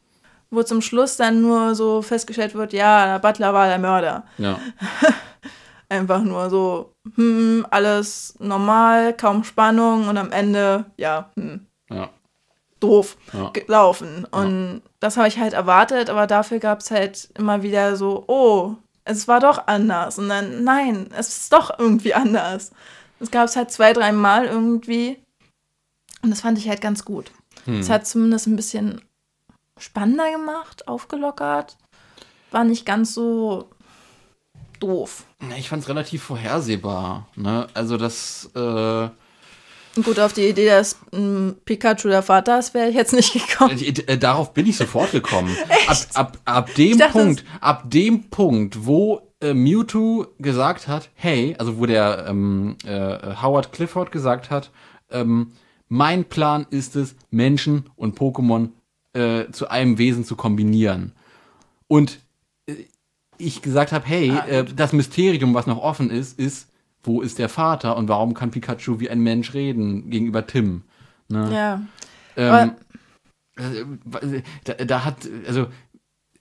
wo 0.49 0.64
zum 0.64 0.82
Schluss 0.82 1.18
dann 1.18 1.41
nur 1.41 1.76
so 1.76 2.01
festgestellt 2.01 2.55
wird, 2.55 2.74
ja, 2.74 3.05
der 3.05 3.20
Butler 3.20 3.53
war 3.53 3.68
der 3.68 3.80
Mörder. 3.80 4.26
Ja. 4.38 4.59
Einfach 5.91 6.21
nur 6.23 6.49
so, 6.49 6.93
hm, 7.15 7.67
alles 7.69 8.35
normal, 8.39 9.13
kaum 9.13 9.43
Spannung 9.43 10.07
und 10.07 10.17
am 10.17 10.31
Ende, 10.31 10.85
ja, 10.95 11.29
hm, 11.35 11.67
Ja. 11.89 12.09
doof 12.79 13.17
Ja. 13.33 13.49
gelaufen. 13.49 14.25
Und 14.31 14.83
das 15.01 15.17
habe 15.17 15.27
ich 15.27 15.37
halt 15.37 15.51
erwartet, 15.51 16.09
aber 16.09 16.27
dafür 16.27 16.59
gab 16.59 16.79
es 16.79 16.91
halt 16.91 17.29
immer 17.37 17.61
wieder 17.61 17.97
so, 17.97 18.23
oh, 18.27 18.75
es 19.03 19.27
war 19.27 19.41
doch 19.41 19.67
anders. 19.67 20.17
Und 20.17 20.29
dann, 20.29 20.63
nein, 20.63 21.09
es 21.13 21.27
ist 21.27 21.51
doch 21.51 21.77
irgendwie 21.77 22.13
anders. 22.13 22.71
Es 23.19 23.29
gab 23.29 23.49
es 23.49 23.57
halt 23.57 23.69
zwei, 23.69 23.91
dreimal 23.91 24.45
irgendwie. 24.45 25.21
Und 26.23 26.29
das 26.29 26.39
fand 26.39 26.57
ich 26.57 26.69
halt 26.69 26.79
ganz 26.79 27.03
gut. 27.03 27.31
Hm. 27.65 27.81
Es 27.81 27.89
hat 27.89 28.07
zumindest 28.07 28.47
ein 28.47 28.55
bisschen 28.55 29.01
spannender 29.77 30.31
gemacht, 30.31 30.87
aufgelockert. 30.87 31.77
War 32.51 32.63
nicht 32.63 32.85
ganz 32.85 33.13
so 33.13 33.69
doof. 34.82 35.23
Ich 35.57 35.69
fand 35.69 35.84
es 35.84 35.89
relativ 35.89 36.23
vorhersehbar. 36.23 37.27
Ne? 37.36 37.67
Also 37.73 37.97
das, 37.97 38.49
äh, 38.55 39.09
Gut, 40.03 40.19
auf 40.19 40.32
die 40.32 40.47
Idee, 40.47 40.67
dass 40.67 40.95
ein 41.11 41.55
Pikachu 41.65 42.07
der 42.07 42.23
Vater 42.23 42.57
ist, 42.59 42.73
wäre 42.73 42.89
ich 42.89 42.95
jetzt 42.95 43.13
nicht 43.13 43.34
gekommen. 43.34 43.77
äh, 43.77 43.89
äh, 43.89 44.17
darauf 44.17 44.53
bin 44.53 44.65
ich 44.65 44.77
sofort 44.77 45.11
gekommen. 45.11 45.55
ab, 45.88 45.97
ab, 46.13 46.38
ab 46.45 46.75
dem 46.75 46.97
dachte, 46.97 47.11
Punkt, 47.11 47.43
ab 47.59 47.84
dem 47.89 48.29
Punkt, 48.29 48.86
wo 48.86 49.21
äh, 49.41 49.53
Mewtwo 49.53 50.27
gesagt 50.39 50.88
hat, 50.88 51.09
hey, 51.15 51.55
also 51.57 51.77
wo 51.77 51.86
der 51.86 52.25
ähm, 52.27 52.77
äh, 52.86 53.36
Howard 53.41 53.73
Clifford 53.73 54.13
gesagt 54.13 54.49
hat, 54.49 54.71
ähm, 55.09 55.51
mein 55.89 56.23
Plan 56.23 56.65
ist 56.69 56.95
es, 56.95 57.15
Menschen 57.29 57.89
und 57.97 58.17
Pokémon 58.17 58.69
äh, 59.11 59.51
zu 59.51 59.69
einem 59.69 59.97
Wesen 59.97 60.23
zu 60.23 60.38
kombinieren. 60.38 61.11
Und 61.89 62.19
ich 63.41 63.61
gesagt 63.61 63.91
habe, 63.91 64.05
hey, 64.07 64.31
Ah, 64.31 64.45
äh, 64.47 64.65
das 64.65 64.93
Mysterium, 64.93 65.53
was 65.53 65.67
noch 65.67 65.79
offen 65.79 66.09
ist, 66.09 66.39
ist, 66.39 66.69
wo 67.03 67.21
ist 67.21 67.39
der 67.39 67.49
Vater 67.49 67.97
und 67.97 68.07
warum 68.07 68.33
kann 68.33 68.51
Pikachu 68.51 68.99
wie 68.99 69.09
ein 69.09 69.21
Mensch 69.21 69.53
reden 69.53 70.09
gegenüber 70.09 70.45
Tim? 70.45 70.83
Ne? 71.27 71.49
Ja. 71.53 71.81
Ähm, 72.37 72.71
äh, 73.57 74.41
da, 74.63 74.73
da 74.73 75.05
hat, 75.05 75.27
also, 75.47 75.67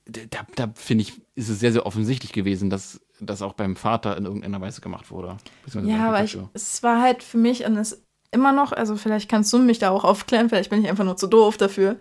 da, 0.05 0.39
da 0.55 0.71
finde 0.75 1.03
ich, 1.03 1.21
ist 1.35 1.49
es 1.49 1.59
sehr, 1.59 1.71
sehr 1.71 1.85
offensichtlich 1.85 2.33
gewesen, 2.33 2.69
dass 2.69 3.01
das 3.19 3.41
auch 3.41 3.53
beim 3.53 3.75
Vater 3.75 4.17
in 4.17 4.25
irgendeiner 4.25 4.61
Weise 4.61 4.81
gemacht 4.81 5.11
wurde. 5.11 5.37
Ja, 5.83 6.09
aber 6.09 6.23
ich, 6.23 6.37
es 6.53 6.81
war 6.83 7.01
halt 7.01 7.23
für 7.23 7.37
mich 7.37 7.65
und 7.65 7.77
es 7.77 8.03
immer 8.31 8.51
noch, 8.51 8.71
also 8.71 8.95
vielleicht 8.95 9.29
kannst 9.29 9.51
du 9.53 9.59
mich 9.59 9.79
da 9.79 9.91
auch 9.91 10.03
aufklären, 10.03 10.49
vielleicht 10.49 10.69
bin 10.69 10.81
ich 10.83 10.89
einfach 10.89 11.03
nur 11.03 11.17
zu 11.17 11.27
doof 11.27 11.57
dafür. 11.57 11.97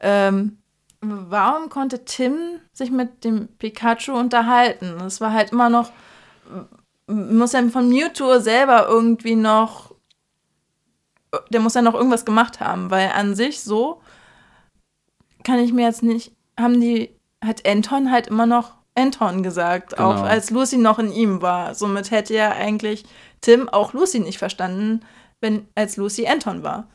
Ähm, 0.00 0.58
warum 1.02 1.68
konnte 1.68 2.04
Tim 2.04 2.60
sich 2.72 2.90
mit 2.90 3.24
dem 3.24 3.48
Pikachu 3.58 4.12
unterhalten? 4.12 5.00
Es 5.04 5.20
war 5.20 5.32
halt 5.32 5.50
immer 5.52 5.68
noch, 5.68 5.90
muss 7.06 7.52
ja 7.52 7.62
von 7.68 7.88
Mewtwo 7.88 8.38
selber 8.38 8.86
irgendwie 8.88 9.34
noch, 9.34 9.94
der 11.50 11.60
muss 11.60 11.74
ja 11.74 11.82
noch 11.82 11.94
irgendwas 11.94 12.24
gemacht 12.24 12.60
haben, 12.60 12.90
weil 12.90 13.10
an 13.10 13.34
sich 13.34 13.62
so 13.62 14.00
kann 15.44 15.58
ich 15.58 15.72
mir 15.72 15.86
jetzt 15.86 16.02
nicht, 16.02 16.32
haben 16.58 16.80
die, 16.80 17.10
hat 17.44 17.66
Anton 17.66 18.12
halt 18.12 18.28
immer 18.28 18.46
noch 18.46 18.74
Anton 18.94 19.42
gesagt, 19.42 19.96
Genau. 19.96 20.12
auch 20.12 20.22
als 20.22 20.50
Lucy 20.50 20.76
noch 20.76 20.98
in 20.98 21.10
ihm 21.10 21.42
war. 21.42 21.74
Somit 21.74 22.10
hätte 22.10 22.34
ja 22.34 22.52
eigentlich 22.52 23.04
Tim 23.40 23.68
auch 23.68 23.92
Lucy 23.92 24.20
nicht 24.20 24.38
verstanden, 24.38 25.00
wenn 25.40 25.66
als 25.74 25.96
Lucy 25.96 26.26
Anton 26.28 26.62
war. 26.62 26.86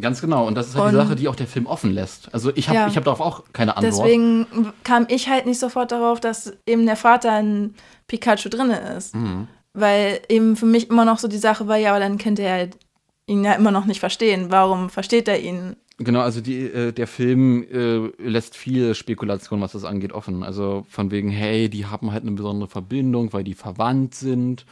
Ganz 0.00 0.20
genau. 0.20 0.46
Und 0.46 0.54
das 0.56 0.68
ist 0.68 0.74
halt 0.76 0.92
die 0.92 0.96
Und- 0.96 1.02
Sache, 1.06 1.16
die 1.16 1.28
auch 1.28 1.36
der 1.36 1.46
Film 1.46 1.66
offen 1.66 1.90
lässt. 1.92 2.32
Also 2.34 2.52
ich 2.54 2.68
habe 2.68 2.78
Ja. 2.78 2.86
ich 2.88 2.96
hab 2.96 3.04
darauf 3.04 3.20
auch 3.20 3.44
keine 3.52 3.76
Antwort. 3.76 4.04
Deswegen 4.06 4.46
kam 4.84 5.06
ich 5.08 5.28
halt 5.28 5.46
nicht 5.46 5.58
sofort 5.58 5.90
darauf, 5.90 6.20
dass 6.20 6.52
eben 6.66 6.84
der 6.84 6.96
Vater 6.96 7.38
in 7.40 7.74
Pikachu 8.06 8.48
drin 8.50 8.70
ist. 8.70 9.14
Mhm. 9.14 9.48
Weil 9.72 10.20
eben 10.28 10.56
für 10.56 10.66
mich 10.66 10.90
immer 10.90 11.04
noch 11.04 11.18
so 11.18 11.28
die 11.28 11.38
Sache 11.38 11.66
war, 11.68 11.76
ja, 11.76 11.90
aber 11.90 12.00
dann 12.00 12.18
könnte 12.18 12.42
er 12.42 12.68
ihn 13.26 13.42
ja 13.44 13.52
immer 13.54 13.70
noch 13.70 13.86
nicht 13.86 14.00
verstehen. 14.00 14.46
Warum 14.50 14.90
versteht 14.90 15.28
er 15.28 15.40
ihn? 15.40 15.76
Genau, 15.98 16.20
also 16.20 16.42
die, 16.42 16.60
äh, 16.66 16.92
der 16.92 17.06
Film 17.06 17.64
äh, 17.72 18.10
lässt 18.22 18.54
viel 18.54 18.94
Spekulation, 18.94 19.62
was 19.62 19.72
das 19.72 19.84
angeht, 19.84 20.12
offen. 20.12 20.42
Also 20.42 20.84
von 20.90 21.10
wegen, 21.10 21.30
hey, 21.30 21.70
die 21.70 21.86
haben 21.86 22.12
halt 22.12 22.22
eine 22.22 22.32
besondere 22.32 22.68
Verbindung, 22.68 23.32
weil 23.32 23.44
die 23.44 23.54
verwandt 23.54 24.14
sind. 24.14 24.66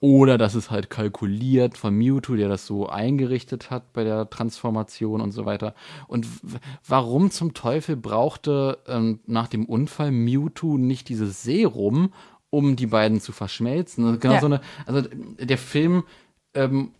Oder 0.00 0.36
das 0.36 0.54
ist 0.54 0.70
halt 0.70 0.90
kalkuliert 0.90 1.78
von 1.78 1.94
Mewtwo, 1.94 2.34
der 2.36 2.48
das 2.48 2.66
so 2.66 2.86
eingerichtet 2.88 3.70
hat 3.70 3.94
bei 3.94 4.04
der 4.04 4.28
Transformation 4.28 5.22
und 5.22 5.32
so 5.32 5.46
weiter. 5.46 5.74
Und 6.06 6.26
warum 6.86 7.30
zum 7.30 7.54
Teufel 7.54 7.96
brauchte 7.96 8.78
ähm, 8.86 9.20
nach 9.26 9.48
dem 9.48 9.64
Unfall 9.64 10.10
Mewtwo 10.10 10.76
nicht 10.76 11.08
dieses 11.08 11.42
Serum, 11.42 12.12
um 12.50 12.76
die 12.76 12.86
beiden 12.86 13.20
zu 13.20 13.32
verschmelzen? 13.32 14.04
Also 14.04 14.18
Genau 14.18 14.34
Ja. 14.34 14.40
so 14.40 14.46
eine, 14.46 14.60
also 14.84 15.00
der 15.38 15.58
Film 15.58 16.04
ähm, 16.52 16.90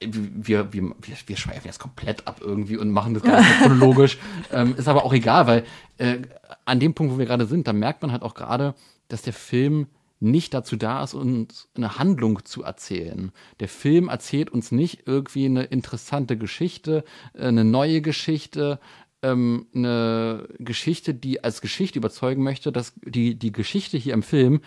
wir, 0.00 0.72
wir, 0.72 0.82
wir, 1.00 1.16
wir 1.26 1.36
schweifen 1.36 1.66
jetzt 1.66 1.78
komplett 1.78 2.26
ab 2.26 2.40
irgendwie 2.40 2.76
und 2.76 2.90
machen 2.90 3.14
das 3.14 3.22
Ganze 3.22 3.48
chronologisch. 3.60 4.18
ähm, 4.52 4.74
ist 4.76 4.88
aber 4.88 5.04
auch 5.04 5.12
egal, 5.12 5.46
weil 5.46 5.64
äh, 5.98 6.18
an 6.64 6.80
dem 6.80 6.92
Punkt, 6.94 7.14
wo 7.14 7.18
wir 7.18 7.26
gerade 7.26 7.46
sind, 7.46 7.68
da 7.68 7.72
merkt 7.72 8.02
man 8.02 8.10
halt 8.10 8.22
auch 8.22 8.34
gerade, 8.34 8.74
dass 9.06 9.22
der 9.22 9.32
Film 9.32 9.86
nicht 10.22 10.54
dazu 10.54 10.76
da 10.76 11.02
ist, 11.02 11.14
uns 11.14 11.68
eine 11.74 11.98
Handlung 11.98 12.44
zu 12.44 12.62
erzählen. 12.62 13.32
Der 13.60 13.68
Film 13.68 14.08
erzählt 14.08 14.50
uns 14.50 14.72
nicht 14.72 15.02
irgendwie 15.06 15.46
eine 15.46 15.64
interessante 15.64 16.36
Geschichte, 16.36 17.04
äh, 17.34 17.46
eine 17.46 17.64
neue 17.64 18.00
Geschichte, 18.00 18.78
ähm, 19.22 19.66
eine 19.74 20.48
Geschichte, 20.58 21.14
die 21.14 21.44
als 21.44 21.60
Geschichte 21.60 21.98
überzeugen 21.98 22.42
möchte, 22.42 22.72
dass 22.72 22.94
die, 23.04 23.34
die 23.34 23.52
Geschichte 23.52 23.98
hier 23.98 24.14
im 24.14 24.22
Film 24.22 24.60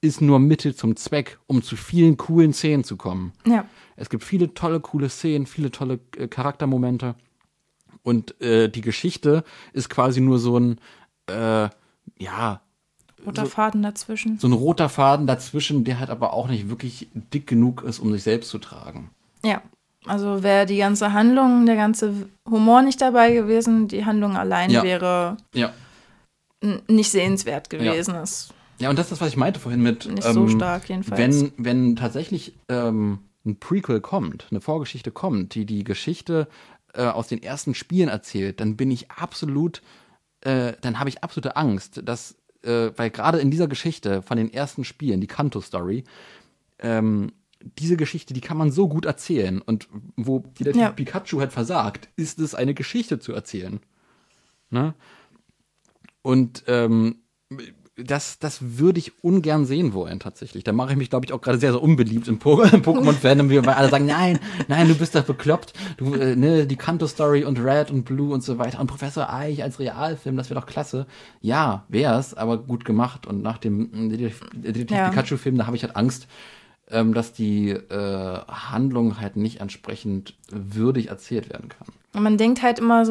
ist 0.00 0.20
nur 0.20 0.38
Mittel 0.38 0.74
zum 0.74 0.94
Zweck, 0.96 1.38
um 1.46 1.62
zu 1.62 1.76
vielen 1.76 2.16
coolen 2.16 2.52
Szenen 2.52 2.84
zu 2.84 2.96
kommen. 2.96 3.32
Ja. 3.46 3.66
Es 3.96 4.10
gibt 4.10 4.22
viele 4.22 4.54
tolle, 4.54 4.80
coole 4.80 5.08
Szenen, 5.08 5.46
viele 5.46 5.70
tolle 5.70 5.98
äh, 6.16 6.28
Charaktermomente. 6.28 7.16
Und 8.02 8.40
äh, 8.40 8.68
die 8.68 8.80
Geschichte 8.80 9.44
ist 9.72 9.90
quasi 9.90 10.20
nur 10.20 10.38
so 10.38 10.58
ein, 10.58 10.80
äh, 11.26 11.68
ja, 12.18 12.62
Roter 13.26 13.46
Faden 13.46 13.82
dazwischen. 13.82 14.38
so 14.38 14.46
ein 14.48 14.52
roter 14.52 14.88
Faden 14.88 15.26
dazwischen, 15.26 15.84
der 15.84 15.98
halt 15.98 16.10
aber 16.10 16.32
auch 16.32 16.48
nicht 16.48 16.68
wirklich 16.70 17.08
dick 17.12 17.46
genug 17.46 17.82
ist, 17.82 17.98
um 17.98 18.12
sich 18.12 18.22
selbst 18.22 18.48
zu 18.50 18.58
tragen. 18.58 19.10
Ja. 19.44 19.62
Also 20.06 20.42
wäre 20.42 20.64
die 20.64 20.78
ganze 20.78 21.12
Handlung, 21.12 21.66
der 21.66 21.76
ganze 21.76 22.28
Humor 22.48 22.82
nicht 22.82 23.00
dabei 23.00 23.32
gewesen, 23.32 23.88
die 23.88 24.04
Handlung 24.04 24.36
allein 24.36 24.70
Ja. 24.70 24.82
wäre 24.82 25.36
Ja. 25.54 25.72
nicht 26.88 27.10
sehenswert 27.10 27.70
gewesen. 27.70 28.14
Ist 28.16 28.54
Ja, 28.78 28.90
und 28.90 28.98
das 28.98 29.06
ist 29.06 29.12
das, 29.12 29.20
was 29.20 29.28
ich 29.28 29.36
meinte 29.36 29.60
vorhin 29.60 29.82
mit. 29.82 30.06
nicht 30.06 30.22
so 30.22 30.42
ähm, 30.42 30.48
stark 30.48 30.88
jedenfalls. 30.88 31.18
Wenn, 31.20 31.52
wenn 31.56 31.96
tatsächlich 31.96 32.54
ähm, 32.68 33.18
ein 33.44 33.58
Prequel 33.58 34.00
kommt, 34.00 34.46
eine 34.50 34.60
Vorgeschichte 34.60 35.10
kommt, 35.10 35.54
die 35.54 35.66
die 35.66 35.84
Geschichte 35.84 36.48
äh, 36.94 37.02
aus 37.06 37.28
den 37.28 37.42
ersten 37.42 37.74
Spielen 37.74 38.08
erzählt, 38.08 38.60
dann 38.60 38.76
bin 38.76 38.90
ich 38.90 39.10
absolut, 39.10 39.82
äh, 40.42 40.72
dann 40.80 40.98
habe 41.00 41.08
ich 41.10 41.22
absolute 41.24 41.56
Angst, 41.56 42.00
dass, 42.04 42.36
äh, 42.62 42.90
weil 42.96 43.10
gerade 43.10 43.38
in 43.38 43.50
dieser 43.50 43.68
Geschichte 43.68 44.22
von 44.22 44.36
den 44.36 44.52
ersten 44.52 44.84
Spielen, 44.84 45.20
die 45.20 45.26
Kanto-Story, 45.26 46.04
ähm, 46.78 47.32
diese 47.60 47.96
Geschichte, 47.96 48.34
die 48.34 48.40
kann 48.40 48.56
man 48.56 48.70
so 48.70 48.88
gut 48.88 49.04
erzählen. 49.04 49.60
Und 49.60 49.88
wo 50.16 50.44
wieder 50.56 50.74
Ja. 50.74 50.90
Pikachu 50.90 51.40
halt 51.40 51.52
versagt, 51.52 52.08
ist 52.16 52.38
es 52.38 52.54
eine 52.54 52.74
Geschichte 52.74 53.18
zu 53.18 53.32
erzählen. 53.32 53.80
Ne? 54.70 54.94
Und 56.22 56.64
ähm, 56.66 57.22
das, 58.04 58.38
das 58.38 58.78
würde 58.78 58.98
ich 59.00 59.24
ungern 59.24 59.66
sehen 59.66 59.92
wollen, 59.92 60.20
tatsächlich. 60.20 60.62
Da 60.64 60.72
mache 60.72 60.92
ich 60.92 60.96
mich, 60.96 61.10
glaube 61.10 61.26
ich, 61.26 61.32
auch 61.32 61.40
gerade 61.40 61.58
sehr, 61.58 61.72
sehr 61.72 61.82
unbeliebt 61.82 62.28
im 62.28 62.38
Po- 62.38 62.62
im 62.62 62.82
Pokémon-Fandom, 62.82 63.50
weil 63.50 63.68
alle 63.74 63.88
sagen, 63.88 64.06
nein, 64.06 64.38
nein, 64.68 64.86
du 64.88 64.94
bist 64.94 65.14
doch 65.14 65.24
bekloppt. 65.24 65.72
Du, 65.96 66.14
äh, 66.14 66.36
ne, 66.36 66.66
die 66.66 66.76
Kanto-Story 66.76 67.44
und 67.44 67.58
Red 67.58 67.90
und 67.90 68.04
Blue 68.04 68.32
und 68.32 68.42
so 68.42 68.58
weiter. 68.58 68.80
Und 68.80 68.86
Professor 68.86 69.32
Eich 69.32 69.62
als 69.62 69.80
Realfilm, 69.80 70.36
das 70.36 70.48
wäre 70.48 70.60
doch 70.60 70.66
klasse. 70.66 71.06
Ja, 71.40 71.84
wär's, 71.88 72.34
aber 72.34 72.58
gut 72.58 72.84
gemacht. 72.84 73.26
Und 73.26 73.42
nach 73.42 73.58
dem 73.58 73.92
äh, 73.92 74.16
Detektiv 74.16 74.40
Detektiv 74.54 74.96
Ja. 74.96 75.08
Pikachu-Film, 75.08 75.58
da 75.58 75.66
habe 75.66 75.76
ich 75.76 75.82
halt 75.82 75.96
Angst, 75.96 76.28
ähm, 76.90 77.12
dass 77.14 77.32
die 77.32 77.70
äh, 77.70 78.38
Handlung 78.48 79.20
halt 79.20 79.36
nicht 79.36 79.60
entsprechend 79.60 80.34
würdig 80.50 81.08
erzählt 81.08 81.50
werden 81.50 81.68
kann. 81.68 81.88
Und 82.14 82.22
man 82.22 82.38
denkt 82.38 82.62
halt 82.62 82.78
immer, 82.78 83.04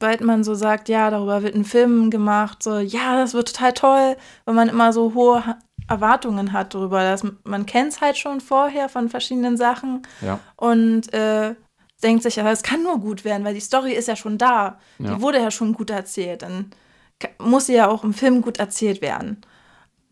sobald 0.00 0.20
man 0.20 0.44
so 0.44 0.54
sagt, 0.54 0.88
ja, 0.88 1.10
darüber 1.10 1.42
wird 1.42 1.54
ein 1.56 1.64
Film 1.64 2.10
gemacht, 2.10 2.62
so, 2.62 2.78
ja, 2.78 3.16
das 3.16 3.34
wird 3.34 3.52
total 3.52 3.72
toll, 3.72 4.16
weil 4.44 4.54
man 4.54 4.68
immer 4.68 4.92
so 4.92 5.14
hohe 5.14 5.42
Erwartungen 5.88 6.52
hat 6.52 6.74
darüber. 6.74 7.02
Dass 7.02 7.24
man 7.44 7.66
kennt 7.66 7.92
es 7.94 8.00
halt 8.00 8.16
schon 8.16 8.40
vorher 8.40 8.88
von 8.88 9.08
verschiedenen 9.08 9.56
Sachen 9.56 10.02
Ja. 10.20 10.38
und 10.56 11.12
äh, 11.12 11.54
denkt 12.02 12.22
sich, 12.22 12.36
ja, 12.36 12.48
es 12.50 12.62
kann 12.62 12.84
nur 12.84 13.00
gut 13.00 13.24
werden, 13.24 13.44
weil 13.44 13.54
die 13.54 13.60
Story 13.60 13.92
ist 13.92 14.06
ja 14.06 14.14
schon 14.14 14.38
da. 14.38 14.78
Ja. 15.00 15.14
Die 15.14 15.20
wurde 15.20 15.38
ja 15.40 15.50
schon 15.50 15.72
gut 15.72 15.90
erzählt. 15.90 16.42
Dann 16.42 16.70
muss 17.40 17.66
sie 17.66 17.74
ja 17.74 17.88
auch 17.88 18.04
im 18.04 18.14
Film 18.14 18.42
gut 18.42 18.58
erzählt 18.58 19.02
werden. 19.02 19.40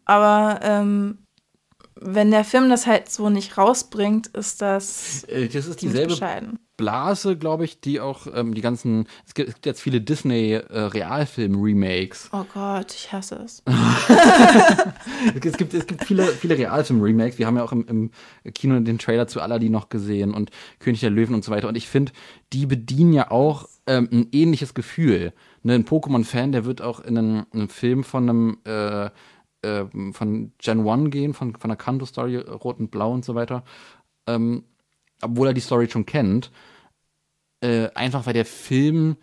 Aber 0.05 0.59
ähm, 0.63 1.19
wenn 1.95 2.33
der 2.33 2.45
Film 2.45 2.69
das 2.71 2.87
halt 2.89 3.09
so 3.09 3.31
nicht 3.31 3.57
rausbringt, 3.57 4.27
ist 4.29 4.61
das 4.63 5.23
Äh, 5.25 5.47
Das 5.49 5.67
ist 5.67 5.81
dieselbe. 5.83 6.17
Blase, 6.77 7.37
glaube 7.37 7.65
ich, 7.65 7.81
die 7.81 7.99
auch 8.01 8.27
ähm, 8.33 8.55
die 8.55 8.61
ganzen. 8.61 9.09
Es 9.27 9.35
gibt, 9.35 9.49
es 9.49 9.55
gibt 9.55 9.67
jetzt 9.67 9.81
viele 9.81 10.01
Disney-Realfilm-Remakes. 10.01 12.31
Oh 12.33 12.45
Gott, 12.53 12.93
ich 12.95 13.13
hasse 13.13 13.37
es. 13.37 13.63
es 15.43 15.57
gibt, 15.57 15.75
es 15.75 15.87
gibt 15.87 16.05
viele, 16.05 16.25
viele 16.25 16.59
Realfilm-Remakes. 16.59 17.39
Wir 17.39 17.47
haben 17.47 17.57
ja 17.57 17.63
auch 17.65 17.73
im, 17.73 17.87
im 17.87 18.11
Kino 18.53 18.79
den 18.81 18.99
Trailer 18.99 19.27
zu 19.27 19.41
Aladdin 19.41 19.73
noch 19.73 19.89
gesehen 19.89 20.35
und 20.35 20.51
König 20.79 21.01
der 21.01 21.11
Löwen 21.11 21.35
und 21.35 21.45
so 21.45 21.53
weiter. 21.53 21.69
Und 21.69 21.77
ich 21.77 21.89
finde, 21.89 22.13
die 22.53 22.67
bedienen 22.67 23.13
ja 23.13 23.31
auch 23.31 23.69
ähm, 23.87 24.09
ein 24.13 24.29
ähnliches 24.33 24.75
Gefühl. 24.75 25.33
Ne, 25.63 25.75
ein 25.75 25.85
Pokémon-Fan, 25.85 26.53
der 26.53 26.65
wird 26.65 26.83
auch 26.83 27.01
in 27.01 27.17
einen, 27.17 27.47
einen 27.53 27.69
Film 27.69 28.05
von 28.05 28.29
einem 28.29 28.59
äh, 28.65 29.11
äh, 29.63 29.87
von 30.13 30.53
Gen 30.59 30.89
1 30.89 31.11
gehen, 31.11 31.35
von, 31.35 31.57
von 31.57 31.69
der 31.69 31.77
Kanto-Story, 31.77 32.37
Rot 32.37 32.79
und 32.79 32.91
Blau 32.91 33.13
und 33.13 33.25
so 33.25 33.35
weiter. 33.35 33.65
Ähm, 34.27 34.65
obwohl 35.23 35.49
er 35.49 35.55
die 35.55 35.61
Story 35.61 35.89
schon 35.91 36.07
kennt. 36.07 36.51
Äh, 37.61 37.89
einfach 37.95 38.27
weil 38.27 38.35
der 38.35 38.45
Film 38.45 39.17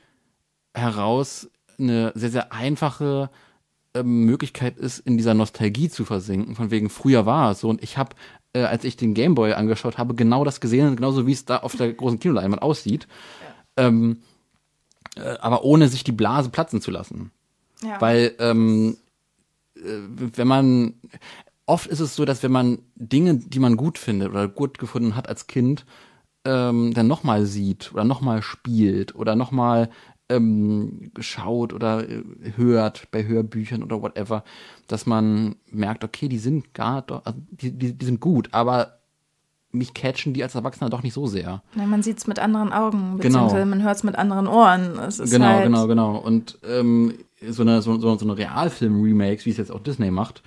heraus 0.74 1.50
eine 1.78 2.12
sehr, 2.16 2.32
sehr 2.32 2.52
einfache 2.52 3.30
ähm, 3.94 4.26
Möglichkeit 4.26 4.78
ist, 4.78 5.00
in 5.00 5.18
dieser 5.18 5.34
Nostalgie 5.34 5.90
zu 5.90 6.06
versinken, 6.06 6.56
von 6.56 6.72
wegen 6.72 6.90
früher 6.90 7.26
war 7.26 7.52
es 7.52 7.60
so. 7.60 7.70
Und 7.70 7.84
ich 7.84 7.98
habe, 7.98 8.16
äh, 8.54 8.64
als 8.64 8.84
ich 8.84 8.98
den 8.98 9.14
Gameboy 9.14 9.54
angeschaut 9.54 9.98
habe, 9.98 10.16
genau 10.16 10.44
das 10.44 10.62
gesehen, 10.62 10.96
genauso 10.96 11.28
wie 11.28 11.32
es 11.32 11.46
da 11.46 11.58
auf 11.58 11.76
der 11.76 11.94
großen 11.94 12.20
Kinoleinwand 12.20 12.62
aussieht. 12.62 13.08
Ähm, 13.78 14.22
äh, 15.16 15.38
aber 15.40 15.64
ohne 15.64 15.88
sich 15.88 16.04
die 16.04 16.12
Blase 16.12 16.50
platzen 16.50 16.82
zu 16.82 16.90
lassen. 16.90 17.32
Ja. 17.84 18.02
Weil, 18.02 18.34
ähm, 18.40 18.98
äh, 19.76 19.82
wenn 20.36 20.48
man, 20.48 20.96
oft 21.66 21.88
ist 21.88 22.00
es 22.00 22.16
so, 22.16 22.26
dass 22.26 22.44
wenn 22.44 22.52
man 22.52 22.80
Dinge, 22.96 23.36
die 23.36 23.60
man 23.60 23.78
gut 23.78 23.98
findet 23.98 24.30
oder 24.30 24.48
gut 24.48 24.78
gefunden 24.80 25.16
hat 25.16 25.30
als 25.30 25.48
Kind, 25.48 25.86
ähm, 26.46 26.94
dann 26.94 27.08
nochmal 27.08 27.46
sieht 27.46 27.94
oder 27.94 28.04
nochmal 28.04 28.42
spielt 28.42 29.16
oder 29.16 29.36
nochmal 29.36 29.90
ähm, 30.30 31.12
schaut 31.20 31.74
oder 31.74 32.08
äh, 32.10 32.24
hört 32.56 33.10
bei 33.12 33.26
Hörbüchern 33.26 33.84
oder 33.84 34.02
whatever, 34.02 34.44
dass 34.88 35.06
man 35.06 35.56
merkt, 35.72 36.04
okay, 36.04 36.28
die 36.28 36.38
sind 36.40 36.74
gar, 36.74 37.06
also 37.24 37.40
die, 37.52 37.72
die, 37.72 37.94
die 37.94 38.06
sind 38.06 38.20
gut, 38.20 38.50
aber 38.52 39.00
mich 39.72 39.94
catchen 39.94 40.34
die 40.34 40.44
als 40.44 40.54
Erwachsener 40.56 40.90
doch 40.90 41.02
nicht 41.02 41.14
so 41.14 41.26
sehr. 41.26 41.64
Nein, 41.76 41.90
man 41.90 42.04
sieht 42.04 42.20
es 42.20 42.28
mit 42.28 42.40
anderen 42.40 42.72
Augen, 42.72 43.18
Genau. 43.18 43.18
beziehungsweise 43.18 43.66
man 43.66 43.82
hört 43.82 43.96
es 43.96 44.04
mit 44.04 44.16
anderen 44.16 44.48
Ohren. 44.48 45.00
Genau, 45.18 45.46
halt, 45.46 45.64
genau, 45.64 45.88
genau. 45.88 46.18
Und 46.18 46.60
ähm, 46.68 47.16
so 47.50 47.64
eine, 47.64 47.82
so, 47.82 47.98
so, 48.00 48.16
so 48.16 48.26
eine 48.26 48.38
Realfilm-Remakes, 48.38 49.46
wie 49.46 49.50
es 49.50 49.58
jetzt 49.58 49.72
auch 49.72 49.80
Disney 49.80 50.12
macht, 50.12 50.44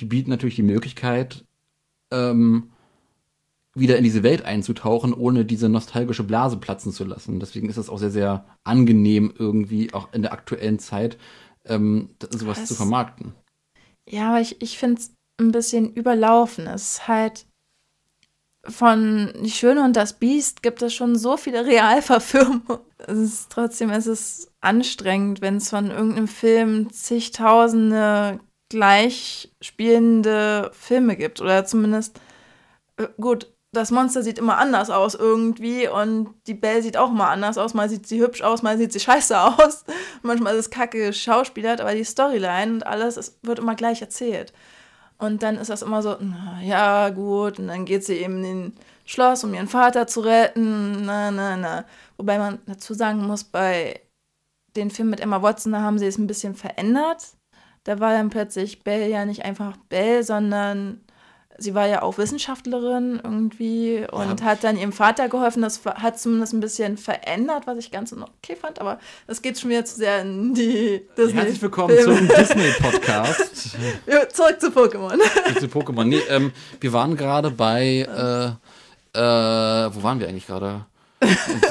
die 0.00 0.04
bieten 0.04 0.30
natürlich 0.30 0.56
die 0.56 0.62
Möglichkeit, 0.62 1.44
ähm, 2.12 2.70
wieder 3.74 3.98
in 3.98 4.04
diese 4.04 4.22
Welt 4.22 4.42
einzutauchen, 4.44 5.12
ohne 5.12 5.44
diese 5.44 5.68
nostalgische 5.68 6.24
Blase 6.24 6.56
platzen 6.56 6.92
zu 6.92 7.04
lassen. 7.04 7.40
Deswegen 7.40 7.68
ist 7.68 7.76
es 7.76 7.90
auch 7.90 7.98
sehr, 7.98 8.10
sehr 8.10 8.46
angenehm, 8.64 9.34
irgendwie 9.38 9.92
auch 9.92 10.12
in 10.14 10.22
der 10.22 10.32
aktuellen 10.32 10.78
Zeit 10.78 11.18
ähm, 11.66 12.10
sowas 12.30 12.60
Das- 12.60 12.68
zu 12.68 12.74
vermarkten. 12.74 13.34
Ja, 14.08 14.28
aber 14.28 14.40
ich, 14.40 14.62
ich 14.62 14.78
finde 14.78 15.00
es 15.00 15.12
ein 15.40 15.50
bisschen 15.52 15.92
überlaufen. 15.92 16.66
Es 16.68 16.92
ist 16.92 17.08
halt 17.08 17.46
von 18.68 19.32
Die 19.42 19.50
Schöne 19.50 19.84
und 19.84 19.94
das 19.96 20.18
Biest 20.18 20.62
gibt 20.62 20.82
es 20.82 20.94
schon 20.94 21.16
so 21.16 21.36
viele 21.36 21.66
Realverfilmungen. 21.66 22.78
Es 22.98 23.18
ist 23.18 23.50
trotzdem, 23.50 23.90
es 23.90 24.50
anstrengend, 24.60 25.40
wenn 25.40 25.56
es 25.56 25.68
von 25.70 25.90
irgendeinem 25.90 26.28
Film 26.28 26.90
zigtausende 26.92 28.40
gleich 28.68 29.52
spielende 29.60 30.70
Filme 30.72 31.16
gibt. 31.16 31.40
Oder 31.40 31.64
zumindest, 31.64 32.20
äh, 32.96 33.08
gut, 33.20 33.52
das 33.72 33.90
Monster 33.90 34.22
sieht 34.22 34.38
immer 34.38 34.58
anders 34.58 34.90
aus 34.90 35.14
irgendwie 35.14 35.88
und 35.88 36.34
die 36.46 36.54
Belle 36.54 36.82
sieht 36.82 36.96
auch 36.96 37.10
immer 37.10 37.28
anders 37.28 37.58
aus. 37.58 37.74
Mal 37.74 37.88
sieht 37.88 38.06
sie 38.06 38.20
hübsch 38.20 38.42
aus, 38.42 38.62
mal 38.62 38.78
sieht 38.78 38.92
sie 38.92 39.00
scheiße 39.00 39.38
aus. 39.40 39.84
Manchmal 40.22 40.54
ist 40.54 40.66
es 40.66 40.70
kacke 40.70 41.12
Schauspielert, 41.12 41.80
aber 41.80 41.94
die 41.94 42.04
Storyline 42.04 42.72
und 42.74 42.86
alles 42.86 43.16
es 43.16 43.38
wird 43.42 43.58
immer 43.58 43.74
gleich 43.74 44.00
erzählt. 44.00 44.52
Und 45.18 45.42
dann 45.42 45.56
ist 45.56 45.70
das 45.70 45.82
immer 45.82 46.02
so, 46.02 46.16
na, 46.20 46.60
ja, 46.62 47.08
gut, 47.10 47.58
und 47.58 47.68
dann 47.68 47.86
geht 47.86 48.04
sie 48.04 48.16
eben 48.16 48.38
in 48.38 48.42
den 48.42 48.72
Schloss, 49.06 49.44
um 49.44 49.54
ihren 49.54 49.68
Vater 49.68 50.06
zu 50.06 50.20
retten, 50.20 51.04
na, 51.06 51.30
na, 51.30 51.56
na. 51.56 51.84
Wobei 52.18 52.38
man 52.38 52.58
dazu 52.66 52.92
sagen 52.92 53.26
muss, 53.26 53.44
bei 53.44 54.00
den 54.76 54.90
Film 54.90 55.10
mit 55.10 55.20
Emma 55.20 55.40
Watson, 55.42 55.72
da 55.72 55.80
haben 55.80 55.98
sie 55.98 56.06
es 56.06 56.18
ein 56.18 56.26
bisschen 56.26 56.54
verändert. 56.54 57.35
Da 57.86 58.00
war 58.00 58.12
dann 58.12 58.30
plötzlich 58.30 58.82
Belle 58.82 59.08
ja 59.08 59.24
nicht 59.24 59.44
einfach 59.44 59.76
Belle, 59.88 60.24
sondern 60.24 61.00
sie 61.56 61.72
war 61.72 61.86
ja 61.86 62.02
auch 62.02 62.18
Wissenschaftlerin 62.18 63.20
irgendwie 63.22 64.04
und 64.10 64.42
hat 64.42 64.64
dann 64.64 64.76
ihrem 64.76 64.90
Vater 64.90 65.28
geholfen. 65.28 65.62
Das 65.62 65.84
hat 65.84 66.18
zumindest 66.18 66.52
ein 66.52 66.58
bisschen 66.58 66.98
verändert, 66.98 67.68
was 67.68 67.78
ich 67.78 67.92
ganz 67.92 68.12
okay 68.12 68.56
fand, 68.60 68.80
aber 68.80 68.98
das 69.28 69.40
geht 69.40 69.60
schon 69.60 69.70
wieder 69.70 69.84
zu 69.84 69.94
sehr 69.94 70.22
in 70.22 70.52
die 70.52 71.00
Disney. 71.16 71.34
Herzlich 71.34 71.62
willkommen 71.62 71.96
zum 72.02 72.26
Disney-Podcast. 72.26 73.76
Ja, 74.06 74.28
Zurück 74.28 74.60
zu 74.60 74.70
Pokémon. 74.70 75.20
zu 75.56 75.66
Pokémon. 75.66 76.04
Nee, 76.04 76.22
ähm, 76.28 76.50
wir 76.80 76.92
waren 76.92 77.16
gerade 77.16 77.52
bei, 77.52 78.00
äh, 79.14 79.16
äh, 79.16 79.94
wo 79.94 80.02
waren 80.02 80.18
wir 80.18 80.28
eigentlich 80.28 80.48
gerade? 80.48 80.86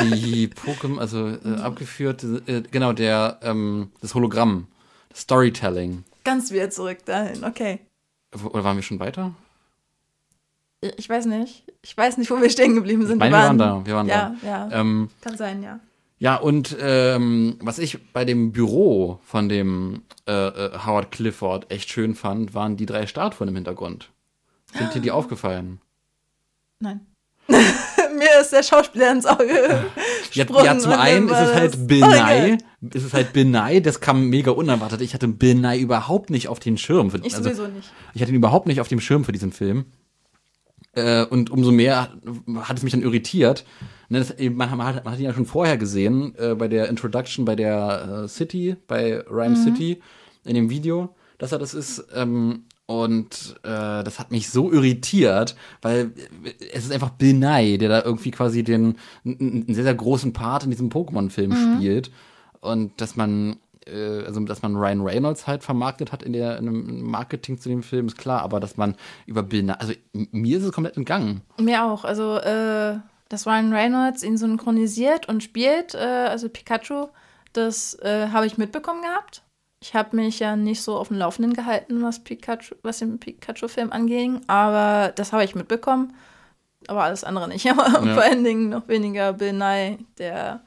Die 0.02 0.48
Pokémon, 0.48 0.98
also 0.98 1.28
äh, 1.28 1.60
abgeführt, 1.62 2.24
äh, 2.48 2.62
genau, 2.72 2.94
der, 2.94 3.40
ähm, 3.44 3.92
das 4.02 4.16
Hologramm, 4.16 4.68
Storytelling. 5.16 6.04
Ganz 6.24 6.52
wieder 6.52 6.70
zurück 6.70 7.00
dahin, 7.06 7.44
okay. 7.44 7.80
Oder 8.44 8.64
waren 8.64 8.76
wir 8.76 8.84
schon 8.84 9.00
weiter? 9.00 9.34
Ich 10.98 11.10
weiß 11.10 11.26
nicht. 11.28 11.64
Ich 11.82 11.96
weiß 11.96 12.18
nicht, 12.18 12.30
wo 12.30 12.42
wir 12.42 12.50
stehen 12.50 12.76
geblieben 12.76 13.06
sind. 13.08 13.18
Meine, 13.20 13.32
wir 13.36 13.40
waren 13.40 13.58
da, 13.58 13.86
wir 13.86 13.96
waren 13.96 14.08
ja, 14.08 14.36
Ja, 14.44 14.70
Ähm, 14.72 15.10
kann 15.22 15.38
sein, 15.38 15.64
ja. 15.64 15.80
ja, 16.20 16.36
und 16.36 16.76
ähm, 16.80 17.58
was 17.62 17.80
ich 17.80 18.12
bei 18.12 18.26
dem 18.26 18.52
Büro 18.52 19.20
von 19.24 19.50
dem 19.50 20.04
äh, 20.28 20.32
äh, 20.32 20.80
Howard 20.86 21.12
Clifford 21.12 21.72
echt 21.72 21.90
schön 21.90 22.14
fand, 22.16 22.54
waren 22.54 22.78
die 22.78 22.86
drei 22.86 23.08
Statuen 23.08 23.50
im 23.50 23.56
Hintergrund. 23.56 24.10
Sind 24.74 24.94
dir 24.94 25.02
die 25.02 25.12
aufgefallen? 25.12 25.80
Nein. 26.80 27.06
Mir 28.26 28.42
ist 28.42 28.52
der 28.52 28.64
Schauspieler 28.64 29.12
ins 29.12 29.26
Auge 29.26 29.86
Ja, 30.34 30.46
ja, 30.64 30.78
zum 30.78 30.92
dann 30.92 31.00
einen 31.00 31.28
ist 31.30 31.40
es 31.40 31.54
halt 31.54 31.88
Bill 31.88 32.00
Nye. 32.02 32.14
Okay. 32.14 32.58
Es 32.94 33.04
ist 33.04 33.14
halt 33.14 33.34
Bill 33.34 33.46
Nye, 33.46 33.82
das 33.82 34.00
kam 34.00 34.30
mega 34.30 34.52
unerwartet. 34.52 35.02
Ich 35.02 35.14
hatte 35.14 35.28
Bill 35.28 35.56
Nye 35.56 35.78
überhaupt 35.78 36.30
nicht 36.30 36.48
auf 36.48 36.60
den 36.60 36.78
Schirm. 36.78 37.12
Für, 37.12 37.18
Ich 37.18 37.36
also, 37.36 37.44
sowieso 37.44 37.68
nicht. 37.68 37.92
ich 38.14 38.22
hatte 38.22 38.32
ihn 38.32 38.38
überhaupt 38.38 38.68
nicht 38.68 38.82
auf 38.82 38.88
dem 38.88 39.00
Schirm 39.00 39.24
für 39.26 39.32
diesen 39.32 39.52
Film. 39.52 39.86
Äh, 40.94 41.26
und 41.26 41.50
umso 41.50 41.72
mehr 41.72 42.10
hat 42.62 42.78
es 42.78 42.84
mich 42.84 42.94
dann 42.94 43.02
irritiert. 43.02 43.66
Ne, 44.10 44.20
das, 44.20 44.34
man, 44.52 44.70
hat, 44.84 45.04
man 45.04 45.14
hat 45.14 45.20
ihn 45.20 45.26
ja 45.26 45.34
schon 45.34 45.46
vorher 45.46 45.78
gesehen, 45.78 46.36
äh, 46.38 46.56
bei 46.56 46.68
der 46.68 46.90
Introduction, 46.90 47.46
bei 47.46 47.56
der 47.56 48.24
äh, 48.24 48.28
City, 48.28 48.76
bei 48.88 49.20
Rhyme 49.30 49.56
City, 49.56 50.02
in 50.46 50.56
dem 50.56 50.70
Video, 50.70 51.16
dass 51.38 51.52
er 51.52 51.60
das 51.60 51.74
ist. 51.74 52.06
Ähm, 52.14 52.66
und 52.88 53.56
äh, 53.64 54.04
das 54.04 54.20
hat 54.20 54.32
mich 54.32 54.50
so 54.50 54.72
irritiert, 54.72 55.56
weil 55.82 56.12
äh, 56.44 56.52
es 56.72 56.86
ist 56.86 56.92
einfach 56.92 57.10
Bill 57.10 57.34
Nye, 57.34 57.78
der 57.78 57.90
da 57.90 58.04
irgendwie 58.04 58.32
quasi 58.32 58.64
den 58.64 58.98
einen 59.26 59.66
sehr, 59.74 59.84
sehr 59.84 59.96
großen 59.96 60.34
Part 60.34 60.66
in 60.66 60.70
diesem 60.70 60.90
Pokémon-Film 60.90 61.78
spielt. 61.78 62.12
Und 62.62 63.02
dass 63.02 63.16
man, 63.16 63.58
äh, 63.88 64.24
also 64.26 64.40
dass 64.42 64.62
man 64.62 64.76
Ryan 64.76 65.02
Reynolds 65.02 65.48
halt 65.48 65.64
vermarktet 65.64 66.12
hat 66.12 66.22
in, 66.22 66.34
der, 66.34 66.58
in 66.58 66.66
dem 66.66 67.02
Marketing 67.02 67.60
zu 67.60 67.70
dem 67.70 67.82
Film, 67.82 68.06
ist 68.06 68.18
klar, 68.18 68.44
aber 68.44 68.60
dass 68.60 68.78
man 68.78 68.96
über 69.26 69.42
Bill 69.42 69.64
Nye, 69.64 69.80
also 69.80 69.94
mir 70.14 70.58
ist 70.58 70.64
es 70.64 70.72
komplett 70.72 70.98
entgangen. 70.98 71.42
Mir 71.60 71.86
auch. 71.86 72.06
Also, 72.06 72.38
äh, 72.38 73.00
dass 73.30 73.48
Ryan 73.48 73.74
Reynolds 73.74 74.22
ihn 74.22 74.38
synchronisiert 74.38 75.28
und 75.28 75.42
spielt, 75.42 75.96
äh, 75.96 75.98
also 75.98 76.50
Pikachu, 76.50 77.08
das 77.54 77.96
äh, 77.96 78.28
habe 78.30 78.46
ich 78.46 78.60
mitbekommen 78.60 79.02
gehabt. 79.02 79.42
Ich 79.86 79.94
habe 79.94 80.16
mich 80.16 80.40
ja 80.40 80.56
nicht 80.56 80.82
so 80.82 80.98
auf 80.98 81.10
dem 81.10 81.18
Laufenden 81.18 81.54
gehalten, 81.54 82.02
was 82.02 82.24
Pikachu, 82.24 82.74
was 82.82 82.98
den 82.98 83.20
Pikachu-Film 83.20 83.92
anging, 83.92 84.42
aber 84.48 85.14
das 85.16 85.32
habe 85.32 85.44
ich 85.44 85.54
mitbekommen. 85.54 86.16
Aber 86.88 87.04
alles 87.04 87.24
andere 87.24 87.48
nicht. 87.48 87.70
Aber 87.72 87.84
vor 87.92 88.24
allen 88.24 88.44
Dingen 88.44 88.70
noch 88.70 88.88
weniger 88.88 89.34
Bill 89.34 89.54
Nye, 89.54 90.00
der 90.18 90.62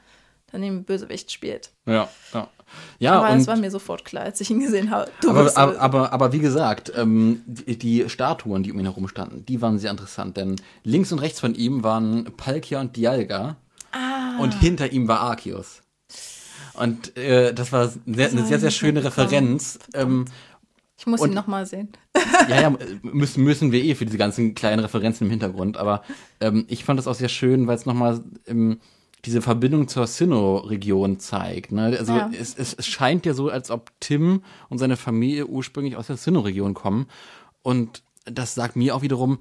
dann 0.53 0.63
den 0.63 0.85
Bösewicht 0.85 1.33
spielt. 1.33 1.71
Ja, 1.87 2.09
ja. 2.33 2.49
Ja, 2.99 3.19
aber 3.19 3.35
das 3.35 3.47
war 3.47 3.57
mir 3.57 3.71
sofort 3.71 4.05
klar, 4.05 4.25
als 4.25 4.43
ich 4.43 4.51
ihn 4.51 4.61
gesehen 4.61 4.91
habe. 4.91 5.11
Aber, 5.27 5.57
aber, 5.57 5.81
aber, 5.81 6.13
aber 6.13 6.33
wie 6.33 6.39
gesagt, 6.39 6.93
ähm, 6.95 7.43
die, 7.47 7.79
die 7.79 8.11
Statuen, 8.11 8.63
die 8.63 8.71
um 8.73 8.79
ihn 8.79 8.85
herum 8.85 9.09
standen, 9.09 9.47
die 9.47 9.63
waren 9.63 9.79
sehr 9.79 9.91
interessant, 9.91 10.37
denn 10.37 10.57
links 10.85 11.11
und 11.11 11.21
rechts 11.21 11.41
von 11.41 11.55
ihm 11.55 11.83
waren 11.83 12.27
Palkia 12.37 12.81
und 12.83 12.95
Dialga 12.95 13.57
ah, 13.93 14.39
und 14.39 14.53
hinter 14.53 14.93
ihm 14.93 15.09
war 15.09 15.21
Arceus. 15.21 15.81
Und 16.81 17.17
äh, 17.17 17.53
das 17.55 17.73
war 17.73 17.89
sehr, 17.89 18.31
eine 18.31 18.47
sehr, 18.47 18.59
sehr 18.61 18.71
schöne 18.71 19.03
Referenz. 19.05 19.79
Ähm, 19.95 20.25
ich 20.99 21.07
muss 21.07 21.21
und- 21.21 21.31
ihn 21.31 21.35
nochmal 21.35 21.67
sehen. 21.67 21.89
ja, 22.49 22.61
ja, 22.61 22.77
müssen, 23.03 23.45
müssen 23.45 23.73
wir 23.73 23.83
eh 23.83 23.95
für 23.95 24.05
diese 24.07 24.19
ganzen 24.19 24.55
kleinen 24.55 24.81
Referenzen 24.81 25.27
im 25.27 25.31
Hintergrund. 25.31 25.77
Aber 25.77 26.03
ähm, 26.41 26.65
ich 26.69 26.85
fand 26.85 26.99
das 26.99 27.07
auch 27.07 27.15
sehr 27.15 27.29
schön, 27.29 27.67
weil 27.67 27.77
es 27.77 27.87
nochmal 27.87 28.21
ähm, 28.47 28.81
diese 29.25 29.43
Verbindung 29.43 29.89
zur 29.89 30.07
Sinnoh-Region 30.07 31.19
zeigt. 31.19 31.73
Ne? 31.73 31.97
Also 31.99 32.15
Ja. 32.17 32.31
es, 32.39 32.55
es, 32.57 32.75
es 32.75 32.87
scheint 32.87 33.27
ja 33.27 33.35
so, 33.35 33.49
als 33.49 33.71
ob 33.71 33.91
Tim 34.01 34.43
und 34.69 34.79
seine 34.79 34.97
Familie 34.97 35.47
ursprünglich 35.47 35.97
aus 35.97 36.07
der 36.09 36.17
Sinnoh-Region 36.17 36.75
kommen. 36.75 37.07
Und 37.63 38.03
das 38.25 38.55
sagt 38.55 38.77
mir 38.77 38.95
auch 38.95 39.03
wiederum, 39.03 39.39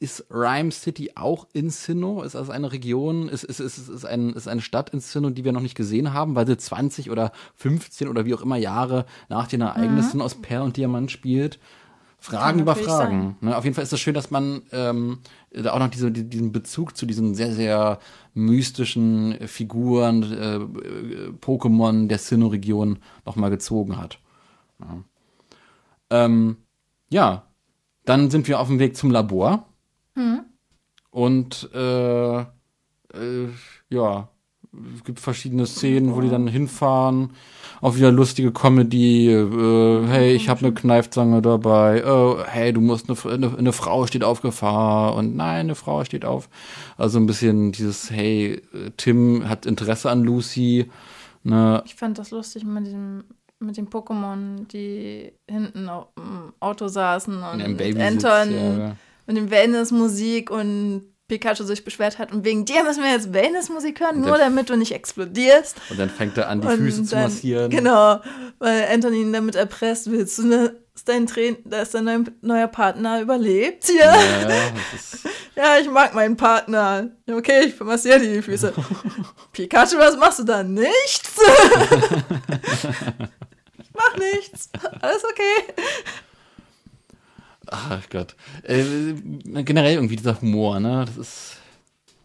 ist 0.00 0.26
Rhyme 0.30 0.70
City 0.70 1.12
auch 1.14 1.46
in 1.52 1.70
Sinnoh? 1.70 2.22
Ist 2.22 2.34
das 2.34 2.50
eine 2.50 2.72
Region? 2.72 3.28
Ist, 3.28 3.42
ist, 3.44 3.60
ist, 3.60 3.88
ist, 3.88 4.04
ein, 4.04 4.30
ist 4.34 4.48
eine 4.48 4.60
Stadt 4.60 4.90
in 4.90 5.00
Sinnoh, 5.00 5.30
die 5.30 5.44
wir 5.44 5.52
noch 5.52 5.62
nicht 5.62 5.74
gesehen 5.76 6.12
haben, 6.12 6.34
weil 6.34 6.46
sie 6.46 6.56
20 6.56 7.10
oder 7.10 7.32
15 7.54 8.08
oder 8.08 8.24
wie 8.26 8.34
auch 8.34 8.42
immer 8.42 8.56
Jahre 8.56 9.06
nach 9.28 9.48
den 9.48 9.62
Ereignissen 9.62 10.20
aus 10.20 10.34
Perl 10.34 10.62
und 10.62 10.76
Diamant 10.76 11.10
spielt? 11.10 11.58
Fragen 12.18 12.60
über 12.60 12.74
Fragen. 12.74 13.36
Ne, 13.40 13.56
auf 13.56 13.64
jeden 13.64 13.74
Fall 13.74 13.84
ist 13.84 13.92
es 13.92 14.00
schön, 14.00 14.14
dass 14.14 14.30
man 14.30 14.62
ähm, 14.72 15.18
da 15.52 15.72
auch 15.72 15.78
noch 15.78 15.90
diese, 15.90 16.10
die- 16.10 16.28
diesen 16.28 16.50
Bezug 16.50 16.96
zu 16.96 17.06
diesen 17.06 17.34
sehr, 17.34 17.52
sehr 17.52 17.98
mystischen 18.34 19.36
Figuren, 19.46 20.22
äh, 20.22 20.56
äh, 20.56 21.28
Pokémon 21.40 22.08
der 22.08 22.18
Sinnoh-Region 22.18 22.98
nochmal 23.24 23.50
gezogen 23.50 23.96
hat. 23.98 24.18
Ja. 24.80 25.04
Ähm, 26.10 26.56
ja, 27.10 27.44
dann 28.06 28.30
sind 28.30 28.48
wir 28.48 28.60
auf 28.60 28.68
dem 28.68 28.78
Weg 28.78 28.96
zum 28.96 29.10
Labor. 29.10 29.66
Und 31.10 31.70
äh, 31.74 32.40
äh, 32.40 32.44
ja, 33.88 34.28
es 34.94 35.04
gibt 35.04 35.20
verschiedene 35.20 35.66
Szenen, 35.66 36.14
wo 36.14 36.20
die 36.20 36.28
dann 36.28 36.46
hinfahren. 36.46 37.30
Auch 37.80 37.96
wieder 37.96 38.12
lustige 38.12 38.52
Comedy. 38.52 39.30
Äh, 39.30 40.06
hey, 40.06 40.34
ich 40.34 40.48
habe 40.48 40.60
eine 40.60 40.74
Kneifzange 40.74 41.40
dabei. 41.40 42.04
Oh, 42.06 42.38
hey, 42.46 42.72
du 42.72 42.80
musst 42.80 43.08
eine, 43.08 43.34
eine, 43.34 43.56
eine 43.56 43.72
Frau 43.72 44.06
steht 44.06 44.24
auf 44.24 44.42
Gefahr. 44.42 45.14
Und 45.14 45.36
nein, 45.36 45.60
eine 45.60 45.74
Frau 45.74 46.04
steht 46.04 46.24
auf. 46.24 46.48
Also 46.98 47.18
ein 47.18 47.26
bisschen 47.26 47.72
dieses, 47.72 48.10
hey, 48.10 48.62
Tim 48.96 49.48
hat 49.48 49.66
Interesse 49.66 50.10
an 50.10 50.22
Lucy. 50.22 50.90
Ne? 51.42 51.82
Ich 51.86 51.94
fand 51.94 52.18
das 52.18 52.30
lustig 52.30 52.64
mit 52.64 52.86
diesem 52.86 53.24
mit 53.58 53.76
den 53.76 53.88
Pokémon, 53.88 54.66
die 54.68 55.32
hinten 55.50 55.88
auf 55.88 56.08
dem 56.18 56.52
Auto 56.60 56.88
saßen 56.88 57.42
und 57.42 57.60
im 57.60 58.00
Anton 58.00 58.52
ja. 58.52 58.96
mit 59.26 59.36
dem 59.36 59.50
Wellnessmusik 59.50 60.50
und 60.50 61.04
Pikachu 61.28 61.64
sich 61.64 61.84
beschwert 61.84 62.18
hat 62.18 62.32
und 62.32 62.44
wegen 62.44 62.64
dir 62.64 62.84
müssen 62.84 63.02
wir 63.02 63.10
jetzt 63.10 63.32
Wellnessmusik 63.32 63.98
hören, 64.00 64.20
nur 64.20 64.38
damit 64.38 64.70
du 64.70 64.76
nicht 64.76 64.92
explodierst. 64.92 65.76
Und 65.90 65.98
dann 65.98 66.08
fängt 66.10 66.38
er 66.38 66.48
an, 66.48 66.60
die 66.60 66.68
und 66.68 66.76
Füße 66.76 67.02
zu 67.02 67.14
dann- 67.14 67.24
massieren. 67.24 67.70
Genau, 67.70 68.20
weil 68.58 68.86
Anton 68.92 69.14
ihn 69.14 69.32
damit 69.32 69.56
erpresst, 69.56 70.10
willst 70.10 70.38
du 70.38 70.46
ne, 70.46 70.76
ist 70.94 71.08
dein 71.08 71.26
Train, 71.26 71.56
da 71.64 71.82
ist 71.82 71.94
dein 71.94 72.04
neuer, 72.04 72.24
neuer 72.42 72.68
Partner 72.68 73.20
überlebt 73.20 73.86
hier. 73.86 74.04
Ja, 74.04 74.48
Ja, 75.56 75.78
ich 75.80 75.90
mag 75.90 76.14
meinen 76.14 76.36
Partner. 76.36 77.08
Okay, 77.30 77.64
ich 77.68 77.80
massiere 77.80 78.20
die 78.20 78.42
Füße. 78.42 78.74
Pikachu, 79.52 79.96
was 79.96 80.16
machst 80.18 80.40
du 80.40 80.44
da? 80.44 80.62
Nichts. 80.62 81.40
mach 83.96 84.18
nichts. 84.18 84.70
Alles 85.00 85.24
okay. 85.24 85.74
ach 87.66 88.08
Gott. 88.10 88.36
Äh, 88.62 89.14
generell 89.62 89.94
irgendwie 89.94 90.16
dieser 90.16 90.40
Humor, 90.40 90.80
ne? 90.80 91.04
Das 91.06 91.16
ist. 91.16 91.56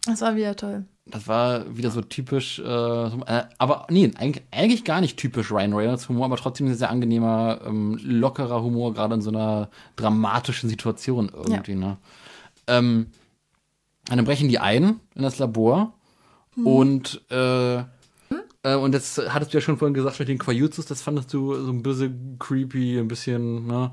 Das 0.06 0.20
war 0.20 0.36
wieder 0.36 0.56
toll. 0.56 0.84
Das 1.04 1.26
war 1.26 1.76
wieder 1.76 1.90
so 1.90 2.00
typisch, 2.00 2.60
äh, 2.60 2.62
äh, 2.62 3.44
aber 3.58 3.86
nee, 3.90 4.10
eigentlich, 4.16 4.44
eigentlich 4.52 4.84
gar 4.84 5.00
nicht 5.00 5.16
typisch 5.16 5.50
Ryan 5.50 5.72
Reynolds 5.74 6.08
Humor, 6.08 6.26
aber 6.26 6.36
trotzdem 6.36 6.68
ein 6.68 6.74
sehr 6.76 6.90
angenehmer, 6.90 7.60
ähm, 7.66 7.98
lockerer 8.02 8.62
Humor, 8.62 8.94
gerade 8.94 9.14
in 9.14 9.20
so 9.20 9.30
einer 9.30 9.68
dramatischen 9.96 10.68
Situation 10.68 11.30
irgendwie, 11.34 11.74
ne? 11.74 11.98
Ähm, 12.68 13.08
dann 14.06 14.24
brechen 14.24 14.48
die 14.48 14.60
ein 14.60 15.00
in 15.14 15.22
das 15.22 15.38
Labor 15.38 15.92
und 16.56 17.20
äh, 17.30 17.82
äh, 18.62 18.74
und 18.76 18.92
jetzt 18.94 19.18
hattest 19.18 19.52
du 19.52 19.58
ja 19.58 19.62
schon 19.62 19.78
vorhin 19.78 19.94
gesagt 19.94 20.18
mit 20.18 20.28
den 20.28 20.38
Quajutsus, 20.38 20.86
das 20.86 21.02
fandest 21.02 21.32
du 21.32 21.54
so 21.54 21.70
ein 21.70 21.82
bisschen 21.82 22.36
creepy, 22.38 22.98
ein 22.98 23.08
bisschen, 23.08 23.66
ne? 23.66 23.92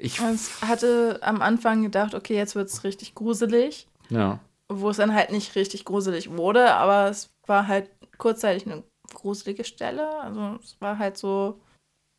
Ich, 0.00 0.20
hatte 0.20 1.18
am 1.22 1.42
Anfang 1.42 1.82
gedacht, 1.82 2.14
okay, 2.14 2.36
jetzt 2.36 2.54
wird's 2.54 2.84
richtig 2.84 3.14
gruselig. 3.14 3.88
ja. 4.10 4.40
Wo 4.70 4.90
es 4.90 4.98
dann 4.98 5.14
halt 5.14 5.32
nicht 5.32 5.56
richtig 5.56 5.86
gruselig 5.86 6.30
wurde, 6.36 6.74
aber 6.74 7.08
es 7.08 7.30
war 7.46 7.68
halt 7.68 7.90
kurzzeitig 8.18 8.66
eine 8.66 8.82
gruselige 9.14 9.64
Stelle. 9.64 10.20
Also 10.20 10.58
es 10.62 10.76
war 10.78 10.98
halt 10.98 11.16
so 11.16 11.58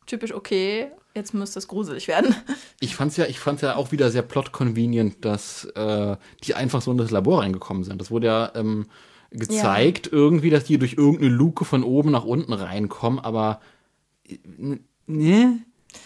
typisch, 0.04 0.34
okay, 0.34 0.90
jetzt 1.14 1.32
müsste 1.32 1.60
es 1.60 1.68
gruselig 1.68 2.08
werden. 2.08 2.34
Ich 2.82 2.96
fand's 2.96 3.18
ja, 3.18 3.26
ich 3.26 3.38
fand's 3.38 3.60
ja 3.60 3.76
auch 3.76 3.92
wieder 3.92 4.10
sehr 4.10 4.22
plot-convenient, 4.22 5.22
dass 5.24 5.66
äh, 5.76 6.16
die 6.42 6.54
einfach 6.54 6.80
so 6.80 6.90
in 6.90 6.96
das 6.96 7.10
Labor 7.10 7.42
reingekommen 7.42 7.84
sind. 7.84 8.00
Das 8.00 8.10
wurde 8.10 8.26
ja 8.26 8.52
ähm, 8.54 8.86
gezeigt 9.30 10.08
irgendwie, 10.12 10.50
dass 10.50 10.64
die 10.64 10.78
durch 10.78 10.94
irgendeine 10.94 11.30
Luke 11.30 11.64
von 11.64 11.84
oben 11.84 12.10
nach 12.10 12.24
unten 12.24 12.52
reinkommen, 12.52 13.18
aber 13.20 13.60
ne, 14.56 15.58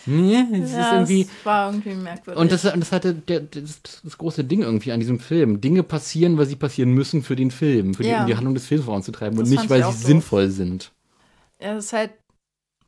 ne, 0.06 0.48
es 0.52 0.70
ist 0.70 0.76
irgendwie. 0.76 1.24
das 1.24 1.44
war 1.44 1.70
irgendwie 1.72 1.94
merkwürdig. 1.94 2.40
Und 2.40 2.52
das, 2.52 2.64
und 2.64 2.80
das 2.80 2.92
hatte 2.92 3.14
der, 3.14 3.40
das, 3.40 3.80
das 4.02 4.18
große 4.18 4.44
Ding 4.44 4.62
irgendwie 4.62 4.92
an 4.92 5.00
diesem 5.00 5.18
Film. 5.20 5.60
Dinge 5.60 5.82
passieren, 5.82 6.36
weil 6.38 6.46
sie 6.46 6.56
passieren 6.56 6.90
müssen 6.92 7.22
für 7.22 7.36
den 7.36 7.50
Film, 7.50 7.94
für 7.94 8.02
die, 8.02 8.10
Ja. 8.10 8.20
um 8.20 8.26
die 8.26 8.34
Handlung 8.36 8.54
des 8.54 8.66
Films 8.66 8.84
voranzutreiben 8.84 9.38
und 9.38 9.44
Das 9.44 9.50
nicht, 9.50 9.58
fand 9.60 9.70
weil 9.70 9.82
sie 9.84 9.88
doof. 9.90 9.96
sinnvoll 10.06 10.48
sind. 10.50 10.92
Ja, 11.60 11.74
das 11.74 11.86
ist 11.86 11.92
halt 11.92 12.12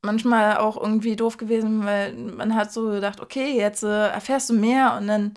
manchmal 0.02 0.58
auch 0.58 0.76
irgendwie 0.80 1.16
doof 1.16 1.36
gewesen, 1.36 1.84
weil 1.84 2.14
man 2.14 2.54
hat 2.54 2.72
so 2.72 2.90
gedacht, 2.90 3.20
okay, 3.20 3.56
jetzt 3.56 3.82
äh, 3.82 4.08
erfährst 4.08 4.50
du 4.50 4.54
mehr 4.54 4.96
und 5.00 5.06
dann 5.08 5.34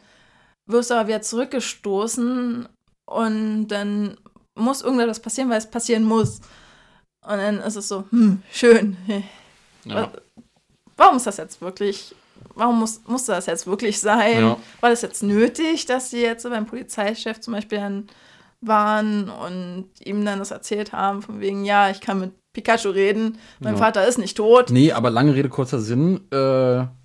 wirst 0.67 0.91
du 0.91 0.95
aber 0.95 1.07
wieder 1.07 1.21
zurückgestoßen 1.21 2.67
und 3.05 3.67
dann 3.69 4.17
muss 4.55 4.81
irgendetwas 4.81 5.19
passieren, 5.19 5.49
weil 5.49 5.57
es 5.57 5.69
passieren 5.69 6.03
muss. 6.03 6.41
Und 7.21 7.38
dann 7.38 7.59
ist 7.59 7.76
es 7.76 7.88
so, 7.88 8.05
hm, 8.11 8.41
schön. 8.51 8.97
Ja. 9.85 10.11
Warum 10.97 11.17
ist 11.17 11.27
das 11.27 11.38
jetzt 11.38 11.61
wirklich, 11.61 12.15
warum 12.55 12.80
muss, 12.80 13.01
muss 13.07 13.26
das 13.26 13.45
jetzt 13.45 13.67
wirklich 13.67 13.99
sein? 13.99 14.41
Ja. 14.41 14.57
War 14.81 14.89
das 14.89 15.01
jetzt 15.01 15.23
nötig, 15.23 15.85
dass 15.85 16.09
sie 16.09 16.21
jetzt 16.21 16.43
beim 16.43 16.65
Polizeichef 16.65 17.39
zum 17.39 17.53
Beispiel 17.53 17.77
dann 17.80 18.07
waren 18.61 19.30
und 19.30 19.89
ihm 20.03 20.26
dann 20.26 20.39
das 20.39 20.51
erzählt 20.51 20.91
haben, 20.91 21.21
von 21.21 21.39
wegen, 21.39 21.63
ja, 21.63 21.89
ich 21.89 22.01
kann 22.01 22.19
mit 22.19 22.34
Pikachu 22.53 22.89
reden, 22.89 23.38
mein 23.59 23.73
Ja. 23.76 23.80
Vater 23.80 24.07
ist 24.07 24.17
nicht 24.17 24.35
tot. 24.35 24.71
Nee, 24.71 24.91
aber 24.91 25.11
lange 25.11 25.35
Rede, 25.35 25.49
kurzer 25.49 25.80
Sinn. 25.80 26.21
Äh, 26.31 26.38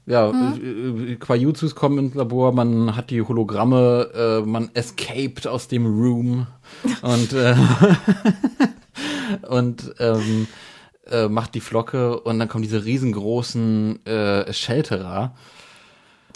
ja, 0.06 0.32
Hm? 0.32 1.06
äh, 1.08 1.12
äh, 1.12 1.16
Quajutsus 1.16 1.74
kommen 1.74 1.98
ins 1.98 2.14
Labor, 2.14 2.52
man 2.52 2.96
hat 2.96 3.10
die 3.10 3.20
Hologramme, 3.20 4.10
äh, 4.14 4.46
man 4.46 4.70
escaped 4.74 5.46
aus 5.46 5.68
dem 5.68 5.84
Room 5.86 6.46
und, 7.02 7.32
äh, 7.34 7.54
und 9.48 9.94
ähm, 9.98 10.46
äh, 11.10 11.28
macht 11.28 11.54
die 11.54 11.60
Flocke 11.60 12.20
und 12.20 12.38
dann 12.38 12.48
kommen 12.48 12.62
diese 12.62 12.84
riesengroßen 12.84 14.04
äh, 14.06 14.50
Shelterer. 14.52 15.34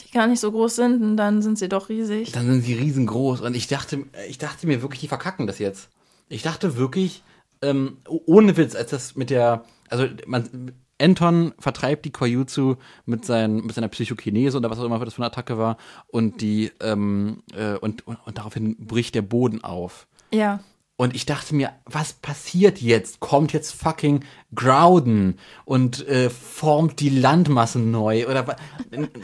Die 0.01 0.10
gar 0.12 0.26
nicht 0.26 0.40
so 0.40 0.52
groß 0.52 0.76
sind 0.76 1.02
und 1.02 1.16
dann 1.16 1.40
sind 1.40 1.59
sie 1.59 1.68
doch 1.70 1.89
riesig. 1.89 2.32
Dann 2.32 2.47
sind 2.47 2.62
sie 2.62 2.74
riesengroß 2.74 3.40
und 3.40 3.56
ich 3.56 3.68
dachte, 3.68 4.05
ich 4.28 4.36
dachte 4.39 4.66
mir 4.66 4.82
wirklich, 4.82 5.01
die 5.01 5.09
verkacken 5.09 5.47
das 5.47 5.59
jetzt. 5.59 5.89
Ich 6.28 6.43
dachte 6.43 6.76
wirklich, 6.76 7.22
ähm, 7.62 7.98
ohne 8.06 8.56
Witz, 8.56 8.74
als 8.74 8.90
das 8.90 9.16
mit 9.16 9.30
der, 9.30 9.64
also 9.89 10.06
man, 10.26 10.72
Anton 11.01 11.55
vertreibt 11.59 12.05
die 12.05 12.10
Koyutsu 12.10 12.76
mit, 13.06 13.24
seinen, 13.24 13.64
mit 13.64 13.74
seiner 13.74 13.89
Psychokinese 13.89 14.56
oder 14.59 14.70
was 14.70 14.78
auch 14.78 14.85
immer 14.85 14.98
das 15.05 15.14
für 15.14 15.22
eine 15.22 15.26
Attacke 15.26 15.59
war 15.59 15.76
und 16.09 16.40
die, 16.40 16.72
ähm, 16.80 17.43
äh, 17.55 17.74
und, 17.74 18.06
und, 18.06 18.18
und 18.24 18.39
daraufhin 18.39 18.76
bricht 18.78 19.14
der 19.14 19.22
Boden 19.22 19.62
auf. 19.62 20.06
Ja. 20.32 20.60
Und 21.01 21.14
ich 21.14 21.26
dachte 21.26 21.55
mir, 21.55 21.70
was 21.85 22.12
passiert 22.12 22.80
jetzt? 22.80 23.20
Kommt 23.20 23.52
jetzt 23.52 23.70
fucking 23.70 24.24
Groudon 24.52 25.36
und 25.64 26.05
äh, 26.09 26.28
formt 26.28 26.98
die 26.98 27.10
Landmasse 27.10 27.78
neu? 27.78 28.26
Oder 28.26 28.56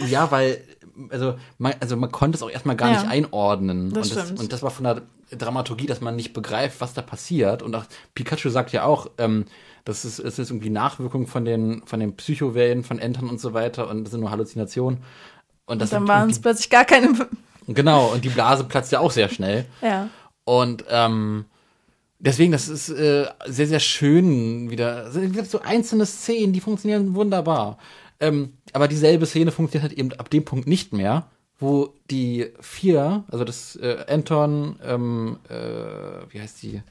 ja, 0.06 0.30
weil, 0.30 0.62
also 1.10 1.36
man, 1.58 1.74
also 1.80 1.96
man 1.96 2.10
konnte 2.10 2.36
es 2.36 2.42
auch 2.42 2.50
erstmal 2.50 2.76
gar 2.76 2.90
Ja. 2.92 3.00
nicht 3.00 3.10
einordnen. 3.10 3.92
Das 3.92 4.08
und, 4.10 4.16
das, 4.16 4.24
stimmt. 4.26 4.40
und 4.40 4.52
das 4.52 4.62
war 4.62 4.70
von 4.70 4.84
der 4.84 5.02
Dramaturgie, 5.30 5.86
dass 5.86 6.00
man 6.00 6.16
nicht 6.16 6.32
begreift, 6.32 6.80
was 6.80 6.94
da 6.94 7.02
passiert. 7.02 7.62
Und 7.62 7.74
auch 7.74 7.84
Pikachu 8.14 8.48
sagt 8.50 8.72
ja 8.72 8.84
auch, 8.84 9.10
ähm, 9.18 9.46
das 9.84 10.04
ist, 10.04 10.18
es 10.18 10.38
ist 10.38 10.50
irgendwie 10.50 10.70
Nachwirkung 10.70 11.26
von 11.26 11.44
den, 11.44 11.82
von 11.86 12.00
den 12.00 12.16
Psychowellen, 12.16 12.84
von 12.84 12.98
Entern 12.98 13.28
und 13.28 13.40
so 13.40 13.52
weiter 13.52 13.88
und 13.90 14.04
das 14.04 14.12
sind 14.12 14.20
nur 14.20 14.30
Halluzinationen. 14.30 15.00
Und, 15.66 15.80
das 15.80 15.92
Und 15.92 16.00
dann 16.00 16.08
waren 16.08 16.30
es 16.30 16.40
plötzlich 16.40 16.70
gar 16.70 16.84
keine. 16.84 17.08
Genau, 17.66 18.12
und 18.12 18.24
die 18.24 18.28
Blase 18.28 18.64
platzt 18.64 18.92
ja 18.92 19.00
auch 19.00 19.10
sehr 19.10 19.28
schnell. 19.28 19.64
Ja. 19.80 20.08
Und 20.44 20.84
ähm, 20.90 21.46
deswegen, 22.18 22.52
das 22.52 22.68
ist 22.68 22.90
äh, 22.90 23.26
sehr, 23.46 23.66
sehr 23.66 23.80
schön 23.80 24.70
wieder. 24.70 25.06
Es 25.06 25.14
gibt 25.14 25.50
so 25.50 25.60
einzelne 25.62 26.04
Szenen, 26.06 26.52
die 26.52 26.60
funktionieren 26.60 27.14
wunderbar. 27.14 27.78
Ähm, 28.20 28.54
aber 28.74 28.88
dieselbe 28.88 29.24
Szene 29.26 29.50
funktioniert 29.52 29.90
halt 29.90 29.98
eben 29.98 30.12
ab 30.14 30.28
dem 30.30 30.44
Punkt 30.44 30.66
nicht 30.68 30.92
mehr, 30.92 31.30
wo 31.58 31.94
die 32.10 32.48
vier, 32.60 33.24
also 33.30 33.44
das 33.44 33.76
äh, 33.76 34.04
Anton, 34.08 34.76
ähm, 34.84 35.38
äh, 35.48 35.54
wie 36.28 36.40
heißt 36.40 36.62
die? 36.62 36.82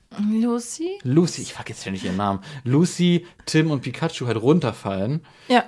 Lucy? 0.41 0.99
Lucy, 1.03 1.41
ich 1.41 1.53
vergesse 1.53 1.88
ja 1.88 1.91
nicht 1.91 2.05
ihren 2.05 2.15
Namen. 2.18 2.39
Lucy, 2.64 3.26
Tim 3.45 3.69
und 3.72 3.81
Pikachu 3.81 4.26
halt 4.26 4.41
runterfallen 4.41 5.26
Ja. 5.49 5.65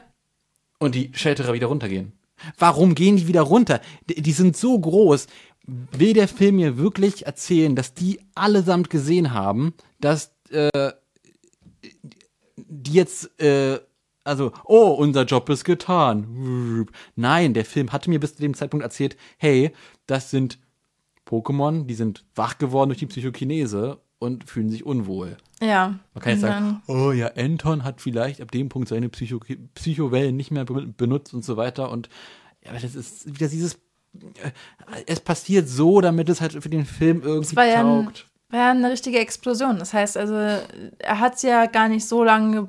und 0.80 0.96
die 0.96 1.12
Shelterer 1.14 1.54
wieder 1.54 1.68
runtergehen. 1.68 2.14
Warum 2.58 2.96
gehen 2.96 3.18
die 3.18 3.28
wieder 3.28 3.42
runter? 3.42 3.82
Die, 4.10 4.22
die 4.22 4.32
sind 4.32 4.56
so 4.58 4.80
groß. 4.80 5.28
Will 5.92 6.14
der 6.14 6.28
Film 6.28 6.56
mir 6.58 6.78
wirklich 6.78 7.26
erzählen, 7.26 7.76
dass 7.76 7.94
die 7.94 8.20
allesamt 8.36 8.90
gesehen 8.90 9.34
haben, 9.34 9.74
dass 10.00 10.32
äh, 10.52 10.92
die 12.56 12.94
jetzt, 12.94 13.40
äh, 13.42 13.80
also, 14.26 14.52
oh, 14.66 14.90
unser 14.90 15.24
Job 15.24 15.48
ist 15.50 15.64
getan. 15.64 16.88
Nein, 17.16 17.54
der 17.54 17.64
Film 17.64 17.94
hatte 17.94 18.10
mir 18.10 18.20
bis 18.20 18.36
zu 18.36 18.42
dem 18.42 18.54
Zeitpunkt 18.56 18.84
erzählt, 18.84 19.16
hey, 19.38 19.72
das 20.08 20.30
sind 20.32 20.60
Pokémon, 21.26 21.86
die 21.86 21.94
sind 21.96 22.26
wach 22.36 22.58
geworden 22.58 22.90
durch 22.90 23.00
die 23.00 23.06
Psychokinese 23.08 24.00
und 24.20 24.50
fühlen 24.50 24.70
sich 24.70 24.86
unwohl. 24.86 25.38
Ja. 25.62 26.00
Man 26.14 26.22
kann 26.24 26.32
jetzt 26.34 26.42
sagen, 26.42 26.82
oh 26.88 27.12
ja, 27.12 27.28
Anton 27.36 27.84
hat 27.84 28.02
vielleicht 28.02 28.42
ab 28.42 28.52
dem 28.52 28.70
Punkt 28.70 28.90
seine 28.90 29.10
Psycho 29.10 29.40
Psychowellen 29.76 30.36
nicht 30.36 30.52
mehr 30.52 30.66
be 30.66 30.86
benutzt 30.88 31.34
und 31.34 31.44
so 31.46 31.58
weiter. 31.58 31.90
Und 31.92 32.10
ja, 32.64 32.72
aber 32.72 32.80
das 32.80 32.96
ist 32.96 33.28
wieder 33.28 33.48
dieses, 33.48 33.76
äh, 34.16 34.52
es 35.08 35.20
passiert 35.20 35.68
so, 35.70 36.02
damit 36.02 36.30
es 36.30 36.42
halt 36.42 36.54
für 36.54 36.70
den 36.70 36.86
Film 36.86 37.22
irgendwie 37.24 37.56
war 37.56 37.66
ja 37.66 37.80
ein- 37.82 38.06
taugt. 38.06 38.28
War 38.50 38.60
ja 38.60 38.72
eine 38.72 38.92
richtige 38.92 39.20
Explosion. 39.20 39.80
Das 39.80 39.94
heißt 39.94 40.18
also, 40.18 40.36
er 40.36 41.20
hat 41.20 41.36
es 41.36 41.42
ja 41.42 41.66
gar 41.66 41.88
nicht 41.90 42.08
so 42.08 42.24
lange 42.24 42.68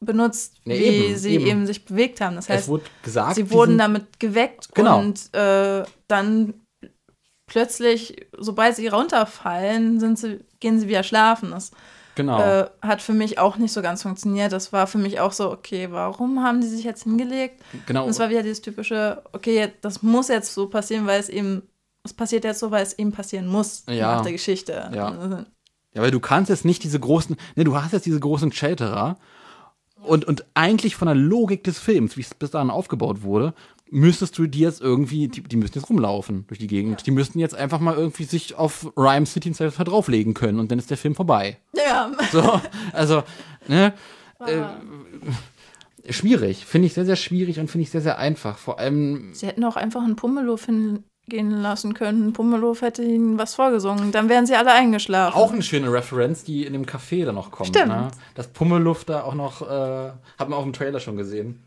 benutzt, 0.00 0.56
Nee, 0.64 0.78
wie 0.78 0.84
eben, 0.84 1.16
sie 1.16 1.34
eben. 1.34 1.46
eben. 1.46 1.66
sich 1.66 1.84
bewegt 1.84 2.20
haben. 2.20 2.36
Das 2.36 2.44
es 2.44 2.50
heißt, 2.50 2.68
wurde 2.68 2.84
gesagt, 3.02 3.34
sie 3.36 3.50
wurden 3.50 3.78
damit 3.78 4.20
geweckt 4.20 4.68
Genau. 4.74 4.98
und 4.98 5.34
äh, 5.34 5.84
dann 6.08 6.54
plötzlich, 7.46 8.26
sobald 8.38 8.76
sie 8.76 8.88
runterfallen, 8.88 10.00
sind 10.00 10.18
sie, 10.18 10.40
gehen 10.60 10.78
sie 10.78 10.88
wieder 10.88 11.02
schlafen. 11.02 11.50
Das 11.52 11.72
genau. 12.14 12.40
äh, 12.40 12.66
hat 12.82 13.02
für 13.02 13.12
mich 13.12 13.38
auch 13.38 13.56
nicht 13.56 13.72
so 13.72 13.82
ganz 13.82 14.02
funktioniert. 14.02 14.52
Das 14.52 14.72
war 14.72 14.86
für 14.86 14.98
mich 14.98 15.20
auch 15.20 15.32
so, 15.32 15.50
okay, 15.50 15.88
warum 15.90 16.42
haben 16.42 16.60
die 16.60 16.66
sich 16.68 16.84
jetzt 16.84 17.04
hingelegt? 17.04 17.62
genau. 17.86 18.04
Und 18.04 18.10
es 18.10 18.18
war 18.18 18.30
wieder 18.30 18.42
dieses 18.42 18.62
typische, 18.62 19.22
okay, 19.32 19.72
das 19.80 20.02
muss 20.02 20.28
jetzt 20.28 20.52
so 20.54 20.68
passieren, 20.68 21.06
weil 21.06 21.20
es 21.20 21.28
eben, 21.28 21.62
es 22.04 22.12
passiert 22.14 22.44
jetzt 22.44 22.60
so, 22.60 22.70
weil 22.70 22.82
es 22.82 22.98
eben 22.98 23.12
passieren 23.12 23.46
muss 23.46 23.84
Ja. 23.88 24.16
nach 24.16 24.22
der 24.22 24.32
Geschichte. 24.32 24.90
Ja. 24.94 25.44
Ja, 25.94 26.02
weil 26.02 26.10
du 26.10 26.20
kannst 26.20 26.50
jetzt 26.50 26.64
nicht 26.64 26.82
diese 26.82 26.98
großen, 27.00 27.36
ne, 27.56 27.64
du 27.64 27.76
hast 27.76 27.92
jetzt 27.92 28.06
diese 28.06 28.20
großen 28.20 28.52
Shelterer 28.52 29.16
Und, 30.02 30.24
und 30.26 30.44
eigentlich 30.54 30.96
von 30.96 31.06
der 31.06 31.14
Logik 31.14 31.64
des 31.64 31.78
Films, 31.78 32.16
wie 32.16 32.20
es 32.20 32.34
bis 32.34 32.50
dahin 32.50 32.68
aufgebaut 32.70 33.22
wurde, 33.22 33.54
müsstest 33.90 34.36
du 34.36 34.46
die 34.46 34.58
jetzt 34.58 34.80
irgendwie, 34.82 35.28
die, 35.28 35.40
die 35.42 35.56
müssen 35.56 35.74
jetzt 35.78 35.88
rumlaufen 35.88 36.46
durch 36.48 36.58
die 36.58 36.66
Gegend. 36.66 37.06
Die 37.06 37.10
müssten 37.10 37.38
jetzt 37.38 37.54
einfach 37.54 37.80
mal 37.80 37.94
irgendwie 37.94 38.24
sich 38.24 38.54
auf 38.56 38.92
Rhyme 38.98 39.24
City 39.24 39.48
und 39.50 39.54
Cypher 39.54 39.84
drauflegen 39.84 40.34
können 40.34 40.58
und 40.58 40.70
dann 40.70 40.78
ist 40.78 40.90
der 40.90 40.96
Film 40.98 41.14
vorbei. 41.14 41.58
Ja. 41.74 42.10
So, 42.32 42.60
also, 42.92 43.22
ne? 43.68 43.94
Äh, 46.06 46.12
schwierig. 46.12 46.66
Finde 46.66 46.86
ich 46.86 46.92
sehr, 46.94 47.06
sehr 47.06 47.16
schwierig 47.16 47.58
und 47.60 47.70
finde 47.70 47.84
ich 47.84 47.90
sehr, 47.90 48.02
sehr 48.02 48.18
einfach. 48.18 48.58
Vor 48.58 48.78
allem, 48.78 49.32
Sie 49.32 49.46
hätten 49.46 49.64
auch 49.64 49.76
einfach 49.76 50.02
einen 50.02 50.16
Pummeluff 50.16 50.68
hingehen 51.28 51.50
lassen 51.50 51.94
können. 51.94 52.32
Pummeluff 52.32 52.82
hätte 52.82 53.02
ihnen 53.02 53.38
was 53.38 53.54
vorgesungen. 53.54 54.12
Dann 54.12 54.28
wären 54.28 54.46
sie 54.46 54.54
alle 54.54 54.72
eingeschlafen. 54.72 55.36
auch 55.36 55.52
eine 55.52 55.62
schöne 55.62 55.92
Referenz, 55.92 56.44
die 56.44 56.64
in 56.64 56.72
dem 56.72 56.84
Café 56.86 57.24
dann 57.24 57.34
noch 57.34 57.50
kommt. 57.50 57.68
Stimmt. 57.70 57.88
Ne? 57.88 58.08
Das 58.34 58.48
Pummeluft 58.48 59.08
da 59.08 59.22
auch 59.22 59.34
noch, 59.34 59.62
äh, 59.62 60.10
hat 60.38 60.48
man 60.48 60.54
auch 60.54 60.64
im 60.66 60.72
Trailer 60.72 61.00
schon 61.00 61.16
gesehen. 61.16 61.62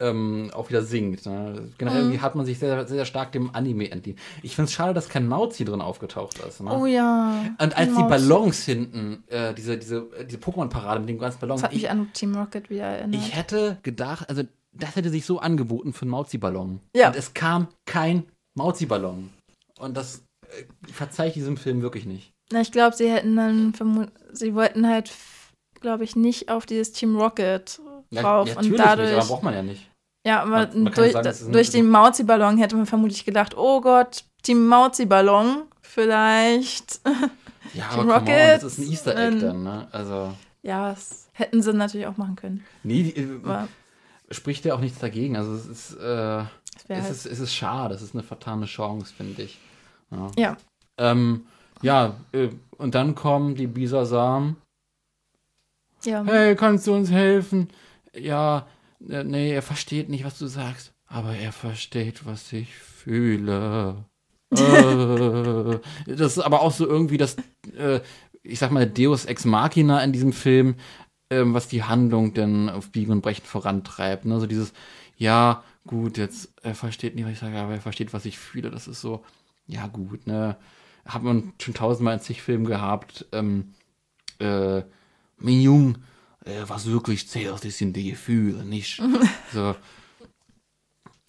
Ähm, 0.00 0.50
auch 0.52 0.68
wieder 0.68 0.82
singt. 0.82 1.26
Ne? 1.26 1.70
Generell 1.78 2.00
Mhm. 2.00 2.06
irgendwie 2.08 2.20
hat 2.22 2.34
man 2.34 2.44
sich 2.44 2.58
sehr, 2.58 2.74
sehr, 2.74 2.88
sehr 2.88 3.04
stark 3.04 3.30
dem 3.30 3.54
Anime 3.54 3.88
entlehnt. 3.92 4.18
Ich 4.42 4.56
finde 4.56 4.66
es 4.66 4.72
schade, 4.72 4.94
dass 4.94 5.08
kein 5.08 5.28
Mauzi 5.28 5.64
drin 5.64 5.80
aufgetaucht 5.80 6.40
ist. 6.40 6.60
Ne? 6.60 6.72
Oh 6.76 6.86
ja. 6.86 7.44
Und 7.60 7.76
als 7.76 7.94
die. 7.94 8.02
Ballons 8.02 8.64
hinten, 8.64 9.22
äh, 9.28 9.54
diese, 9.54 9.78
diese, 9.78 9.98
äh, 10.18 10.24
diese 10.24 10.38
Pokémon-Parade 10.38 10.98
mit 11.00 11.08
den 11.08 11.18
ganzen 11.18 11.38
Ballons, 11.38 11.60
Das 11.60 11.68
hat 11.68 11.74
mich 11.74 11.84
ich, 11.84 11.90
an 11.90 12.12
Team 12.14 12.34
Rocket 12.34 12.68
wieder 12.68 12.82
erinnert. 12.84 13.20
ich 13.20 13.36
hätte 13.36 13.78
gedacht, 13.84 14.28
also 14.28 14.42
das 14.72 14.96
hätte 14.96 15.10
sich 15.10 15.24
so 15.24 15.38
angeboten 15.38 15.92
für 15.92 16.02
einen 16.02 16.10
Mauzi-Ballon. 16.10 16.80
Ja. 16.96 17.08
Und 17.08 17.16
es 17.16 17.32
kam 17.34 17.68
kein 17.86 18.24
Mauzi-Ballon. 18.54 19.30
Und 19.78 19.96
das 19.96 20.22
äh, 20.48 20.64
verzeihe 20.92 21.28
ich 21.28 21.34
diesem 21.34 21.56
Film 21.56 21.82
wirklich 21.82 22.04
nicht. 22.06 22.32
Na, 22.52 22.60
ich 22.60 22.72
glaube, 22.72 22.96
sie 22.96 23.10
hätten 23.10 23.36
dann 23.36 23.72
sie 24.32 24.54
wollten 24.54 24.86
halt, 24.86 25.12
glaube 25.80 26.04
ich, 26.04 26.16
nicht 26.16 26.48
auf 26.50 26.66
dieses 26.66 26.92
Team 26.92 27.16
Rocket 27.16 27.80
drauf. 28.12 28.48
ja, 28.48 28.58
und 28.58 28.78
dadurch. 28.78 29.08
nicht, 29.10 29.18
aber 29.18 29.26
braucht 29.28 29.42
man 29.42 29.54
ja 29.54 29.62
nicht. 29.62 29.88
ja, 30.26 30.42
aber 30.42 30.50
man- 30.68 30.82
man 30.84 30.92
durch, 30.92 31.12
sagen, 31.12 31.24
das 31.24 31.48
durch 31.50 31.70
den 31.70 31.88
Mauzi-Ballon 31.88 32.58
hätte 32.58 32.76
man 32.76 32.86
vermutlich 32.86 33.24
gedacht, 33.24 33.56
oh 33.56 33.80
Gott, 33.80 34.24
Team 34.42 34.66
Mauzi-Ballon, 34.66 35.62
vielleicht. 35.82 37.00
Ja, 37.74 37.88
Team 37.88 38.00
aber 38.00 38.18
come 38.18 38.30
on, 38.32 38.38
Rocket, 38.38 38.62
das 38.62 38.64
ist 38.64 38.78
ein 38.78 38.90
Easter 38.90 39.16
Egg 39.16 39.34
ähm, 39.36 39.40
dann, 39.40 39.62
ne? 39.62 39.88
Also, 39.92 40.34
ja, 40.62 40.90
das 40.90 41.30
hätten 41.32 41.62
sie 41.62 41.72
natürlich 41.72 42.06
auch 42.06 42.18
machen 42.18 42.36
können. 42.36 42.64
nee, 42.82 43.02
die, 43.04 43.16
äh, 43.18 43.38
Aber 43.42 43.66
spricht 44.30 44.64
ja 44.66 44.74
auch 44.74 44.80
nichts 44.80 44.98
dagegen. 44.98 45.36
Also 45.38 45.54
es 45.54 45.66
ist, 45.66 45.94
äh, 45.94 46.44
es 46.88 46.88
halt. 46.88 47.10
ist, 47.10 47.26
es 47.26 47.40
ist 47.40 47.54
schade, 47.54 47.94
es 47.94 48.02
ist 48.02 48.14
eine 48.14 48.22
vertane 48.22 48.66
Chance, 48.66 49.12
finde 49.14 49.42
ich. 49.42 49.58
Ja. 50.10 50.30
Ja. 50.36 50.56
Ähm, 50.98 51.46
ja, 51.82 52.16
äh, 52.32 52.48
und 52.78 52.94
dann 52.94 53.14
kommen 53.14 53.54
die 53.54 53.66
Bisasam. 53.66 54.56
ja. 56.04 56.24
Hey, 56.24 56.54
kannst 56.56 56.86
du 56.86 56.94
uns 56.94 57.10
helfen? 57.10 57.68
Ja, 58.14 58.66
äh, 59.08 59.24
nee, 59.24 59.52
er 59.52 59.62
versteht 59.62 60.08
nicht, 60.08 60.24
was 60.24 60.38
du 60.38 60.46
sagst. 60.46 60.92
Aber 61.06 61.34
er 61.34 61.52
versteht, 61.52 62.24
was 62.24 62.52
ich 62.52 62.74
fühle. 62.74 64.04
äh, 64.50 65.78
das 66.06 66.36
ist 66.36 66.38
aber 66.38 66.62
auch 66.62 66.72
so 66.72 66.86
irgendwie 66.86 67.16
das, 67.16 67.36
äh, 67.76 68.00
ich 68.42 68.58
sag 68.58 68.70
mal, 68.70 68.86
Deus 68.86 69.24
Ex 69.24 69.44
Machina 69.44 70.02
in 70.02 70.12
diesem 70.12 70.32
Film, 70.32 70.76
ähm, 71.30 71.54
was 71.54 71.68
die 71.68 71.82
Handlung 71.82 72.34
denn 72.34 72.68
auf 72.68 72.90
Biegen 72.90 73.12
und 73.12 73.22
Brechen 73.22 73.44
vorantreibt. 73.44 74.24
Ne? 74.24 74.38
So 74.40 74.46
dieses, 74.46 74.72
ja, 75.16 75.62
gut, 75.86 76.18
jetzt, 76.18 76.52
er 76.62 76.74
versteht 76.74 77.14
nicht, 77.14 77.24
was 77.24 77.32
ich 77.32 77.38
sage, 77.38 77.58
aber 77.58 77.74
er 77.74 77.80
versteht, 77.80 78.12
was 78.12 78.24
ich 78.24 78.38
fühle. 78.38 78.70
Das 78.70 78.88
ist 78.88 79.00
so, 79.00 79.24
ja, 79.66 79.86
gut, 79.86 80.26
ne? 80.26 80.56
Hat 81.04 81.22
man 81.22 81.52
schon 81.60 81.74
tausendmal 81.74 82.14
in 82.14 82.20
zig 82.20 82.42
Filmen 82.42 82.64
gehabt. 82.64 83.26
Ähm, 83.32 83.74
äh, 84.38 84.82
mein 85.38 85.60
Jung, 85.60 85.98
äh, 86.44 86.62
was 86.66 86.86
wirklich 86.86 87.28
zählt, 87.28 87.64
das 87.64 87.78
sind 87.78 87.96
die 87.96 88.10
Gefühle, 88.10 88.64
nicht? 88.64 89.02
so. 89.52 89.74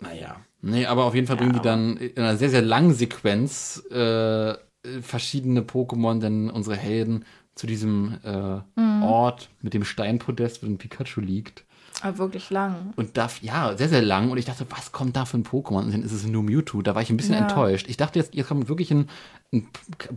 Naja. 0.02 0.40
Nee, 0.62 0.86
aber 0.86 1.06
auf 1.06 1.16
jeden 1.16 1.28
Fall 1.28 1.38
bringen 1.38 1.54
die 1.54 1.62
dann 1.62 1.98
in 1.98 2.18
einer 2.18 2.38
sehr, 2.38 2.50
sehr 2.50 2.62
langen 2.62 2.94
Sequenz 2.94 3.84
äh, 3.92 4.56
verschiedene 5.02 5.62
Pokémon, 5.62 6.20
denn 6.20 6.50
unsere 6.50 6.78
Helden, 6.78 7.26
zu 7.56 7.68
diesem 7.68 8.18
äh, 8.24 8.62
Ort 9.04 9.50
mit 9.62 9.74
dem 9.74 9.84
Steinpodest, 9.84 10.64
wo 10.64 10.68
ein 10.68 10.78
Pikachu 10.78 11.22
liegt. 11.22 11.66
Aber 12.02 12.18
wirklich 12.18 12.50
lang. 12.50 12.92
Und 12.98 13.18
da, 13.18 13.30
ja, 13.42 13.78
sehr, 13.78 13.88
sehr 13.88 14.02
lang. 14.02 14.30
Und 14.32 14.38
ich 14.38 14.46
dachte, 14.46 14.66
was 14.70 14.92
kommt 14.92 15.16
da 15.16 15.24
für 15.26 15.38
ein 15.38 15.44
Pokémon? 15.46 15.84
Und 15.86 15.94
dann 15.94 16.04
ist 16.04 16.12
es 16.12 16.26
nur 16.26 16.44
Mewtwo. 16.44 16.82
Da 16.82 16.96
war 16.96 17.02
ich 17.02 17.10
ein 17.10 17.18
bisschen 17.18 17.36
Ja. 17.36 17.42
enttäuscht. 17.42 17.88
Ich 17.88 17.96
dachte, 17.98 18.20
jetzt, 18.20 18.34
jetzt 18.36 18.48
kommt 18.48 18.68
wirklich 18.68 18.92
ein, 18.92 19.10
ein 19.54 19.68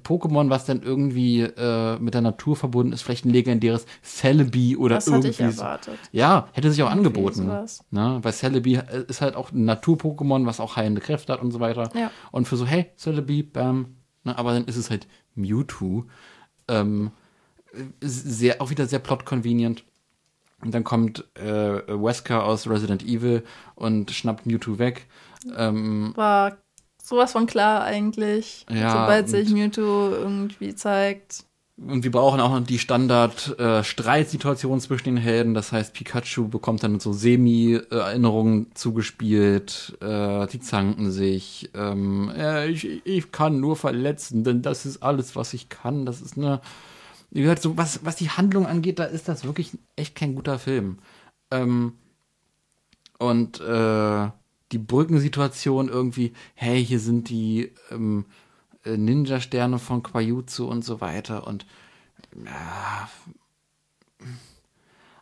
Pokémon, 0.05 0.51
was 0.51 0.65
dann 0.65 0.83
irgendwie 0.83 1.43
äh, 1.43 1.99
mit 2.01 2.15
der 2.15 2.23
Natur 2.23 2.57
verbunden 2.57 2.93
ist. 2.93 3.03
Vielleicht 3.03 3.25
ein 3.25 3.31
legendäres 3.31 3.87
Celebi 4.03 4.77
oder 4.77 4.97
Das 4.97 5.07
hatte 5.07 5.29
irgendwie. 5.29 5.45
ich 5.45 5.55
so. 5.57 5.63
erwartet. 5.63 5.99
Ja, 6.11 6.49
hätte 6.53 6.71
sich 6.73 6.83
auch 6.83 6.91
Irgendwie 6.91 7.09
angeboten. 7.09 7.47
Ne? 7.91 8.19
Weil 8.23 8.33
Celebi 8.33 8.81
ist 9.07 9.21
halt 9.21 9.37
auch 9.37 9.53
ein 9.53 9.65
Natur-Pokémon, 9.65 10.47
was 10.47 10.59
auch 10.59 10.77
heilende 10.77 11.01
Kräfte 11.01 11.33
hat 11.33 11.41
und 11.41 11.53
so 11.53 11.61
weiter. 11.61 11.91
Ja. 11.95 12.11
Und 12.33 12.49
für 12.49 12.57
so, 12.57 12.67
hey, 12.67 12.87
Celebi, 12.97 13.43
bam. 13.45 13.97
Ne? 14.25 14.37
Aber 14.37 14.53
dann 14.53 14.65
ist 14.65 14.77
es 14.77 14.91
halt 14.91 15.07
Mewtwo. 15.37 16.05
Ähm, 16.67 17.13
sehr, 18.01 18.61
auch 18.63 18.71
wieder 18.71 18.87
sehr 18.87 18.99
plot-convenient. 18.99 19.85
Und 20.67 20.75
dann 20.75 20.83
kommt 20.85 21.25
äh, 21.35 21.81
Wesker 21.87 22.45
aus 22.45 22.69
Resident 22.69 23.05
Evil 23.05 23.45
und 23.77 24.11
schnappt 24.11 24.47
Mewtwo 24.47 24.79
weg. 24.81 25.07
Ähm, 25.57 26.13
War 26.17 26.57
sowas 27.01 27.31
von 27.33 27.47
klar 27.47 27.85
eigentlich. 27.85 28.67
Ja, 28.69 28.91
Sobald 28.91 29.29
sich 29.29 29.51
Mewtwo 29.51 30.09
irgendwie 30.11 30.75
zeigt. 30.75 31.45
und 31.77 32.03
wir 32.03 32.11
brauchen 32.11 32.41
auch 32.41 32.51
noch 32.51 32.67
die 32.67 32.81
Standard-Streitsituation 32.81 34.81
zwischen 34.81 35.05
den 35.05 35.17
Helden. 35.19 35.55
Das 35.55 35.71
heißt, 35.71 35.95
Pikachu 35.95 36.49
bekommt 36.49 36.83
dann 36.83 36.99
so 36.99 37.13
Semi-Erinnerungen 37.13 38.73
zugespielt. 38.75 39.97
Äh, 40.01 40.49
die 40.49 40.59
zanken 40.59 41.13
sich. 41.13 41.71
Ähm, 41.75 42.33
äh, 42.37 42.67
ich, 42.67 43.07
ich 43.07 43.31
kann 43.31 43.61
nur 43.61 43.77
verletzen, 43.77 44.43
denn 44.43 44.63
das 44.63 44.85
ist 44.85 45.01
alles, 45.01 45.37
was 45.37 45.55
ich 45.55 45.69
kann. 45.69 46.07
Das 46.07 46.21
ist 46.21 46.37
eine. 46.37 46.61
Wie 47.31 47.43
gesagt, 47.43 47.63
so 47.63 47.77
was, 47.77 48.05
was 48.05 48.17
die 48.17 48.31
Handlung 48.31 48.67
angeht, 48.67 48.99
da 48.99 49.05
ist 49.05 49.29
das 49.29 49.45
wirklich 49.45 49.79
echt 49.97 50.15
kein 50.15 50.35
guter 50.35 50.59
Film. 50.59 50.99
Ähm, 51.51 51.95
und 53.19 53.61
äh, 53.61 54.31
die 54.73 54.79
Brückensituation 54.79 55.89
irgendwie, 55.89 56.33
hey, 56.55 56.85
hier 56.85 57.01
sind 57.01 57.29
die 57.29 57.73
ähm, 57.91 58.27
äh, 58.85 58.97
Ninja-Sterne 58.97 59.79
von 59.79 60.03
Quajutsu 60.03 60.67
und 60.67 60.85
so 60.85 61.01
weiter 61.01 61.47
und 61.47 61.67
ja, 62.45 63.09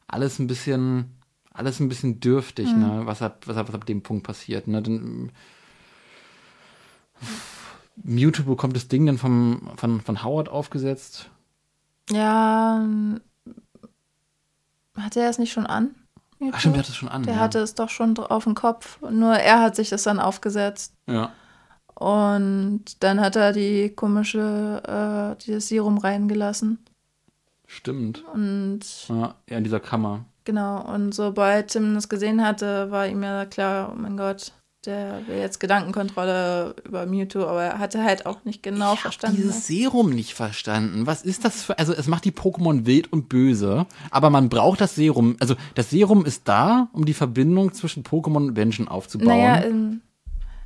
alles 0.06 0.38
ein 0.38 0.46
bisschen, 0.46 1.16
alles 1.50 1.80
ein 1.80 1.88
bisschen 1.88 2.20
dürftig, 2.20 2.68
ne? 2.74 3.02
Was 3.04 3.20
hat, 3.20 3.46
was 3.46 3.56
hat, 3.56 3.68
was 3.68 3.74
ab 3.74 3.86
dem 3.86 4.02
Punkt 4.02 4.26
passiert, 4.26 4.66
ne? 4.68 4.82
Denn, 4.82 5.32
Mewtwo 7.96 8.44
bekommt 8.44 8.76
das 8.76 8.88
Ding 8.88 9.06
dann 9.06 9.18
vom, 9.18 9.70
von, 9.76 10.00
von 10.00 10.24
Howard 10.24 10.48
aufgesetzt. 10.48 11.30
Ja. 12.10 12.86
Hatte 14.96 15.20
er 15.20 15.30
es 15.30 15.38
nicht 15.38 15.52
schon 15.52 15.66
an? 15.66 15.94
Ach 16.52 16.58
stimmt, 16.60 16.76
der 16.76 16.82
hat 16.82 16.88
es 16.88 16.96
schon 16.96 17.08
an. 17.08 17.22
Der 17.22 17.34
ja. 17.34 17.40
hatte 17.40 17.58
es 17.60 17.74
doch 17.74 17.88
schon 17.88 18.16
auf 18.18 18.44
dem 18.44 18.54
Kopf. 18.54 19.00
Nur 19.10 19.34
er 19.34 19.60
hat 19.60 19.76
sich 19.76 19.88
das 19.88 20.02
dann 20.02 20.20
aufgesetzt. 20.20 20.94
Ja. 21.06 21.32
Und 21.94 23.02
dann 23.02 23.20
hat 23.20 23.36
er 23.36 23.52
die 23.52 23.90
komische, 23.90 24.82
äh, 24.86 25.42
dieses 25.44 25.68
Serum 25.68 25.98
reingelassen. 25.98 26.84
Stimmt. 27.66 28.24
Und 28.32 28.80
Ja, 29.08 29.34
ja, 29.48 29.58
in 29.58 29.64
dieser 29.64 29.80
Kammer. 29.80 30.24
genau, 30.44 30.82
und 30.92 31.12
sobald 31.14 31.68
Tim 31.68 31.94
das 31.94 32.08
gesehen 32.08 32.44
hatte, 32.44 32.90
war 32.90 33.06
ihm 33.06 33.22
ja 33.22 33.46
klar, 33.46 33.90
oh 33.92 33.96
mein 33.96 34.16
Gott, 34.16 34.52
der 34.86 35.20
will 35.26 35.36
jetzt 35.38 35.60
Gedankenkontrolle 35.60 36.74
über 36.84 37.06
Mewtwo, 37.06 37.40
aber 37.44 37.62
er 37.62 37.78
hatte 37.78 38.02
halt 38.04 38.26
auch 38.26 38.44
nicht 38.44 38.62
genau 38.62 38.94
ich 38.94 39.00
verstanden. 39.00 39.36
habe 39.38 39.46
dieses 39.48 39.66
Serum 39.66 40.10
nicht 40.10 40.34
verstanden. 40.34 41.06
Was 41.06 41.22
ist 41.22 41.44
das 41.44 41.62
für. 41.64 41.78
Also, 41.78 41.92
es 41.92 42.06
macht 42.06 42.24
die 42.24 42.32
Pokémon 42.32 42.86
wild 42.86 43.12
und 43.12 43.28
böse, 43.28 43.86
aber 44.10 44.30
man 44.30 44.48
braucht 44.48 44.80
das 44.80 44.94
Serum. 44.94 45.36
Also, 45.40 45.54
das 45.74 45.90
Serum 45.90 46.24
ist 46.24 46.48
da, 46.48 46.88
um 46.92 47.04
die 47.04 47.14
Verbindung 47.14 47.72
zwischen 47.72 48.02
Pokémon 48.04 48.36
und 48.48 48.54
Menschen 48.56 48.88
aufzubauen. 48.88 49.28
Naja, 49.28 49.64
ähm, 49.64 50.00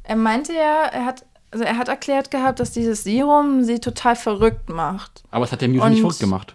er 0.04 0.16
meinte 0.16 0.52
ja, 0.52 0.84
er 0.92 1.04
hat, 1.04 1.24
also 1.50 1.64
er 1.64 1.76
hat 1.78 1.88
erklärt 1.88 2.30
gehabt, 2.30 2.60
dass 2.60 2.72
dieses 2.72 3.04
Serum 3.04 3.64
sie 3.64 3.78
total 3.78 4.16
verrückt 4.16 4.68
macht. 4.70 5.22
aber 5.30 5.44
es 5.44 5.52
hat 5.52 5.60
der 5.60 5.68
Mewtwo 5.68 5.88
nicht 5.88 5.96
und- 5.98 6.00
verrückt 6.02 6.20
gemacht. 6.20 6.54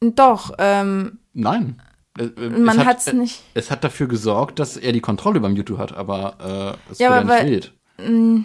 Doch, 0.00 0.52
ähm, 0.58 1.18
Nein. 1.32 1.80
Äh, 2.18 2.24
äh, 2.24 2.48
man 2.50 2.78
es 2.80 2.84
hat 2.84 2.98
es 2.98 3.06
äh, 3.08 3.12
nicht. 3.14 3.42
Es 3.54 3.70
hat 3.70 3.84
dafür 3.84 4.08
gesorgt, 4.08 4.58
dass 4.58 4.76
er 4.76 4.92
die 4.92 5.00
Kontrolle 5.00 5.38
über 5.38 5.48
Mewtwo 5.48 5.78
hat, 5.78 5.92
aber 5.96 6.78
äh, 6.88 6.92
es 6.92 6.98
Ja, 6.98 7.10
aber 7.10 7.42
nicht 7.44 7.72
weil- 7.98 8.08
mh, 8.10 8.44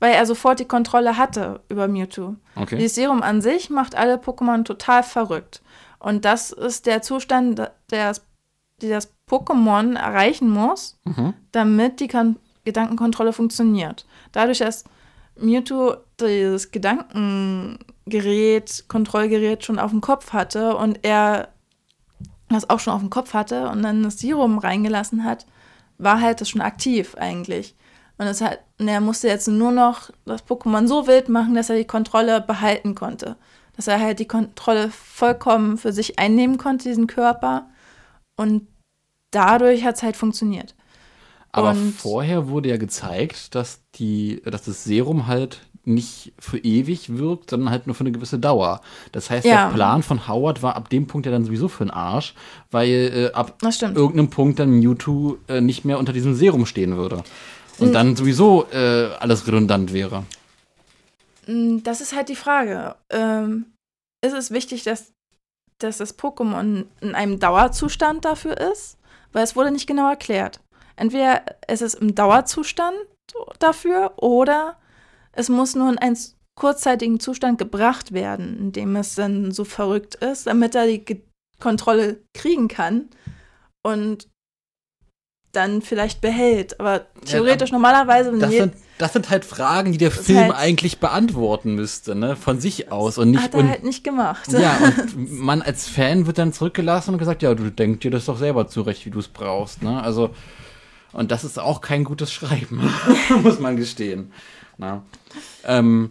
Weil 0.00 0.12
er 0.12 0.26
sofort 0.26 0.60
die 0.60 0.66
Kontrolle 0.66 1.16
hatte 1.16 1.60
über 1.68 1.88
Mewtwo. 1.88 2.34
Okay. 2.54 2.76
Dieses 2.76 2.96
Serum 2.96 3.22
an 3.22 3.40
sich 3.40 3.70
macht 3.70 3.94
alle 3.94 4.16
Pokémon 4.16 4.64
total 4.64 5.02
verrückt. 5.02 5.62
Und 5.98 6.24
das 6.26 6.52
ist 6.52 6.84
der 6.86 7.00
Zustand, 7.02 7.70
der 7.90 8.12
die 8.82 8.88
das 8.90 9.10
Pokémon 9.30 9.96
erreichen 9.96 10.50
muss, 10.50 10.98
Mhm. 11.04 11.32
damit 11.52 12.00
die 12.00 12.08
Kon 12.08 12.36
Gedankenkontrolle 12.66 13.32
funktioniert. 13.32 14.04
Dadurch, 14.32 14.58
dass 14.58 14.84
Mewtwo 15.38 15.94
dieses 16.20 16.72
Gedankengerät, 16.72 18.84
Kontrollgerät 18.88 19.64
schon 19.64 19.78
auf 19.78 19.92
dem 19.92 20.00
Kopf 20.00 20.32
hatte 20.32 20.76
und 20.76 20.98
er 21.04 21.48
das 22.48 22.70
auch 22.70 22.80
schon 22.80 22.92
auf 22.94 23.00
dem 23.00 23.10
Kopf 23.10 23.34
hatte 23.34 23.68
und 23.68 23.82
dann 23.82 24.02
das 24.02 24.18
Serum 24.18 24.58
reingelassen 24.58 25.24
hat, 25.24 25.46
war 25.98 26.20
halt 26.20 26.40
das 26.40 26.48
schon 26.48 26.60
aktiv 26.60 27.14
eigentlich. 27.18 27.74
Und, 28.18 28.26
es 28.26 28.40
hat, 28.40 28.60
und 28.78 28.88
er 28.88 29.00
musste 29.00 29.28
jetzt 29.28 29.48
nur 29.48 29.72
noch 29.72 30.10
das 30.24 30.46
Pokémon 30.46 30.86
so 30.86 31.06
wild 31.06 31.28
machen, 31.28 31.54
dass 31.54 31.70
er 31.70 31.76
die 31.76 31.84
Kontrolle 31.86 32.40
behalten 32.40 32.94
konnte. 32.94 33.36
Dass 33.76 33.88
er 33.88 34.00
halt 34.00 34.20
die 34.20 34.28
Kontrolle 34.28 34.90
vollkommen 34.90 35.76
für 35.76 35.92
sich 35.92 36.18
einnehmen 36.18 36.56
konnte, 36.56 36.88
diesen 36.88 37.06
Körper. 37.06 37.68
Und 38.36 38.66
dadurch 39.32 39.84
hat 39.84 39.96
es 39.96 40.02
halt 40.02 40.16
funktioniert. 40.16 40.74
Aber 41.52 41.70
Und- 41.70 41.92
vorher 41.94 42.48
wurde 42.48 42.70
ja 42.70 42.76
gezeigt, 42.78 43.54
dass, 43.54 43.80
die, 43.96 44.40
dass 44.44 44.62
das 44.64 44.84
Serum 44.84 45.26
halt 45.26 45.60
nicht 45.86 46.32
für 46.38 46.58
ewig 46.58 47.16
wirkt, 47.18 47.50
sondern 47.50 47.70
halt 47.70 47.86
nur 47.86 47.94
für 47.94 48.00
eine 48.00 48.12
gewisse 48.12 48.38
Dauer. 48.38 48.80
Das 49.12 49.30
heißt, 49.30 49.46
Ja. 49.46 49.66
der 49.68 49.74
Plan 49.74 50.02
von 50.02 50.26
Howard 50.28 50.62
war 50.62 50.76
ab 50.76 50.90
dem 50.90 51.06
Punkt 51.06 51.26
ja 51.26 51.32
dann 51.32 51.44
sowieso 51.44 51.68
für 51.68 51.84
den 51.84 51.90
Arsch, 51.90 52.34
weil 52.70 53.30
äh, 53.32 53.32
ab 53.32 53.56
irgendeinem 53.62 54.30
Punkt 54.30 54.58
dann 54.58 54.70
Mewtwo 54.70 55.38
äh, 55.48 55.60
nicht 55.60 55.84
mehr 55.84 55.98
unter 55.98 56.12
diesem 56.12 56.34
Serum 56.34 56.66
stehen 56.66 56.96
würde. 56.96 57.22
Und 57.78 57.92
dann 57.92 58.16
sowieso 58.16 58.66
äh, 58.72 59.10
alles 59.20 59.46
redundant 59.46 59.92
wäre. 59.92 60.24
Das 61.46 62.00
ist 62.00 62.14
halt 62.14 62.28
die 62.28 62.36
Frage. 62.36 62.96
Ähm, 63.10 63.66
ist 64.24 64.32
es 64.34 64.50
wichtig, 64.50 64.82
dass, 64.82 65.12
dass 65.78 65.98
das 65.98 66.18
Pokémon 66.18 66.86
in 67.00 67.14
einem 67.14 67.38
Dauerzustand 67.38 68.24
dafür 68.24 68.56
ist? 68.72 68.96
Weil 69.32 69.44
es 69.44 69.54
wurde 69.54 69.70
nicht 69.70 69.86
genau 69.86 70.08
erklärt. 70.08 70.60
Entweder 70.96 71.42
ist 71.68 71.82
es 71.82 71.94
im 71.94 72.14
Dauerzustand 72.14 72.96
dafür 73.58 74.14
oder 74.16 74.76
es 75.36 75.48
muss 75.48 75.74
nur 75.74 75.90
in 75.90 75.98
einen 75.98 76.18
kurzzeitigen 76.58 77.20
Zustand 77.20 77.58
gebracht 77.58 78.12
werden, 78.12 78.58
in 78.58 78.72
dem 78.72 78.96
es 78.96 79.14
dann 79.14 79.52
so 79.52 79.64
verrückt 79.64 80.16
ist, 80.16 80.46
damit 80.46 80.74
er 80.74 80.86
die 80.86 81.04
Ge 81.04 81.20
Kontrolle 81.58 82.20
kriegen 82.34 82.68
kann 82.68 83.08
und 83.82 84.28
dann 85.52 85.80
vielleicht 85.80 86.20
behält. 86.20 86.78
Aber 86.80 87.06
theoretisch 87.24 87.72
normalerweise, 87.72 88.30
wenn 88.30 88.40
Das 88.40 88.52
sind, 88.52 88.74
das 88.98 89.14
sind 89.14 89.30
halt 89.30 89.46
Fragen, 89.46 89.92
die 89.92 89.96
der 89.98 90.10
Film 90.10 90.38
halt- 90.38 90.54
eigentlich 90.54 90.98
beantworten 91.00 91.74
müsste, 91.74 92.14
ne? 92.14 92.36
Von 92.36 92.60
sich 92.60 92.92
aus 92.92 93.16
und 93.16 93.30
nicht. 93.30 93.42
hat 93.42 93.54
er 93.54 93.60
und, 93.60 93.70
halt 93.70 93.84
nicht 93.84 94.04
gemacht. 94.04 94.52
ja, 94.52 94.76
und 94.76 95.30
man 95.40 95.62
als 95.62 95.88
Fan 95.88 96.26
wird 96.26 96.36
dann 96.36 96.52
zurückgelassen 96.52 97.12
und 97.14 97.18
gesagt, 97.18 97.42
ja, 97.42 97.54
du 97.54 97.70
denkst 97.70 98.00
dir 98.00 98.10
das 98.10 98.26
doch 98.26 98.36
selber 98.36 98.68
zurecht, 98.68 99.06
wie 99.06 99.10
du 99.10 99.18
es 99.20 99.28
brauchst, 99.28 99.82
ne? 99.82 100.02
Also, 100.02 100.34
und 101.12 101.30
das 101.30 101.42
ist 101.44 101.58
auch 101.58 101.80
kein 101.80 102.04
gutes 102.04 102.30
Schreiben, 102.30 102.90
muss 103.42 103.58
man 103.60 103.76
gestehen. 103.78 104.30
Na? 104.78 105.02
Ähm, 105.64 106.10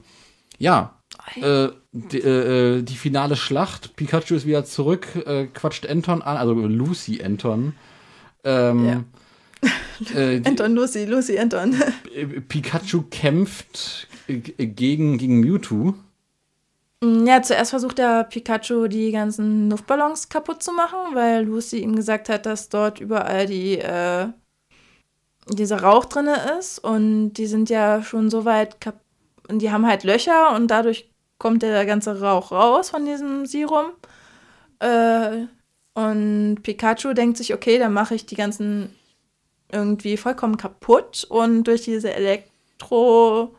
ja, 0.57 0.99
äh, 1.35 1.69
die, 1.91 2.19
äh, 2.19 2.81
die 2.81 2.95
finale 2.95 3.35
Schlacht, 3.35 3.95
Pikachu 3.95 4.35
ist 4.35 4.45
wieder 4.45 4.65
zurück, 4.65 5.07
äh, 5.25 5.45
quatscht 5.47 5.87
Anton 5.87 6.21
an, 6.21 6.37
also 6.37 6.53
Lucy 6.53 7.21
Anton. 7.23 7.73
Ähm, 8.43 9.05
äh, 10.13 10.39
die- 10.39 10.45
Anton, 10.49 10.75
Lucy, 10.75 11.05
Lucy, 11.05 11.37
Anton. 11.39 11.75
äh, 12.13 12.25
Pikachu 12.41 13.03
kämpft 13.09 14.07
äh, 14.27 14.37
gegen, 14.37 15.17
gegen 15.17 15.39
Mewtwo. 15.41 15.93
Ja, 17.03 17.41
zuerst 17.43 17.69
versucht 17.71 17.97
der 17.99 18.23
Pikachu 18.23 18.87
die 18.87 19.11
ganzen 19.11 19.69
Luftballons 19.69 20.29
kaputt 20.29 20.63
zu 20.63 20.71
machen, 20.71 20.97
weil 21.13 21.43
Lucy 21.45 21.79
ihm 21.79 21.95
gesagt 21.95 22.29
hat, 22.29 22.45
dass 22.45 22.69
dort 22.69 22.99
überall 22.99 23.45
die, 23.45 23.77
äh, 23.77 24.27
dieser 25.49 25.81
Rauch 25.81 26.05
drin 26.05 26.27
ist 26.59 26.79
und 26.79 27.33
die 27.33 27.45
sind 27.45 27.69
ja 27.69 28.01
schon 28.01 28.29
so 28.29 28.45
weit 28.45 28.77
und 29.47 29.59
die 29.59 29.71
haben 29.71 29.85
halt 29.85 30.03
Löcher 30.03 30.55
und 30.55 30.67
dadurch 30.69 31.09
kommt 31.37 31.61
der 31.61 31.85
ganze 31.85 32.19
Rauch 32.19 32.51
raus 32.51 32.89
von 32.89 33.05
diesem 33.05 33.45
Serum. 33.45 33.87
Äh, 34.79 35.45
und 35.93 36.61
Pikachu 36.63 37.13
denkt 37.13 37.37
sich, 37.37 37.53
okay, 37.53 37.77
dann 37.77 37.93
mache 37.93 38.15
ich 38.15 38.25
die 38.25 38.35
ganzen 38.35 38.95
irgendwie 39.71 40.17
vollkommen 40.17 40.57
kaputt 40.57 41.25
und 41.29 41.65
durch 41.65 41.83
diese 41.83 42.13
Elektro 42.13 43.55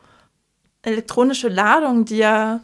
elektronische 0.82 1.48
Ladung, 1.48 2.04
die 2.04 2.20
er 2.20 2.62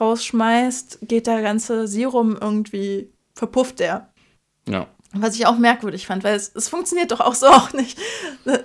rausschmeißt, 0.00 1.00
geht 1.02 1.26
der 1.26 1.42
ganze 1.42 1.86
Serum 1.88 2.36
irgendwie, 2.40 3.12
verpufft 3.34 3.80
er. 3.80 4.12
Ja. 4.68 4.86
Was 5.16 5.36
ich 5.36 5.46
auch 5.46 5.58
merkwürdig 5.58 6.06
fand, 6.06 6.24
weil 6.24 6.34
es, 6.36 6.50
es 6.54 6.68
funktioniert 6.68 7.12
doch 7.12 7.20
auch 7.20 7.34
so 7.34 7.46
auch 7.58 7.72
nicht, 7.72 7.98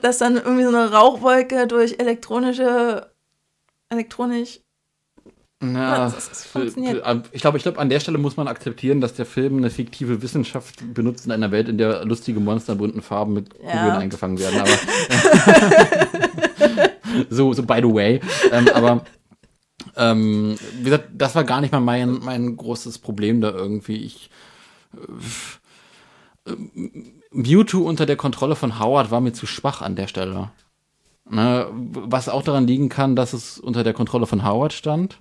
dass 0.02 0.18
dann 0.18 0.36
irgendwie 0.36 0.64
so 0.64 0.70
eine 0.70 0.92
Rauchwolke 0.92 1.68
durch 1.68 2.00
elektronische, 2.00 3.10
elektronisch, 3.90 4.60
Ja, 5.62 6.06
Das- 6.06 6.30
das 6.30 6.46
funktioniert. 6.46 7.04
ich 7.32 7.42
glaube, 7.42 7.58
ich 7.58 7.64
glaube, 7.64 7.80
an 7.80 7.90
der 7.90 8.00
Stelle 8.00 8.18
muss 8.18 8.38
man 8.38 8.48
akzeptieren, 8.48 9.02
dass 9.02 9.14
der 9.14 9.26
Film 9.26 9.58
eine 9.58 9.70
fiktive 9.70 10.22
Wissenschaft 10.22 10.94
benutzt 10.94 11.26
in 11.26 11.32
einer 11.32 11.52
Welt, 11.52 11.70
in 11.70 11.78
der 11.78 12.06
lustige 12.06 12.40
Monster 12.40 12.74
in 12.74 12.80
bunten 12.80 13.02
Farben 13.02 13.34
mit 13.34 13.50
Kugeln 13.54 13.70
Ja. 13.88 13.98
eingefangen 13.98 14.40
werden. 14.40 14.60
Aber 14.62 14.70
so, 17.30 17.54
so 17.54 17.64
by 17.64 17.80
the 17.82 17.94
way. 17.94 18.20
Ähm, 18.52 18.68
aber 18.74 19.06
ähm, 19.96 20.56
wie 20.78 20.84
gesagt, 20.86 21.10
das 21.14 21.36
war 21.36 21.44
gar 21.44 21.62
nicht 21.62 21.72
mal 21.72 21.80
mein, 21.80 22.20
mein 22.20 22.58
großes 22.58 23.00
Problem 23.00 23.42
da 23.42 23.52
irgendwie. 23.52 23.98
Ich 24.04 24.30
äh, 24.96 25.00
Mewtwo 27.32 27.82
unter 27.82 28.06
der 28.06 28.16
Kontrolle 28.16 28.56
von 28.56 28.80
Howard 28.80 29.12
war 29.12 29.22
mir 29.22 29.34
zu 29.34 29.46
schwach 29.46 29.82
an 29.82 29.96
der 29.96 30.08
Stelle. 30.08 30.52
Ne, 31.30 31.68
was 31.72 32.28
auch 32.28 32.42
daran 32.42 32.66
liegen 32.66 32.90
kann, 32.90 33.16
dass 33.16 33.34
es 33.34 33.60
unter 33.60 33.84
der 33.84 33.94
Kontrolle 33.94 34.26
von 34.26 34.44
Howard 34.44 34.74
stand. 34.74 35.20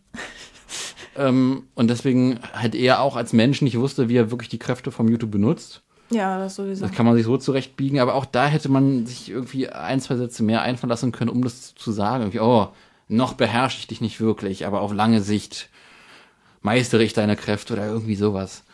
ähm, 1.17 1.65
und 1.75 1.89
deswegen 1.89 2.41
halt 2.55 2.75
er 2.75 3.03
auch 3.03 3.15
als 3.15 3.35
Mensch 3.35 3.61
nicht 3.61 3.79
wusste, 3.79 4.09
wie 4.09 4.17
er 4.17 4.31
wirklich 4.31 4.49
die 4.49 4.59
Kräfte 4.59 4.91
von 4.91 5.05
Mewtwo 5.05 5.27
benutzt. 5.27 5.83
ja, 6.09 6.39
das 6.39 6.55
sowieso. 6.55 6.87
Das 6.87 6.95
kann 6.95 7.05
man 7.05 7.15
sich 7.15 7.27
so 7.27 7.37
zurechtbiegen, 7.37 8.01
aber 8.01 8.15
auch 8.15 8.25
da 8.25 8.47
hätte 8.47 8.71
man 8.71 9.05
sich 9.05 9.29
irgendwie 9.29 9.69
ein, 9.69 10.01
zwei 10.01 10.17
Sätze 10.17 10.43
mehr 10.43 10.63
einfallen 10.63 10.89
lassen 10.89 11.13
können, 11.13 11.31
um 11.31 11.45
das 11.45 11.75
zu 11.75 11.93
sagen. 11.93 12.23
Irgendwie, 12.23 12.41
oh, 12.41 12.69
noch 13.09 13.35
beherrsche 13.35 13.79
ich 13.79 13.87
dich 13.87 14.01
nicht 14.01 14.19
wirklich, 14.19 14.67
aber 14.67 14.81
auf 14.81 14.95
lange 14.95 15.21
Sicht 15.21 15.69
meistere 16.63 17.03
ich 17.03 17.13
deine 17.13 17.37
Kräfte 17.37 17.75
oder 17.75 17.87
irgendwie 17.87 18.17
sowas. 18.17 18.65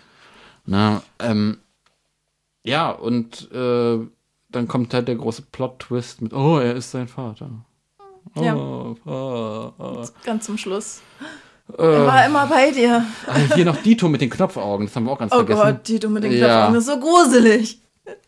Na, 0.67 1.03
ähm, 1.19 1.59
ja, 2.65 2.91
und 2.91 3.51
äh, 3.53 3.99
dann 4.51 4.69
kommt 4.69 4.93
halt 4.95 5.09
der 5.09 5.17
große 5.17 5.43
Plot-Twist 5.53 6.23
mit, 6.23 6.33
oh, 6.33 6.59
er 6.59 6.75
ist 6.77 6.91
sein 6.91 7.09
Vater. 7.09 7.51
Oh, 8.37 8.43
Ja. 8.43 8.55
oh, 8.57 8.97
oh. 9.79 10.05
Ganz 10.25 10.47
zum 10.47 10.59
Schluss. 10.59 11.03
Äh, 11.79 11.83
Er 11.83 12.07
war 12.07 12.27
immer 12.27 12.47
bei 12.47 12.71
dir. 12.71 13.05
ah, 13.27 13.37
hier 13.55 13.65
noch 13.65 13.77
Dito 13.79 14.09
mit 14.09 14.21
den 14.21 14.31
Knopfaugen, 14.31 14.87
das 14.87 14.95
haben 14.97 15.05
wir 15.05 15.13
auch 15.13 15.19
ganz 15.19 15.33
Oh 15.33 15.37
vergessen. 15.37 15.61
Gott, 15.63 15.85
Tito 15.85 16.09
mit 16.09 16.25
den 16.25 16.33
Ja. 16.33 16.39
Knopfaugen, 16.69 16.75
das 16.75 16.85
ist 16.85 16.91
so 16.93 17.01
gruselig. 17.01 17.81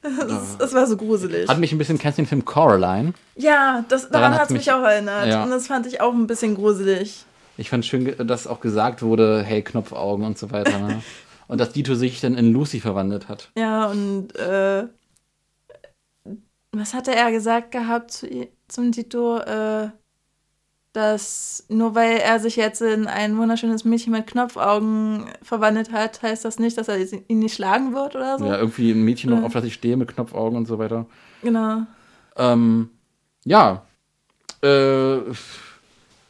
Das, 0.02 0.56
das 0.56 0.72
war 0.74 0.86
so 0.86 0.96
gruselig. 0.96 1.46
Hat 1.48 1.58
mich 1.58 1.70
ein 1.70 1.76
bisschen, 1.78 1.98
kennst 1.98 2.16
du 2.16 2.22
den 2.22 2.28
Film 2.28 2.44
Coraline? 2.46 3.12
Ja, 3.36 3.84
das, 3.90 4.08
Daran 4.08 4.22
daran 4.32 4.34
hat 4.38 4.44
es 4.44 4.50
mich 4.50 4.66
mich- 4.66 4.72
auch 4.72 4.82
erinnert. 4.82 5.26
Ja. 5.26 5.44
Und 5.44 5.50
das 5.50 5.66
fand 5.66 5.86
ich 5.86 6.00
auch 6.00 6.14
ein 6.14 6.26
bisschen 6.26 6.54
gruselig. 6.54 7.24
Ich 7.58 7.68
fand 7.70 7.84
schön, 7.84 8.14
dass 8.26 8.46
auch 8.46 8.60
gesagt 8.60 9.02
wurde, 9.02 9.42
hey, 9.42 9.60
Knopfaugen 9.62 10.24
und 10.24 10.38
so 10.38 10.50
weiter. 10.50 10.78
Ne? 10.78 11.02
und 11.48 11.60
dass 11.60 11.72
Dito 11.72 11.94
sich 11.94 12.20
dann 12.20 12.34
in 12.36 12.52
Lucy 12.52 12.80
verwandelt 12.80 13.28
hat. 13.28 13.50
Ja, 13.56 13.86
und 13.90 14.34
äh, 14.36 14.86
was 16.72 16.94
hatte 16.94 17.14
er 17.14 17.30
gesagt 17.32 17.70
gehabt 17.72 18.10
zu, 18.10 18.48
zum 18.68 18.92
Tito? 18.92 19.38
Äh, 19.38 19.90
dass 20.92 21.66
nur 21.68 21.94
weil 21.94 22.16
er 22.16 22.40
sich 22.40 22.56
jetzt 22.56 22.80
in 22.80 23.06
ein 23.06 23.36
wunderschönes 23.36 23.84
Mädchen 23.84 24.12
mit 24.12 24.26
Knopfaugen 24.26 25.26
verwandelt 25.42 25.92
hat, 25.92 26.22
heißt 26.22 26.42
das 26.46 26.58
nicht, 26.58 26.78
dass 26.78 26.88
er 26.88 26.96
ihn 26.98 27.38
nicht 27.38 27.54
schlagen 27.54 27.92
wird 27.92 28.16
oder 28.16 28.38
so. 28.38 28.46
Ja, 28.46 28.56
irgendwie 28.56 28.92
ein 28.92 29.02
Mädchen 29.02 29.28
noch 29.28 29.40
Ja. 29.40 29.44
auf 29.44 29.52
das 29.52 29.64
ich 29.64 29.74
stehe 29.74 29.98
mit 29.98 30.08
Knopfaugen 30.08 30.56
und 30.56 30.64
so 30.66 30.78
weiter. 30.78 31.04
Genau. 31.42 31.82
Ähm, 32.36 32.88
ja. 33.44 33.82
Äh, 34.62 35.18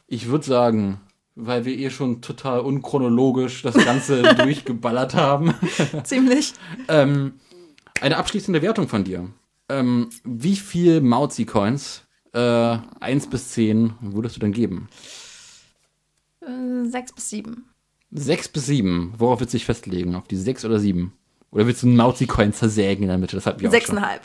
ich 0.09 0.27
würde 0.27 0.45
sagen, 0.45 1.01
weil 1.37 1.65
wir 1.65 1.79
eh 1.79 1.91
schon 1.91 2.23
total 2.23 2.61
unchronologisch 2.61 3.63
das 3.63 3.75
Ganze 3.75 4.23
durchgeballert 4.35 5.15
haben, 5.15 5.55
Ziemlich. 6.03 6.55
ähm, 6.89 7.35
eine 8.01 8.17
abschließende 8.17 8.63
Wertung 8.63 8.89
von 8.89 9.05
dir. 9.05 9.29
Ähm, 9.69 10.09
wie 10.25 10.57
viel 10.57 11.01
Mauzi-Coins, 11.01 12.03
äh, 12.33 12.79
1 13.01 13.29
bis 13.29 13.51
10, 13.51 13.95
würdest 14.01 14.37
du 14.37 14.41
denn 14.41 14.53
geben? 14.53 14.89
Äh, 16.41 16.89
sechs 16.89 17.13
bis 17.13 17.31
sieben. 17.31 17.67
Sechs 18.11 18.49
bis 18.49 18.67
sieben. 18.67 19.13
Worauf 19.19 19.41
willst 19.41 19.53
du 19.53 19.59
dich 19.59 19.67
festlegen? 19.67 20.15
Auf 20.15 20.29
die 20.29 20.37
sechs 20.37 20.65
oder 20.65 20.79
sieben? 20.79 21.13
Oder 21.51 21.67
willst 21.67 21.83
du 21.83 21.87
einen 21.89 21.97
Mauzi-Coin 21.97 22.53
zersägen 22.53 23.03
in 23.05 23.09
der 23.09 23.19
Mitte? 23.19 23.37
Das 23.37 23.47
hatten 23.47 23.61
wir 23.61 23.69
auch 23.69 23.73
schon. 23.73 23.81
Sechseinhalb. 23.81 24.23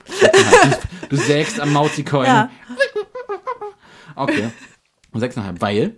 Du 1.09 1.15
sägst 1.15 1.59
am 1.59 1.73
Mauzi-Coin. 1.73 2.25
Ja. 2.25 2.49
Okay. 4.15 4.49
Sechseinhalb. 5.13 5.61
Weil? 5.61 5.95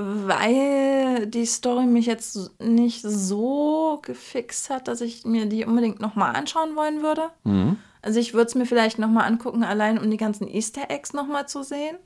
Weil 0.00 1.26
die 1.26 1.44
Story 1.44 1.86
mich 1.86 2.06
jetzt 2.06 2.52
nicht 2.60 3.02
so 3.02 3.98
gefixt 4.02 4.70
hat, 4.70 4.86
dass 4.86 5.00
ich 5.00 5.24
mir 5.24 5.46
die 5.46 5.64
unbedingt 5.64 5.98
nochmal 5.98 6.36
anschauen 6.36 6.76
wollen 6.76 7.02
würde. 7.02 7.30
Mhm. 7.42 7.78
Also 8.00 8.20
ich 8.20 8.32
würde 8.32 8.46
es 8.46 8.54
mir 8.54 8.64
vielleicht 8.64 9.00
nochmal 9.00 9.24
angucken, 9.24 9.64
allein 9.64 9.98
um 9.98 10.08
die 10.08 10.16
ganzen 10.16 10.46
Easter 10.46 10.88
Eggs 10.88 11.14
nochmal 11.14 11.48
zu 11.48 11.64
sehen. 11.64 11.96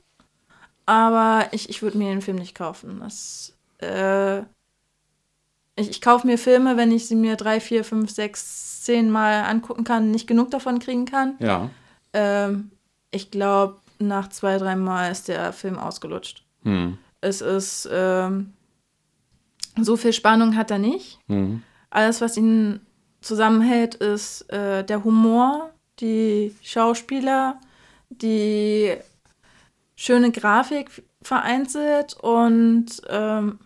Aber 0.87 1.45
ich, 1.51 1.69
ich 1.69 1.83
würde 1.83 1.99
mir 1.99 2.09
den 2.09 2.23
Film 2.23 2.37
nicht 2.37 2.55
kaufen. 2.55 2.99
Das, 2.99 3.53
äh, 3.79 4.39
ich 5.75 5.89
ich, 5.89 6.01
kaufe 6.01 6.25
mir 6.25 6.39
Filme, 6.39 6.77
wenn 6.77 6.91
ich 6.91 7.07
sie 7.07 7.15
mir 7.15 7.35
drei, 7.35 7.59
vier, 7.59 7.83
fünf, 7.83 8.09
sechs, 8.09 8.81
zehn 8.81 9.11
Mal 9.11 9.43
angucken 9.43 9.83
kann, 9.83 10.09
nicht 10.09 10.25
genug 10.25 10.49
davon 10.49 10.79
kriegen 10.79 11.05
kann. 11.05 11.35
Ja. 11.37 11.69
Ähm, 12.11 12.71
ich 13.11 13.29
glaube, 13.29 13.77
nach 13.99 14.29
zwei, 14.29 14.57
drei 14.57 14.75
Mal 14.75 15.11
ist 15.11 15.27
der 15.27 15.53
Film 15.53 15.77
ausgelutscht. 15.77 16.43
Hm. 16.63 16.97
Es 17.23 17.41
ist, 17.41 17.89
ähm, 17.91 18.53
so 19.79 19.95
viel 19.95 20.13
Spannung 20.13 20.55
hat 20.55 20.71
er 20.71 20.77
nicht. 20.77 21.19
Hm. 21.27 21.63
Alles, 21.89 22.21
was 22.21 22.37
ihn 22.37 22.81
zusammenhält, 23.21 23.95
ist 23.95 24.51
äh, 24.51 24.83
der 24.83 25.03
Humor, 25.03 25.71
die 25.99 26.53
Schauspieler, 26.61 27.59
die 28.09 28.93
schöne 29.95 30.31
Grafik 30.31 31.03
vereinzelt 31.21 32.15
und 32.21 32.87
ähm, 33.07 33.59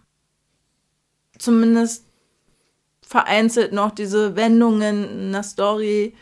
zumindest 1.40 2.06
vereinzelt 3.02 3.74
noch 3.74 3.92
diese 3.92 4.36
Wendungen 4.36 5.20
in 5.20 5.32
der 5.32 5.44
Story, 5.44 6.14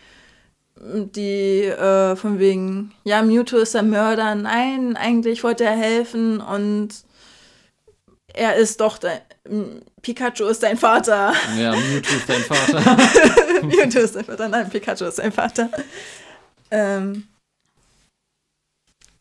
die 0.78 1.64
äh, 1.64 2.16
von 2.16 2.40
wegen, 2.40 2.94
ja, 3.04 3.22
Mewtwo 3.22 3.58
ist 3.58 3.74
der 3.74 3.84
Mörder, 3.84 4.36
nein, 4.36 4.96
eigentlich 4.96 5.44
wollte 5.44 5.64
er 5.64 5.76
helfen 5.76 6.40
und 6.40 7.05
er 8.36 8.56
ist 8.56 8.82
doch, 8.82 8.98
dein, 8.98 9.22
Pikachu 10.02 10.46
ist 10.46 10.62
dein 10.64 10.78
Vater. 10.78 11.34
Ja, 11.58 11.72
Mewtwo 11.72 12.16
ist 12.16 12.30
dein 12.30 12.42
Vater. 12.42 12.98
Mewtwo 13.66 14.00
ist 14.00 14.16
dein 14.16 14.26
Vater, 14.26 14.50
nein, 14.50 14.70
Pikachu 14.70 15.06
ist 15.06 15.20
dein 15.20 15.32
Vater. 15.32 15.70
Ähm, 16.72 17.28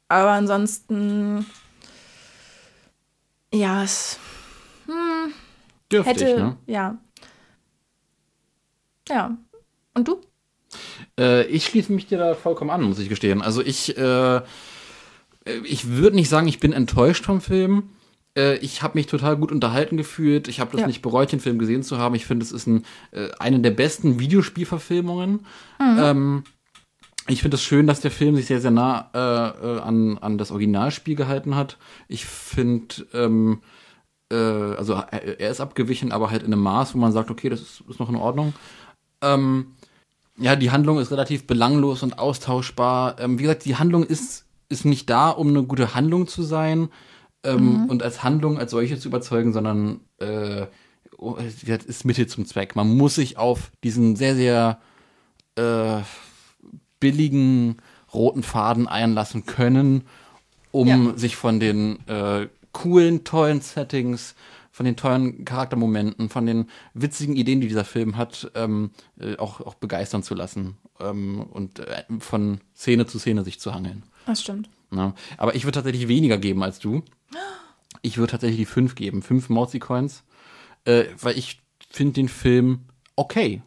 aber 0.09 0.31
ansonsten, 0.31 1.47
ja, 3.53 3.85
es 3.85 4.19
hm, 4.87 5.33
Dürftig, 5.91 6.23
hätte, 6.23 6.41
ne? 6.41 6.57
ja. 6.67 6.99
Ja. 9.09 9.37
Und 9.95 10.09
du? 10.09 10.21
Äh, 11.19 11.47
ich 11.47 11.67
schließe 11.67 11.93
mich 11.93 12.07
dir 12.07 12.19
da 12.19 12.35
vollkommen 12.35 12.71
an, 12.71 12.83
muss 12.83 12.99
ich 12.99 13.09
gestehen. 13.09 13.43
Also 13.43 13.63
ich, 13.63 13.97
äh, 13.97 14.41
ich 15.65 15.89
würde 15.89 16.17
nicht 16.17 16.29
sagen, 16.29 16.49
ich 16.49 16.59
bin 16.59 16.73
enttäuscht 16.73 17.25
vom 17.25 17.41
Film. 17.41 17.91
Äh, 18.37 18.57
ich 18.59 18.83
habe 18.83 18.99
mich 18.99 19.07
total 19.07 19.37
gut 19.37 19.53
unterhalten 19.53 19.97
gefühlt. 19.97 20.49
Ich 20.49 20.61
habe 20.61 20.73
das 20.73 20.83
Ja. 20.83 20.87
nicht 20.87 21.03
bereut, 21.03 21.33
den 21.33 21.41
Film 21.41 21.59
gesehen 21.59 21.83
zu 21.83 21.99
haben. 21.99 22.15
Ich 22.15 22.27
finde, 22.27 22.45
es 22.45 22.53
ist 22.53 22.67
ein, 22.67 22.85
äh, 23.13 23.29
eine 23.39 23.61
der 23.61 23.71
besten 23.71 24.19
Videospielverfilmungen. 24.19 25.47
Ähm, 25.81 26.45
ich 27.27 27.41
finde 27.41 27.55
es 27.57 27.63
schön, 27.63 27.87
dass 27.87 28.01
der 28.01 28.11
Film 28.11 28.37
sich 28.37 28.47
sehr, 28.47 28.61
sehr 28.61 28.71
nah 28.71 29.11
äh, 29.15 29.19
äh, 29.77 29.81
an, 29.81 30.19
an 30.19 30.37
das 30.39 30.51
Originalspiel 30.51 31.15
gehalten 31.17 31.55
hat. 31.57 31.79
Ich 32.09 32.27
finde, 32.27 33.07
ähm, 33.15 33.61
äh, 34.31 34.37
also 34.37 34.95
er, 34.95 35.41
er 35.41 35.51
ist 35.51 35.61
abgewichen, 35.61 36.13
aber 36.13 36.31
halt 36.31 36.43
in 36.43 36.53
einem 36.53 36.63
Maß, 36.63 36.95
wo 36.95 36.99
man 36.99 37.13
sagt, 37.13 37.31
okay, 37.31 37.49
das 37.49 37.61
ist, 37.61 37.83
ist 37.89 38.01
noch 38.01 38.11
in 38.11 38.17
Ordnung. 38.17 38.53
Ähm, 39.23 39.69
ja, 40.37 40.57
die 40.57 40.71
Handlung 40.71 40.99
ist 40.99 41.13
relativ 41.13 41.47
belanglos 41.47 42.03
und 42.03 42.19
austauschbar. 42.19 43.19
Ähm, 43.21 43.39
wie 43.39 43.45
gesagt, 43.45 43.65
die 43.65 43.77
Handlung 43.77 44.05
ist, 44.05 44.45
ist 44.69 44.85
nicht 44.85 45.09
da, 45.09 45.31
um 45.31 45.49
eine 45.49 45.63
gute 45.63 45.95
Handlung 45.95 46.27
zu 46.27 46.43
sein 46.43 46.89
ähm, 47.45 47.87
und 47.89 48.03
als 48.03 48.23
Handlung 48.23 48.59
als 48.59 48.71
solche 48.71 48.99
zu 48.99 49.09
überzeugen, 49.09 49.53
sondern 49.53 50.01
äh, 50.19 50.67
oh, 51.17 51.37
wie 51.39 51.67
gesagt, 51.67 51.85
ist 51.85 52.05
Mittel 52.05 52.27
zum 52.27 52.47
Zweck. 52.47 52.77
Man 52.77 52.97
muss 52.97 53.15
sich 53.17 53.37
auf 53.37 53.71
diesen 53.83 54.17
sehr, 54.17 54.35
sehr 54.35 54.79
äh, 55.57 56.01
billigen 57.01 57.77
roten 58.13 58.43
Faden 58.43 58.89
einlassen 58.89 59.47
können, 59.47 60.03
um 60.71 60.89
Ja. 60.89 61.13
sich 61.17 61.37
von 61.37 61.61
den 61.61 62.07
äh, 62.09 62.49
coolen, 62.73 63.25
tollen 63.25 63.61
Settings, 63.61 64.35
von 64.71 64.87
den 64.87 64.97
tollen 64.97 65.45
Charaktermomenten, 65.45 66.29
von 66.29 66.47
den 66.47 66.67
witzigen 66.95 67.37
Ideen, 67.37 67.61
die 67.61 67.69
dieser 67.69 67.85
Film 67.85 68.17
hat, 68.17 68.51
ähm, 68.55 68.91
äh, 69.21 69.37
auch, 69.37 69.61
auch 69.61 69.75
begeistern 69.75 70.23
zu 70.25 70.35
lassen 70.35 70.77
ähm, 71.01 71.41
und 71.41 71.79
äh, 71.79 72.03
von 72.19 72.61
Szene 72.75 73.07
zu 73.07 73.19
Szene 73.19 73.45
sich 73.45 73.61
zu 73.61 73.73
hangeln. 73.75 74.03
Das 74.27 74.41
stimmt. 74.43 74.69
Ja. 74.93 75.15
Aber 75.37 75.55
ich 75.55 75.65
würde 75.65 75.77
tatsächlich 75.77 76.09
weniger 76.09 76.39
geben 76.39 76.63
als 76.63 76.79
du. 76.79 77.03
Ich 78.03 78.19
würde 78.19 78.33
tatsächlich 78.33 78.59
die 78.59 78.67
fünf 78.67 78.95
geben, 78.95 79.23
fünf 79.23 79.49
Mauzi-Coins, 79.49 80.25
äh, 80.85 81.05
weil 81.21 81.39
ich 81.39 81.63
finde 81.91 82.15
den 82.15 82.29
Film 82.29 82.81
okay. 83.17 83.63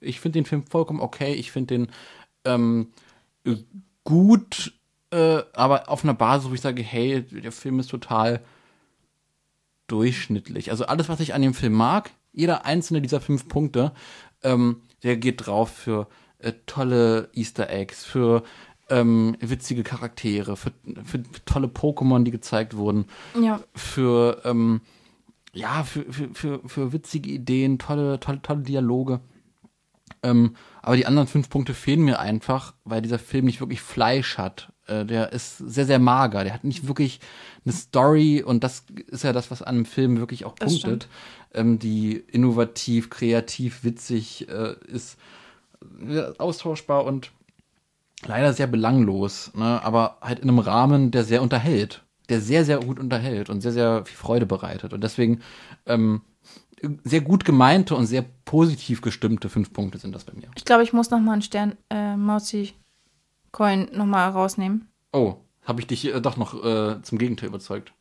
Ich 0.00 0.20
finde 0.20 0.38
den 0.38 0.46
Film 0.46 0.66
vollkommen 0.66 1.00
okay. 1.00 1.34
Ich 1.34 1.50
finde 1.50 1.74
den 1.74 1.88
ähm, 2.44 2.92
äh, 3.44 3.56
gut, 4.04 4.74
äh, 5.10 5.42
aber 5.54 5.88
auf 5.88 6.04
einer 6.04 6.14
Basis, 6.14 6.50
wo 6.50 6.54
ich 6.54 6.60
sage, 6.60 6.82
hey, 6.82 7.22
der 7.22 7.52
Film 7.52 7.80
ist 7.80 7.90
total 7.90 8.40
durchschnittlich. 9.86 10.70
Also 10.70 10.86
alles, 10.86 11.08
was 11.08 11.20
ich 11.20 11.34
an 11.34 11.42
dem 11.42 11.54
Film 11.54 11.72
mag, 11.72 12.10
jeder 12.32 12.64
einzelne 12.64 13.02
dieser 13.02 13.20
fünf 13.20 13.48
Punkte, 13.48 13.92
ähm, 14.42 14.82
der 15.02 15.16
geht 15.16 15.46
drauf 15.46 15.70
für 15.70 16.08
äh, 16.38 16.52
tolle 16.66 17.30
Easter 17.32 17.70
Eggs, 17.70 18.04
für 18.04 18.42
ähm, 18.90 19.36
witzige 19.40 19.82
Charaktere, 19.82 20.56
für, 20.56 20.72
für, 21.04 21.22
tolle 21.44 21.68
Pokémon, 21.68 22.22
die 22.24 22.30
gezeigt 22.30 22.76
wurden, 22.76 23.06
Ja. 23.40 23.60
für 23.74 24.42
ähm, 24.44 24.80
ja, 25.52 25.84
für, 25.84 26.04
für, 26.12 26.34
für, 26.34 26.68
für 26.68 26.92
witzige 26.92 27.30
Ideen, 27.30 27.78
tolle, 27.78 28.18
tolle, 28.18 28.42
tolle 28.42 28.62
Dialoge. 28.62 29.20
Ähm, 30.22 30.56
aber 30.82 30.96
die 30.96 31.06
anderen 31.06 31.28
fünf 31.28 31.48
Punkte 31.48 31.74
fehlen 31.74 32.02
mir 32.02 32.18
einfach, 32.18 32.74
weil 32.84 33.02
dieser 33.02 33.18
Film 33.18 33.44
nicht 33.46 33.60
wirklich 33.60 33.80
Fleisch 33.80 34.36
hat. 34.36 34.72
Äh, 34.86 35.04
der 35.04 35.32
ist 35.32 35.58
sehr, 35.58 35.86
sehr 35.86 35.98
mager. 35.98 36.44
Der 36.44 36.52
hat 36.54 36.64
nicht 36.64 36.88
wirklich 36.88 37.20
eine 37.64 37.72
Story 37.72 38.42
und 38.42 38.64
das 38.64 38.84
ist 39.06 39.24
ja 39.24 39.32
das, 39.32 39.50
was 39.50 39.62
an 39.62 39.76
einem 39.76 39.84
Film 39.84 40.18
wirklich 40.18 40.44
auch 40.44 40.56
Das 40.56 40.72
punktet, 40.72 41.08
ähm, 41.52 41.78
die 41.78 42.16
innovativ, 42.16 43.10
kreativ, 43.10 43.84
witzig 43.84 44.48
äh, 44.48 44.74
ist, 44.86 45.18
ja, 46.06 46.32
austauschbar 46.38 47.04
und 47.04 47.30
leider 48.26 48.52
sehr 48.52 48.66
belanglos, 48.66 49.50
ne? 49.54 49.80
aber 49.82 50.18
halt 50.20 50.40
in 50.40 50.48
einem 50.48 50.58
Rahmen, 50.58 51.10
der 51.10 51.24
sehr 51.24 51.42
unterhält, 51.42 52.04
der 52.28 52.40
sehr, 52.40 52.64
sehr 52.64 52.78
gut 52.78 52.98
unterhält 52.98 53.50
und 53.50 53.60
sehr, 53.60 53.72
sehr 53.72 54.04
viel 54.04 54.16
Freude 54.16 54.46
bereitet. 54.46 54.92
Und 54.92 55.02
deswegen 55.02 55.40
ähm, 55.86 56.22
sehr 57.04 57.20
gut 57.20 57.44
gemeinte 57.44 57.94
und 57.94 58.06
sehr 58.06 58.24
positiv 58.44 59.00
gestimmte 59.00 59.48
fünf 59.48 59.72
Punkte 59.72 59.98
sind 59.98 60.14
das 60.14 60.24
bei 60.24 60.32
mir. 60.34 60.48
Ich 60.56 60.64
glaube, 60.64 60.82
ich 60.82 60.92
muss 60.92 61.10
noch 61.10 61.20
mal 61.20 61.32
einen 61.32 61.42
Stern 61.42 61.76
äh, 61.90 62.16
Mauzi-Coin 62.16 63.90
noch 63.92 64.06
mal 64.06 64.28
rausnehmen. 64.28 64.88
Oh, 65.12 65.36
habe 65.64 65.80
ich 65.80 65.86
dich 65.86 66.06
äh, 66.06 66.20
doch 66.20 66.36
noch 66.36 66.64
äh, 66.64 67.02
zum 67.02 67.18
Gegenteil 67.18 67.48
überzeugt. 67.48 67.92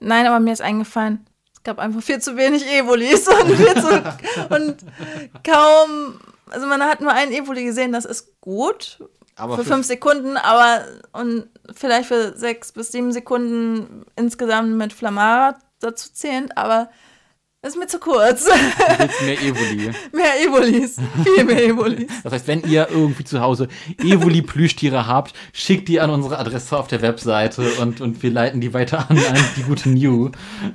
Nein, 0.00 0.26
aber 0.26 0.38
mir 0.40 0.52
ist 0.52 0.62
eingefallen, 0.62 1.26
es 1.52 1.62
gab 1.64 1.78
einfach 1.78 2.02
viel 2.02 2.20
zu 2.20 2.36
wenig 2.36 2.64
Evolis 2.66 3.26
und, 3.28 3.56
zu, 3.56 4.54
und 4.54 4.76
kaum, 5.44 6.20
also 6.46 6.66
man 6.66 6.82
hat 6.82 7.00
nur 7.00 7.12
einen 7.12 7.32
Evoli 7.32 7.64
gesehen, 7.64 7.92
das 7.92 8.04
ist 8.04 8.40
gut 8.40 9.00
Aber 9.38 9.56
für 9.56 9.64
fünf 9.64 9.86
Sekunden, 9.86 10.36
aber 10.36 10.84
und 11.12 11.46
vielleicht 11.74 12.08
für 12.08 12.36
sechs 12.36 12.72
bis 12.72 12.92
sieben 12.92 13.12
Sekunden 13.12 14.04
insgesamt 14.16 14.76
mit 14.76 14.92
Flamara 14.92 15.56
dazu 15.80 16.12
zählend, 16.12 16.56
aber 16.58 16.90
ist 17.60 17.76
mir 17.76 17.88
zu 17.88 17.98
kurz. 17.98 18.46
mehr 19.24 19.40
Evoli. 19.40 19.90
mehr 20.12 20.44
Evolis, 20.44 20.96
viel 21.24 21.44
mehr 21.44 21.64
Evolis. 21.64 22.10
Das 22.22 22.32
heißt, 22.32 22.46
wenn 22.46 22.62
ihr 22.62 22.88
irgendwie 22.90 23.24
zu 23.24 23.40
Hause 23.40 23.68
Evoli-Plüschtiere 24.00 25.06
habt, 25.08 25.34
schickt 25.52 25.88
die 25.88 26.00
an 26.00 26.10
unsere 26.10 26.38
Adresse 26.38 26.78
auf 26.78 26.86
der 26.86 27.02
Webseite 27.02 27.62
und, 27.80 28.00
und 28.00 28.22
wir 28.22 28.30
leiten 28.30 28.60
die 28.60 28.74
weiter 28.74 29.10
an, 29.10 29.18
an 29.18 29.44
die 29.56 29.62
gute 29.62 29.88
New, 29.88 30.30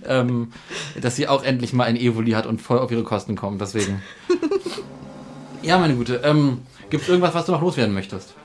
ähm, 0.06 0.52
dass 1.00 1.16
sie 1.16 1.28
auch 1.28 1.44
endlich 1.44 1.72
mal 1.72 1.86
ein 1.86 1.96
Evoli 1.96 2.32
hat 2.32 2.46
und 2.46 2.62
voll 2.62 2.80
auf 2.80 2.92
ihre 2.92 3.04
Kosten 3.04 3.36
kommt. 3.36 3.62
Deswegen. 3.62 4.02
Ja, 5.64 5.78
meine 5.78 5.96
Gute. 5.96 6.20
Ähm, 6.26 6.64
Gibt 6.90 7.04
es 7.04 7.10
irgendwas, 7.10 7.34
was 7.34 7.46
du 7.46 7.54
noch 7.54 7.62
loswerden 7.62 7.94
möchtest? 7.94 8.36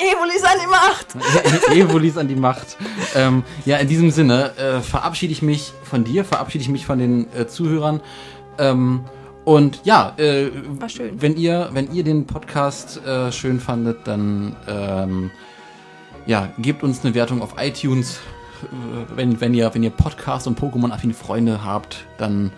Evolis 0.00 0.42
an 0.44 0.58
die 0.62 0.66
Macht! 0.66 1.70
Evolis 1.76 2.16
an 2.16 2.28
die 2.28 2.36
Macht. 2.36 2.78
Ähm, 3.14 3.44
ja, 3.66 3.76
in 3.76 3.88
diesem 3.88 4.10
Sinne 4.10 4.56
äh, 4.56 4.80
verabschiede 4.80 5.32
ich 5.32 5.42
mich 5.42 5.72
von 5.82 6.04
dir, 6.04 6.24
verabschiede 6.24 6.62
ich 6.62 6.70
mich 6.70 6.86
von 6.86 6.98
den 6.98 7.32
äh, 7.34 7.46
Zuhörern. 7.46 8.00
Ähm, 8.58 9.04
und 9.44 9.80
ja, 9.84 10.14
äh, 10.16 10.50
wenn 11.12 11.36
ihr, 11.36 11.70
wenn 11.72 11.92
ihr 11.92 12.04
den 12.04 12.26
Podcast 12.26 13.04
äh, 13.04 13.30
schön 13.30 13.60
fandet, 13.60 14.06
dann 14.06 14.56
ähm, 14.66 15.30
ja, 16.26 16.52
gebt 16.58 16.82
uns 16.82 17.04
eine 17.04 17.14
Wertung 17.14 17.42
auf 17.42 17.54
iTunes. 17.58 18.20
Äh, 18.62 19.16
Wenn, 19.16 19.40
wenn 19.40 19.54
ihr, 19.54 19.74
wenn 19.74 19.82
ihr 19.82 19.90
Podcast 19.90 20.46
und 20.46 20.58
Pokémon-affine 20.58 21.14
Freunde 21.14 21.64
habt, 21.64 22.04
dann 22.18 22.52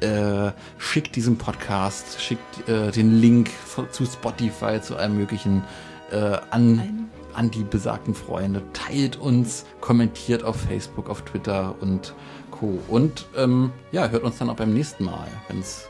äh, 0.00 0.52
schickt 0.78 1.16
diesem 1.16 1.36
Podcast, 1.36 2.22
schickt 2.22 2.68
äh, 2.68 2.90
den 2.92 3.20
Link 3.20 3.50
zu 3.90 4.06
Spotify, 4.06 4.80
zu 4.80 4.96
allem 4.96 5.16
möglichen 5.16 5.64
äh, 6.10 6.38
an, 6.50 7.08
an 7.34 7.50
die 7.50 7.62
besagten 7.64 8.14
Freunde. 8.14 8.62
Teilt 8.72 9.16
uns, 9.16 9.64
kommentiert 9.80 10.42
auf 10.44 10.56
Facebook, 10.56 11.08
auf 11.08 11.22
Twitter 11.22 11.74
und 11.80 12.14
Co. 12.50 12.78
Und 12.88 13.26
ähm, 13.36 13.72
ja, 13.92 14.08
hört 14.08 14.22
uns 14.24 14.38
dann 14.38 14.50
auch 14.50 14.56
beim 14.56 14.72
nächsten 14.74 15.04
Mal, 15.04 15.28
wenn 15.48 15.60
es 15.60 15.86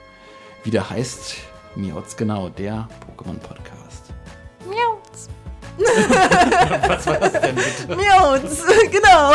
wieder 0.65 0.89
heißt, 0.91 1.37
Miauts 1.77 2.17
genau, 2.17 2.49
der 2.49 2.89
Pokémon-Podcast. 3.17 4.05
Miauts. 4.67 5.29
Was 6.89 7.07
war 7.07 7.19
das 7.21 7.33
denn 7.41 7.55
bitte? 7.55 7.97
Miauts, 7.97 8.65
genau. 8.91 9.33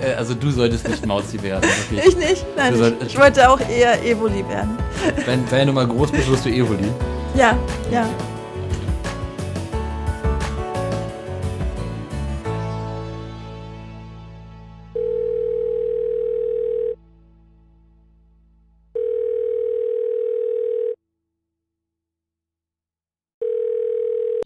äh, 0.00 0.14
also 0.14 0.34
du 0.34 0.50
solltest 0.52 0.88
nicht 0.88 1.04
Mauzi 1.04 1.42
werden. 1.42 1.64
Wirklich. 1.90 2.06
Ich 2.06 2.16
nicht? 2.16 2.46
Nein, 2.56 2.76
soll- 2.76 2.96
ich, 3.00 3.08
ich 3.08 3.18
wollte 3.18 3.50
auch 3.50 3.60
eher 3.60 4.00
Evoli 4.04 4.46
werden. 4.48 4.78
Wenn, 5.26 5.50
wenn 5.50 5.66
du 5.66 5.72
mal 5.72 5.86
groß 5.86 6.12
bist, 6.12 6.30
wirst 6.30 6.44
du 6.44 6.50
Evoli. 6.50 6.88
Ja, 7.34 7.56
ja. 7.90 8.08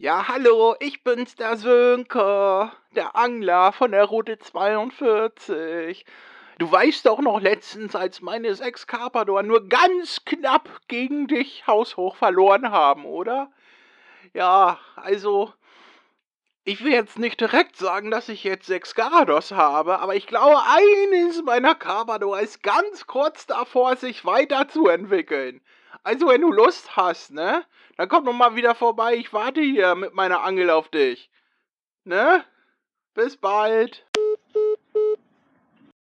Ja, 0.03 0.27
hallo, 0.27 0.75
ich 0.81 1.01
bin's, 1.05 1.37
der 1.37 1.55
Sönke, 1.55 2.69
der 2.93 3.15
Angler 3.15 3.71
von 3.71 3.91
der 3.93 4.03
Route 4.03 4.37
42. 4.37 6.05
Du 6.57 6.69
weißt 6.69 7.05
doch 7.05 7.21
noch 7.21 7.39
letztens, 7.39 7.95
als 7.95 8.19
meine 8.19 8.53
sechs 8.53 8.85
Carpador 8.85 9.43
nur 9.43 9.69
ganz 9.69 10.25
knapp 10.25 10.67
gegen 10.89 11.27
dich 11.27 11.67
haushoch 11.67 12.17
verloren 12.17 12.69
haben, 12.69 13.05
oder? 13.05 13.49
Ja, 14.33 14.77
also, 14.97 15.53
ich 16.65 16.83
will 16.83 16.91
jetzt 16.91 17.17
nicht 17.17 17.39
direkt 17.39 17.77
sagen, 17.77 18.11
dass 18.11 18.27
ich 18.27 18.43
jetzt 18.43 18.65
sechs 18.65 18.95
Garados 18.95 19.53
habe, 19.53 19.99
aber 19.99 20.17
ich 20.17 20.27
glaube, 20.27 20.59
eines 20.65 21.43
meiner 21.43 21.75
Carpador 21.75 22.41
ist 22.41 22.61
ganz 22.61 23.07
kurz 23.07 23.45
davor, 23.45 23.95
sich 23.95 24.25
weiterzuentwickeln. 24.25 25.61
Also, 26.03 26.27
wenn 26.27 26.41
du 26.41 26.51
Lust 26.51 26.95
hast, 26.97 27.31
ne? 27.31 27.65
Dann 27.97 28.09
komm 28.09 28.25
doch 28.25 28.33
mal 28.33 28.55
wieder 28.55 28.75
vorbei. 28.75 29.15
Ich 29.15 29.31
warte 29.33 29.61
hier 29.61 29.95
mit 29.95 30.13
meiner 30.13 30.43
Angel 30.43 30.69
auf 30.69 30.89
dich. 30.89 31.29
Ne? 32.03 32.43
Bis 33.13 33.37
bald. 33.37 34.05